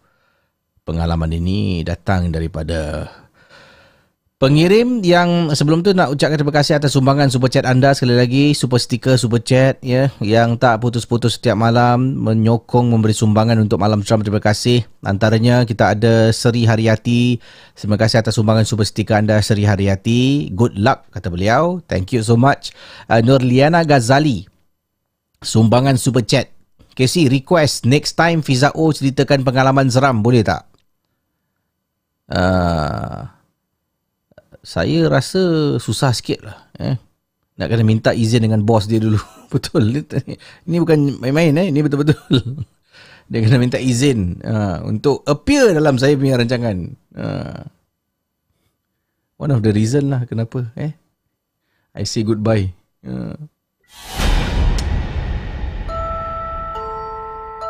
Pengalaman 0.83 1.31
ini 1.31 1.87
datang 1.87 2.35
daripada 2.35 3.07
Pengirim 4.43 4.99
yang 5.07 5.55
sebelum 5.55 5.87
tu 5.87 5.95
nak 5.95 6.11
ucapkan 6.11 6.35
terima 6.35 6.51
kasih 6.51 6.75
atas 6.75 6.99
sumbangan 6.99 7.31
super 7.31 7.47
chat 7.47 7.63
anda 7.63 7.95
sekali 7.95 8.19
lagi 8.19 8.59
super 8.59 8.83
sticker 8.83 9.15
super 9.15 9.39
chat 9.39 9.79
ya 9.79 10.11
yang 10.19 10.59
tak 10.59 10.83
putus-putus 10.83 11.39
setiap 11.39 11.55
malam 11.55 12.19
menyokong 12.19 12.91
memberi 12.91 13.15
sumbangan 13.15 13.55
untuk 13.63 13.79
malam 13.79 14.03
seram 14.03 14.19
terima 14.19 14.43
kasih. 14.43 14.83
Antaranya 15.07 15.63
kita 15.63 15.95
ada 15.95 16.35
Seri 16.35 16.67
Haryati 16.67 17.39
terima 17.79 17.95
kasih 17.95 18.19
atas 18.19 18.35
sumbangan 18.35 18.67
super 18.67 18.83
sticker 18.83 19.15
anda 19.15 19.39
Seri 19.47 19.63
Haryati 19.63 20.51
good 20.51 20.75
luck 20.75 21.07
kata 21.15 21.31
beliau. 21.31 21.79
Thank 21.87 22.11
you 22.11 22.27
so 22.27 22.35
much. 22.35 22.75
Uh, 23.07 23.23
Nurliana 23.23 23.87
Ghazali. 23.87 24.51
Sumbangan 25.39 25.95
super 25.95 26.27
chat 26.27 26.51
Casey 26.93 27.29
request 27.29 27.89
next 27.89 28.15
time 28.21 28.45
Fiza 28.45 28.73
O 28.77 28.93
ceritakan 28.93 29.43
pengalaman 29.43 29.89
seram 29.89 30.21
boleh 30.21 30.45
tak 30.45 30.73
uh, 32.33 33.21
saya 34.63 35.11
rasa 35.11 35.75
susah 35.83 36.15
sikit 36.15 36.47
lah. 36.47 36.59
Eh. 36.79 36.97
Nak 37.59 37.69
kena 37.69 37.85
minta 37.85 38.11
izin 38.15 38.47
dengan 38.47 38.63
bos 38.63 38.87
dia 38.87 39.03
dulu. 39.03 39.19
Betul. 39.53 40.07
Ini 40.65 40.77
bukan 40.81 41.21
main-main 41.21 41.53
eh. 41.59 41.67
Ini 41.69 41.85
betul-betul. 41.85 42.17
Dia 43.33 43.39
kena 43.45 43.61
minta 43.61 43.77
izin 43.81 44.41
uh, 44.45 44.81
untuk 44.85 45.25
appear 45.25 45.73
dalam 45.73 45.97
saya 45.97 46.17
punya 46.17 46.37
rancangan. 46.37 46.97
Uh. 47.17 47.65
One 49.37 49.53
of 49.53 49.61
the 49.61 49.73
reason 49.73 50.09
lah 50.09 50.25
kenapa. 50.25 50.69
Eh. 50.77 50.93
I 51.97 52.05
say 52.05 52.25
goodbye. 52.25 52.73
Uh. 53.05 53.37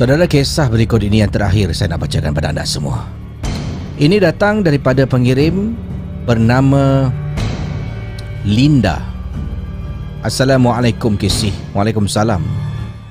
Saudara 0.00 0.24
kisah 0.24 0.72
berikut 0.72 1.04
ini 1.04 1.20
yang 1.20 1.28
terakhir 1.28 1.76
saya 1.76 1.92
nak 1.92 2.08
bacakan 2.08 2.32
pada 2.32 2.56
anda 2.56 2.64
semua. 2.64 3.04
Ini 4.00 4.16
datang 4.16 4.64
daripada 4.64 5.04
pengirim 5.04 5.76
bernama 6.24 7.12
Linda. 8.48 8.96
Assalamualaikum 10.24 11.20
Kisih. 11.20 11.52
Waalaikumsalam. 11.76 12.40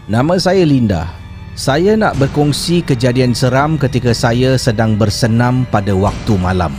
Nama 0.10 0.34
saya 0.41 0.66
Linda. 0.66 1.06
Saya 1.53 1.94
nak 1.94 2.18
berkongsi 2.18 2.82
kejadian 2.82 3.38
seram 3.38 3.78
ketika 3.78 4.10
saya 4.10 4.57
sedang 4.57 4.98
bersenam 4.98 5.70
pada 5.70 5.94
waktu 5.94 6.41
malam. 6.41 6.74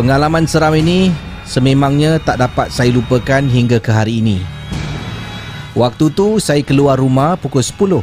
Pengalaman 0.00 0.48
seram 0.48 0.72
ini 0.72 1.12
sememangnya 1.44 2.16
tak 2.16 2.40
dapat 2.40 2.72
saya 2.72 2.88
lupakan 2.96 3.44
hingga 3.44 3.76
ke 3.76 3.92
hari 3.92 4.24
ini. 4.24 4.56
Waktu 5.78 6.10
tu 6.10 6.42
saya 6.42 6.58
keluar 6.66 6.98
rumah 6.98 7.38
pukul 7.38 7.62
10. 7.62 8.02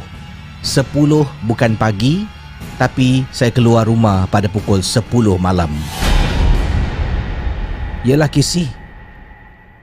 bukan 1.44 1.72
pagi 1.76 2.24
tapi 2.80 3.28
saya 3.28 3.52
keluar 3.52 3.84
rumah 3.84 4.24
pada 4.32 4.48
pukul 4.48 4.80
10 4.80 5.04
malam. 5.36 5.68
Yalah 8.00 8.32
kisi. 8.32 8.64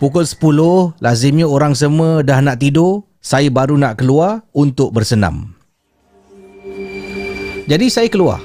Pukul 0.02 0.26
10 0.26 0.98
lazimnya 1.06 1.46
orang 1.46 1.78
semua 1.78 2.26
dah 2.26 2.42
nak 2.42 2.66
tidur, 2.66 3.06
saya 3.22 3.54
baru 3.54 3.78
nak 3.78 4.02
keluar 4.02 4.42
untuk 4.58 4.90
bersenam. 4.90 5.54
Jadi 7.70 7.94
saya 7.94 8.10
keluar. 8.10 8.42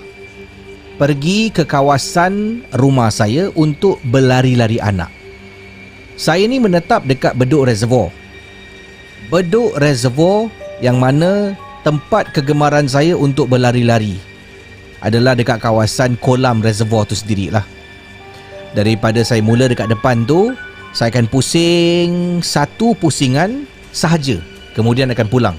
Pergi 1.00 1.48
ke 1.48 1.64
kawasan 1.64 2.68
rumah 2.76 3.08
saya 3.08 3.48
untuk 3.56 3.96
berlari-lari 4.12 4.76
anak. 4.76 5.08
Saya 6.20 6.44
ni 6.44 6.60
menetap 6.60 7.08
dekat 7.08 7.32
Bedok 7.32 7.72
Reservoir 7.72 8.27
Bedok 9.28 9.76
Reservoir 9.76 10.48
yang 10.80 10.96
mana 10.96 11.52
tempat 11.84 12.32
kegemaran 12.32 12.88
saya 12.88 13.12
untuk 13.12 13.52
berlari-lari 13.52 14.16
adalah 15.04 15.36
dekat 15.36 15.60
kawasan 15.60 16.16
kolam 16.16 16.64
reservoir 16.64 17.04
tu 17.04 17.12
sendirilah. 17.12 17.60
Daripada 18.72 19.20
saya 19.20 19.44
mula 19.44 19.68
dekat 19.68 19.92
depan 19.92 20.24
tu, 20.24 20.56
saya 20.96 21.12
akan 21.12 21.28
pusing 21.28 22.40
satu 22.40 22.96
pusingan 22.96 23.68
sahaja. 23.92 24.40
Kemudian 24.72 25.12
akan 25.12 25.28
pulang. 25.28 25.56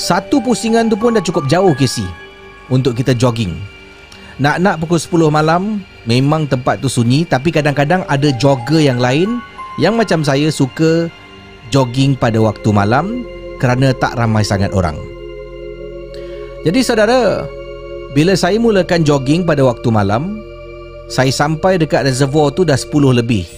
Satu 0.00 0.40
pusingan 0.40 0.88
tu 0.88 0.96
pun 0.96 1.12
dah 1.12 1.20
cukup 1.20 1.44
jauh 1.44 1.76
Casey 1.76 2.08
untuk 2.72 2.96
kita 2.96 3.12
jogging. 3.12 3.52
Nak-nak 4.40 4.80
pukul 4.80 4.96
10 4.96 5.28
malam, 5.28 5.84
memang 6.08 6.48
tempat 6.48 6.80
tu 6.80 6.88
sunyi 6.88 7.28
tapi 7.28 7.52
kadang-kadang 7.52 8.00
ada 8.08 8.32
jogger 8.32 8.80
yang 8.80 8.96
lain 8.96 9.44
yang 9.76 9.92
macam 9.92 10.24
saya 10.24 10.48
suka 10.48 11.12
jogging 11.68 12.18
pada 12.18 12.40
waktu 12.40 12.68
malam 12.72 13.24
kerana 13.58 13.92
tak 13.96 14.16
ramai 14.16 14.42
sangat 14.46 14.70
orang. 14.72 14.96
Jadi 16.66 16.80
saudara, 16.82 17.46
bila 18.12 18.34
saya 18.34 18.58
mulakan 18.58 19.06
jogging 19.06 19.46
pada 19.46 19.62
waktu 19.62 19.88
malam, 19.92 20.42
saya 21.08 21.32
sampai 21.32 21.80
dekat 21.80 22.04
reservoir 22.04 22.52
tu 22.52 22.66
dah 22.66 22.76
10 22.76 23.20
lebih. 23.24 23.48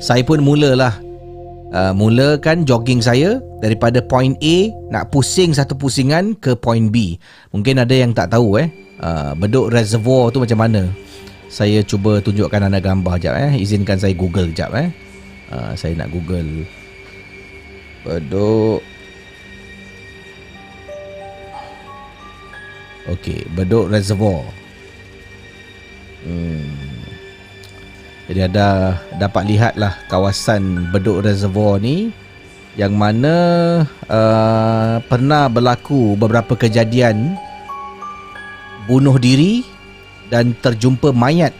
Saya 0.00 0.24
pun 0.24 0.40
mulalah 0.40 0.96
uh, 1.74 1.92
mulakan 1.92 2.64
jogging 2.64 3.04
saya 3.04 3.38
daripada 3.60 4.00
point 4.00 4.34
A 4.40 4.56
nak 4.88 5.12
pusing 5.12 5.52
satu 5.52 5.76
pusingan 5.76 6.32
ke 6.40 6.56
point 6.56 6.88
B. 6.88 7.20
Mungkin 7.52 7.82
ada 7.82 7.92
yang 7.92 8.16
tak 8.16 8.32
tahu 8.32 8.56
eh, 8.56 8.72
uh, 9.04 9.36
beduk 9.36 9.68
reservoir 9.72 10.32
tu 10.32 10.40
macam 10.40 10.64
mana. 10.64 10.88
Saya 11.50 11.82
cuba 11.82 12.22
tunjukkan 12.22 12.70
anda 12.70 12.78
gambar 12.78 13.18
jap 13.18 13.34
eh. 13.34 13.58
Izinkan 13.58 13.98
saya 13.98 14.14
Google 14.14 14.54
jap 14.54 14.70
eh. 14.72 14.88
Uh, 15.50 15.74
saya 15.74 15.98
nak 15.98 16.14
Google 16.14 16.62
Bedok 18.04 18.80
Okey, 23.10 23.42
Bedok 23.56 23.90
Reservoir. 23.90 24.46
Hmm. 26.22 26.70
Jadi 28.30 28.40
ada 28.46 29.00
dapat 29.18 29.42
lihatlah 29.50 29.98
kawasan 30.06 30.92
Bedok 30.94 31.26
Reservoir 31.26 31.82
ni 31.82 32.14
yang 32.78 32.94
mana 32.94 33.34
uh, 34.06 35.02
pernah 35.10 35.50
berlaku 35.50 36.14
beberapa 36.14 36.54
kejadian 36.54 37.34
bunuh 38.86 39.18
diri 39.18 39.66
dan 40.30 40.54
terjumpa 40.54 41.10
mayat 41.10 41.50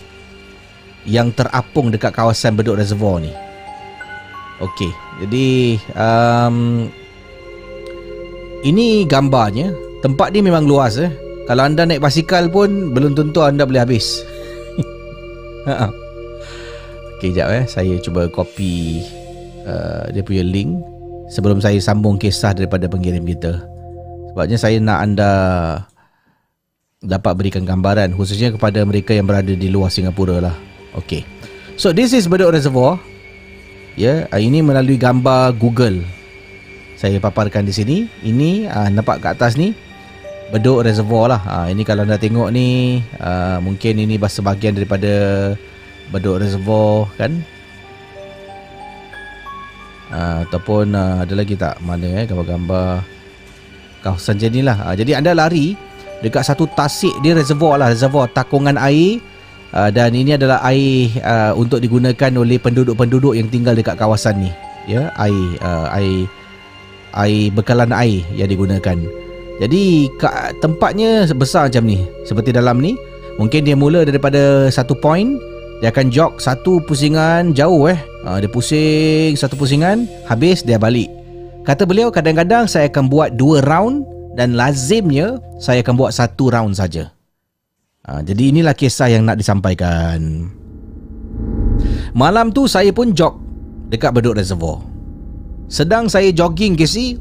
yang 1.02 1.34
terapung 1.34 1.90
dekat 1.90 2.14
kawasan 2.14 2.54
Bedok 2.54 2.78
Reservoir 2.78 3.18
ni. 3.18 3.49
Okey, 4.60 4.92
jadi 5.24 5.80
um, 5.96 6.84
ini 8.60 9.08
gambarnya. 9.08 9.72
Tempat 10.04 10.32
ni 10.36 10.44
memang 10.44 10.68
luas 10.68 11.00
eh. 11.00 11.08
Kalau 11.48 11.64
anda 11.64 11.84
naik 11.84 12.04
basikal 12.04 12.48
pun 12.52 12.92
belum 12.92 13.16
tentu 13.16 13.40
anda 13.40 13.64
boleh 13.64 13.82
habis. 13.82 14.20
Ha, 15.60 15.76
ha. 15.76 15.88
Okey, 17.20 17.36
jap 17.36 17.52
eh. 17.52 17.68
Saya 17.68 18.00
cuba 18.00 18.32
copy 18.32 19.04
uh, 19.68 20.08
dia 20.08 20.24
punya 20.24 20.40
link 20.40 20.80
sebelum 21.28 21.60
saya 21.60 21.76
sambung 21.76 22.16
kisah 22.16 22.56
daripada 22.56 22.88
pengirim 22.88 23.28
kita. 23.28 23.60
Sebabnya 24.32 24.56
saya 24.56 24.80
nak 24.80 24.98
anda 25.04 25.32
dapat 27.04 27.36
berikan 27.36 27.68
gambaran 27.68 28.16
khususnya 28.16 28.56
kepada 28.56 28.80
mereka 28.88 29.12
yang 29.12 29.28
berada 29.28 29.52
di 29.52 29.68
luar 29.68 29.92
Singapura 29.92 30.40
lah. 30.40 30.56
Okey. 30.96 31.28
So 31.76 31.92
this 31.92 32.16
is 32.16 32.24
Bedok 32.24 32.56
Reservoir 32.56 32.96
ya 34.00 34.24
uh, 34.32 34.40
ini 34.40 34.64
melalui 34.64 34.96
gambar 34.96 35.52
Google. 35.60 36.00
Saya 36.96 37.20
paparkan 37.20 37.68
di 37.68 37.72
sini. 37.76 37.96
Ini 38.24 38.72
uh, 38.72 38.88
nampak 38.88 39.20
kat 39.20 39.36
atas 39.36 39.60
ni 39.60 39.76
beduk 40.48 40.88
reservoir 40.88 41.36
lah. 41.36 41.42
Uh, 41.44 41.66
ini 41.68 41.84
kalau 41.84 42.08
anda 42.08 42.16
tengok 42.16 42.48
ni 42.48 43.00
uh, 43.20 43.60
mungkin 43.60 44.00
ini 44.00 44.16
sebahagian 44.16 44.72
daripada 44.72 45.12
beduk 46.08 46.40
reservoir 46.40 47.12
kan? 47.20 47.44
Uh, 50.10 50.42
ataupun 50.48 50.96
uh, 50.96 51.22
ada 51.22 51.34
lagi 51.38 51.54
tak 51.54 51.78
mana 51.84 52.24
eh 52.24 52.26
gambar-gambar 52.26 53.04
kawasan 54.00 54.40
jenis 54.40 54.64
lah. 54.64 54.76
Uh, 54.88 54.94
jadi 54.96 55.20
anda 55.20 55.36
lari 55.36 55.76
dekat 56.24 56.44
satu 56.44 56.64
tasik 56.72 57.12
dia 57.20 57.36
reservoir 57.36 57.76
lah. 57.76 57.92
Reservoir 57.92 58.28
takungan 58.32 58.80
air 58.80 59.20
Uh, 59.70 59.86
dan 59.94 60.10
ini 60.18 60.34
adalah 60.34 60.58
air 60.66 61.14
uh, 61.22 61.54
untuk 61.54 61.78
digunakan 61.78 62.30
oleh 62.34 62.58
penduduk-penduduk 62.58 63.38
yang 63.38 63.46
tinggal 63.46 63.70
dekat 63.70 63.94
kawasan 63.94 64.42
ni 64.42 64.50
ya 64.90 65.14
air 65.14 65.46
uh, 65.62 65.86
air 65.94 66.26
air 67.14 67.54
bekalan 67.54 67.94
air 67.94 68.26
yang 68.34 68.50
digunakan. 68.50 68.98
Jadi 69.60 70.08
tempatnya 70.64 71.28
besar 71.36 71.68
macam 71.68 71.84
ni. 71.84 72.00
Seperti 72.24 72.48
dalam 72.48 72.80
ni, 72.80 72.96
mungkin 73.36 73.60
dia 73.68 73.76
mula 73.76 74.08
daripada 74.08 74.72
satu 74.72 74.96
point, 74.96 75.36
dia 75.84 75.92
akan 75.92 76.08
jog 76.08 76.40
satu 76.40 76.80
pusingan 76.88 77.52
jauh 77.52 77.84
eh. 77.92 78.00
Ha, 78.24 78.40
dia 78.40 78.48
pusing 78.48 79.36
satu 79.36 79.60
pusingan, 79.60 80.08
habis 80.24 80.64
dia 80.64 80.80
balik. 80.80 81.12
Kata 81.68 81.84
beliau 81.84 82.08
kadang-kadang 82.08 82.64
saya 82.64 82.88
akan 82.88 83.12
buat 83.12 83.36
dua 83.36 83.60
round 83.60 84.08
dan 84.32 84.56
lazimnya 84.56 85.36
saya 85.60 85.84
akan 85.84 85.92
buat 85.92 86.16
satu 86.16 86.48
round 86.48 86.80
saja. 86.80 87.12
Ha, 88.00 88.24
jadi 88.24 88.48
inilah 88.48 88.72
kisah 88.72 89.12
yang 89.12 89.28
nak 89.28 89.36
disampaikan. 89.36 90.48
Malam 92.16 92.48
tu 92.48 92.64
saya 92.64 92.88
pun 92.96 93.12
jog 93.12 93.36
dekat 93.92 94.16
Bedok 94.16 94.40
Reservoir. 94.40 94.80
Sedang 95.68 96.08
saya 96.08 96.32
jogging 96.32 96.80
ke 96.80 96.88
si, 96.88 97.20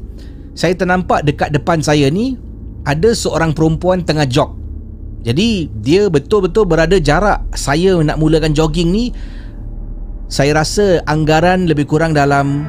saya 0.56 0.72
ternampak 0.72 1.28
dekat 1.28 1.52
depan 1.52 1.84
saya 1.84 2.08
ni 2.08 2.40
ada 2.88 3.12
seorang 3.12 3.52
perempuan 3.52 4.00
tengah 4.00 4.24
jog. 4.24 4.56
Jadi 5.20 5.68
dia 5.84 6.08
betul-betul 6.08 6.64
berada 6.64 6.96
jarak 6.96 7.44
saya 7.52 8.00
nak 8.00 8.16
mulakan 8.16 8.56
jogging 8.56 8.88
ni 8.88 9.12
saya 10.32 10.56
rasa 10.56 11.04
anggaran 11.04 11.68
lebih 11.68 11.84
kurang 11.84 12.16
dalam 12.16 12.64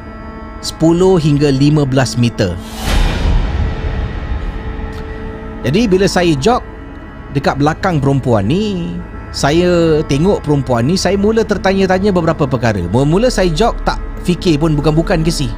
10 0.60 0.76
hingga 1.16 1.48
15 1.48 2.20
meter. 2.20 2.52
Jadi 5.64 5.80
bila 5.88 6.04
saya 6.04 6.36
jog 6.36 6.71
dekat 7.32 7.58
belakang 7.58 7.98
perempuan 7.98 8.48
ni, 8.48 8.96
saya 9.32 10.00
tengok 10.04 10.44
perempuan 10.44 10.84
ni, 10.86 10.94
saya 11.00 11.16
mula 11.16 11.40
tertanya-tanya 11.42 12.12
beberapa 12.12 12.44
perkara. 12.44 12.84
Mula-mula 12.88 13.32
saya 13.32 13.48
jog 13.48 13.76
tak 13.82 13.96
fikir 14.22 14.60
pun 14.60 14.76
bukan-bukan 14.76 15.24
ke 15.24 15.32
si. 15.32 15.48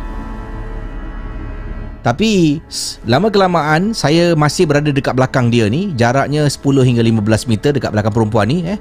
Tapi 2.05 2.61
lama 3.09 3.33
kelamaan 3.33 3.97
saya 3.97 4.37
masih 4.37 4.69
berada 4.69 4.93
dekat 4.93 5.17
belakang 5.17 5.49
dia 5.49 5.73
ni, 5.73 5.91
jaraknya 5.97 6.45
10 6.45 6.61
hingga 6.85 7.01
15 7.01 7.51
meter 7.51 7.71
dekat 7.73 7.91
belakang 7.91 8.13
perempuan 8.13 8.47
ni 8.47 8.61
eh. 8.69 8.79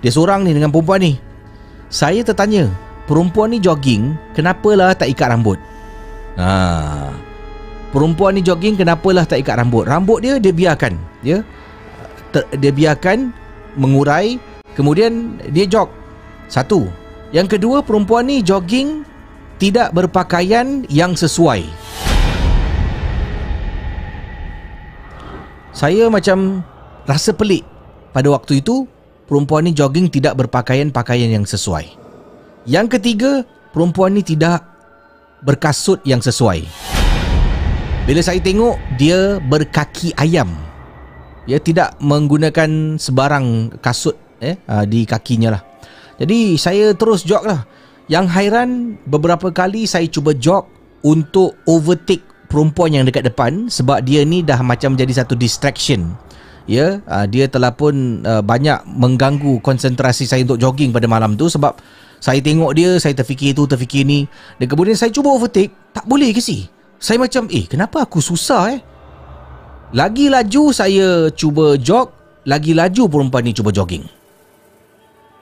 Dia 0.00 0.10
seorang 0.10 0.48
ni 0.48 0.56
dengan 0.56 0.72
perempuan 0.72 1.04
ni. 1.04 1.20
Saya 1.92 2.24
tertanya, 2.24 2.72
perempuan 3.04 3.52
ni 3.52 3.60
jogging, 3.60 4.16
kenapalah 4.32 4.96
tak 4.96 5.12
ikat 5.12 5.28
rambut? 5.28 5.60
Ha. 6.40 7.29
Perempuan 7.90 8.38
ni 8.38 8.42
jogging 8.46 8.78
kenapalah 8.78 9.26
tak 9.26 9.42
ikat 9.42 9.58
rambut? 9.58 9.82
Rambut 9.82 10.22
dia 10.22 10.38
dia 10.38 10.54
biarkan, 10.54 10.94
ya. 11.26 11.42
Ter, 12.30 12.46
dia 12.62 12.70
biarkan 12.70 13.34
mengurai, 13.74 14.38
kemudian 14.78 15.42
dia 15.50 15.66
jog. 15.66 15.90
Satu. 16.46 16.86
Yang 17.34 17.58
kedua, 17.58 17.82
perempuan 17.82 18.30
ni 18.30 18.46
jogging 18.46 19.02
tidak 19.58 19.90
berpakaian 19.90 20.86
yang 20.86 21.18
sesuai. 21.18 21.66
Saya 25.74 26.06
macam 26.10 26.62
rasa 27.06 27.34
pelik 27.34 27.62
pada 28.10 28.30
waktu 28.30 28.62
itu 28.62 28.86
perempuan 29.30 29.66
ni 29.66 29.72
jogging 29.74 30.10
tidak 30.10 30.38
berpakaian 30.38 30.90
pakaian 30.90 31.30
yang 31.30 31.46
sesuai. 31.46 31.86
Yang 32.66 32.98
ketiga, 32.98 33.42
perempuan 33.74 34.14
ni 34.14 34.22
tidak 34.22 34.66
berkasut 35.42 36.02
yang 36.02 36.22
sesuai. 36.22 36.66
Bila 38.10 38.26
saya 38.26 38.42
tengok 38.42 38.74
dia 38.98 39.38
berkaki 39.38 40.10
ayam. 40.18 40.50
Dia 41.46 41.62
tidak 41.62 41.94
menggunakan 42.02 42.98
sebarang 42.98 43.78
kasut 43.78 44.18
eh 44.42 44.58
ah, 44.66 44.82
di 44.82 45.06
kakinya 45.06 45.54
lah. 45.54 45.62
Jadi 46.18 46.58
saya 46.58 46.90
terus 46.98 47.22
jog 47.22 47.46
lah. 47.46 47.62
Yang 48.10 48.26
hairan 48.34 48.98
beberapa 49.06 49.54
kali 49.54 49.86
saya 49.86 50.10
cuba 50.10 50.34
jog 50.34 50.66
untuk 51.06 51.54
overtake 51.70 52.26
perempuan 52.50 52.98
yang 52.98 53.06
dekat 53.06 53.30
depan 53.30 53.70
sebab 53.70 54.02
dia 54.02 54.26
ni 54.26 54.42
dah 54.42 54.58
macam 54.58 54.98
jadi 54.98 55.22
satu 55.22 55.38
distraction. 55.38 56.10
Ya, 56.66 57.06
ah, 57.06 57.30
dia 57.30 57.46
telah 57.46 57.70
pun 57.78 58.26
ah, 58.26 58.42
banyak 58.42 58.90
mengganggu 58.90 59.62
konsentrasi 59.62 60.26
saya 60.26 60.42
untuk 60.42 60.58
jogging 60.58 60.90
pada 60.90 61.06
malam 61.06 61.38
tu 61.38 61.46
sebab 61.46 61.78
saya 62.18 62.42
tengok 62.42 62.74
dia, 62.74 62.98
saya 62.98 63.14
terfikir 63.14 63.54
tu, 63.54 63.70
terfikir 63.70 64.02
ni 64.02 64.26
dan 64.58 64.66
kemudian 64.66 64.98
saya 64.98 65.14
cuba 65.14 65.30
overtake, 65.30 65.70
tak 65.94 66.10
boleh 66.10 66.34
ke 66.34 66.42
sih? 66.42 66.79
Saya 67.00 67.16
macam 67.16 67.48
eh 67.48 67.64
kenapa 67.64 68.04
aku 68.04 68.20
susah 68.20 68.76
eh? 68.76 68.80
Lagi 69.96 70.28
laju 70.28 70.70
saya 70.70 71.32
cuba 71.32 71.80
jog 71.80 72.12
Lagi 72.44 72.76
laju 72.76 73.08
perempuan 73.08 73.44
ni 73.48 73.56
cuba 73.56 73.72
jogging. 73.72 74.04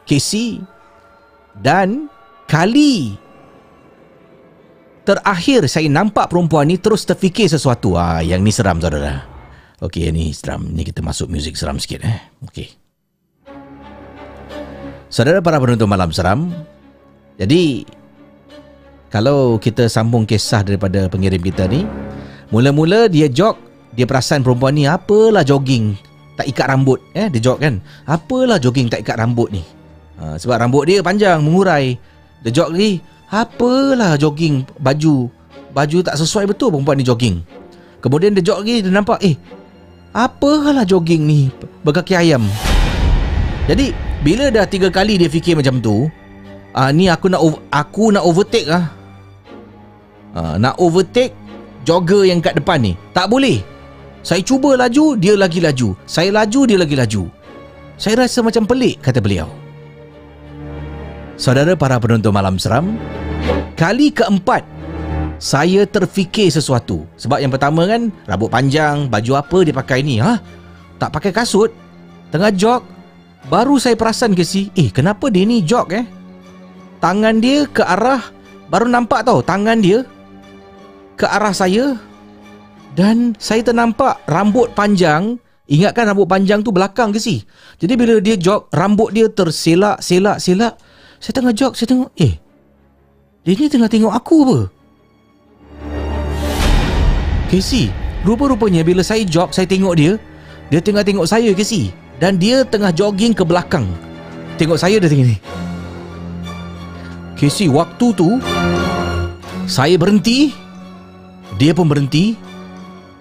Casey 0.06 0.62
Dan 1.58 2.06
Kali 2.46 3.18
Terakhir 5.02 5.66
saya 5.66 5.88
nampak 5.90 6.30
perempuan 6.30 6.68
ni 6.68 6.76
terus 6.76 7.08
terfikir 7.08 7.48
sesuatu. 7.48 7.96
Ah, 7.96 8.20
Yang 8.20 8.40
ni 8.44 8.52
seram 8.52 8.76
saudara. 8.76 9.24
Okey 9.80 10.12
ni 10.12 10.36
seram. 10.36 10.68
Ni 10.68 10.84
kita 10.84 11.00
masuk 11.00 11.32
muzik 11.32 11.56
seram 11.56 11.80
sikit 11.80 12.04
eh. 12.04 12.18
Okey. 12.44 12.68
Saudara 15.08 15.40
para 15.40 15.56
penonton 15.56 15.88
malam 15.88 16.12
seram. 16.12 16.52
Jadi 17.40 17.88
kalau 19.08 19.56
kita 19.56 19.88
sambung 19.88 20.28
kisah 20.28 20.60
daripada 20.60 21.08
pengirim 21.08 21.40
kita 21.40 21.64
ni 21.64 21.88
mula-mula 22.52 23.08
dia 23.08 23.28
jog 23.28 23.56
dia 23.96 24.04
perasan 24.04 24.44
perempuan 24.44 24.76
ni 24.76 24.84
apalah 24.84 25.42
jogging 25.42 25.96
tak 26.38 26.46
ikat 26.46 26.70
rambut. 26.70 27.02
Eh 27.18 27.26
dia 27.26 27.42
jog 27.42 27.58
kan? 27.58 27.82
Apalah 28.06 28.62
jogging 28.62 28.86
tak 28.86 29.02
ikat 29.02 29.18
rambut 29.18 29.50
ni? 29.50 29.66
Ha, 30.22 30.38
sebab 30.38 30.62
rambut 30.62 30.86
dia 30.86 31.02
panjang 31.02 31.42
mengurai. 31.42 31.98
Dia 32.46 32.54
jog 32.54 32.78
lagi 32.78 33.02
apalah 33.26 34.14
jogging 34.14 34.62
baju 34.78 35.26
baju 35.74 35.98
tak 36.06 36.14
sesuai 36.14 36.46
betul 36.46 36.70
perempuan 36.70 36.94
ni 36.94 37.02
jogging. 37.02 37.42
Kemudian 37.98 38.38
dia 38.38 38.44
jog 38.46 38.62
lagi 38.62 38.86
dia 38.86 38.92
nampak 38.94 39.18
eh 39.26 39.34
apalah 40.14 40.86
jogging 40.86 41.26
ni 41.26 41.50
berkaki 41.82 42.14
ayam. 42.14 42.46
Jadi 43.66 43.90
bila 44.22 44.46
dah 44.54 44.62
tiga 44.62 44.94
kali 44.94 45.18
dia 45.18 45.26
fikir 45.26 45.58
macam 45.58 45.82
tu 45.82 46.06
ah 46.70 46.94
ni 46.94 47.10
aku 47.10 47.26
nak 47.26 47.42
aku 47.74 48.14
nak 48.14 48.22
overtake 48.22 48.70
ah 48.70 48.97
ha, 50.36 50.60
Nak 50.60 50.76
overtake 50.82 51.32
Jogger 51.88 52.28
yang 52.28 52.44
kat 52.44 52.58
depan 52.60 52.84
ni? 52.84 52.92
Tak 53.16 53.32
boleh. 53.32 53.64
Saya 54.20 54.44
cuba 54.44 54.76
laju 54.76 55.16
Dia 55.16 55.38
lagi 55.38 55.62
laju. 55.62 55.96
Saya 56.04 56.28
laju 56.28 56.60
Dia 56.68 56.76
lagi 56.76 56.96
laju. 56.98 57.24
Saya 57.96 58.28
rasa 58.28 58.44
macam 58.44 58.68
pelik 58.68 59.00
Kata 59.00 59.24
beliau. 59.24 59.48
Saudara 61.38 61.72
para 61.78 61.96
penonton 61.96 62.34
malam 62.34 62.60
seram 62.60 62.98
Kali 63.78 64.10
keempat 64.12 64.66
Saya 65.40 65.86
terfikir 65.86 66.50
sesuatu. 66.50 67.06
Sebab 67.16 67.38
yang 67.40 67.54
pertama 67.54 67.88
kan 67.88 68.12
Rambut 68.26 68.52
panjang 68.52 69.08
Baju 69.08 69.32
apa 69.38 69.58
dia 69.64 69.72
pakai 69.72 70.04
ni 70.04 70.20
ha? 70.20 70.36
Tak 70.98 71.14
pakai 71.14 71.32
kasut 71.32 71.72
Tengah 72.28 72.52
jog 72.52 72.82
Baru 73.48 73.80
saya 73.80 73.96
perasan 73.96 74.36
ke 74.36 74.44
si 74.44 74.68
Eh 74.76 74.92
kenapa 74.92 75.30
dia 75.32 75.46
ni 75.48 75.64
jog 75.64 75.88
eh? 75.94 76.04
Tangan 76.98 77.38
dia 77.38 77.64
ke 77.70 77.80
arah 77.80 78.20
Baru 78.68 78.90
nampak 78.90 79.24
tau 79.24 79.40
Tangan 79.40 79.78
dia 79.78 80.02
ke 81.18 81.26
arah 81.26 81.50
saya. 81.50 81.98
Dan 82.94 83.34
saya 83.42 83.66
ternampak 83.66 84.22
rambut 84.30 84.70
panjang. 84.72 85.36
Ingatkan 85.68 86.08
rambut 86.08 86.24
panjang 86.24 86.64
tu 86.64 86.72
belakang 86.72 87.12
ke 87.12 87.20
si? 87.20 87.44
Jadi 87.76 87.92
bila 87.98 88.16
dia 88.24 88.40
jog 88.40 88.72
rambut 88.72 89.12
dia 89.12 89.28
terselak 89.28 90.00
selak 90.00 90.40
selak. 90.40 90.80
Saya 91.20 91.32
tengah 91.34 91.52
jog 91.52 91.76
saya 91.76 91.92
tengok 91.92 92.10
eh 92.16 92.40
dia 93.44 93.54
ni 93.56 93.68
tengah 93.68 93.88
tengok 93.88 94.12
aku 94.12 94.36
apa? 94.44 94.58
Casey 97.48 97.88
rupa-rupanya 98.24 98.84
bila 98.84 99.00
saya 99.00 99.24
jog 99.24 99.56
saya 99.56 99.64
tengok 99.64 99.94
dia 99.96 100.20
dia 100.68 100.84
tengah 100.84 101.00
tengok 101.00 101.24
saya 101.24 101.48
Casey 101.56 101.92
dan 102.20 102.36
dia 102.36 102.60
tengah 102.60 102.92
jogging 102.92 103.32
ke 103.32 103.40
belakang. 103.46 103.88
Tengok 104.60 104.76
saya 104.76 105.00
dia 105.00 105.08
tengok 105.08 105.26
ni. 105.32 105.36
Casey 107.40 107.72
waktu 107.72 108.06
tu 108.12 108.36
saya 109.64 109.96
berhenti 109.96 110.52
dia 111.58 111.74
pun 111.74 111.90
berhenti. 111.90 112.38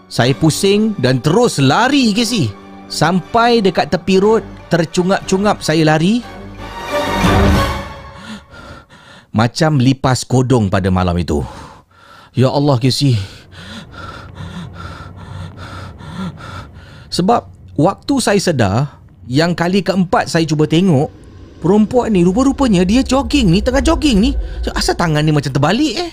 Saya 0.07 0.31
pusing 0.31 0.95
dan 1.01 1.19
terus 1.19 1.59
lari 1.59 2.15
si. 2.23 2.47
Sampai 2.87 3.59
dekat 3.59 3.91
tepi 3.91 4.23
road, 4.23 4.45
tercungap-cungap 4.71 5.59
saya 5.59 5.83
lari. 5.83 6.23
Macam 9.35 9.75
lipas 9.81 10.23
kodong 10.23 10.71
pada 10.71 10.87
malam 10.87 11.17
itu. 11.19 11.43
Ya 12.31 12.47
Allah 12.47 12.79
Casey. 12.79 13.19
Sebab 17.11 17.49
waktu 17.75 18.15
saya 18.21 18.39
sedar, 18.39 19.01
yang 19.25 19.57
kali 19.57 19.81
keempat 19.81 20.29
saya 20.31 20.45
cuba 20.45 20.69
tengok, 20.69 21.09
perempuan 21.59 22.13
ni 22.13 22.21
rupa-rupanya 22.23 22.85
dia 22.85 23.01
jogging 23.01 23.51
ni, 23.51 23.59
tengah 23.59 23.81
jogging 23.83 24.21
ni. 24.21 24.31
Asal 24.71 24.95
tangan 24.95 25.25
ni 25.25 25.33
macam 25.33 25.51
terbalik 25.51 25.93
eh? 25.97 26.11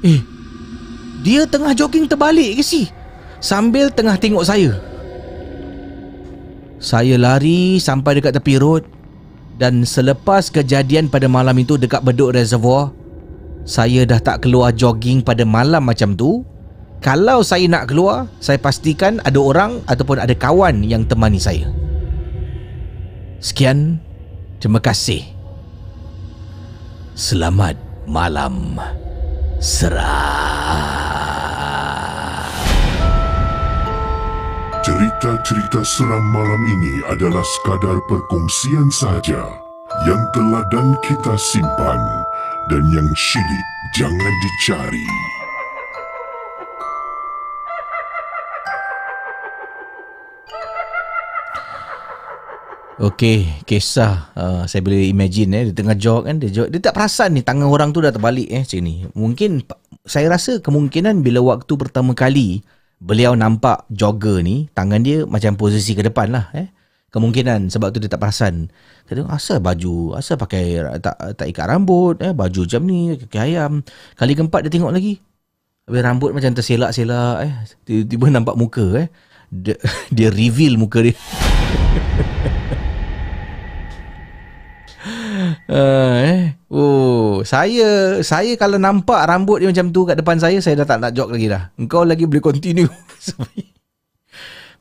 Eh, 0.00 0.20
dia 1.20 1.44
tengah 1.44 1.76
jogging 1.76 2.08
terbalik 2.08 2.58
ke 2.58 2.64
si 2.64 2.88
Sambil 3.40 3.88
tengah 3.88 4.20
tengok 4.20 4.44
saya 4.44 4.76
Saya 6.80 7.16
lari 7.20 7.80
sampai 7.80 8.20
dekat 8.20 8.36
tepi 8.36 8.60
road 8.60 8.84
Dan 9.56 9.84
selepas 9.84 10.48
kejadian 10.52 11.08
pada 11.08 11.28
malam 11.28 11.56
itu 11.56 11.80
dekat 11.80 12.04
beduk 12.04 12.32
reservoir 12.36 12.92
saya 13.68 14.08
dah 14.08 14.20
tak 14.20 14.46
keluar 14.48 14.72
jogging 14.72 15.20
pada 15.20 15.44
malam 15.44 15.84
macam 15.84 16.16
tu, 16.16 16.44
kalau 17.00 17.44
saya 17.44 17.64
nak 17.68 17.88
keluar, 17.92 18.28
saya 18.40 18.56
pastikan 18.60 19.20
ada 19.24 19.40
orang 19.40 19.80
ataupun 19.88 20.20
ada 20.20 20.32
kawan 20.36 20.84
yang 20.84 21.04
temani 21.04 21.40
saya. 21.40 21.68
Sekian, 23.40 24.00
terima 24.60 24.80
kasih. 24.80 25.24
Selamat 27.16 27.76
malam. 28.04 28.76
Serah. 29.60 30.99
Cerita-cerita 35.20 35.84
seram 35.84 36.32
malam 36.32 36.64
ini 36.64 37.04
adalah 37.12 37.44
sekadar 37.44 38.00
perkongsian 38.08 38.88
sahaja 38.88 39.52
yang 40.08 40.16
telah 40.32 40.64
dan 40.72 40.96
kita 41.04 41.36
simpan 41.36 42.00
dan 42.72 42.80
yang 42.88 43.04
syilid 43.12 43.66
jangan 43.92 44.32
dicari. 44.40 45.08
Okey, 52.96 53.60
kisah 53.68 54.32
uh, 54.32 54.64
saya 54.64 54.80
boleh 54.80 55.04
imagine 55.04 55.52
eh 55.52 55.62
dia 55.68 55.84
tengah 55.84 56.00
jog 56.00 56.32
kan 56.32 56.40
dia 56.40 56.48
jog, 56.48 56.72
dia 56.72 56.80
tak 56.80 56.96
perasan 56.96 57.36
ni 57.36 57.44
tangan 57.44 57.68
orang 57.68 57.92
tu 57.92 58.00
dah 58.00 58.08
terbalik 58.08 58.48
eh 58.48 58.64
sini. 58.64 59.04
Mungkin 59.12 59.68
saya 60.00 60.32
rasa 60.32 60.64
kemungkinan 60.64 61.20
bila 61.20 61.44
waktu 61.44 61.76
pertama 61.76 62.16
kali 62.16 62.64
beliau 63.00 63.32
nampak 63.32 63.88
jogger 63.88 64.44
ni 64.44 64.68
tangan 64.76 65.00
dia 65.00 65.24
macam 65.24 65.56
posisi 65.56 65.96
ke 65.96 66.04
depan 66.04 66.30
lah 66.30 66.52
eh. 66.52 66.68
Kemungkinan 67.10 67.74
sebab 67.74 67.90
tu 67.90 67.98
dia 67.98 68.06
tak 68.06 68.22
perasan. 68.22 68.70
Kata 69.02 69.26
asal 69.34 69.58
baju, 69.58 70.14
asal 70.14 70.38
pakai 70.38 70.78
tak 71.02 71.18
tak 71.34 71.50
ikat 71.50 71.66
rambut 71.66 72.22
eh 72.22 72.30
baju 72.30 72.62
jam 72.62 72.86
ni 72.86 73.18
kaki 73.18 73.50
ayam. 73.50 73.82
Kali 74.14 74.38
keempat 74.38 74.62
dia 74.62 74.70
tengok 74.70 74.94
lagi. 74.94 75.18
Habis 75.90 76.02
rambut 76.06 76.30
macam 76.30 76.54
terselak-selak 76.54 77.36
eh. 77.42 77.52
Tiba-tiba 77.82 78.30
nampak 78.30 78.54
muka 78.54 78.86
eh. 78.94 79.08
Dia, 79.50 79.74
dia 80.14 80.30
reveal 80.30 80.78
muka 80.78 81.02
dia. 81.02 81.18
Uh, 85.66 86.14
eh. 86.30 86.59
Oh, 86.70 87.42
saya 87.42 88.22
saya 88.22 88.54
kalau 88.54 88.78
nampak 88.78 89.18
rambut 89.26 89.58
dia 89.58 89.74
macam 89.74 89.90
tu 89.90 90.06
kat 90.06 90.14
depan 90.14 90.38
saya, 90.38 90.62
saya 90.62 90.78
dah 90.78 90.86
tak 90.86 91.02
nak 91.02 91.10
jog 91.18 91.34
lagi 91.34 91.50
dah. 91.50 91.74
Engkau 91.74 92.06
lagi 92.06 92.30
boleh 92.30 92.38
continue. 92.38 92.86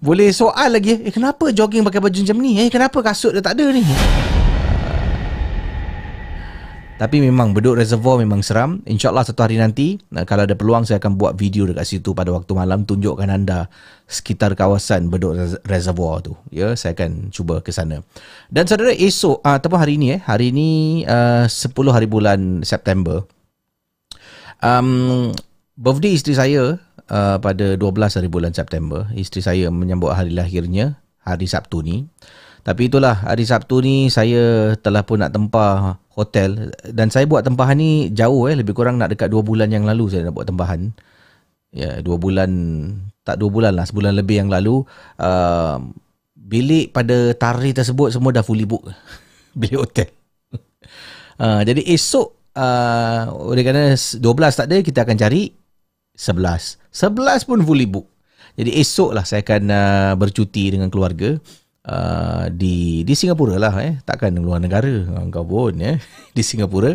boleh 0.06 0.30
soal 0.30 0.78
lagi 0.78 1.02
eh, 1.02 1.10
kenapa 1.10 1.50
jogging 1.50 1.82
pakai 1.82 1.98
baju 1.98 2.20
macam 2.22 2.38
ni? 2.46 2.62
Eh, 2.62 2.70
kenapa 2.70 3.02
kasut 3.02 3.34
dia 3.34 3.42
tak 3.42 3.58
ada 3.58 3.74
ni? 3.74 3.82
Tapi 7.00 7.24
memang 7.24 7.56
Bedok 7.56 7.80
Reservoir 7.80 8.20
memang 8.20 8.44
seram. 8.44 8.84
InsyaAllah 8.84 9.24
satu 9.24 9.48
hari 9.48 9.56
nanti, 9.56 9.96
kalau 10.28 10.44
ada 10.44 10.52
peluang 10.52 10.84
saya 10.84 11.00
akan 11.00 11.16
buat 11.16 11.40
video 11.40 11.64
dekat 11.64 11.88
situ 11.88 12.12
pada 12.12 12.36
waktu 12.36 12.52
malam 12.52 12.84
tunjukkan 12.84 13.32
anda 13.32 13.72
sekitar 14.04 14.52
kawasan 14.52 15.08
Bedok 15.08 15.64
Reservoir 15.64 16.20
tu. 16.20 16.36
Ya, 16.52 16.76
saya 16.76 16.92
akan 17.00 17.32
cuba 17.32 17.64
ke 17.64 17.72
sana. 17.72 18.04
Dan 18.52 18.68
saudara 18.68 18.92
esok 18.92 19.40
uh, 19.48 19.56
ataupun 19.56 19.80
hari 19.80 19.96
ini 19.96 20.20
eh, 20.20 20.22
hari 20.28 20.52
ini 20.52 20.70
uh, 21.08 21.48
10 21.48 21.72
hari 21.88 22.04
bulan 22.04 22.68
September. 22.68 23.24
Um, 24.60 25.32
birthday 25.80 26.20
isteri 26.20 26.36
saya 26.36 26.84
uh, 27.08 27.38
pada 27.40 27.80
12 27.80 27.96
hari 27.96 28.28
bulan 28.28 28.52
September. 28.52 29.08
Isteri 29.16 29.40
saya 29.40 29.66
menyambut 29.72 30.12
hari 30.12 30.36
lahirnya 30.36 31.00
hari 31.24 31.48
Sabtu 31.48 31.80
ni. 31.80 32.12
Tapi 32.68 32.92
itulah 32.92 33.24
hari 33.24 33.48
Sabtu 33.48 33.80
ni 33.80 34.12
saya 34.12 34.76
telah 34.84 35.08
pun 35.08 35.24
nak 35.24 35.32
tempah 35.32 35.96
hotel 36.20 36.76
dan 36.92 37.08
saya 37.08 37.24
buat 37.24 37.48
tempahan 37.48 37.80
ni 37.80 38.12
jauh 38.12 38.52
eh 38.52 38.56
lebih 38.60 38.76
kurang 38.76 39.00
nak 39.00 39.16
dekat 39.16 39.32
2 39.32 39.40
bulan 39.40 39.72
yang 39.72 39.88
lalu 39.88 40.12
saya 40.12 40.28
nak 40.28 40.36
buat 40.36 40.48
tempahan. 40.48 40.92
Ya, 41.72 42.02
2 42.02 42.06
bulan 42.20 42.50
tak 43.24 43.40
2 43.40 43.48
bulan 43.48 43.78
lah, 43.78 43.86
sebulan 43.88 44.18
lebih 44.20 44.44
yang 44.44 44.50
lalu 44.52 44.84
uh, 45.22 45.80
bilik 46.36 46.92
pada 46.92 47.32
tarikh 47.38 47.78
tersebut 47.78 48.12
semua 48.12 48.36
dah 48.36 48.44
fully 48.44 48.68
book. 48.68 48.84
bilik 49.60 49.80
hotel. 49.80 50.10
uh, 51.44 51.62
jadi 51.64 51.82
esok 51.96 52.28
uh, 52.58 53.32
oleh 53.32 53.64
kerana 53.64 53.96
12 53.96 54.20
tak 54.60 54.68
ada 54.68 54.78
kita 54.84 55.08
akan 55.08 55.16
cari 55.16 55.54
11. 56.20 56.92
11 56.92 57.48
pun 57.48 57.60
fully 57.64 57.88
book. 57.88 58.08
Jadi 58.60 58.76
esok 58.76 59.16
lah 59.16 59.24
saya 59.24 59.40
akan 59.40 59.64
uh, 59.72 60.12
bercuti 60.20 60.68
dengan 60.68 60.92
keluarga. 60.92 61.40
Uh, 61.80 62.52
di 62.52 63.08
di 63.08 63.16
Singapura 63.16 63.56
lah 63.56 63.72
eh 63.80 64.04
takkan 64.04 64.36
luar 64.36 64.60
negara 64.60 65.00
kau 65.32 65.48
pun 65.48 65.80
eh 65.80 65.96
di 66.38 66.44
Singapura 66.44 66.92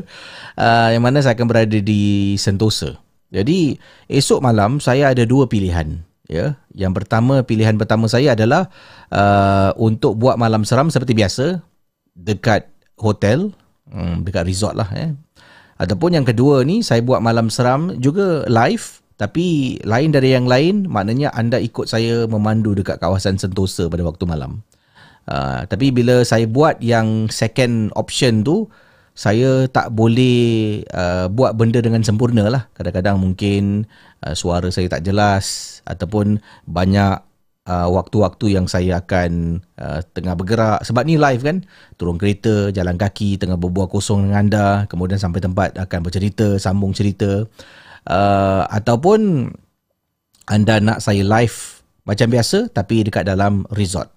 uh, 0.61 0.89
yang 0.93 1.01
mana 1.01 1.25
saya 1.25 1.33
akan 1.33 1.49
berada 1.49 1.81
di 1.81 2.37
Sentosa. 2.37 3.01
Jadi 3.33 3.81
esok 4.13 4.45
malam 4.45 4.79
saya 4.85 5.17
ada 5.17 5.25
dua 5.25 5.49
pilihan 5.49 6.05
ya. 6.29 6.61
Yang 6.77 7.01
pertama 7.01 7.41
pilihan 7.41 7.81
pertama 7.81 8.13
saya 8.13 8.37
adalah 8.37 8.69
uh, 9.09 9.73
untuk 9.81 10.21
buat 10.21 10.37
malam 10.37 10.69
seram 10.69 10.93
seperti 10.93 11.17
biasa 11.17 11.65
dekat 12.13 12.69
hotel 13.01 13.57
um, 13.89 14.21
dekat 14.21 14.45
resort 14.45 14.77
lah 14.77 14.87
eh. 14.93 15.17
Ataupun 15.81 16.15
yang 16.15 16.29
kedua 16.29 16.63
ni 16.63 16.85
saya 16.87 17.03
buat 17.03 17.19
malam 17.19 17.51
seram 17.51 17.99
juga 17.99 18.47
live 18.47 19.03
tapi 19.15 19.79
lain 19.87 20.11
dari 20.11 20.35
yang 20.35 20.47
lain 20.47 20.91
maknanya 20.91 21.31
anda 21.35 21.59
ikut 21.59 21.87
saya 21.87 22.27
memandu 22.27 22.75
dekat 22.75 22.99
kawasan 22.99 23.39
Sentosa 23.39 23.87
pada 23.91 24.03
waktu 24.07 24.27
malam. 24.27 24.63
Uh, 25.25 25.65
tapi 25.65 25.89
bila 25.89 26.21
saya 26.21 26.45
buat 26.45 26.81
yang 26.85 27.33
second 27.33 27.89
option 27.97 28.45
tu 28.45 28.69
saya 29.15 29.71
tak 29.71 29.95
boleh 29.95 30.83
uh, 30.91 31.31
buat 31.31 31.55
benda 31.55 31.79
dengan 31.79 32.03
sempurna 32.03 32.51
lah. 32.51 32.67
Kadang-kadang 32.75 33.17
mungkin 33.23 33.87
uh, 34.27 34.35
suara 34.35 34.69
saya 34.75 34.91
tak 34.91 35.07
jelas 35.07 35.79
ataupun 35.87 36.43
banyak 36.67 37.23
uh, 37.71 37.89
waktu-waktu 37.95 38.59
yang 38.59 38.67
saya 38.67 38.99
akan 38.99 39.63
uh, 39.79 40.03
tengah 40.13 40.35
bergerak. 40.35 40.83
Sebab 40.83 41.07
ni 41.07 41.15
live 41.15 41.43
kan, 41.47 41.63
turun 41.95 42.19
kereta, 42.19 42.75
jalan 42.75 42.99
kaki, 42.99 43.39
tengah 43.39 43.55
berbual 43.55 43.87
kosong 43.87 44.29
dengan 44.29 44.39
anda, 44.51 44.67
kemudian 44.91 45.23
sampai 45.23 45.39
tempat 45.39 45.79
akan 45.79 46.01
bercerita, 46.03 46.59
sambung 46.59 46.91
cerita. 46.91 47.47
Uh, 48.05 48.67
ataupun 48.69 49.49
anda 50.45 50.77
nak 50.77 51.01
saya 51.01 51.25
live 51.25 51.81
macam 52.05 52.29
biasa 52.29 52.69
tapi 52.69 53.01
dekat 53.01 53.25
dalam 53.25 53.65
resort 53.73 54.13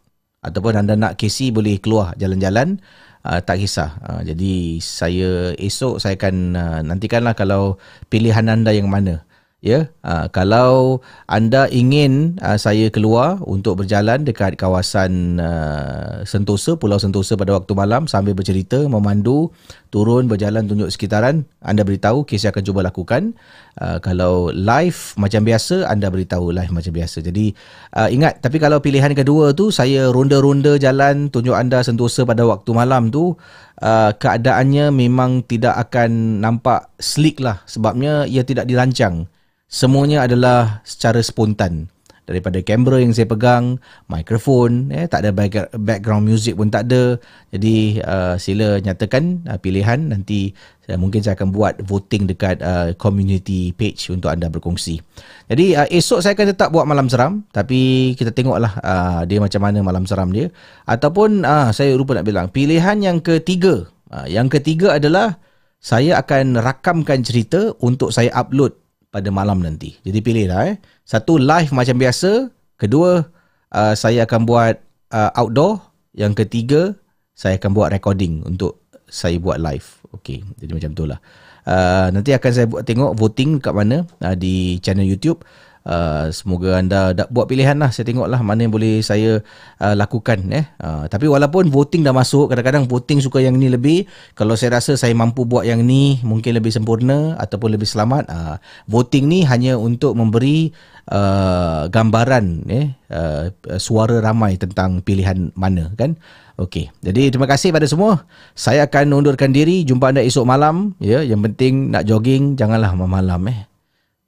ataupun 0.50 0.74
anda 0.80 0.96
nak 0.96 1.20
KC 1.20 1.52
boleh 1.52 1.78
keluar 1.78 2.16
jalan-jalan 2.16 2.80
uh, 3.28 3.40
tak 3.44 3.60
kisah. 3.60 4.00
Uh, 4.04 4.22
jadi 4.24 4.80
saya 4.80 5.52
esok 5.60 6.00
saya 6.00 6.16
akan 6.16 6.36
uh, 6.56 6.80
nantikanlah 6.88 7.36
kalau 7.36 7.76
pilihan 8.08 8.48
anda 8.48 8.72
yang 8.72 8.88
mana. 8.88 9.28
Ya, 9.66 9.90
uh, 10.06 10.30
kalau 10.30 11.02
anda 11.26 11.66
ingin 11.74 12.38
uh, 12.46 12.62
saya 12.62 12.94
keluar 12.94 13.42
untuk 13.42 13.82
berjalan 13.82 14.22
dekat 14.22 14.54
kawasan 14.54 15.42
uh, 15.42 16.22
Sentosa, 16.30 16.78
Pulau 16.78 17.02
Sentosa 17.02 17.34
pada 17.34 17.58
waktu 17.58 17.74
malam 17.74 18.06
sambil 18.06 18.38
bercerita, 18.38 18.86
memandu, 18.86 19.50
turun 19.90 20.30
berjalan 20.30 20.70
tunjuk 20.70 20.94
sekitaran, 20.94 21.42
anda 21.66 21.82
beritahu, 21.82 22.22
kes 22.22 22.46
akan 22.46 22.62
cuba 22.62 22.86
lakukan. 22.86 23.34
Uh, 23.82 23.98
kalau 23.98 24.54
live 24.54 25.18
macam 25.18 25.42
biasa, 25.42 25.90
anda 25.90 26.14
beritahu 26.14 26.54
live 26.54 26.70
macam 26.70 26.94
biasa. 26.94 27.26
Jadi 27.26 27.50
uh, 27.98 28.14
ingat, 28.14 28.46
tapi 28.46 28.62
kalau 28.62 28.78
pilihan 28.78 29.18
kedua 29.18 29.58
tu 29.58 29.74
saya 29.74 30.14
ronda-ronda 30.14 30.78
jalan 30.78 31.34
tunjuk 31.34 31.58
anda 31.58 31.82
Sentosa 31.82 32.30
pada 32.30 32.46
waktu 32.46 32.78
malam 32.78 33.10
tu, 33.10 33.34
uh, 33.82 34.14
keadaannya 34.22 34.94
memang 34.94 35.50
tidak 35.50 35.90
akan 35.90 36.46
nampak 36.46 36.94
slick 37.02 37.42
lah 37.42 37.66
sebabnya 37.66 38.30
ia 38.30 38.46
tidak 38.46 38.70
dirancang 38.70 39.26
semuanya 39.68 40.24
adalah 40.24 40.80
secara 40.88 41.20
spontan 41.20 41.92
daripada 42.28 42.60
kamera 42.60 43.00
yang 43.00 43.16
saya 43.16 43.24
pegang, 43.24 43.80
mikrofon, 44.12 44.92
eh 44.92 45.08
tak 45.08 45.24
ada 45.24 45.32
background 45.80 46.28
music 46.28 46.60
pun 46.60 46.68
tak 46.68 46.92
ada. 46.92 47.16
Jadi 47.56 48.04
uh, 48.04 48.36
sila 48.36 48.84
nyatakan 48.84 49.48
uh, 49.48 49.56
pilihan 49.56 50.12
nanti 50.12 50.52
uh, 50.92 51.00
mungkin 51.00 51.24
saya 51.24 51.40
akan 51.40 51.56
buat 51.56 51.80
voting 51.88 52.28
dekat 52.28 52.60
uh, 52.60 52.92
community 53.00 53.72
page 53.72 54.12
untuk 54.12 54.28
anda 54.28 54.52
berkongsi. 54.52 55.00
Jadi 55.48 55.80
uh, 55.80 55.88
esok 55.88 56.20
saya 56.20 56.36
akan 56.36 56.48
tetap 56.52 56.70
buat 56.76 56.84
malam 56.84 57.08
seram 57.08 57.48
tapi 57.56 58.12
kita 58.20 58.36
tengoklah 58.36 58.76
uh, 58.84 59.24
dia 59.24 59.40
macam 59.40 59.64
mana 59.64 59.80
malam 59.80 60.04
seram 60.04 60.28
dia 60.36 60.52
ataupun 60.84 61.48
uh, 61.48 61.72
saya 61.72 61.96
lupa 61.96 62.20
nak 62.20 62.28
bilang 62.28 62.52
pilihan 62.52 63.00
yang 63.00 63.24
ketiga. 63.24 63.88
Uh, 64.12 64.28
yang 64.28 64.52
ketiga 64.52 65.00
adalah 65.00 65.40
saya 65.80 66.20
akan 66.20 66.60
rakamkan 66.60 67.24
cerita 67.24 67.72
untuk 67.80 68.12
saya 68.12 68.36
upload 68.36 68.76
pada 69.18 69.34
malam 69.34 69.66
nanti. 69.66 69.98
Jadi 70.06 70.22
pilihlah 70.22 70.62
eh. 70.70 70.78
Satu 71.02 71.42
live 71.42 71.74
macam 71.74 71.98
biasa, 71.98 72.54
kedua 72.78 73.26
uh, 73.74 73.94
saya 73.98 74.30
akan 74.30 74.46
buat 74.46 74.78
uh, 75.10 75.34
outdoor, 75.34 75.82
yang 76.14 76.38
ketiga 76.38 76.94
saya 77.34 77.58
akan 77.58 77.74
buat 77.74 77.90
recording 77.90 78.46
untuk 78.46 78.86
saya 79.10 79.42
buat 79.42 79.58
live. 79.58 80.06
Okey, 80.14 80.46
jadi 80.62 80.72
macam 80.78 80.92
itulah. 80.94 81.20
Uh, 81.68 82.08
nanti 82.16 82.32
akan 82.32 82.52
saya 82.54 82.68
buat 82.70 82.86
tengok 82.86 83.18
voting 83.18 83.60
kat 83.60 83.74
mana 83.74 84.06
uh, 84.22 84.36
di 84.38 84.78
channel 84.86 85.04
YouTube. 85.04 85.42
Uh, 85.88 86.28
semoga 86.36 86.76
anda 86.76 87.16
dah 87.16 87.32
buat 87.32 87.48
pilihan 87.48 87.80
lah. 87.80 87.96
Saya 87.96 88.04
tengok 88.04 88.28
lah 88.28 88.44
mana 88.44 88.68
yang 88.68 88.76
boleh 88.76 89.00
saya 89.00 89.40
uh, 89.80 89.96
lakukan. 89.96 90.44
Eh. 90.52 90.68
Uh, 90.84 91.08
tapi 91.08 91.32
walaupun 91.32 91.72
voting 91.72 92.04
dah 92.04 92.12
masuk, 92.12 92.52
kadang-kadang 92.52 92.92
voting 92.92 93.24
suka 93.24 93.40
yang 93.40 93.56
ni 93.56 93.72
lebih. 93.72 94.04
Kalau 94.36 94.60
saya 94.60 94.84
rasa 94.84 95.00
saya 95.00 95.16
mampu 95.16 95.48
buat 95.48 95.64
yang 95.64 95.88
ni 95.88 96.20
mungkin 96.28 96.60
lebih 96.60 96.76
sempurna 96.76 97.40
ataupun 97.40 97.80
lebih 97.80 97.88
selamat. 97.88 98.28
Uh, 98.28 98.56
voting 98.92 99.32
ni 99.32 99.48
hanya 99.48 99.80
untuk 99.80 100.12
memberi 100.20 100.76
uh, 101.08 101.88
gambaran 101.88 102.68
eh, 102.68 102.92
uh, 103.08 103.48
suara 103.80 104.20
ramai 104.20 104.60
tentang 104.60 105.00
pilihan 105.00 105.56
mana 105.56 105.96
kan. 105.96 106.20
Okey. 106.60 106.92
Jadi 107.00 107.32
terima 107.32 107.48
kasih 107.48 107.72
pada 107.72 107.88
semua. 107.88 108.28
Saya 108.58 108.90
akan 108.90 109.24
undurkan 109.24 109.56
diri. 109.56 109.88
Jumpa 109.88 110.12
anda 110.12 110.26
esok 110.26 110.44
malam. 110.44 110.98
Ya, 111.00 111.24
yang 111.24 111.46
penting 111.46 111.96
nak 111.96 112.04
jogging 112.10 112.60
janganlah 112.60 112.92
malam 112.98 113.46
eh. 113.48 113.77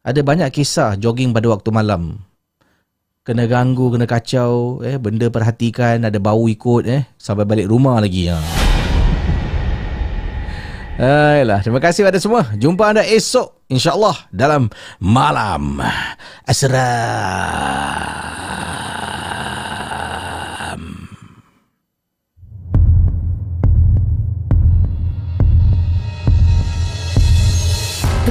Ada 0.09 0.25
banyak 0.25 0.49
kisah 0.49 0.97
jogging 0.97 1.29
pada 1.37 1.53
waktu 1.53 1.69
malam. 1.69 2.17
Kena 3.21 3.45
ganggu, 3.45 3.93
kena 3.93 4.09
kacau, 4.09 4.81
eh 4.81 4.97
benda 4.97 5.29
perhatikan, 5.29 6.01
ada 6.01 6.17
bau 6.17 6.49
ikut 6.49 6.89
eh 6.89 7.05
sampai 7.13 7.45
balik 7.45 7.69
rumah 7.69 8.01
lagi 8.01 8.25
ha. 8.25 8.41
Ayolah, 10.97 11.61
terima 11.61 11.77
kasih 11.77 12.09
pada 12.09 12.17
semua. 12.17 12.41
Jumpa 12.57 12.89
anda 12.89 13.05
esok 13.05 13.69
insya-Allah 13.69 14.17
dalam 14.33 14.73
malam 14.97 15.77
asram. 16.49 18.09